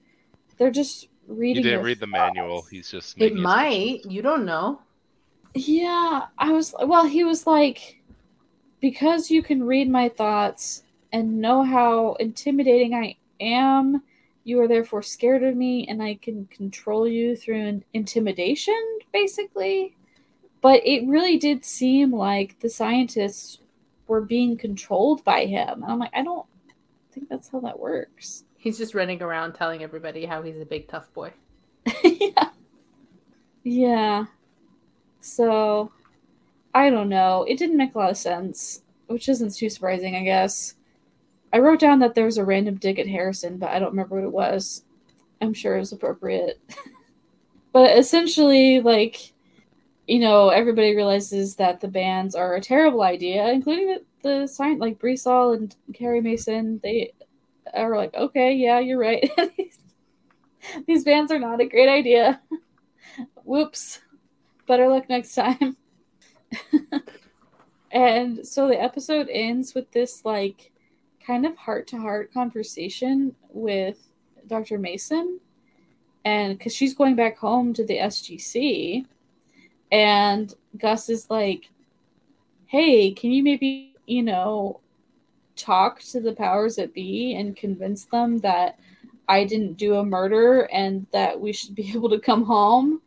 They're 0.57 0.72
just 0.72 1.07
He 1.27 1.34
reading. 1.34 1.64
didn't 1.64 1.80
your 1.80 1.84
read 1.85 1.99
the 1.99 2.07
thoughts. 2.07 2.35
manual. 2.35 2.61
He's 2.64 2.89
just. 2.89 3.19
It 3.22 3.35
might. 3.35 4.06
You 4.06 4.22
don't 4.22 4.45
know. 4.45 4.81
Yeah, 5.53 6.27
I 6.38 6.52
was. 6.52 6.73
Well, 6.81 7.06
he 7.06 7.23
was 7.23 7.45
like, 7.45 8.02
because 8.80 9.30
you 9.30 9.43
can 9.43 9.64
read 9.64 9.89
my 9.89 10.10
thoughts 10.10 10.84
and 11.11 11.41
know 11.41 11.64
how 11.64 12.14
intimidating 12.15 12.93
I 12.93 13.18
am, 13.41 14.02
you 14.43 14.60
are 14.61 14.68
therefore 14.68 15.02
scared 15.03 15.43
of 15.43 15.56
me, 15.56 15.85
and 15.88 16.02
I 16.02 16.15
can 16.15 16.45
control 16.48 17.07
you 17.07 17.35
through 17.35 17.65
in- 17.65 17.84
intimidation, 17.93 18.81
basically. 19.11 19.95
But 20.61 20.85
it 20.85 21.06
really 21.07 21.38
did 21.38 21.65
seem 21.65 22.14
like 22.14 22.60
the 22.60 22.69
scientists 22.69 23.60
were 24.07 24.22
being 24.22 24.57
controlled 24.57 25.23
by 25.23 25.45
him. 25.45 25.81
And 25.84 25.85
I'm 25.85 25.99
like, 25.99 26.11
I 26.14 26.23
don't 26.23 26.45
think 27.11 27.30
that's 27.30 27.49
how 27.49 27.60
that 27.61 27.80
works. 27.80 28.43
He's 28.62 28.78
just 28.78 28.94
running 28.94 29.24
around 29.24 29.54
telling 29.54 29.82
everybody 29.82 30.26
how 30.26 30.44
he's 30.44 30.62
a 30.62 30.66
big 30.66 30.88
tough 30.88 31.12
boy. 31.14 31.34
yeah. 32.04 32.50
Yeah. 33.64 34.26
So, 35.20 35.92
I 36.74 36.90
don't 36.90 37.10
know. 37.10 37.44
It 37.48 37.60
didn't 37.60 37.78
make 37.78 37.94
a 37.94 38.00
lot 38.00 38.10
of 38.10 38.18
sense, 38.18 38.82
which 39.06 39.30
isn't 39.30 39.56
too 39.56 39.70
surprising, 39.70 40.16
I 40.16 40.24
guess. 40.24 40.74
I 41.54 41.60
wrote 41.60 41.80
down 41.80 42.00
that 42.00 42.16
there 42.16 42.26
was 42.26 42.40
a 42.40 42.46
random 42.46 42.78
dig 42.78 42.98
at 42.98 43.06
Harrison, 43.08 43.58
but 43.58 43.70
I 43.70 43.78
don't 43.78 43.92
remember 43.92 44.16
what 44.16 44.24
it 44.24 44.32
was. 44.32 44.84
I'm 45.42 45.54
sure 45.54 45.76
it 45.76 45.80
was 45.80 45.92
appropriate. 45.92 46.60
but 47.72 47.96
essentially, 47.96 48.80
like, 48.80 49.34
you 50.08 50.20
know, 50.20 50.50
everybody 50.50 50.96
realizes 50.96 51.56
that 51.58 51.82
the 51.82 51.88
bans 51.88 52.34
are 52.34 52.56
a 52.56 52.62
terrible 52.62 53.04
idea, 53.04 53.48
including 53.52 53.88
the, 53.88 54.02
the 54.24 54.48
sign 54.48 54.80
like 54.80 54.98
Breesall 55.00 55.56
and 55.56 55.76
Carrie 55.94 56.22
Mason. 56.22 56.80
They 56.82 57.14
are 57.73 57.95
like, 57.95 58.14
okay, 58.14 58.53
yeah, 58.53 58.80
you're 58.80 58.99
right. 58.99 59.30
These 60.88 61.03
bans 61.03 61.31
are 61.31 61.39
not 61.39 61.61
a 61.61 61.68
great 61.68 61.89
idea. 61.89 62.41
Whoops. 63.43 63.99
Better 64.68 64.88
luck 64.88 65.10
next 65.10 65.35
time. 65.35 65.77
and 67.91 68.45
so 68.45 68.68
the 68.68 68.81
episode 68.81 69.27
ends 69.31 69.73
with 69.73 69.91
this 69.91 70.23
like 70.23 70.72
kind 71.26 71.45
of 71.45 71.57
heart 71.57 71.88
to 71.88 71.98
heart 71.98 72.34
conversation 72.34 73.35
with 73.49 73.98
Dr. 74.48 74.77
Mason. 74.77 75.39
And 76.23 76.57
because 76.57 76.76
she's 76.76 76.93
going 76.93 77.15
back 77.15 77.38
home 77.38 77.73
to 77.73 77.85
the 77.85 77.98
SGC, 77.98 79.06
and 79.91 80.53
Gus 80.77 81.10
is 81.10 81.30
like, 81.30 81.69
hey, 82.68 83.11
can 83.11 83.31
you 83.31 83.43
maybe, 83.43 83.95
you 84.06 84.23
know, 84.23 84.80
talk 85.62 86.00
to 86.02 86.20
the 86.20 86.34
powers 86.34 86.76
that 86.76 86.94
be 86.94 87.36
and 87.36 87.56
convince 87.56 88.06
them 88.06 88.40
that 88.40 88.80
I 89.28 89.46
didn't 89.46 89.78
do 89.78 89.96
a 89.96 90.04
murder 90.04 90.64
and 90.72 91.06
that 91.12 91.40
we 91.40 91.54
should 91.54 91.76
be 91.76 91.92
able 91.96 92.10
to 92.10 92.20
come 92.20 92.44
home? 92.44 93.02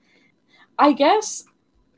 I 0.79 0.93
guess 0.93 1.45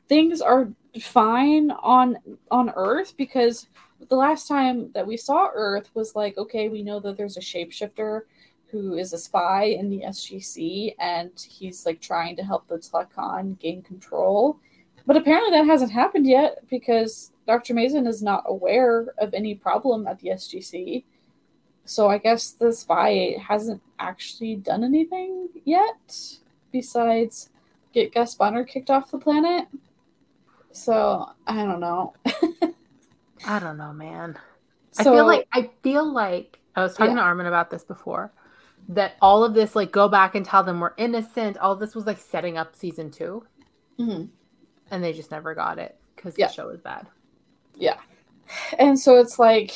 things 0.09 0.41
are 0.41 0.69
fine 1.01 1.71
on 1.71 2.17
on 2.51 2.73
Earth 2.75 3.17
because 3.17 3.69
the 4.09 4.17
last 4.17 4.47
time 4.47 4.91
that 4.93 5.07
we 5.07 5.17
saw 5.17 5.49
Earth 5.55 5.91
was 5.95 6.15
like, 6.15 6.37
okay, 6.39 6.69
we 6.69 6.83
know 6.83 7.01
that 7.01 7.17
there's 7.17 7.37
a 7.37 7.41
shapeshifter 7.41 8.23
who 8.69 8.95
is 8.95 9.13
a 9.13 9.19
spy 9.19 9.65
in 9.65 9.89
the 9.89 10.03
SGC 10.07 10.95
and 10.99 11.31
he's 11.49 11.87
like 11.87 12.01
trying 12.01 12.37
to 12.37 12.43
help 12.43 12.67
the 12.67 12.77
Tla'Can 12.77 13.59
gain 13.59 13.83
control. 13.83 14.59
But 15.07 15.17
apparently 15.17 15.53
that 15.53 15.67
hasn't 15.67 15.93
happened 15.93 16.27
yet 16.27 16.59
because 16.69 17.33
Dr. 17.47 17.75
Mason 17.75 18.07
is 18.07 18.23
not 18.23 18.43
aware 18.47 19.15
of 19.19 19.33
any 19.35 19.55
problem 19.55 20.07
at 20.07 20.19
the 20.19 20.31
SGC. 20.31 21.05
So 21.85 22.09
I 22.09 22.19
guess 22.19 22.51
the 22.51 22.73
spy 22.73 23.37
hasn't 23.41 23.81
actually 24.01 24.57
done 24.57 24.83
anything 24.83 25.49
yet 25.65 26.17
besides 26.73 27.51
get 27.93 28.13
Gus 28.13 28.35
Bonner 28.35 28.65
kicked 28.65 28.91
off 28.91 29.11
the 29.13 29.19
planet. 29.19 29.69
So 30.73 31.31
I 31.47 31.65
don't 31.65 31.81
know. 31.81 32.15
I 33.47 33.59
don't 33.61 33.79
know, 33.79 33.93
man. 33.93 34.37
so, 34.91 35.13
I 35.13 35.17
feel 35.17 35.27
like 35.27 35.49
I 35.53 35.71
feel 35.83 36.13
like 36.13 36.59
I 36.75 36.83
was 36.83 36.95
talking 36.97 37.17
Yeah. 37.17 37.23
to 37.23 37.29
Arman 37.29 37.47
about 37.47 37.71
this 37.71 37.85
before. 37.85 38.33
That 38.89 39.15
all 39.21 39.43
of 39.43 39.55
this, 39.55 39.75
like, 39.75 39.91
go 39.91 40.09
back 40.09 40.35
and 40.35 40.45
tell 40.45 40.63
them 40.63 40.79
we're 40.81 40.93
innocent. 40.97 41.59
All 41.59 41.75
this 41.77 41.95
was 41.95 42.07
like 42.07 42.19
setting 42.19 42.57
up 42.59 42.77
season 42.77 43.11
two, 43.11 43.45
Mhm. 43.99 44.29
And 44.91 45.03
they 45.03 45.13
just 45.13 45.31
never 45.31 45.55
got 45.55 45.79
it 45.79 45.99
because 46.15 46.35
Yeah. 46.39 46.47
the 46.49 46.53
show 46.53 46.69
was 46.69 46.81
bad. 46.81 47.07
Yeah. 47.75 47.99
and 48.79 48.99
so 48.99 49.17
it's 49.19 49.39
like, 49.39 49.73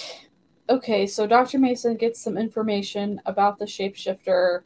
okay, 0.69 1.07
so 1.07 1.27
Dr. 1.27 1.59
Mason 1.59 1.97
gets 1.97 2.21
some 2.21 2.39
information 2.39 3.21
about 3.27 3.59
the 3.59 3.65
shapeshifter 3.65 4.63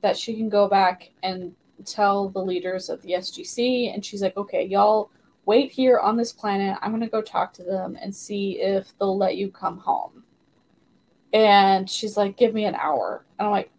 that 0.00 0.16
she 0.16 0.34
can 0.34 0.48
go 0.48 0.68
back 0.68 1.10
and 1.22 1.54
tell 1.84 2.28
the 2.30 2.40
leaders 2.42 2.88
of 2.88 3.02
the 3.02 3.12
SGC. 3.12 3.92
And 3.92 4.04
she's 4.04 4.22
like, 4.22 4.36
okay, 4.36 4.64
y'all 4.64 5.10
wait 5.44 5.70
here 5.70 5.98
on 5.98 6.16
this 6.16 6.32
planet. 6.32 6.78
I'm 6.80 6.90
going 6.90 7.02
to 7.02 7.08
go 7.08 7.20
talk 7.22 7.52
to 7.54 7.62
them 7.62 7.98
and 8.00 8.14
see 8.14 8.60
if 8.60 8.92
they'll 8.98 9.16
let 9.16 9.36
you 9.36 9.50
come 9.50 9.78
home. 9.78 10.24
And 11.32 11.88
she's 11.88 12.16
like, 12.16 12.36
give 12.36 12.54
me 12.54 12.64
an 12.64 12.74
hour. 12.74 13.24
And 13.38 13.46
I'm 13.46 13.52
like, 13.52 13.70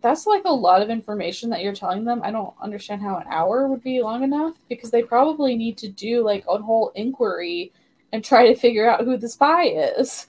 that's 0.00 0.26
like 0.26 0.44
a 0.44 0.52
lot 0.52 0.82
of 0.82 0.90
information 0.90 1.50
that 1.50 1.62
you're 1.62 1.74
telling 1.74 2.04
them. 2.04 2.20
I 2.22 2.30
don't 2.30 2.54
understand 2.62 3.02
how 3.02 3.16
an 3.16 3.26
hour 3.28 3.66
would 3.66 3.82
be 3.82 4.02
long 4.02 4.22
enough 4.22 4.54
because 4.68 4.90
they 4.90 5.02
probably 5.02 5.56
need 5.56 5.76
to 5.78 5.88
do 5.88 6.24
like 6.24 6.44
a 6.48 6.58
whole 6.58 6.92
inquiry 6.94 7.72
and 8.12 8.24
try 8.24 8.46
to 8.46 8.54
figure 8.54 8.88
out 8.88 9.04
who 9.04 9.16
the 9.16 9.28
spy 9.28 9.64
is. 9.64 10.28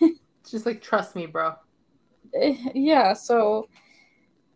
Just 0.50 0.66
like, 0.66 0.80
trust 0.80 1.14
me, 1.14 1.26
bro. 1.26 1.54
Eh, 2.34 2.56
yeah, 2.74 3.12
so, 3.12 3.68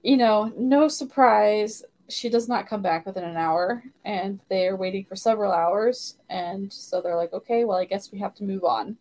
you 0.02 0.16
know, 0.16 0.52
no 0.56 0.88
surprise, 0.88 1.82
she 2.08 2.28
does 2.28 2.48
not 2.48 2.66
come 2.66 2.82
back 2.82 3.06
within 3.06 3.24
an 3.24 3.36
hour, 3.36 3.82
and 4.04 4.40
they're 4.48 4.76
waiting 4.76 5.04
for 5.04 5.16
several 5.16 5.52
hours. 5.52 6.16
And 6.28 6.72
so 6.72 7.00
they're 7.00 7.16
like, 7.16 7.32
okay, 7.32 7.64
well, 7.64 7.78
I 7.78 7.84
guess 7.84 8.12
we 8.12 8.18
have 8.20 8.34
to 8.36 8.44
move 8.44 8.64
on. 8.64 8.96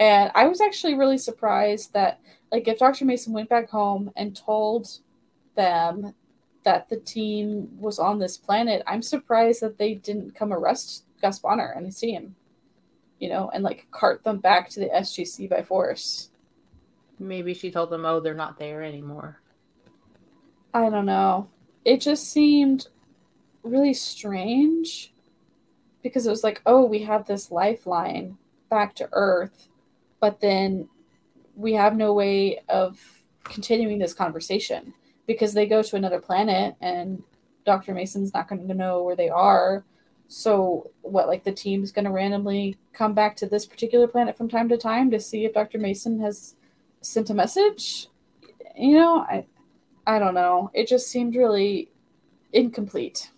And 0.00 0.30
I 0.34 0.46
was 0.46 0.60
actually 0.60 0.94
really 0.94 1.18
surprised 1.18 1.92
that, 1.92 2.20
like, 2.52 2.68
if 2.68 2.78
Dr. 2.78 3.04
Mason 3.04 3.32
went 3.32 3.48
back 3.48 3.68
home 3.68 4.12
and 4.16 4.36
told 4.36 4.88
them 5.56 6.14
that 6.64 6.88
the 6.88 6.98
team 6.98 7.68
was 7.78 7.98
on 7.98 8.18
this 8.18 8.36
planet, 8.36 8.82
I'm 8.86 9.02
surprised 9.02 9.60
that 9.62 9.78
they 9.78 9.94
didn't 9.94 10.34
come 10.34 10.52
arrest 10.52 11.04
Gus 11.20 11.38
Bonner 11.40 11.72
and 11.76 11.86
his 11.86 11.98
team 11.98 12.36
you 13.18 13.28
know, 13.28 13.50
and 13.52 13.64
like 13.64 13.86
cart 13.90 14.22
them 14.24 14.38
back 14.38 14.68
to 14.70 14.80
the 14.80 14.86
SGC 14.86 15.48
by 15.48 15.62
force. 15.62 16.30
Maybe 17.18 17.54
she 17.54 17.70
told 17.70 17.90
them, 17.90 18.04
oh, 18.04 18.20
they're 18.20 18.34
not 18.34 18.58
there 18.58 18.82
anymore. 18.82 19.40
I 20.72 20.88
don't 20.88 21.06
know. 21.06 21.48
It 21.84 22.00
just 22.00 22.30
seemed 22.30 22.88
really 23.62 23.94
strange 23.94 25.12
because 26.02 26.26
it 26.26 26.30
was 26.30 26.44
like, 26.44 26.62
oh, 26.64 26.84
we 26.84 27.00
have 27.00 27.26
this 27.26 27.50
lifeline 27.50 28.38
back 28.70 28.94
to 28.96 29.08
Earth, 29.12 29.67
but 30.20 30.40
then 30.40 30.88
we 31.54 31.72
have 31.74 31.96
no 31.96 32.12
way 32.14 32.60
of 32.68 33.00
continuing 33.44 33.98
this 33.98 34.14
conversation 34.14 34.94
because 35.26 35.52
they 35.52 35.66
go 35.66 35.82
to 35.82 35.96
another 35.96 36.20
planet 36.20 36.74
and 36.80 37.22
Dr. 37.64 37.92
Mason's 37.92 38.32
not 38.32 38.48
going 38.48 38.66
to 38.66 38.74
know 38.74 39.02
where 39.02 39.16
they 39.16 39.28
are. 39.28 39.84
So, 40.28 40.90
what, 41.02 41.26
like 41.26 41.44
the 41.44 41.52
team's 41.52 41.92
going 41.92 42.04
to 42.04 42.10
randomly 42.10 42.76
come 42.92 43.14
back 43.14 43.36
to 43.36 43.46
this 43.46 43.66
particular 43.66 44.06
planet 44.06 44.36
from 44.36 44.48
time 44.48 44.68
to 44.68 44.76
time 44.76 45.10
to 45.10 45.20
see 45.20 45.44
if 45.44 45.54
Dr. 45.54 45.78
Mason 45.78 46.20
has 46.20 46.54
sent 47.00 47.30
a 47.30 47.34
message? 47.34 48.08
You 48.76 48.94
know, 48.94 49.18
I, 49.20 49.46
I 50.06 50.18
don't 50.18 50.34
know. 50.34 50.70
It 50.74 50.86
just 50.86 51.08
seemed 51.08 51.34
really 51.34 51.90
incomplete. 52.52 53.30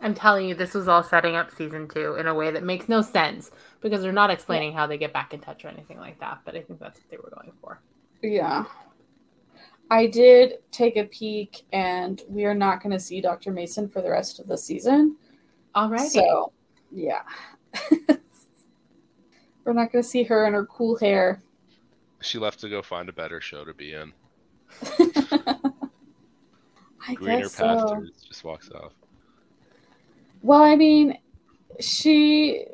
I'm 0.00 0.14
telling 0.14 0.48
you, 0.48 0.54
this 0.54 0.74
was 0.74 0.88
all 0.88 1.02
setting 1.02 1.36
up 1.36 1.54
season 1.54 1.88
two 1.88 2.16
in 2.16 2.26
a 2.26 2.34
way 2.34 2.50
that 2.50 2.64
makes 2.64 2.88
no 2.88 3.02
sense 3.02 3.50
because 3.82 4.02
they're 4.02 4.12
not 4.12 4.30
explaining 4.30 4.72
how 4.72 4.86
they 4.86 4.96
get 4.96 5.12
back 5.12 5.34
in 5.34 5.40
touch 5.40 5.64
or 5.64 5.68
anything 5.68 5.98
like 5.98 6.18
that. 6.20 6.40
But 6.44 6.54
I 6.54 6.62
think 6.62 6.78
that's 6.78 6.98
what 7.00 7.10
they 7.10 7.16
were 7.16 7.30
going 7.34 7.52
for. 7.60 7.80
Yeah. 8.22 8.64
I 9.90 10.06
did 10.06 10.58
take 10.70 10.96
a 10.96 11.04
peek, 11.04 11.64
and 11.72 12.22
we 12.28 12.44
are 12.44 12.54
not 12.54 12.82
going 12.82 12.92
to 12.92 13.00
see 13.00 13.20
Dr. 13.20 13.50
Mason 13.50 13.88
for 13.88 14.00
the 14.00 14.10
rest 14.10 14.40
of 14.40 14.46
the 14.46 14.56
season. 14.56 15.16
All 15.74 15.90
right. 15.90 16.08
So, 16.08 16.52
yeah. 16.90 17.22
We're 19.64 19.74
not 19.74 19.92
going 19.92 20.02
to 20.02 20.08
see 20.08 20.22
her 20.24 20.46
in 20.46 20.54
her 20.54 20.64
cool 20.66 20.96
hair. 20.96 21.42
She 22.20 22.38
left 22.38 22.60
to 22.60 22.68
go 22.68 22.82
find 22.82 23.08
a 23.08 23.12
better 23.12 23.40
show 23.40 23.64
to 23.64 23.74
be 23.74 23.92
in. 23.92 24.12
I 27.08 27.14
Greener 27.14 27.42
guess 27.42 27.56
pastures 27.56 28.10
so. 28.16 28.28
just 28.28 28.44
walks 28.44 28.70
off. 28.70 28.92
Well, 30.40 30.62
I 30.62 30.76
mean, 30.76 31.18
she 31.80 32.64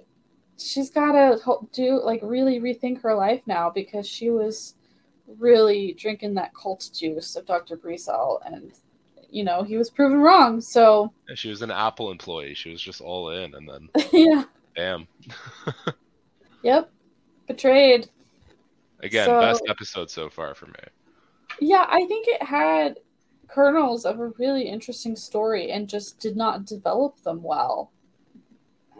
she's 0.58 0.90
got 0.90 1.12
to 1.12 1.58
do 1.72 2.02
like 2.02 2.20
really 2.22 2.60
rethink 2.60 3.00
her 3.02 3.14
life 3.14 3.42
now 3.46 3.70
because 3.70 4.06
she 4.06 4.30
was 4.30 4.74
really 5.38 5.94
drinking 5.98 6.34
that 6.34 6.54
cult 6.54 6.90
juice 6.94 7.36
of 7.36 7.46
Dr. 7.46 7.76
Brisel 7.76 8.40
and 8.44 8.72
you 9.30 9.44
know, 9.44 9.62
he 9.62 9.76
was 9.76 9.90
proven 9.90 10.18
wrong. 10.18 10.60
So 10.60 11.12
yeah, 11.28 11.34
she 11.34 11.50
was 11.50 11.62
an 11.62 11.70
Apple 11.70 12.10
employee. 12.10 12.54
She 12.54 12.70
was 12.70 12.80
just 12.80 13.00
all 13.00 13.30
in, 13.30 13.54
and 13.54 13.68
then 13.68 13.88
yeah, 14.12 14.44
bam 14.74 15.06
yep, 16.62 16.90
betrayed. 17.46 18.08
Again, 19.00 19.26
so, 19.26 19.40
best 19.40 19.62
episode 19.68 20.10
so 20.10 20.28
far 20.28 20.54
for 20.54 20.66
me. 20.66 20.80
Yeah, 21.60 21.86
I 21.88 22.04
think 22.06 22.26
it 22.26 22.42
had 22.42 22.98
kernels 23.48 24.04
of 24.04 24.18
a 24.18 24.28
really 24.38 24.68
interesting 24.68 25.14
story 25.14 25.70
and 25.70 25.88
just 25.88 26.18
did 26.18 26.36
not 26.36 26.64
develop 26.64 27.22
them 27.22 27.42
well. 27.42 27.92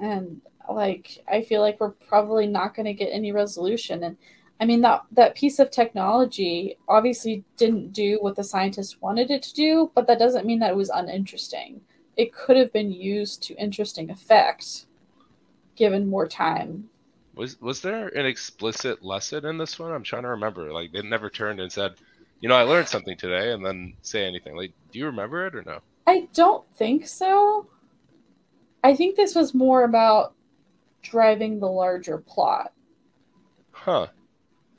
And 0.01 0.41
like, 0.69 1.25
I 1.31 1.43
feel 1.43 1.61
like 1.61 1.81
we're 1.81 1.91
probably 1.91 2.47
not 2.47 2.75
going 2.75 2.87
to 2.87 2.95
get 2.95 3.11
any 3.13 3.33
resolution. 3.33 4.03
And 4.05 4.17
I 4.61 4.65
mean 4.65 4.81
that 4.83 5.03
that 5.13 5.37
piece 5.37 5.59
of 5.59 5.71
technology 5.71 6.77
obviously 6.89 7.45
didn't 7.57 7.93
do 7.93 8.19
what 8.21 8.37
the 8.37 8.45
scientists 8.45 9.01
wanted 9.01 9.31
it 9.31 9.43
to 9.45 9.55
do, 9.55 9.91
but 9.95 10.07
that 10.07 10.19
doesn't 10.19 10.47
mean 10.47 10.59
that 10.61 10.71
it 10.71 10.77
was 10.77 10.91
uninteresting. 10.91 11.81
It 12.17 12.33
could 12.33 12.57
have 12.57 12.73
been 12.73 12.91
used 12.91 13.43
to 13.45 13.55
interesting 13.55 14.11
effect 14.11 14.87
given 15.77 16.09
more 16.09 16.27
time. 16.27 16.91
Was 17.35 17.61
was 17.61 17.81
there 17.81 18.09
an 18.09 18.27
explicit 18.27 19.05
lesson 19.05 19.47
in 19.47 19.59
this 19.59 19.79
one? 19.79 19.93
I'm 19.93 20.03
trying 20.03 20.25
to 20.25 20.31
remember. 20.31 20.73
Like 20.73 20.91
they 20.93 21.03
never 21.03 21.31
turned 21.31 21.61
and 21.61 21.71
said, 21.71 21.95
"You 22.41 22.49
know, 22.49 22.57
I 22.57 22.63
learned 22.63 22.89
something 22.89 23.17
today," 23.17 23.53
and 23.53 23.65
then 23.65 23.95
say 24.03 24.27
anything. 24.27 24.57
Like, 24.57 24.73
do 24.91 24.99
you 24.99 25.07
remember 25.07 25.47
it 25.47 25.55
or 25.55 25.63
no? 25.63 25.79
I 26.09 26.27
don't 26.35 26.69
think 26.75 27.07
so. 27.07 27.69
I 28.83 28.97
think 28.97 29.15
this 29.15 29.37
was 29.37 29.55
more 29.55 29.85
about 29.85 30.35
driving 31.11 31.59
the 31.59 31.69
larger 31.69 32.19
plot. 32.19 32.73
Huh. 33.71 34.09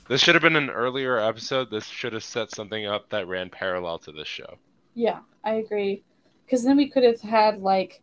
This 0.08 0.20
should 0.20 0.34
have 0.34 0.42
been 0.42 0.56
an 0.56 0.70
earlier 0.70 1.18
episode. 1.18 1.70
This 1.70 1.86
should 1.86 2.12
have 2.12 2.24
set 2.24 2.50
something 2.50 2.86
up 2.86 3.08
that 3.10 3.28
ran 3.28 3.48
parallel 3.48 3.98
to 4.00 4.12
this 4.12 4.26
show. 4.26 4.58
Yeah, 4.94 5.20
I 5.44 5.54
agree. 5.54 6.02
Because 6.44 6.64
then 6.64 6.76
we 6.76 6.88
could 6.88 7.04
have 7.04 7.20
had 7.20 7.60
like, 7.60 8.02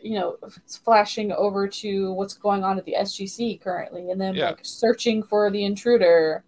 you 0.00 0.18
know, 0.18 0.36
flashing 0.84 1.32
over 1.32 1.66
to 1.66 2.12
what's 2.12 2.34
going 2.34 2.62
on 2.64 2.78
at 2.78 2.84
the 2.84 2.94
SGC 2.98 3.60
currently, 3.60 4.10
and 4.10 4.20
then 4.20 4.34
yeah. 4.34 4.50
like 4.50 4.60
searching 4.62 5.22
for 5.22 5.50
the 5.50 5.64
intruder. 5.64 6.44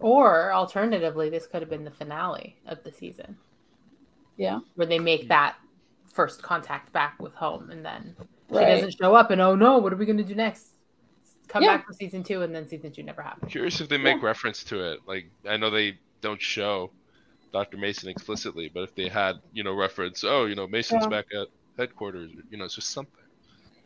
Or 0.00 0.52
alternatively, 0.52 1.30
this 1.30 1.46
could 1.46 1.60
have 1.60 1.70
been 1.70 1.84
the 1.84 1.90
finale 1.90 2.56
of 2.66 2.82
the 2.82 2.92
season. 2.92 3.36
Yeah, 4.36 4.60
where 4.74 4.86
they 4.86 4.98
make 4.98 5.28
that 5.28 5.56
first 6.12 6.42
contact 6.42 6.92
back 6.92 7.20
with 7.20 7.34
home, 7.34 7.70
and 7.70 7.84
then 7.84 8.16
right. 8.60 8.76
she 8.76 8.82
doesn't 8.82 8.98
show 8.98 9.14
up, 9.14 9.30
and 9.30 9.40
oh 9.40 9.54
no, 9.54 9.78
what 9.78 9.92
are 9.92 9.96
we 9.96 10.06
going 10.06 10.18
to 10.18 10.24
do 10.24 10.34
next? 10.34 10.72
come 11.52 11.62
yeah. 11.62 11.76
back 11.76 11.86
for 11.86 11.92
season 11.92 12.22
two, 12.22 12.42
and 12.42 12.54
then 12.54 12.66
season 12.66 12.90
two 12.90 13.02
never 13.02 13.22
happened. 13.22 13.50
Curious 13.50 13.80
if 13.80 13.88
they 13.88 13.98
make 13.98 14.20
yeah. 14.20 14.26
reference 14.26 14.64
to 14.64 14.92
it. 14.92 15.00
Like 15.06 15.30
I 15.48 15.56
know 15.56 15.70
they 15.70 15.98
don't 16.22 16.40
show 16.40 16.90
Dr. 17.52 17.76
Mason 17.76 18.08
explicitly, 18.08 18.70
but 18.72 18.82
if 18.84 18.94
they 18.94 19.08
had, 19.08 19.36
you 19.52 19.62
know, 19.62 19.74
reference, 19.74 20.24
oh, 20.24 20.46
you 20.46 20.54
know, 20.54 20.66
Mason's 20.66 21.04
yeah. 21.04 21.08
back 21.08 21.26
at 21.38 21.48
headquarters, 21.76 22.30
you 22.50 22.56
know, 22.56 22.64
it's 22.64 22.74
just 22.74 22.90
something. 22.90 23.14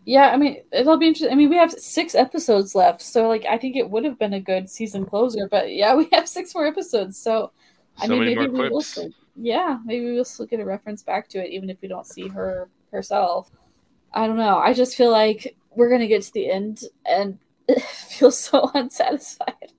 Yeah, 0.05 0.31
I 0.31 0.37
mean, 0.37 0.63
it'll 0.71 0.99
be 0.99 1.09
interesting. 1.09 1.33
I 1.33 1.35
mean, 1.35 1.51
we 1.51 1.57
have 1.57 1.73
six 1.73 2.15
episodes 2.15 2.77
left, 2.77 3.03
so 3.03 3.27
like, 3.27 3.45
I 3.45 3.59
think 3.59 3.75
it 3.75 3.91
would 3.91 4.05
have 4.05 4.19
been 4.19 4.35
a 4.35 4.41
good 4.41 4.71
season 4.71 5.05
closer. 5.05 5.49
But 5.49 5.75
yeah, 5.75 5.95
we 5.97 6.09
have 6.13 6.29
six 6.29 6.55
more 6.55 6.67
episodes, 6.67 7.19
so 7.19 7.51
I 7.99 8.07
so 8.07 8.13
mean, 8.13 8.25
maybe 8.27 8.47
we 8.47 8.69
will. 8.69 8.81
Still, 8.83 9.11
yeah, 9.35 9.79
maybe 9.85 10.13
we'll 10.13 10.25
still 10.25 10.47
get 10.47 10.61
a 10.61 10.65
reference 10.65 11.03
back 11.03 11.29
to 11.31 11.45
it, 11.45 11.51
even 11.51 11.69
if 11.69 11.83
we 11.83 11.89
don't 11.89 12.07
see 12.07 12.29
her 12.29 12.69
herself. 12.93 13.51
I 14.17 14.27
don't 14.27 14.39
know. 14.39 14.57
I 14.57 14.73
just 14.73 14.97
feel 14.97 15.11
like 15.11 15.57
we're 15.75 15.91
gonna 15.91 16.07
get 16.07 16.23
to 16.23 16.33
the 16.33 16.51
end, 16.51 16.85
and 17.05 17.39
feel 18.09 18.31
so 18.31 18.71
unsatisfied. 18.75 19.73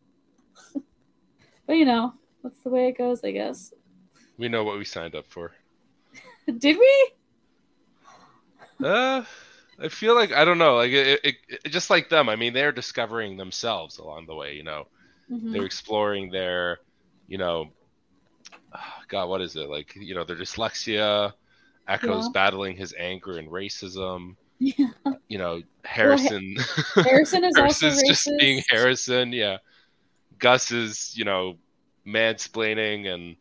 but 1.66 1.74
you 1.74 1.86
know, 1.86 2.14
that's 2.44 2.60
the 2.60 2.70
way 2.70 2.88
it 2.88 3.00
goes, 3.00 3.24
I 3.24 3.32
guess. 3.32 3.74
We 4.38 4.48
know 4.48 4.64
what 4.64 4.78
we 4.78 4.86
signed 4.86 5.16
up 5.16 5.26
for. 5.28 5.54
Did 6.58 6.78
we? 6.78 7.12
uh, 8.86 9.24
I 9.80 9.88
feel 9.90 10.14
like 10.14 10.32
I 10.32 10.46
don't 10.46 10.60
know, 10.60 10.76
like 10.76 10.92
it, 10.92 11.20
it, 11.24 11.36
it, 11.66 11.70
just 11.70 11.90
like 11.90 12.08
them. 12.08 12.30
I 12.30 12.36
mean, 12.36 12.54
they're 12.54 12.72
discovering 12.72 13.38
themselves 13.38 13.98
along 13.98 14.28
the 14.28 14.36
way. 14.36 14.54
You 14.54 14.64
know, 14.64 14.88
mm-hmm. 15.32 15.52
they're 15.52 15.66
exploring 15.66 16.30
their, 16.30 16.78
you 17.28 17.40
know, 17.40 17.72
God, 19.08 19.30
what 19.30 19.42
is 19.42 19.56
it 19.56 19.68
like? 19.68 19.96
You 19.96 20.14
know, 20.14 20.24
their 20.24 20.36
dyslexia. 20.36 21.34
Echo's 21.88 22.26
yeah. 22.26 22.32
battling 22.34 22.76
his 22.76 22.94
anger 22.98 23.38
and 23.38 23.48
racism. 23.50 24.36
Yeah. 24.60 24.88
You 25.28 25.38
know, 25.38 25.62
Harrison. 25.86 26.58
Well, 26.96 27.06
Harrison 27.06 27.44
is 27.44 27.56
also 27.60 27.90
racist. 27.90 28.06
just 28.08 28.30
being 28.40 28.64
Harrison. 28.70 29.32
Yeah. 29.32 29.58
Gus 30.40 30.72
is, 30.72 31.14
you 31.18 31.26
know, 31.26 31.58
mansplaining 32.06 33.08
and. 33.14 33.36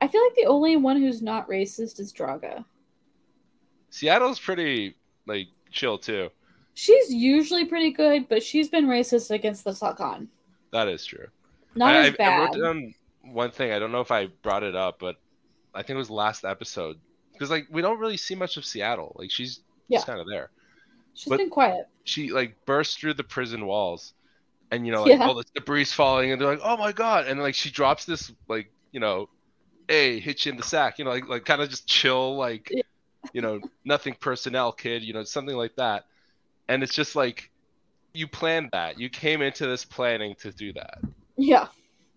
I 0.00 0.08
feel 0.08 0.22
like 0.24 0.34
the 0.34 0.46
only 0.46 0.76
one 0.76 1.00
who's 1.00 1.22
not 1.22 1.48
racist 1.48 2.00
is 2.00 2.12
Draga. 2.12 2.64
Seattle's 3.90 4.40
pretty 4.40 4.96
like 5.26 5.48
chill 5.70 5.98
too. 5.98 6.30
she's 6.74 7.12
usually 7.12 7.64
pretty 7.66 7.92
good, 7.92 8.28
but 8.28 8.42
she's 8.42 8.68
been 8.68 8.86
racist 8.86 9.30
against 9.30 9.64
the 9.64 9.70
Salkan. 9.70 10.26
That 10.72 10.88
is 10.88 11.04
true. 11.04 11.26
Not 11.74 11.94
I, 11.94 11.98
as 12.00 12.06
I- 12.14 12.16
bad. 12.16 12.32
I 12.32 12.44
wrote 12.44 12.58
down 12.62 12.94
one 13.22 13.50
thing. 13.50 13.72
I 13.72 13.78
don't 13.78 13.92
know 13.92 14.00
if 14.00 14.10
I 14.10 14.26
brought 14.42 14.62
it 14.62 14.74
up, 14.74 14.98
but 14.98 15.16
I 15.74 15.82
think 15.82 15.94
it 15.94 15.98
was 15.98 16.10
last 16.10 16.44
episode 16.44 16.98
because 17.32 17.50
like 17.50 17.66
we 17.70 17.82
don't 17.82 17.98
really 17.98 18.16
see 18.16 18.34
much 18.34 18.56
of 18.56 18.64
Seattle. 18.64 19.14
Like 19.18 19.30
she's 19.30 19.60
Yeah. 19.88 19.98
just 19.98 20.06
kind 20.06 20.20
of 20.20 20.26
there. 20.26 20.50
She's 21.14 21.28
but- 21.28 21.38
been 21.38 21.50
quiet. 21.50 21.86
She 22.04 22.30
like 22.32 22.56
bursts 22.66 22.96
through 22.96 23.14
the 23.14 23.22
prison 23.24 23.64
walls, 23.66 24.14
and 24.70 24.84
you 24.86 24.92
know 24.92 25.02
like 25.04 25.12
Yeah. 25.18 25.26
all 25.26 25.34
this 25.34 25.46
debris 25.54 25.84
falling, 25.84 26.32
and 26.32 26.40
they're 26.40 26.48
like, 26.50 26.60
"Oh 26.64 26.76
my 26.76 26.90
god!" 26.92 27.26
And 27.28 27.40
like 27.40 27.54
she 27.54 27.70
drops 27.70 28.04
this 28.04 28.32
like 28.48 28.70
you 28.90 28.98
know, 29.00 29.28
"Hey, 29.88 30.18
hit 30.18 30.44
you 30.44 30.50
in 30.52 30.56
the 30.58 30.64
sack," 30.64 30.98
you 30.98 31.04
know, 31.04 31.10
like 31.12 31.28
like 31.28 31.44
kind 31.44 31.62
of 31.62 31.68
just 31.70 31.86
chill, 31.86 32.36
like 32.36 32.68
Yeah. 32.72 32.82
you 33.32 33.40
know, 33.40 33.60
nothing 33.84 34.14
personnel, 34.18 34.72
kid, 34.72 35.02
you 35.04 35.12
know, 35.12 35.22
something 35.22 35.56
like 35.56 35.76
that. 35.76 36.06
And 36.68 36.82
it's 36.82 36.94
just 36.94 37.14
like 37.14 37.50
you 38.14 38.26
planned 38.26 38.70
that. 38.72 38.98
You 38.98 39.08
came 39.08 39.42
into 39.42 39.66
this 39.66 39.84
planning 39.84 40.34
to 40.40 40.50
do 40.52 40.72
that. 40.74 40.98
Yeah. 41.36 41.68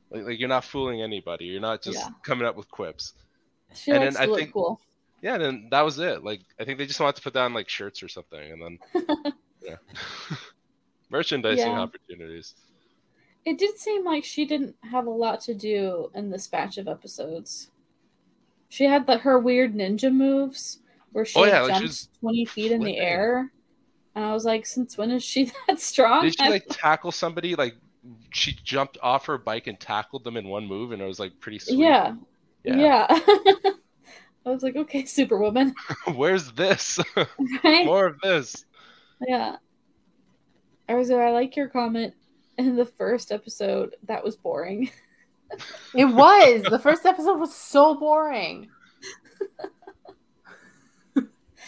Like, 0.09 0.23
like 0.25 0.39
you're 0.39 0.49
not 0.49 0.63
fooling 0.65 1.01
anybody. 1.01 1.45
You're 1.45 1.61
not 1.61 1.81
just 1.83 1.97
Yeah. 1.99 2.09
coming 2.23 2.47
up 2.47 2.55
with 2.55 2.69
quips. 2.71 3.13
She 3.73 3.91
And 3.91 3.99
likes 4.01 4.15
then 4.15 4.23
to 4.23 4.27
I 4.27 4.31
look 4.31 4.39
think- 4.39 4.53
cool. 4.53 4.81
Yeah, 5.25 5.39
then 5.39 5.69
that 5.71 5.81
was 5.81 5.97
it. 5.97 6.23
Like 6.23 6.41
I 6.59 6.65
think 6.65 6.77
they 6.77 6.85
just 6.85 6.99
wanted 6.99 7.15
to 7.15 7.23
put 7.23 7.33
down 7.33 7.51
like 7.51 7.67
shirts 7.67 8.03
or 8.03 8.07
something, 8.07 8.51
and 8.51 8.61
then 8.61 8.79
yeah, 9.63 9.77
merchandising 11.09 11.65
Yeah. 11.71 11.79
opportunities. 11.79 12.53
It 13.43 13.57
did 13.57 13.75
seem 13.79 14.05
like 14.05 14.23
she 14.23 14.45
didn't 14.45 14.75
have 14.83 15.07
a 15.07 15.09
lot 15.09 15.41
to 15.41 15.55
do 15.55 16.11
in 16.13 16.29
this 16.29 16.45
batch 16.45 16.77
of 16.77 16.87
episodes. 16.87 17.71
She 18.69 18.83
had 18.83 19.07
the, 19.07 19.17
her 19.17 19.39
weird 19.39 19.73
ninja 19.73 20.13
moves 20.13 20.77
where 21.11 21.25
she 21.25 21.39
Oh, 21.39 21.45
yeah, 21.45 21.61
like, 21.61 21.81
she 21.81 22.07
20 22.19 22.45
feet 22.45 22.71
in 22.71 22.83
the 22.83 22.99
air. 22.99 23.51
And 24.13 24.25
I 24.25 24.31
was 24.31 24.45
like, 24.45 24.67
since 24.67 24.95
when 24.95 25.09
is 25.09 25.23
she 25.23 25.51
that 25.67 25.79
strong? 25.79 26.23
Did 26.23 26.39
she 26.39 26.47
like 26.47 26.65
tackle 26.69 27.11
somebody? 27.11 27.55
Like 27.55 27.73
she 28.29 28.55
jumped 28.63 28.99
off 29.01 29.25
her 29.25 29.39
bike 29.39 29.65
and 29.65 29.79
tackled 29.79 30.23
them 30.23 30.37
in 30.37 30.47
one 30.47 30.67
move, 30.67 30.91
and 30.91 31.01
it 31.01 31.05
was 31.05 31.19
like 31.19 31.39
pretty 31.39 31.57
sweet. 31.57 31.79
yeah. 31.79 32.13
yeah. 32.63 33.07
Yeah. 33.43 33.71
I 34.45 34.49
was 34.49 34.63
like, 34.63 34.75
okay, 34.75 35.05
Superwoman. 35.05 35.73
Where's 36.15 36.51
this? 36.51 36.99
Right? 37.63 37.85
More 37.85 38.05
of 38.07 38.19
this. 38.21 38.65
Yeah. 39.27 39.57
Arezou, 40.87 41.19
I 41.19 41.31
like 41.31 41.55
your 41.55 41.67
comment 41.67 42.13
in 42.57 42.75
the 42.75 42.85
first 42.85 43.31
episode. 43.31 43.95
That 44.03 44.23
was 44.23 44.35
boring. 44.35 44.91
It 45.95 46.05
was. 46.05 46.63
the 46.63 46.79
first 46.79 47.05
episode 47.05 47.39
was 47.39 47.55
so 47.55 47.95
boring. 47.95 48.69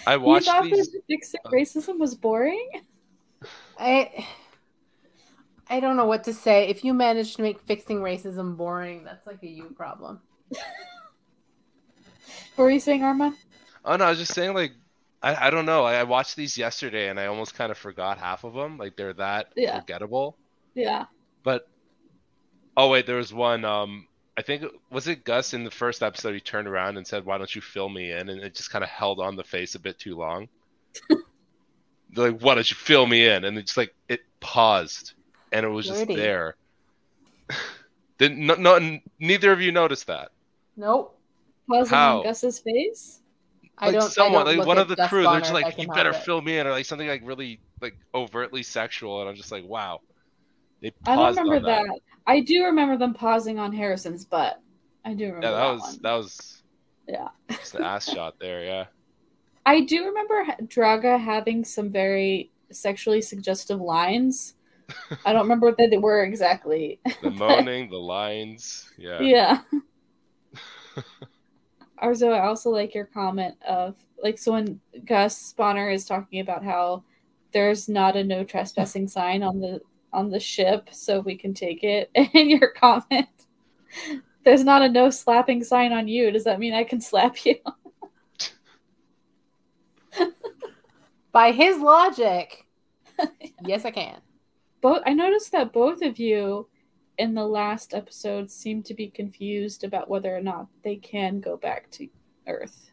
I 0.05 0.17
watched. 0.17 0.47
You 0.47 0.53
thought 0.53 0.63
these. 0.63 0.91
that 0.91 1.01
fixing 1.07 1.41
racism 1.47 1.99
was 1.99 2.15
boring? 2.15 2.69
I 3.79 4.25
I 5.69 5.79
don't 5.79 5.97
know 5.97 6.05
what 6.05 6.23
to 6.25 6.33
say. 6.33 6.67
If 6.69 6.83
you 6.83 6.93
manage 6.93 7.35
to 7.35 7.41
make 7.41 7.59
fixing 7.61 7.99
racism 7.99 8.55
boring, 8.55 9.03
that's 9.03 9.25
like 9.27 9.43
a 9.43 9.47
you 9.47 9.73
problem. 9.75 10.21
What 12.57 12.65
were 12.65 12.71
you 12.71 12.79
saying, 12.79 13.01
Arman? 13.01 13.35
Oh 13.85 13.95
no, 13.95 14.05
I 14.05 14.09
was 14.09 14.19
just 14.19 14.33
saying 14.33 14.53
like. 14.53 14.73
I, 15.23 15.47
I 15.47 15.49
don't 15.49 15.65
know. 15.65 15.83
I, 15.83 15.95
I 15.95 16.03
watched 16.03 16.35
these 16.35 16.59
yesterday 16.59 17.09
and 17.09 17.19
I 17.19 17.25
almost 17.25 17.55
kind 17.55 17.71
of 17.71 17.77
forgot 17.77 18.19
half 18.19 18.43
of 18.43 18.53
them. 18.53 18.77
Like 18.77 18.95
they're 18.95 19.13
that 19.13 19.47
Yeah. 19.55 19.79
forgettable. 19.79 20.37
Yeah. 20.75 21.05
But 21.41 21.67
oh 22.75 22.89
wait, 22.89 23.07
there 23.07 23.17
was 23.17 23.33
one. 23.33 23.65
Um, 23.65 24.07
I 24.37 24.43
think 24.43 24.65
was 24.91 25.07
it 25.07 25.23
Gus 25.23 25.53
in 25.55 25.63
the 25.63 25.71
first 25.71 26.03
episode. 26.03 26.33
He 26.33 26.39
turned 26.39 26.67
around 26.67 26.97
and 26.97 27.07
said, 27.07 27.25
"Why 27.25 27.39
don't 27.39 27.53
you 27.53 27.61
fill 27.61 27.89
me 27.89 28.11
in?" 28.11 28.29
And 28.29 28.41
it 28.41 28.53
just 28.53 28.69
kind 28.69 28.83
of 28.83 28.89
held 28.89 29.19
on 29.19 29.35
the 29.35 29.43
face 29.43 29.73
a 29.73 29.79
bit 29.79 29.97
too 29.97 30.15
long. 30.15 30.47
They're 31.09 32.31
like, 32.31 32.41
"Why 32.41 32.53
don't 32.53 32.69
you 32.69 32.75
fill 32.75 33.07
me 33.07 33.27
in?" 33.27 33.43
And 33.43 33.57
it's 33.57 33.75
like 33.75 33.95
it 34.07 34.21
paused, 34.39 35.13
and 35.51 35.65
it 35.65 35.69
was 35.69 35.87
just 35.87 36.07
there. 36.07 36.55
Didn't 38.19 38.45
no, 38.45 38.53
no, 38.55 38.99
neither 39.19 39.51
of 39.51 39.61
you 39.61 39.71
noticed 39.71 40.07
that. 40.07 40.29
Nope. 40.75 41.16
Pausing 41.69 41.97
How? 41.97 42.17
on 42.17 42.21
Gus's 42.21 42.59
face? 42.59 43.21
I 43.77 43.89
Like 43.89 43.93
don't. 43.93 44.11
someone, 44.11 44.47
I 44.47 44.55
don't 44.55 44.57
like 44.57 44.67
one 44.67 44.77
of 44.77 44.87
the 44.87 44.95
Gus 44.95 45.09
crew, 45.09 45.27
they're 45.29 45.39
just 45.39 45.53
like, 45.53 45.77
"You 45.77 45.87
better 45.87 46.11
it. 46.11 46.15
fill 46.15 46.41
me 46.41 46.57
in," 46.57 46.67
or 46.67 46.71
like 46.71 46.85
something 46.85 47.07
like 47.07 47.21
really 47.25 47.61
like 47.81 47.95
overtly 48.13 48.63
sexual, 48.63 49.21
and 49.21 49.29
I'm 49.29 49.35
just 49.35 49.51
like, 49.51 49.65
"Wow." 49.65 50.01
They 50.81 50.91
I 51.05 51.15
don't 51.15 51.35
remember 51.35 51.55
on 51.55 51.63
that. 51.63 51.87
I 52.27 52.41
do 52.41 52.65
remember 52.65 52.97
them 52.97 53.13
pausing 53.13 53.59
on 53.59 53.73
Harrison's 53.73 54.25
butt. 54.25 54.61
I 55.05 55.13
do 55.13 55.25
remember 55.27 55.47
Yeah, 55.47 55.51
that, 55.51 55.57
that 55.57 55.71
was 55.71 55.81
one. 55.81 55.99
that 56.03 56.13
was 56.13 56.63
Yeah. 57.07 57.29
an 57.73 57.83
ass 57.83 58.09
shot 58.09 58.35
there. 58.39 58.63
Yeah. 58.65 58.85
I 59.65 59.81
do 59.81 60.05
remember 60.05 60.45
Draga 60.63 61.19
having 61.19 61.65
some 61.65 61.91
very 61.91 62.51
sexually 62.71 63.21
suggestive 63.21 63.79
lines. 63.81 64.55
I 65.25 65.33
don't 65.33 65.43
remember 65.43 65.67
what 65.67 65.77
they 65.77 65.97
were 65.97 66.23
exactly. 66.23 66.99
The 67.21 67.29
moaning, 67.31 67.89
the 67.89 67.97
lines. 67.99 68.91
Yeah. 68.97 69.21
yeah. 69.21 69.61
Arezou, 72.01 72.33
I 72.33 72.45
also 72.45 72.69
like 72.69 72.93
your 72.93 73.05
comment 73.05 73.55
of 73.67 73.95
like 74.21 74.37
so 74.37 74.53
when 74.53 74.79
Gus 75.05 75.53
Bonner 75.53 75.89
is 75.89 76.05
talking 76.05 76.39
about 76.39 76.63
how 76.63 77.03
there's 77.53 77.89
not 77.89 78.15
a 78.15 78.23
no 78.23 78.43
trespassing 78.43 79.07
sign 79.07 79.43
on 79.43 79.59
the 79.59 79.81
on 80.13 80.29
the 80.29 80.39
ship, 80.39 80.89
so 80.91 81.19
we 81.19 81.35
can 81.35 81.53
take 81.53 81.83
it. 81.83 82.09
And 82.15 82.49
your 82.49 82.69
comment, 82.69 83.27
there's 84.43 84.63
not 84.63 84.81
a 84.81 84.89
no 84.89 85.09
slapping 85.09 85.63
sign 85.63 85.91
on 85.91 86.07
you. 86.07 86.31
Does 86.31 86.45
that 86.45 86.59
mean 86.59 86.73
I 86.73 86.83
can 86.83 87.01
slap 87.01 87.45
you? 87.45 87.55
By 91.31 91.51
his 91.51 91.79
logic, 91.79 92.65
yes, 93.65 93.85
I 93.85 93.91
can. 93.91 94.19
Both 94.81 95.01
I 95.05 95.13
noticed 95.13 95.51
that 95.51 95.73
both 95.73 96.01
of 96.01 96.19
you 96.19 96.67
in 97.17 97.33
the 97.33 97.45
last 97.45 97.93
episode 97.93 98.51
seem 98.51 98.83
to 98.83 98.93
be 98.93 99.07
confused 99.09 99.83
about 99.83 100.09
whether 100.09 100.35
or 100.35 100.41
not 100.41 100.67
they 100.83 100.95
can 100.97 101.39
go 101.39 101.57
back 101.57 101.89
to 101.91 102.07
Earth. 102.47 102.91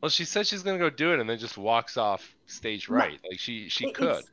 Well, 0.00 0.08
she 0.10 0.24
said 0.24 0.46
she's 0.46 0.62
gonna 0.62 0.78
go 0.78 0.90
do 0.90 1.12
it, 1.12 1.20
and 1.20 1.28
then 1.28 1.38
just 1.38 1.58
walks 1.58 1.96
off 1.96 2.34
stage 2.46 2.88
right. 2.88 3.18
Like 3.28 3.38
she 3.38 3.68
she 3.68 3.88
It- 3.88 3.94
could. 3.94 4.24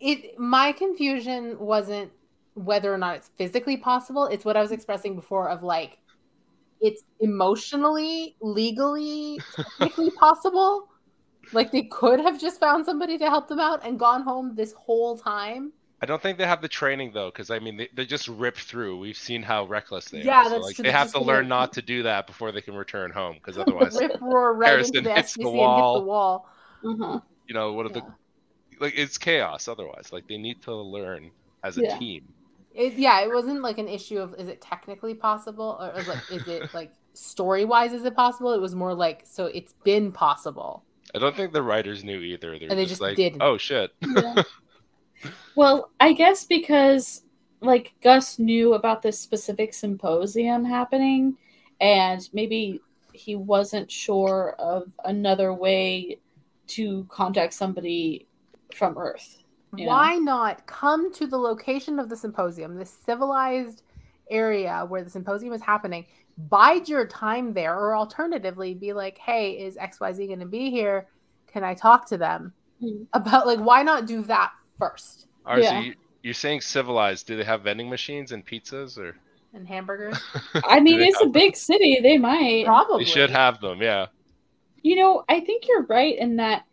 It 0.00 0.38
my 0.38 0.72
confusion 0.72 1.58
wasn't 1.58 2.10
whether 2.54 2.92
or 2.92 2.98
not 2.98 3.16
it's 3.16 3.28
physically 3.38 3.76
possible. 3.76 4.26
It's 4.26 4.44
what 4.44 4.56
I 4.56 4.60
was 4.60 4.72
expressing 4.72 5.14
before 5.16 5.48
of 5.48 5.62
like 5.62 5.98
it's 6.80 7.02
emotionally, 7.20 8.34
legally, 8.40 9.38
technically 9.78 10.10
possible. 10.18 10.88
Like 11.52 11.70
they 11.70 11.82
could 11.84 12.18
have 12.20 12.40
just 12.40 12.58
found 12.60 12.84
somebody 12.84 13.16
to 13.18 13.28
help 13.30 13.46
them 13.48 13.60
out 13.60 13.84
and 13.86 13.98
gone 13.98 14.22
home 14.22 14.54
this 14.54 14.72
whole 14.72 15.16
time. 15.16 15.72
I 16.02 16.06
don't 16.06 16.20
think 16.20 16.36
they 16.36 16.46
have 16.46 16.60
the 16.60 16.68
training 16.68 17.12
though, 17.14 17.30
because 17.30 17.50
I 17.50 17.60
mean 17.60 17.76
they, 17.76 17.88
they 17.94 18.04
just 18.04 18.26
rip 18.28 18.56
through. 18.56 18.98
We've 18.98 19.16
seen 19.16 19.42
how 19.42 19.64
reckless 19.66 20.06
they 20.06 20.22
Yeah, 20.22 20.40
are. 20.40 20.44
So, 20.44 20.50
that's 20.50 20.64
like 20.64 20.74
true. 20.76 20.82
they 20.82 20.88
They're 20.90 20.98
have 20.98 21.12
to 21.12 21.20
learn 21.20 21.46
not 21.48 21.72
to 21.74 21.82
do 21.82 22.02
that 22.02 22.26
before 22.26 22.50
they 22.52 22.60
can 22.60 22.74
return 22.74 23.10
home, 23.12 23.34
because 23.36 23.56
otherwise, 23.58 23.96
Rip 24.00 24.20
roar 24.20 24.52
right 24.54 24.70
Harrison 24.70 24.96
into 24.96 25.08
the 25.10 25.14
hits 25.14 25.34
the 25.34 25.44
SGC 25.44 25.46
and 25.46 25.54
hit 25.54 25.58
wall. 25.60 25.94
the 26.00 26.06
wall. 26.06 26.48
Uh-huh. 26.84 27.20
you 27.46 27.54
know, 27.54 27.72
what 27.72 27.86
are 27.86 27.90
Yeah. 27.90 28.00
the 28.00 28.80
like 28.80 28.94
it's 28.96 29.16
chaos. 29.16 29.68
Otherwise, 29.68 30.12
like 30.12 30.26
they 30.26 30.38
need 30.38 30.60
to 30.62 30.74
learn 30.74 31.30
as 31.62 31.78
a 31.78 31.82
Yeah. 31.82 31.98
team. 31.98 32.24
It, 32.74 32.94
yeah, 32.94 33.20
it 33.20 33.28
wasn't 33.32 33.60
like 33.62 33.78
an 33.78 33.86
issue 33.86 34.18
of 34.18 34.34
is 34.38 34.48
it 34.48 34.60
technically 34.60 35.14
possible 35.14 35.76
or, 35.78 35.90
or 36.00 36.02
like 36.04 36.30
is 36.32 36.48
it 36.48 36.72
like 36.74 36.90
story 37.14 37.64
wise 37.64 37.92
is 37.92 38.04
it 38.04 38.16
possible? 38.16 38.52
It 38.54 38.60
was 38.60 38.74
more 38.74 38.94
like 38.94 39.22
so 39.24 39.46
it's 39.46 39.74
been 39.84 40.10
possible. 40.10 40.82
I 41.14 41.18
don't 41.18 41.36
think 41.36 41.52
the 41.52 41.62
writers 41.62 42.02
knew 42.02 42.18
either. 42.20 42.58
They're 42.58 42.70
And 42.70 42.78
they 42.78 42.84
just, 42.84 42.92
just 42.92 43.00
like, 43.02 43.16
didn't. 43.16 43.42
oh 43.42 43.58
shit. 43.58 43.92
Yeah. 44.00 44.42
well, 45.54 45.90
I 46.00 46.12
guess 46.12 46.44
because 46.44 47.22
like 47.60 47.94
Gus 48.02 48.38
knew 48.38 48.74
about 48.74 49.02
this 49.02 49.20
specific 49.20 49.72
symposium 49.74 50.64
happening 50.64 51.36
and 51.80 52.28
maybe 52.32 52.82
he 53.12 53.36
wasn't 53.36 53.90
sure 53.90 54.56
of 54.58 54.84
another 55.04 55.52
way 55.52 56.18
to 56.68 57.04
contact 57.08 57.54
somebody 57.54 58.26
from 58.74 58.96
Earth. 58.98 59.42
Why 59.70 60.16
not 60.16 60.66
come 60.66 61.12
to 61.14 61.26
the 61.26 61.38
location 61.38 61.98
of 61.98 62.08
the 62.08 62.16
symposium, 62.16 62.76
the 62.76 62.84
civilized 62.86 63.82
area 64.30 64.84
where 64.86 65.02
the 65.02 65.10
symposium 65.10 65.52
is 65.54 65.62
happening, 65.62 66.06
bide 66.36 66.88
your 66.88 67.06
time 67.06 67.54
there, 67.54 67.74
or 67.78 67.96
alternatively 67.96 68.74
be 68.74 68.92
like, 68.92 69.18
hey, 69.18 69.52
is 69.52 69.76
XYZ 69.76 70.26
going 70.26 70.40
to 70.40 70.46
be 70.46 70.70
here? 70.70 71.08
Can 71.46 71.64
I 71.64 71.74
talk 71.74 72.06
to 72.08 72.18
them 72.18 72.52
Hmm. 72.80 73.04
about 73.12 73.46
like 73.46 73.60
why 73.60 73.82
not 73.82 74.06
do 74.06 74.22
that 74.24 74.52
first? 74.90 75.26
Are 75.46 75.60
Yeah. 75.60 75.80
you, 75.80 75.94
you're 76.22 76.34
saying 76.34 76.60
civilized? 76.62 77.26
Do 77.26 77.36
they 77.36 77.44
have 77.44 77.62
vending 77.62 77.88
machines 77.90 78.32
and 78.32 78.44
pizzas, 78.46 78.98
or 78.98 79.16
And 79.54 79.66
hamburgers, 79.66 80.18
I 80.64 80.80
mean, 80.80 81.00
it's 81.00 81.20
a 81.20 81.24
have- 81.24 81.32
big 81.32 81.56
city. 81.56 81.98
They 82.02 82.18
might. 82.18 82.64
probably 82.66 83.04
They 83.04 83.10
should 83.10 83.30
have 83.30 83.60
them. 83.60 83.80
Yeah. 83.82 84.06
You 84.82 84.96
know, 84.96 85.24
I 85.28 85.40
think 85.40 85.68
you're 85.68 85.86
right 85.86 86.16
in 86.18 86.36
that 86.36 86.64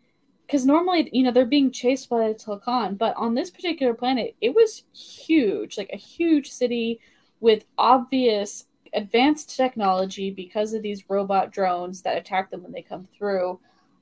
because 0.46 0.66
normally, 0.66 1.10
you 1.14 1.22
know, 1.24 1.32
they're 1.32 1.46
being 1.46 1.72
chased 1.72 2.10
by 2.10 2.28
the 2.30 2.34
Tla'Can, 2.34 2.98
but 2.98 3.16
on 3.18 3.36
this 3.36 3.52
particular 3.52 3.94
planet, 3.94 4.36
it 4.42 4.56
was 4.56 4.84
huge, 4.96 5.78
like 5.78 5.92
a 5.94 5.98
huge 5.98 6.50
city 6.50 7.00
with 7.40 7.66
obvious 7.78 8.66
advanced 8.94 9.56
technology 9.56 10.32
because 10.32 10.74
of 10.74 10.82
these 10.82 11.08
robot 11.08 11.52
drones 11.52 12.02
that 12.02 12.18
attack 12.18 12.50
them 12.50 12.64
when 12.64 12.72
they 12.72 12.82
come 12.82 13.06
through. 13.16 13.60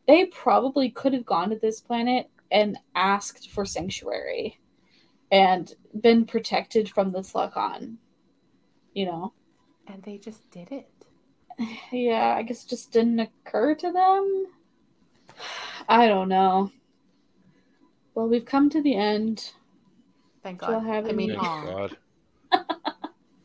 They 0.07 0.27
probably 0.27 0.89
could 0.89 1.11
have 1.13 1.25
gone 1.25 1.49
to 1.49 1.57
this 1.57 1.81
planet 1.81 2.29
and 2.51 2.77
asked 2.95 3.49
for 3.49 3.65
sanctuary 3.65 4.59
and 5.31 5.73
been 5.99 6.25
protected 6.25 6.89
from 6.89 7.11
the 7.11 7.19
Tla'Can. 7.19 7.97
You 8.93 9.05
know? 9.05 9.33
And 9.87 10.01
they 10.03 10.17
just 10.17 10.49
did 10.51 10.71
it. 10.71 10.89
Yeah, 11.91 12.35
I 12.37 12.43
guess 12.43 12.63
it 12.63 12.69
just 12.69 12.91
didn't 12.91 13.19
occur 13.19 13.73
to 13.75 13.91
them. 13.91 14.45
I 15.89 16.07
don't 16.07 16.29
know. 16.29 16.71
Well, 18.13 18.27
we've 18.27 18.45
come 18.45 18.69
to 18.71 18.81
the 18.81 18.95
end. 18.95 19.51
Thank 20.43 20.59
God. 20.59 20.83
have 20.85 21.07
I 21.07 21.11
mean, 21.13 21.31
any- 21.31 21.39
My. 21.39 21.65
God. 21.65 21.97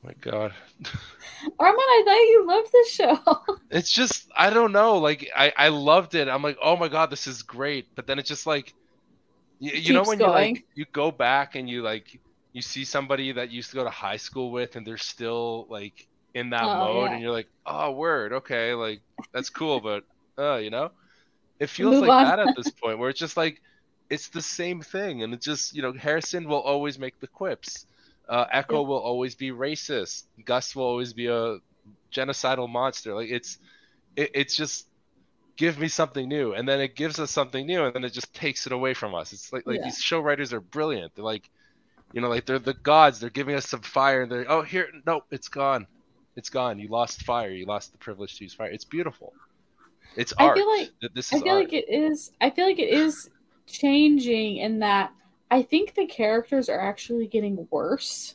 My 0.04 0.14
God. 0.20 0.52
Arman, 0.82 1.78
I 1.78 2.02
thought 2.04 2.14
you 2.14 2.44
loved 2.46 2.72
the 2.72 2.88
show. 2.90 3.56
It's 3.70 3.90
just 3.90 4.30
I 4.36 4.50
don't 4.50 4.72
know. 4.72 4.98
Like 4.98 5.30
I 5.34 5.52
I 5.56 5.68
loved 5.68 6.14
it. 6.14 6.28
I'm 6.28 6.42
like, 6.42 6.58
oh 6.62 6.76
my 6.76 6.88
god, 6.88 7.08
this 7.08 7.26
is 7.26 7.42
great. 7.42 7.86
But 7.94 8.06
then 8.06 8.18
it's 8.18 8.28
just 8.28 8.46
like, 8.46 8.74
you, 9.62 9.72
you 9.74 9.94
know 9.94 10.04
when 10.04 10.20
you 10.20 10.30
like 10.30 10.64
you 10.74 10.86
go 10.92 11.12
back 11.12 11.56
and 11.56 11.70
you 11.70 11.82
like 11.82 12.06
you 12.52 12.62
see 12.62 12.84
somebody 12.84 13.32
that 13.32 13.50
you 13.50 13.56
used 13.58 13.70
to 13.70 13.76
go 13.76 13.84
to 13.84 13.90
high 13.90 14.18
school 14.18 14.52
with 14.52 14.76
and 14.76 14.86
they're 14.86 14.98
still 14.98 15.66
like 15.70 15.94
in 16.34 16.50
that 16.50 16.72
Oh, 16.72 16.86
mode 16.86 17.12
yeah. 17.12 17.12
and 17.12 17.22
you're 17.22 17.32
like, 17.32 17.48
oh 17.66 17.92
word, 17.92 18.32
okay, 18.34 18.74
like 18.74 19.02
that's 19.34 19.50
cool, 19.50 19.80
but 19.80 20.04
uh, 20.38 20.56
you 20.56 20.70
know, 20.70 20.90
it 21.60 21.70
feels 21.70 22.00
Move 22.00 22.02
like 22.02 22.16
on. 22.16 22.26
that 22.26 22.40
at 22.40 22.54
this 22.56 22.70
point 22.82 22.98
where 22.98 23.10
it's 23.10 23.20
just 23.20 23.36
like 23.36 23.60
it's 24.10 24.30
the 24.30 24.42
same 24.42 24.82
thing 24.82 25.22
and 25.22 25.34
it's 25.34 25.46
just 25.46 25.74
you 25.74 25.82
know 25.82 25.92
Harrison 25.92 26.48
will 26.48 26.60
always 26.60 26.98
make 26.98 27.18
the 27.20 27.28
quips. 27.28 27.86
Uh, 28.28 28.46
Ecco 28.54 28.82
Yeah. 28.82 28.86
will 28.86 28.98
always 29.00 29.34
be 29.36 29.50
racist. 29.50 30.24
Gus 30.44 30.74
will 30.76 30.84
always 30.84 31.12
be 31.14 31.26
a 31.28 31.58
genocidal 32.14 32.68
monster. 32.68 33.14
Like 33.14 33.30
it's 33.30 33.58
it, 34.16 34.30
it's 34.34 34.56
just 34.56 34.86
give 35.62 35.78
me 35.78 35.86
something 35.86 36.26
new 36.28 36.54
and 36.54 36.64
then 36.68 36.80
it 36.80 36.96
gives 36.96 37.20
us 37.20 37.30
something 37.30 37.64
new 37.66 37.84
and 37.84 37.94
then 37.94 38.02
it 38.04 38.12
just 38.12 38.34
takes 38.34 38.66
it 38.66 38.72
away 38.72 38.94
from 38.94 39.14
us. 39.14 39.32
It's 39.32 39.52
like 39.52 39.64
like 39.66 39.78
Yeah. 39.78 39.84
these 39.84 39.98
show 40.10 40.18
writers 40.26 40.52
are 40.52 40.60
brilliant. 40.60 41.14
They're 41.14 41.24
like 41.34 41.48
you 42.12 42.20
know 42.20 42.28
like 42.28 42.46
they're 42.46 42.58
the 42.58 42.74
gods. 42.74 43.20
They're 43.20 43.30
giving 43.40 43.54
us 43.54 43.68
some 43.68 43.80
fire. 43.98 44.22
And 44.22 44.30
they're 44.32 44.50
oh 44.50 44.62
here 44.62 44.88
no 45.06 45.22
it's 45.30 45.48
gone. 45.48 45.86
It's 46.34 46.50
gone. 46.50 46.80
You 46.80 46.88
lost 46.88 47.22
fire. 47.22 47.50
You 47.50 47.64
lost 47.74 47.92
the 47.92 47.98
privilege 47.98 48.32
to 48.38 48.44
use 48.44 48.54
fire. 48.54 48.70
It's 48.76 48.84
beautiful. 48.96 49.32
It's 50.16 50.32
art. 50.38 50.52
I 50.58 50.60
feel 50.60 50.70
like- 50.76 50.90
Th- 51.00 51.12
this 51.14 51.32
I 51.32 51.36
is 51.36 51.42
feel 51.42 51.52
art. 51.54 51.62
like 51.64 51.72
it 51.72 51.86
is. 51.88 52.32
I 52.40 52.50
feel 52.50 52.66
like 52.66 52.80
it 52.80 52.92
is 53.04 53.30
changing 53.66 54.56
in 54.66 54.80
that 54.80 55.12
I 55.50 55.62
think 55.62 55.94
the 55.94 56.06
characters 56.06 56.68
are 56.68 56.80
actually 56.80 57.26
getting 57.28 57.68
worse 57.70 58.34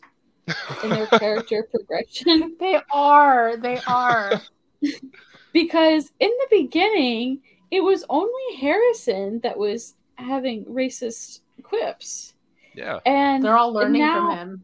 in 0.84 0.90
their 0.92 1.08
character 1.24 1.68
progression. 1.70 2.56
They 2.60 2.80
are. 2.92 3.58
They 3.58 3.80
are. 3.86 4.42
because 5.54 6.12
in 6.20 6.30
the 6.30 6.48
beginning 6.50 7.42
it 7.72 7.82
was 7.82 8.06
only 8.10 8.56
Harrison 8.60 9.40
that 9.42 9.58
was 9.58 9.96
having 10.16 10.66
racist 10.66 11.42
quips, 11.64 12.34
yeah 12.74 13.00
and 13.06 13.44
They're 13.44 13.58
all 13.58 13.74
learning 13.74 14.02
now- 14.02 14.30
from 14.30 14.38
him. 14.38 14.64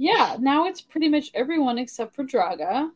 Yeah, 0.00 0.36
now 0.38 0.66
it's 0.66 0.80
pretty 0.80 1.08
much 1.08 1.32
everyone 1.34 1.76
except 1.76 2.14
for 2.14 2.22
Draga. 2.22 2.92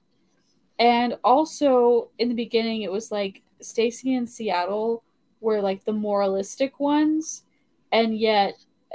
And 0.79 1.19
also 1.25 2.11
in 2.19 2.29
the 2.29 2.35
beginning 2.35 2.83
it 2.83 2.93
was 2.93 3.11
like 3.11 3.43
Stacy 3.61 4.15
and 4.15 4.29
Seattle 4.29 5.03
were 5.41 5.61
like 5.61 5.85
the 5.85 5.93
moralistic 5.93 6.79
ones 6.79 7.43
and 7.91 8.17
yet 8.17 8.55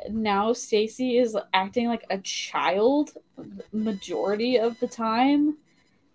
now 0.09 0.53
Stacy 0.53 1.18
is 1.18 1.38
acting 1.53 1.88
like 1.88 2.05
a 2.09 2.19
child 2.19 3.11
majority 3.73 4.57
of 4.57 4.80
the 4.80 4.88
time 4.88 5.57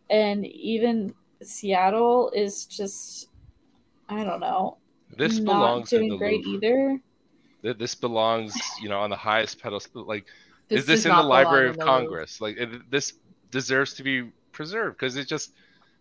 and 0.09 0.47
even 0.47 1.15
Seattle 1.47 2.31
is 2.35 2.67
just 2.67 3.29
I 4.09 4.25
don't 4.25 4.41
know, 4.41 4.79
this 5.17 5.39
not 5.39 5.53
belongs 5.53 5.93
in 5.93 5.99
doing 6.01 6.11
the 6.11 6.17
great 6.19 6.45
Louvre. 6.47 6.69
either. 7.63 7.75
This 7.75 7.95
belongs 7.95 8.55
you 8.81 8.89
know 8.89 8.99
on 9.01 9.11
the 9.11 9.17
highest 9.17 9.61
pedestal 9.63 10.05
like 10.05 10.25
is 10.69 10.87
this 10.87 11.05
in 11.05 11.15
the 11.15 11.23
Library 11.23 11.69
of 11.69 11.77
the 11.77 11.85
Louvre. 11.85 11.93
Congress? 12.01 12.41
Like 12.41 12.57
it, 12.57 12.91
this 12.91 13.13
deserves 13.51 13.95
to 13.95 14.03
be 14.03 14.31
preserved 14.53 14.97
because 14.97 15.17
it 15.17 15.29
just, 15.29 15.53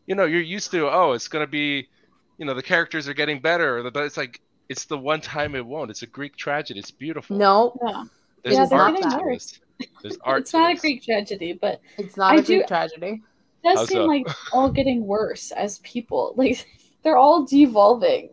you 0.08 0.16
know, 0.16 0.24
you're 0.26 0.40
used 0.42 0.72
to 0.72 0.90
oh, 0.90 1.12
it's 1.12 1.28
gonna 1.28 1.46
be, 1.48 1.90
you 2.38 2.46
know, 2.46 2.54
the 2.54 2.64
characters 2.64 3.08
are 3.08 3.14
getting 3.14 3.40
better, 3.42 3.84
but 3.92 4.04
it's 4.06 4.18
like 4.18 4.40
it's 4.70 4.86
the 4.86 4.98
one 4.98 5.20
time 5.22 5.54
it 5.56 5.66
won't. 5.66 5.92
It's 5.92 6.02
a 6.04 6.08
Greek 6.08 6.36
tragedy. 6.38 6.80
It's 6.80 6.92
beautiful. 6.92 7.38
No, 7.38 7.78
Yeah. 7.86 8.04
there's 8.44 8.56
yeah, 8.56 8.66
they're 8.66 8.80
art 8.80 8.96
getting 8.96 9.12
to 9.12 9.26
this. 9.30 9.60
There's 10.02 10.18
art. 10.24 10.42
it's 10.42 10.52
to 10.52 10.58
not 10.58 10.72
a. 10.78 10.80
Greek 10.80 11.04
tragedy, 11.04 11.54
but 11.54 11.82
it's 11.98 12.16
not 12.16 12.32
I 12.32 12.36
a 12.36 12.42
Greek 12.42 12.62
do- 12.62 12.68
tragedy. 12.68 13.22
It 13.64 13.68
does 13.68 13.80
How 13.80 13.86
seem 13.86 13.98
so? 14.04 14.06
like 14.06 14.28
all 14.54 14.70
getting 14.72 15.06
worse 15.06 15.52
as 15.52 15.80
people. 15.80 16.34
Like 16.38 16.66
they're 17.04 17.18
all 17.18 17.46
devolving. 17.46 18.30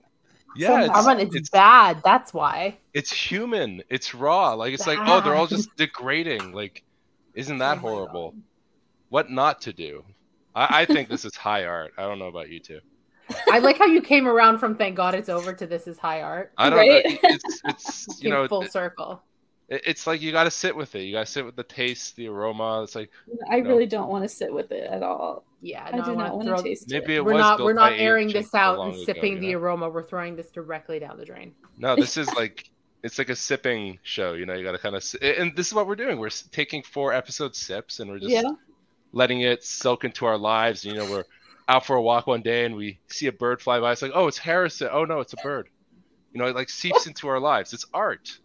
Yeah, 0.57 0.69
somehow. 0.69 0.85
it's, 0.87 1.07
Arman, 1.07 1.21
it's, 1.23 1.35
it's 1.37 1.51
bad. 1.51 2.01
That's 2.05 2.33
why. 2.35 2.79
it's 2.95 3.13
human. 3.13 3.83
It's 3.91 4.15
raw. 4.15 4.55
Like 4.55 4.73
it's 4.75 4.87
like 4.87 4.99
oh, 5.03 5.21
they're 5.21 5.35
all 5.35 5.47
just 5.47 5.75
degrading. 5.77 6.53
Like, 6.53 6.83
isn't 7.35 7.57
Oh 7.57 7.59
that 7.59 7.77
my 7.77 7.81
horrible? 7.81 8.31
God. 8.33 8.43
What 9.11 9.31
not 9.31 9.61
to 9.63 9.73
do? 9.73 10.05
I, 10.55 10.81
I 10.83 10.85
think 10.87 11.09
this 11.09 11.25
is 11.25 11.37
high 11.37 11.65
art. 11.67 11.93
I 11.99 12.03
don't 12.03 12.19
know 12.19 12.27
about 12.27 12.49
you 12.51 12.59
two. 12.61 12.81
I 13.51 13.59
like 13.59 13.79
how 13.79 13.85
you 13.87 14.01
came 14.01 14.27
around 14.27 14.59
from 14.59 14.75
"Thank 14.75 14.97
God 14.97 15.15
It's 15.15 15.29
Over" 15.29 15.53
to 15.53 15.67
"This 15.67 15.87
Is 15.87 15.99
High 15.99 16.23
Art." 16.23 16.53
I 16.57 16.71
don't 16.71 16.79
Right? 16.79 17.05
know. 17.05 17.19
It's 17.25 17.61
it's 17.65 18.23
you 18.23 18.31
know 18.31 18.49
full 18.49 18.63
it- 18.63 18.73
circle. 18.73 19.23
It- 19.69 19.83
it's 19.87 20.07
like 20.07 20.21
you 20.23 20.33
got 20.33 20.45
to 20.45 20.51
sit 20.51 20.75
with 20.75 20.95
it. 20.95 21.03
You 21.03 21.13
got 21.13 21.27
to 21.27 21.33
sit 21.33 21.45
with 21.45 21.57
the 21.57 21.63
taste, 21.65 22.17
the 22.17 22.29
aroma. 22.29 22.83
It's 22.83 22.95
like 22.95 23.11
I 23.51 23.61
No. 23.61 23.69
really 23.71 23.87
don't 23.87 24.09
want 24.09 24.25
to 24.25 24.29
sit 24.29 24.53
with 24.53 24.73
it 24.73 24.85
at 24.91 25.03
all. 25.03 25.45
Yeah, 25.61 25.85
I 25.85 25.97
no, 25.97 26.05
do 26.05 26.11
not 26.15 26.17
wanna 26.17 26.35
want 26.37 26.49
throw- 26.49 26.63
taste 26.63 26.89
maybe 26.91 27.15
it. 27.15 27.17
it 27.19 27.25
We're 27.25 27.35
was 27.35 27.41
not. 27.41 27.61
We're 27.61 27.73
not 27.73 27.93
airing 27.95 28.29
this 28.29 28.55
out 28.55 28.75
so 28.77 28.79
long 28.79 28.89
and 28.91 28.97
ago, 28.97 29.05
sipping 29.05 29.33
you 29.35 29.41
the 29.41 29.53
know? 29.53 29.59
aroma. 29.59 29.89
We're 29.91 30.03
throwing 30.05 30.37
this 30.37 30.51
directly 30.51 30.99
down 31.01 31.17
the 31.19 31.25
drain. 31.25 31.55
No, 31.77 31.97
this 31.97 32.17
is 32.17 32.33
like 32.35 32.71
it's 33.03 33.19
like 33.19 33.29
a 33.29 33.37
sipping 33.37 33.99
show. 34.03 34.35
You 34.35 34.47
know, 34.47 34.55
you 34.55 34.63
got 34.65 34.73
to 34.73 34.79
kind 34.79 34.95
of 34.97 35.05
and 35.23 35.55
this 35.57 35.67
is 35.69 35.75
what 35.75 35.87
we're 35.87 35.97
doing. 35.97 36.19
We're 36.19 36.31
taking 36.31 36.83
four 36.83 37.13
episode 37.13 37.55
sips 37.57 38.01
and 38.01 38.11
we're 38.11 38.19
just 38.21 38.31
Yeah. 38.31 38.43
letting 39.13 39.41
it 39.41 39.65
soak 39.65 40.05
into 40.05 40.27
our 40.27 40.39
lives. 40.39 40.85
You 40.85 40.95
know, 40.95 41.11
we're 41.11 41.25
out 41.69 41.85
for 41.85 41.97
a 41.97 42.03
walk 42.03 42.27
one 42.29 42.41
day 42.43 42.65
and 42.65 42.75
we 42.77 42.99
see 43.09 43.27
a 43.27 43.33
bird 43.33 43.61
fly 43.61 43.81
by. 43.81 43.93
It's 43.93 44.01
like, 44.03 44.13
oh, 44.15 44.27
it's 44.29 44.39
Harrison. 44.39 44.89
Oh 44.93 45.05
no, 45.05 45.21
it's 45.21 45.33
a 45.33 45.37
bird. 45.43 45.69
You 46.33 46.39
know, 46.41 46.47
it 46.47 46.55
like 46.55 46.71
seeps 46.71 47.07
into 47.09 47.27
our 47.29 47.41
lives. 47.41 47.73
It's 47.73 47.87
art. 47.93 48.39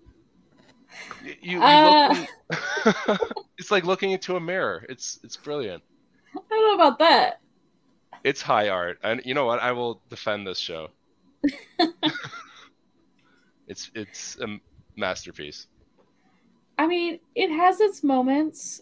You, 1.23 1.35
you, 1.41 1.61
Uh. 1.61 2.25
look 3.07 3.19
it's 3.57 3.71
like 3.71 3.85
looking 3.85 4.11
into 4.11 4.35
a 4.35 4.39
mirror. 4.39 4.85
It's 4.89 5.19
it's 5.23 5.37
brilliant. 5.37 5.83
I 6.35 6.39
don't 6.49 6.67
know 6.67 6.75
about 6.75 6.99
that. 6.99 7.39
It's 8.23 8.41
high 8.41 8.69
art, 8.69 8.99
and 9.03 9.21
you 9.25 9.33
know 9.33 9.45
what? 9.45 9.59
I 9.59 9.71
will 9.71 10.01
defend 10.09 10.47
this 10.47 10.57
show. 10.57 10.89
it's 13.67 13.91
it's 13.95 14.37
a 14.39 14.57
masterpiece. 14.95 15.67
I 16.77 16.87
mean, 16.87 17.19
it 17.35 17.49
has 17.49 17.79
its 17.81 18.03
moments. 18.03 18.81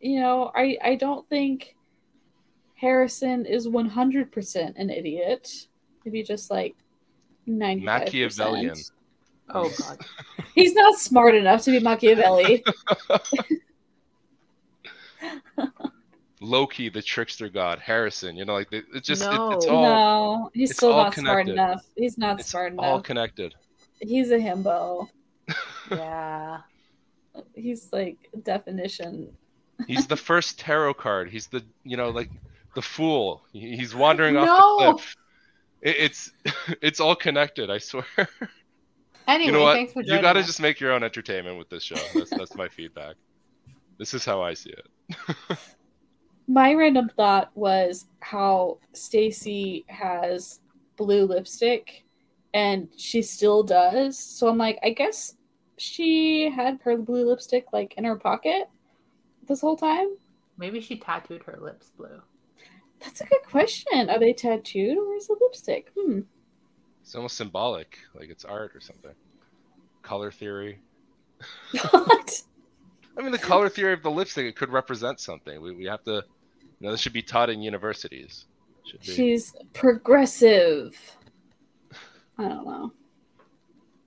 You 0.00 0.20
know, 0.20 0.50
I 0.54 0.76
I 0.82 0.94
don't 0.96 1.28
think 1.28 1.76
Harrison 2.74 3.46
is 3.46 3.68
100% 3.68 4.72
an 4.76 4.90
idiot. 4.90 5.68
Maybe 6.04 6.22
just 6.24 6.50
like 6.50 6.74
95 7.46 7.84
Machiavellian. 7.84 8.74
Oh 9.52 9.70
God. 9.78 9.98
He's 10.54 10.74
not 10.74 10.96
smart 10.98 11.34
enough 11.34 11.62
to 11.62 11.70
be 11.70 11.80
Machiavelli. 11.80 12.62
Loki, 16.40 16.88
the 16.88 17.00
trickster 17.02 17.48
god, 17.48 17.78
Harrison. 17.78 18.36
You 18.36 18.44
know, 18.44 18.54
like 18.54 18.68
it's 18.72 18.88
it 18.94 19.04
just 19.04 19.22
it- 19.22 19.30
No. 19.30 19.52
it's 19.52 19.66
all 19.66 19.82
no, 19.82 20.50
he's 20.52 20.70
it's 20.70 20.78
still 20.78 20.92
all 20.92 21.04
not 21.04 21.14
smart 21.14 21.48
enough. 21.48 21.84
He's 21.96 22.18
not 22.18 22.40
it's 22.40 22.48
smart 22.50 22.72
enough. 22.72 22.84
all 22.84 23.00
connected. 23.00 23.54
He's 24.00 24.30
a 24.30 24.38
himbo. 24.38 25.08
Yeah. 25.90 26.58
He's 27.54 27.92
like 27.92 28.16
definition. 28.44 29.28
He's 29.86 30.06
the 30.06 30.16
first 30.16 30.58
tarot 30.58 30.94
card. 30.94 31.28
He's 31.28 31.48
the 31.48 31.62
you 31.84 31.96
know 31.98 32.08
like 32.10 32.30
the 32.74 32.80
fool. 32.82 33.42
He's 33.52 33.94
wandering 33.94 34.36
off 34.38 34.46
the 34.46 34.92
cliff. 34.92 35.16
It, 35.82 35.96
it's 35.98 36.30
it's 36.80 36.98
all 37.00 37.14
connected. 37.14 37.68
I 37.70 37.76
swear. 37.78 38.06
Anyway, 39.28 39.46
you 39.46 39.52
know 39.52 39.62
what? 39.62 39.74
thanks 39.74 39.92
for 39.92 40.02
You 40.02 40.20
got 40.20 40.34
to 40.34 40.40
us. 40.40 40.46
just 40.46 40.60
make 40.60 40.80
your 40.80 40.92
own 40.92 41.02
entertainment 41.02 41.58
with 41.58 41.68
this 41.68 41.82
show. 41.82 41.96
That's 42.14 42.30
that's 42.30 42.54
my 42.56 42.68
feedback. 42.76 43.16
This 43.98 44.14
is 44.14 44.24
how 44.24 44.42
I 44.42 44.54
see 44.54 44.70
it. 44.70 45.58
My 46.48 46.74
random 46.74 47.08
thought 47.08 47.50
was 47.54 48.06
how 48.20 48.78
Stacy 48.94 49.84
has 49.88 50.60
blue 50.96 51.24
lipstick 51.24 52.04
and 52.52 52.88
she 52.96 53.22
still 53.22 53.62
does. 53.62 54.18
So 54.18 54.48
I'm 54.48 54.58
like, 54.58 54.78
I 54.82 54.90
guess 54.90 55.36
she 55.78 56.50
had 56.50 56.80
her 56.82 56.96
blue 56.98 57.26
lipstick 57.28 57.66
like 57.72 57.94
in 57.96 58.04
her 58.04 58.16
pocket 58.16 58.68
this 59.46 59.60
whole 59.60 59.76
time. 59.76 60.08
Maybe 60.58 60.80
she 60.80 60.96
tattooed 60.98 61.44
her 61.44 61.58
lips 61.60 61.92
blue. 61.96 62.20
That's 63.00 63.20
a 63.20 63.26
good 63.26 63.42
question. 63.48 64.10
Are 64.10 64.18
they 64.18 64.32
tattooed 64.32 64.98
or 64.98 65.14
is 65.14 65.30
it 65.30 65.38
lipstick? 65.40 65.92
Hmm. 65.98 66.20
It's 67.02 67.14
almost 67.14 67.36
symbolic, 67.36 67.98
like 68.14 68.30
it's 68.30 68.44
art 68.44 68.74
or 68.74 68.80
something. 68.80 69.12
Color 70.02 70.30
theory. 70.30 70.80
What? 71.90 72.42
I 73.18 73.22
mean, 73.22 73.32
the 73.32 73.38
color 73.38 73.68
theory 73.68 73.92
of 73.92 74.02
the 74.02 74.10
lipstick 74.10 74.46
it 74.46 74.56
could 74.56 74.70
represent 74.70 75.20
something. 75.20 75.60
We, 75.60 75.74
we 75.74 75.84
have 75.84 76.02
to, 76.04 76.24
you 76.62 76.86
know, 76.86 76.90
this 76.92 77.00
should 77.00 77.12
be 77.12 77.22
taught 77.22 77.50
in 77.50 77.60
universities. 77.60 78.46
She's 79.00 79.54
progressive. 79.74 80.96
I 82.38 82.48
don't 82.48 82.66
know. 82.66 82.92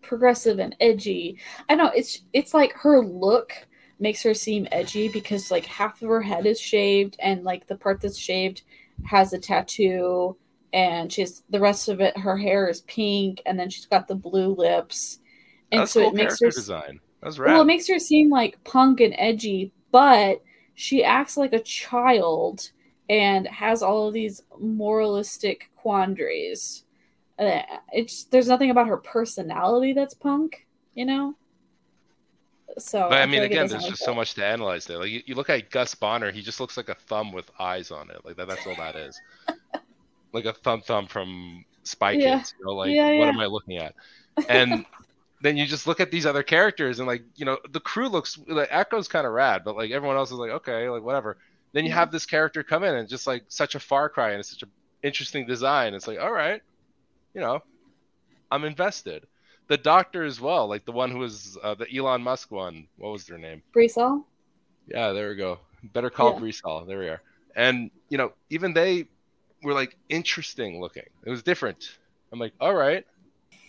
progressive 0.02 0.60
and 0.60 0.76
edgy. 0.80 1.38
I 1.70 1.76
know 1.76 1.92
it's 1.96 2.22
it's 2.34 2.54
like 2.54 2.74
her 2.74 3.00
look 3.02 3.54
makes 4.00 4.24
her 4.24 4.34
seem 4.34 4.68
edgy 4.72 5.08
because 5.08 5.52
like 5.52 5.66
half 5.66 6.02
of 6.02 6.10
her 6.10 6.22
head 6.22 6.46
is 6.46 6.60
shaved 6.60 7.16
and 7.20 7.44
like 7.44 7.68
the 7.68 7.76
part 7.76 8.02
that's 8.02 8.18
shaved 8.18 8.64
has 9.06 9.34
a 9.34 9.40
tattoo 9.40 10.36
and 10.76 11.12
she's 11.12 11.42
the 11.50 11.60
rest 11.60 11.88
of 11.88 12.02
it 12.02 12.16
her 12.18 12.38
hair 12.38 12.68
is 12.68 12.82
pink 12.82 13.42
and 13.46 13.58
then 13.58 13.70
she's 13.70 13.86
got 13.86 14.08
the 14.08 14.14
blue 14.14 14.54
lips 14.54 15.20
and 15.72 15.82
That's 15.82 15.94
so 15.94 16.02
cool 16.02 16.10
it 16.10 16.16
makes 16.16 16.40
her 16.42 16.52
design. 16.52 17.00
That's 17.24 17.40
rad. 17.40 17.54
well 17.54 17.62
it 17.62 17.66
makes 17.66 17.88
her 17.88 17.98
seem 17.98 18.30
like 18.30 18.62
punk 18.66 19.00
and 19.00 19.16
edgy 19.18 19.72
but 19.92 20.44
she 20.76 21.04
acts 21.04 21.38
like 21.38 21.54
a 21.54 21.62
child 21.62 22.72
and 23.10 23.48
has 23.48 23.82
all 23.82 24.10
of 24.10 24.14
these 24.14 24.42
moralistic 24.60 25.72
quandaries 25.78 26.84
uh, 27.40 27.62
it's 27.94 28.26
there's 28.26 28.48
nothing 28.50 28.70
about 28.70 28.88
her 28.88 28.98
personality 28.98 29.94
that's 29.94 30.14
punk 30.14 30.68
you 30.94 31.06
know 31.06 31.36
so 32.78 33.08
But 33.10 33.20
I 33.20 33.22
feel 33.22 33.32
mean, 33.32 33.42
like 33.42 33.52
again, 33.52 33.68
there's 33.68 33.86
just 33.86 34.04
so 34.04 34.14
much 34.14 34.34
to 34.34 34.46
analyze 34.46 34.86
there. 34.86 34.98
Like 34.98 35.10
you, 35.10 35.22
you 35.26 35.36
look 35.36 35.50
at 35.50 35.70
Gus 35.72 35.96
Bonner, 35.96 36.32
he 36.32 36.42
just 36.42 36.60
looks 36.60 36.76
like 36.76 36.90
a 36.90 36.96
thumb 36.96 37.32
with 37.32 37.50
eyes 37.58 37.90
on 37.90 38.10
it. 38.10 38.26
Like 38.26 38.36
that, 38.36 38.50
that's 38.50 38.68
all 38.68 38.76
that 38.76 38.98
is. 38.98 39.18
Like 40.36 40.46
a 40.46 40.54
thumb 40.54 40.82
thumb 40.82 41.08
from 41.08 41.66
Spy 41.84 42.12
Yeah. 42.12 42.38
Kids. 42.38 42.54
You 42.60 42.66
know, 42.66 42.74
like 42.74 42.92
Yeah, 42.94 43.18
what 43.18 43.30
am 43.30 43.40
I 43.40 43.46
looking 43.46 43.78
at? 43.78 43.96
And 44.50 44.86
then 45.42 45.58
you 45.58 45.66
just 45.66 45.88
look 45.88 46.00
at 46.00 46.12
these 46.12 46.26
other 46.26 46.44
characters 46.44 47.00
and 47.00 47.08
like 47.08 47.24
you 47.36 47.46
know 47.46 47.58
the 47.72 47.80
crew 47.80 48.10
looks 48.10 48.38
like 48.48 48.70
Ecco's 48.72 49.08
kind 49.08 49.26
of 49.26 49.34
rad, 49.34 49.64
but 49.64 49.76
like 49.76 49.92
everyone 49.92 50.18
else 50.18 50.32
is 50.32 50.38
like 50.38 50.52
okay, 50.52 50.90
like 50.90 51.04
whatever. 51.04 51.38
Then 51.74 51.86
you 51.86 51.92
have 51.92 52.12
this 52.12 52.26
character 52.26 52.64
come 52.64 52.84
in 52.84 52.96
and 52.96 53.10
just 53.10 53.28
like 53.28 53.44
such 53.48 53.76
a 53.76 53.80
far 53.80 54.10
cry 54.10 54.32
and 54.32 54.40
it's 54.40 54.50
such 54.50 54.64
an 54.64 54.72
interesting 55.04 55.46
design. 55.46 55.94
It's 55.94 56.08
like 56.08 56.20
all 56.20 56.32
right, 56.32 56.62
you 57.34 57.42
know, 57.42 57.62
I'm 58.52 58.64
invested. 58.66 59.26
The 59.68 59.78
doctor 59.78 60.24
as 60.24 60.40
well, 60.40 60.68
like 60.68 60.86
the 60.86 60.92
one 60.92 61.10
who 61.12 61.20
was 61.20 61.58
uh, 61.64 61.74
the 61.76 61.88
Elon 61.96 62.22
Musk 62.22 62.52
one. 62.52 62.88
What 62.98 63.12
was 63.12 63.26
their 63.26 63.40
name? 63.40 63.64
Breesall? 63.76 64.24
Yeah, 64.88 65.12
there 65.12 65.30
we 65.30 65.36
go. 65.36 65.60
Better 65.94 66.10
call 66.10 66.34
Yeah. 66.34 66.40
Brees 66.40 66.88
There 66.88 67.00
we 67.00 67.08
are. 67.10 67.22
And 67.56 67.90
you 68.10 68.18
know, 68.18 68.34
even 68.50 68.74
they 68.74 69.06
were 69.66 69.74
like 69.74 69.98
interesting 70.10 70.80
looking. 70.80 71.04
It 71.26 71.30
was 71.30 71.44
different. 71.44 71.98
I'm 72.32 72.40
like, 72.40 72.54
all 72.60 72.74
right. 72.74 73.06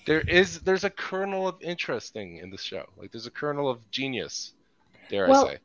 There 0.07 0.21
is 0.21 0.61
there's 0.61 0.85
a 0.85 0.91
kernel 0.91 1.49
of 1.49 1.57
interesting 1.61 2.37
in 2.39 2.51
the 2.51 2.59
show. 2.59 2.85
Like 2.97 3.11
there's 3.11 3.27
a 3.27 3.31
kernel 3.31 3.69
of 3.69 3.91
genius, 3.91 4.53
dare 5.11 5.29
Well, 5.29 5.47
I 5.49 5.53
say. 5.55 5.59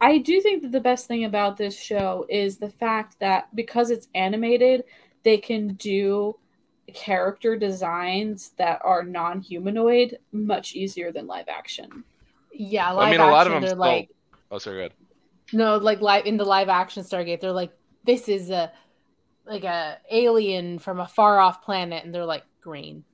I 0.00 0.18
do 0.18 0.40
think 0.40 0.62
that 0.62 0.70
the 0.70 0.80
best 0.80 1.08
thing 1.08 1.24
about 1.24 1.56
this 1.56 1.76
show 1.76 2.24
is 2.28 2.58
the 2.58 2.68
fact 2.70 3.18
that 3.18 3.54
because 3.56 3.90
it's 3.90 4.06
animated, 4.14 4.84
they 5.24 5.38
can 5.38 5.74
do 5.74 6.36
character 6.94 7.56
designs 7.56 8.50
that 8.56 8.80
are 8.84 9.02
non-humanoid 9.02 10.18
much 10.32 10.74
easier 10.74 11.10
than 11.10 11.26
live 11.26 11.48
action. 11.48 12.04
Yeah, 12.52 12.90
Well, 12.90 13.00
I 13.00 13.04
live 13.10 13.10
mean, 13.18 13.20
a 13.28 13.30
lot 13.30 13.46
of 13.48 13.52
action, 13.52 13.52
them 13.54 13.60
they're 13.62 13.70
still- 13.70 13.78
like 13.78 14.08
Oh, 14.50 14.58
sorry, 14.58 14.82
good. 14.82 14.92
no, 15.52 15.76
like 15.76 16.00
live 16.00 16.24
in 16.26 16.36
the 16.36 16.44
live 16.44 16.68
action 16.68 17.02
Stargate, 17.02 17.40
they're 17.40 17.50
like 17.52 17.72
this 18.04 18.28
is 18.28 18.50
a 18.50 18.70
like 19.48 19.64
a 19.64 19.98
alien 20.10 20.78
from 20.78 21.00
a 21.00 21.06
far 21.08 21.38
off 21.40 21.62
planet, 21.64 22.04
and 22.04 22.14
they're 22.14 22.24
like 22.24 22.44
green, 22.60 23.04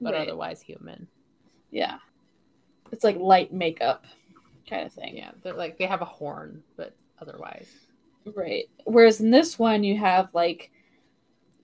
but 0.00 0.14
Right. 0.14 0.22
otherwise 0.28 0.60
human. 0.60 1.06
Yeah. 1.70 1.98
It's 2.92 3.04
like 3.04 3.16
light 3.16 3.52
makeup 3.52 4.04
kind 4.68 4.84
of 4.86 4.92
thing. 4.92 5.16
Yeah, 5.16 5.30
they're 5.42 5.54
like 5.54 5.78
they 5.78 5.86
have 5.86 6.02
a 6.02 6.06
horn, 6.06 6.62
but 6.76 6.94
otherwise. 7.20 7.68
Right. 8.34 8.64
Whereas 8.84 9.20
in 9.20 9.30
this 9.30 9.58
one, 9.58 9.84
you 9.84 9.96
have 9.96 10.34
like 10.34 10.70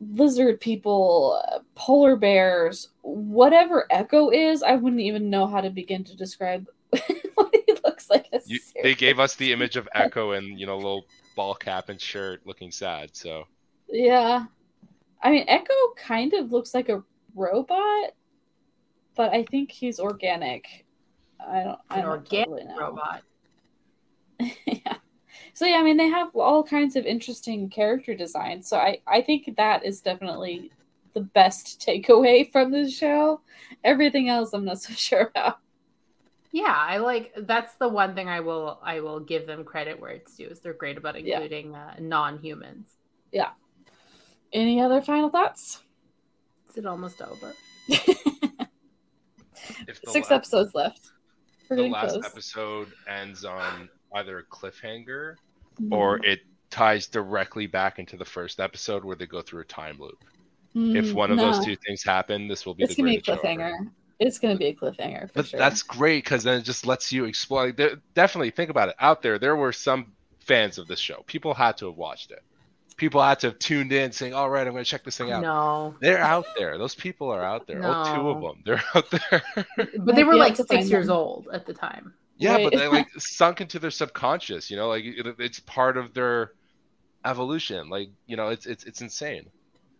lizard 0.00 0.60
people, 0.60 1.42
uh, 1.52 1.58
polar 1.74 2.16
bears, 2.16 2.90
whatever 3.02 3.86
Ecco 3.90 4.32
is. 4.32 4.62
I 4.62 4.76
wouldn't 4.76 5.02
even 5.02 5.30
know 5.30 5.46
how 5.46 5.60
to 5.60 5.70
begin 5.70 6.04
to 6.04 6.16
describe 6.16 6.66
what 7.34 7.54
he 7.66 7.74
looks 7.84 8.08
like. 8.08 8.28
You, 8.46 8.60
they 8.82 8.94
gave 8.94 9.18
us 9.18 9.34
the 9.34 9.52
image 9.52 9.76
of 9.76 9.88
Ecco 9.94 10.32
and 10.32 10.58
you 10.60 10.66
know 10.66 10.76
little 10.76 11.06
ball 11.34 11.54
cap 11.54 11.88
and 11.88 12.00
shirt, 12.00 12.46
looking 12.46 12.70
sad. 12.70 13.16
So 13.16 13.44
Yeah. 13.88 14.46
I 15.22 15.30
mean, 15.30 15.46
Ecco 15.48 15.74
kind 15.96 16.32
of 16.34 16.52
looks 16.52 16.74
like 16.74 16.88
a 16.88 17.02
robot, 17.34 18.12
but 19.14 19.32
I 19.32 19.44
think 19.44 19.70
he's 19.72 19.98
organic. 20.00 20.84
I 21.40 21.62
don't. 21.64 21.78
I 21.90 21.96
don't 22.02 22.06
organic 22.06 22.46
totally 22.48 22.64
know. 22.64 22.78
robot. 22.78 23.22
yeah. 24.66 24.96
So 25.54 25.64
yeah, 25.66 25.76
I 25.76 25.82
mean 25.82 25.96
they 25.96 26.08
have 26.08 26.34
all 26.34 26.62
kinds 26.64 26.96
of 26.96 27.06
interesting 27.06 27.68
character 27.70 28.14
designs. 28.14 28.68
So 28.68 28.76
I 28.78 29.00
I 29.06 29.22
think 29.22 29.56
that 29.56 29.84
is 29.84 30.00
definitely 30.02 30.70
the 31.14 31.20
best 31.22 31.80
takeaway 31.86 32.50
from 32.50 32.70
this 32.72 32.96
show. 32.96 33.40
Everything 33.84 34.28
else 34.28 34.52
I'm 34.52 34.64
not 34.64 34.80
so 34.82 34.92
sure 34.96 35.30
about. 35.34 35.58
Yeah, 36.52 36.74
I 36.76 36.98
like 36.98 37.32
that's 37.36 37.74
the 37.74 37.88
one 37.88 38.14
thing 38.14 38.28
I 38.28 38.40
will 38.40 38.78
I 38.82 39.00
will 39.00 39.20
give 39.20 39.46
them 39.46 39.64
credit 39.64 40.00
where 40.00 40.10
it's 40.12 40.36
due 40.36 40.48
is 40.48 40.60
they're 40.60 40.72
great 40.72 40.96
about 40.98 41.20
Yeah. 41.22 41.34
including 41.40 41.74
uh, 41.74 41.96
non-humans. 42.00 42.96
Any 44.52 44.80
other 44.80 45.00
final 45.02 45.28
thoughts? 45.28 45.80
Is 46.70 46.76
it 46.78 46.86
almost 46.86 47.20
over? 47.22 47.52
if 49.88 50.00
Six 50.06 50.30
la- 50.30 50.36
episodes 50.36 50.74
left. 50.74 51.10
We're 51.68 51.76
the 51.76 51.88
last 51.88 52.12
close. 52.12 52.24
episode 52.26 52.92
ends 53.08 53.44
on 53.44 53.88
either 54.14 54.38
a 54.38 54.44
cliffhanger 54.44 55.34
Mhm. 55.80 55.92
or 55.92 56.24
it 56.24 56.40
ties 56.70 57.06
directly 57.08 57.66
back 57.66 57.98
into 57.98 58.16
the 58.16 58.24
first 58.24 58.60
episode 58.60 59.04
where 59.04 59.16
they 59.16 59.26
go 59.26 59.42
through 59.42 59.62
a 59.62 59.64
time 59.66 59.98
loop. 59.98 60.22
If 60.74 61.06
Mm, 61.06 61.14
one 61.14 61.30
of 61.30 61.38
no. 61.38 61.50
those 61.52 61.64
two 61.64 61.74
things 61.76 62.02
happen, 62.04 62.48
this 62.48 62.66
will 62.66 62.74
be 62.74 62.84
it's 62.84 62.94
the 62.94 63.02
gonna 63.02 63.12
be 63.12 63.16
a 63.16 63.20
greatest 63.22 63.42
show 63.42 63.48
ever. 63.48 63.62
cliffhanger. 63.62 63.90
It's 64.18 64.38
gonna 64.38 64.56
be 64.56 64.66
a 64.66 64.74
cliffhanger 64.74 65.28
for 65.28 65.32
But 65.34 65.46
sure. 65.48 65.58
that's 65.58 65.82
great 65.82 66.24
because 66.24 66.44
then 66.44 66.58
it 66.60 66.62
just 66.62 66.86
lets 66.86 67.10
you 67.12 67.24
explore. 67.24 67.72
There- 67.72 67.96
definitely 68.14 68.50
think 68.50 68.70
about 68.70 68.88
it. 68.90 68.94
Out 69.00 69.22
there, 69.22 69.38
there 69.38 69.56
were 69.56 69.72
some 69.72 70.12
fans 70.40 70.78
of 70.78 70.86
this 70.86 71.00
show. 71.00 71.22
People 71.26 71.54
had 71.54 71.76
to 71.78 71.86
have 71.86 71.96
watched 71.96 72.30
it. 72.30 72.42
People 72.96 73.22
had 73.22 73.38
to 73.40 73.48
have 73.48 73.58
tuned 73.58 73.92
in, 73.92 74.10
saying, 74.12 74.32
"All 74.32 74.48
right, 74.48 74.66
I'm 74.66 74.72
going 74.72 74.84
to 74.84 74.90
check 74.90 75.04
this 75.04 75.16
thing 75.18 75.30
out." 75.30 75.42
No, 75.42 75.94
They're 76.00 76.18
out 76.18 76.46
there. 76.58 76.78
Those 76.78 76.94
people 76.94 77.30
are 77.30 77.42
out 77.44 77.66
there. 77.66 77.80
Oh, 77.84 78.14
two 78.14 78.30
of 78.30 78.40
them. 78.40 78.62
They're 78.64 78.82
out 78.94 79.10
there. 79.10 79.42
but 79.98 80.14
they 80.14 80.24
were 80.24 80.36
like 80.36 80.56
six 80.56 80.88
years 80.88 81.08
them. 81.08 81.16
old 81.16 81.48
at 81.52 81.66
the 81.66 81.74
time. 81.74 82.14
yeah, 82.38 82.56
but 82.58 82.72
they 82.72 82.88
like 82.88 83.08
sunk 83.18 83.60
into 83.60 83.78
their 83.78 83.90
subconscious. 83.90 84.70
You 84.70 84.76
know, 84.78 84.88
like 84.88 85.04
it, 85.04 85.26
it's 85.38 85.60
part 85.60 85.96
of 85.98 86.14
their 86.14 86.52
evolution. 87.24 87.88
Like 87.88 88.08
you 88.26 88.36
know, 88.36 88.48
it's 88.48 88.66
it's 88.66 88.84
it's 88.84 89.00
insane. 89.02 89.46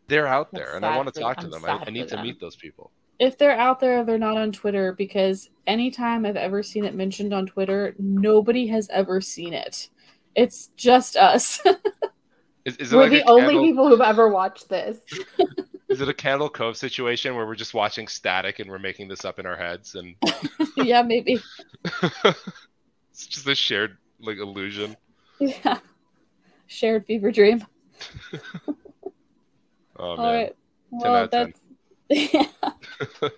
They're 0.08 0.26
out 0.26 0.48
I'm 0.52 0.58
there, 0.58 0.76
and 0.76 0.86
I 0.86 0.96
want 0.96 1.12
to 1.12 1.20
talk 1.20 1.36
to 1.38 1.44
I'm 1.44 1.50
them. 1.50 1.64
I, 1.64 1.84
I 1.86 1.90
need 1.90 2.08
to 2.08 2.16
them. 2.16 2.24
meet 2.24 2.40
those 2.40 2.56
people. 2.56 2.92
if 3.18 3.36
they're 3.36 3.58
out 3.58 3.80
there, 3.80 4.04
they're 4.04 4.18
not 4.18 4.36
on 4.38 4.52
Twitter 4.52 4.92
because 4.92 5.50
anytime 5.66 6.24
I've 6.24 6.36
ever 6.36 6.62
seen 6.62 6.84
it 6.84 6.94
mentioned 6.94 7.34
on 7.34 7.46
Twitter, 7.46 7.94
nobody 7.98 8.68
has 8.68 8.88
ever 8.90 9.20
seen 9.20 9.52
it. 9.52 9.88
It's 10.34 10.68
just 10.76 11.16
us. 11.16 11.60
Is, 12.66 12.76
is 12.78 12.92
it 12.92 12.96
We're 12.96 13.02
like 13.02 13.12
the 13.12 13.30
only 13.30 13.54
candle, 13.54 13.62
people 13.62 13.88
who've 13.88 14.00
ever 14.00 14.28
watched 14.28 14.68
this. 14.68 14.98
Is 15.88 16.00
it 16.00 16.08
a 16.08 16.14
Candle 16.14 16.48
Cove 16.48 16.76
situation 16.76 17.36
where 17.36 17.46
we're 17.46 17.54
just 17.54 17.72
watching 17.72 18.08
static 18.08 18.58
and 18.58 18.68
we're 18.68 18.80
making 18.80 19.06
this 19.06 19.24
up 19.24 19.38
in 19.38 19.46
our 19.46 19.56
heads 19.56 19.94
and 19.94 20.16
yeah, 20.76 21.00
maybe. 21.00 21.40
it's 22.02 23.26
just 23.28 23.46
a 23.46 23.54
shared 23.54 23.96
like 24.18 24.38
illusion. 24.38 24.96
Yeah. 25.38 25.78
Shared 26.66 27.06
fever 27.06 27.30
dream. 27.30 27.64
Oh 29.96 30.16
man. 30.16 30.26
Right. 30.26 30.56
10 31.00 31.04
out 31.04 31.04
Well, 31.04 31.24
of 31.24 31.30
10. 31.30 31.54
that's 32.10 32.34
yeah. 32.34 33.28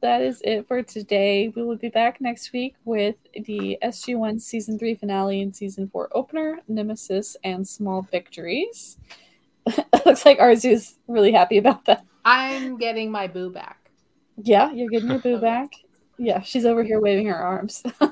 That 0.00 0.22
is 0.22 0.40
it 0.44 0.66
for 0.66 0.82
today. 0.82 1.52
We 1.54 1.62
will 1.62 1.76
be 1.76 1.90
back 1.90 2.20
next 2.20 2.52
week 2.52 2.74
with 2.84 3.16
the 3.34 3.78
SG1 3.82 4.40
season 4.40 4.78
three 4.78 4.94
finale 4.94 5.42
and 5.42 5.54
season 5.54 5.88
four 5.88 6.08
opener, 6.12 6.60
Nemesis 6.68 7.36
and 7.44 7.68
Small 7.68 8.02
Victories. 8.02 8.98
it 9.66 9.86
looks 10.06 10.24
like 10.24 10.38
Arezou's 10.38 10.96
really 11.06 11.32
happy 11.32 11.58
about 11.58 11.84
that. 11.84 12.04
I'm 12.24 12.78
getting 12.78 13.10
my 13.10 13.26
boo 13.26 13.50
back. 13.50 13.90
Yeah, 14.42 14.72
you're 14.72 14.88
getting 14.88 15.10
your 15.10 15.18
boo 15.18 15.38
back. 15.40 15.68
Yeah, 16.16 16.40
she's 16.40 16.64
over 16.64 16.82
here 16.82 17.00
waving 17.00 17.26
her 17.26 17.36
arms. 17.36 17.82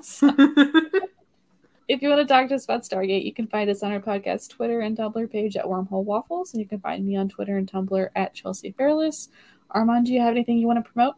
If 1.89 2.03
you 2.03 2.11
want 2.11 2.21
to 2.21 2.27
talk 2.27 2.51
to 2.51 2.55
us 2.55 2.65
about 2.65 2.83
Stargate, 2.83 3.25
you 3.25 3.33
can 3.33 3.47
find 3.47 3.71
us 3.71 3.83
on 3.83 3.93
our 3.93 3.99
podcast 3.99 4.51
Twitter 4.51 4.81
and 4.81 4.95
Tumblr 4.95 5.33
page 5.33 5.57
at 5.57 5.65
Wormhole 5.65 6.05
Waffles, 6.05 6.53
and 6.53 6.61
you 6.61 6.69
can 6.69 6.81
find 6.81 7.07
me 7.07 7.17
on 7.17 7.31
Twitter 7.31 7.57
and 7.57 7.67
Tumblr 7.67 8.11
at 8.15 8.35
Chelsea 8.35 8.73
Fairless. 8.73 9.31
Arman, 9.75 10.05
do 10.05 10.13
you 10.13 10.21
have 10.21 10.33
anything 10.33 10.59
you 10.59 10.67
want 10.67 10.85
to 10.85 10.93
promote? 10.93 11.15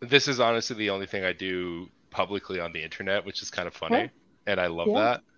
This 0.00 0.28
is 0.28 0.40
honestly 0.40 0.76
the 0.76 0.90
only 0.90 1.06
thing 1.06 1.24
I 1.24 1.32
do 1.32 1.88
publicly 2.10 2.60
on 2.60 2.72
the 2.72 2.82
internet, 2.82 3.24
which 3.24 3.42
is 3.42 3.50
kind 3.50 3.66
of 3.66 3.74
funny, 3.74 3.96
Okay. 3.96 4.10
and 4.46 4.60
I 4.60 4.66
love 4.66 4.88
Yeah. 4.88 5.00
that. 5.00 5.22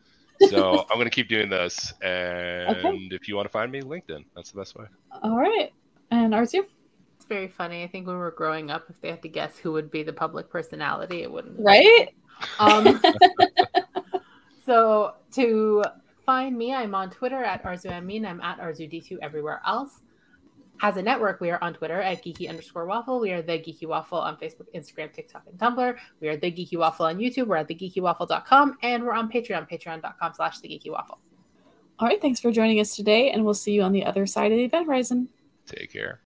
So 0.50 0.84
I'm 0.88 0.98
gonna 0.98 1.10
keep 1.10 1.28
doing 1.28 1.48
this, 1.50 1.92
and 2.00 3.12
if 3.12 3.26
you 3.26 3.34
want 3.34 3.46
to 3.46 3.50
find 3.52 3.72
me, 3.72 3.80
LinkedIn. 3.80 4.24
That's 4.36 4.52
the 4.52 4.58
best 4.60 4.76
way. 4.76 4.84
All 5.22 5.36
right. 5.36 5.72
And 6.12 6.32
Arezou? 6.32 6.64
It's 7.16 7.26
very 7.26 7.48
funny. 7.48 7.82
I 7.82 7.88
think 7.88 8.06
when 8.06 8.14
we 8.14 8.20
were 8.20 8.30
growing 8.30 8.70
up, 8.70 8.84
if 8.88 9.00
they 9.00 9.10
had 9.10 9.20
to 9.22 9.28
guess 9.28 9.58
who 9.58 9.72
would 9.72 9.90
be 9.90 10.04
the 10.04 10.12
public 10.12 10.48
personality, 10.48 11.22
it 11.22 11.32
wouldn't. 11.32 11.58
Right? 11.58 12.14
Um, 12.60 13.02
so 14.64 15.14
to 15.32 15.82
find 16.24 16.56
me, 16.56 16.72
I'm 16.72 16.94
on 16.94 17.10
Twitter 17.10 17.42
at 17.42 17.64
Arezou 17.64 17.90
Amin. 17.90 18.24
I'm 18.24 18.40
at 18.40 18.60
Arezou 18.60 18.88
D2 18.92 19.18
everywhere 19.20 19.60
else. 19.66 20.02
As 20.80 20.96
a 20.96 21.02
network, 21.02 21.40
we 21.40 21.50
are 21.50 21.58
on 21.60 21.74
Twitter 21.74 22.00
at 22.00 22.24
geeky 22.24 22.48
underscore 22.48 22.86
waffle. 22.86 23.18
We 23.18 23.32
are 23.32 23.42
the 23.42 23.58
Geeky 23.58 23.86
Waffle 23.86 24.18
on 24.18 24.36
Facebook, 24.36 24.66
Instagram, 24.74 25.12
TikTok, 25.12 25.42
and 25.48 25.58
Tumblr. 25.58 25.96
We 26.20 26.28
are 26.28 26.36
the 26.36 26.52
Geeky 26.52 26.78
Waffle 26.78 27.06
on 27.06 27.18
YouTube. 27.18 27.48
We're 27.48 27.56
at 27.56 27.68
thegeekywaffle.com 27.68 28.78
and 28.82 29.04
we're 29.04 29.12
on 29.12 29.30
Patreon, 29.30 29.68
patreon.com 29.68 30.32
slash 30.34 30.60
the 30.60 30.68
Geeky 30.68 30.92
Waffle. 30.92 31.18
All 31.98 32.06
right, 32.06 32.22
thanks 32.22 32.38
for 32.38 32.52
joining 32.52 32.78
us 32.78 32.94
today, 32.94 33.30
and 33.30 33.44
we'll 33.44 33.54
see 33.54 33.72
you 33.72 33.82
on 33.82 33.90
the 33.90 34.04
other 34.04 34.24
side 34.24 34.52
of 34.52 34.58
the 34.58 34.64
event 34.64 34.86
horizon. 34.86 35.28
Take 35.66 35.92
care. 35.92 36.16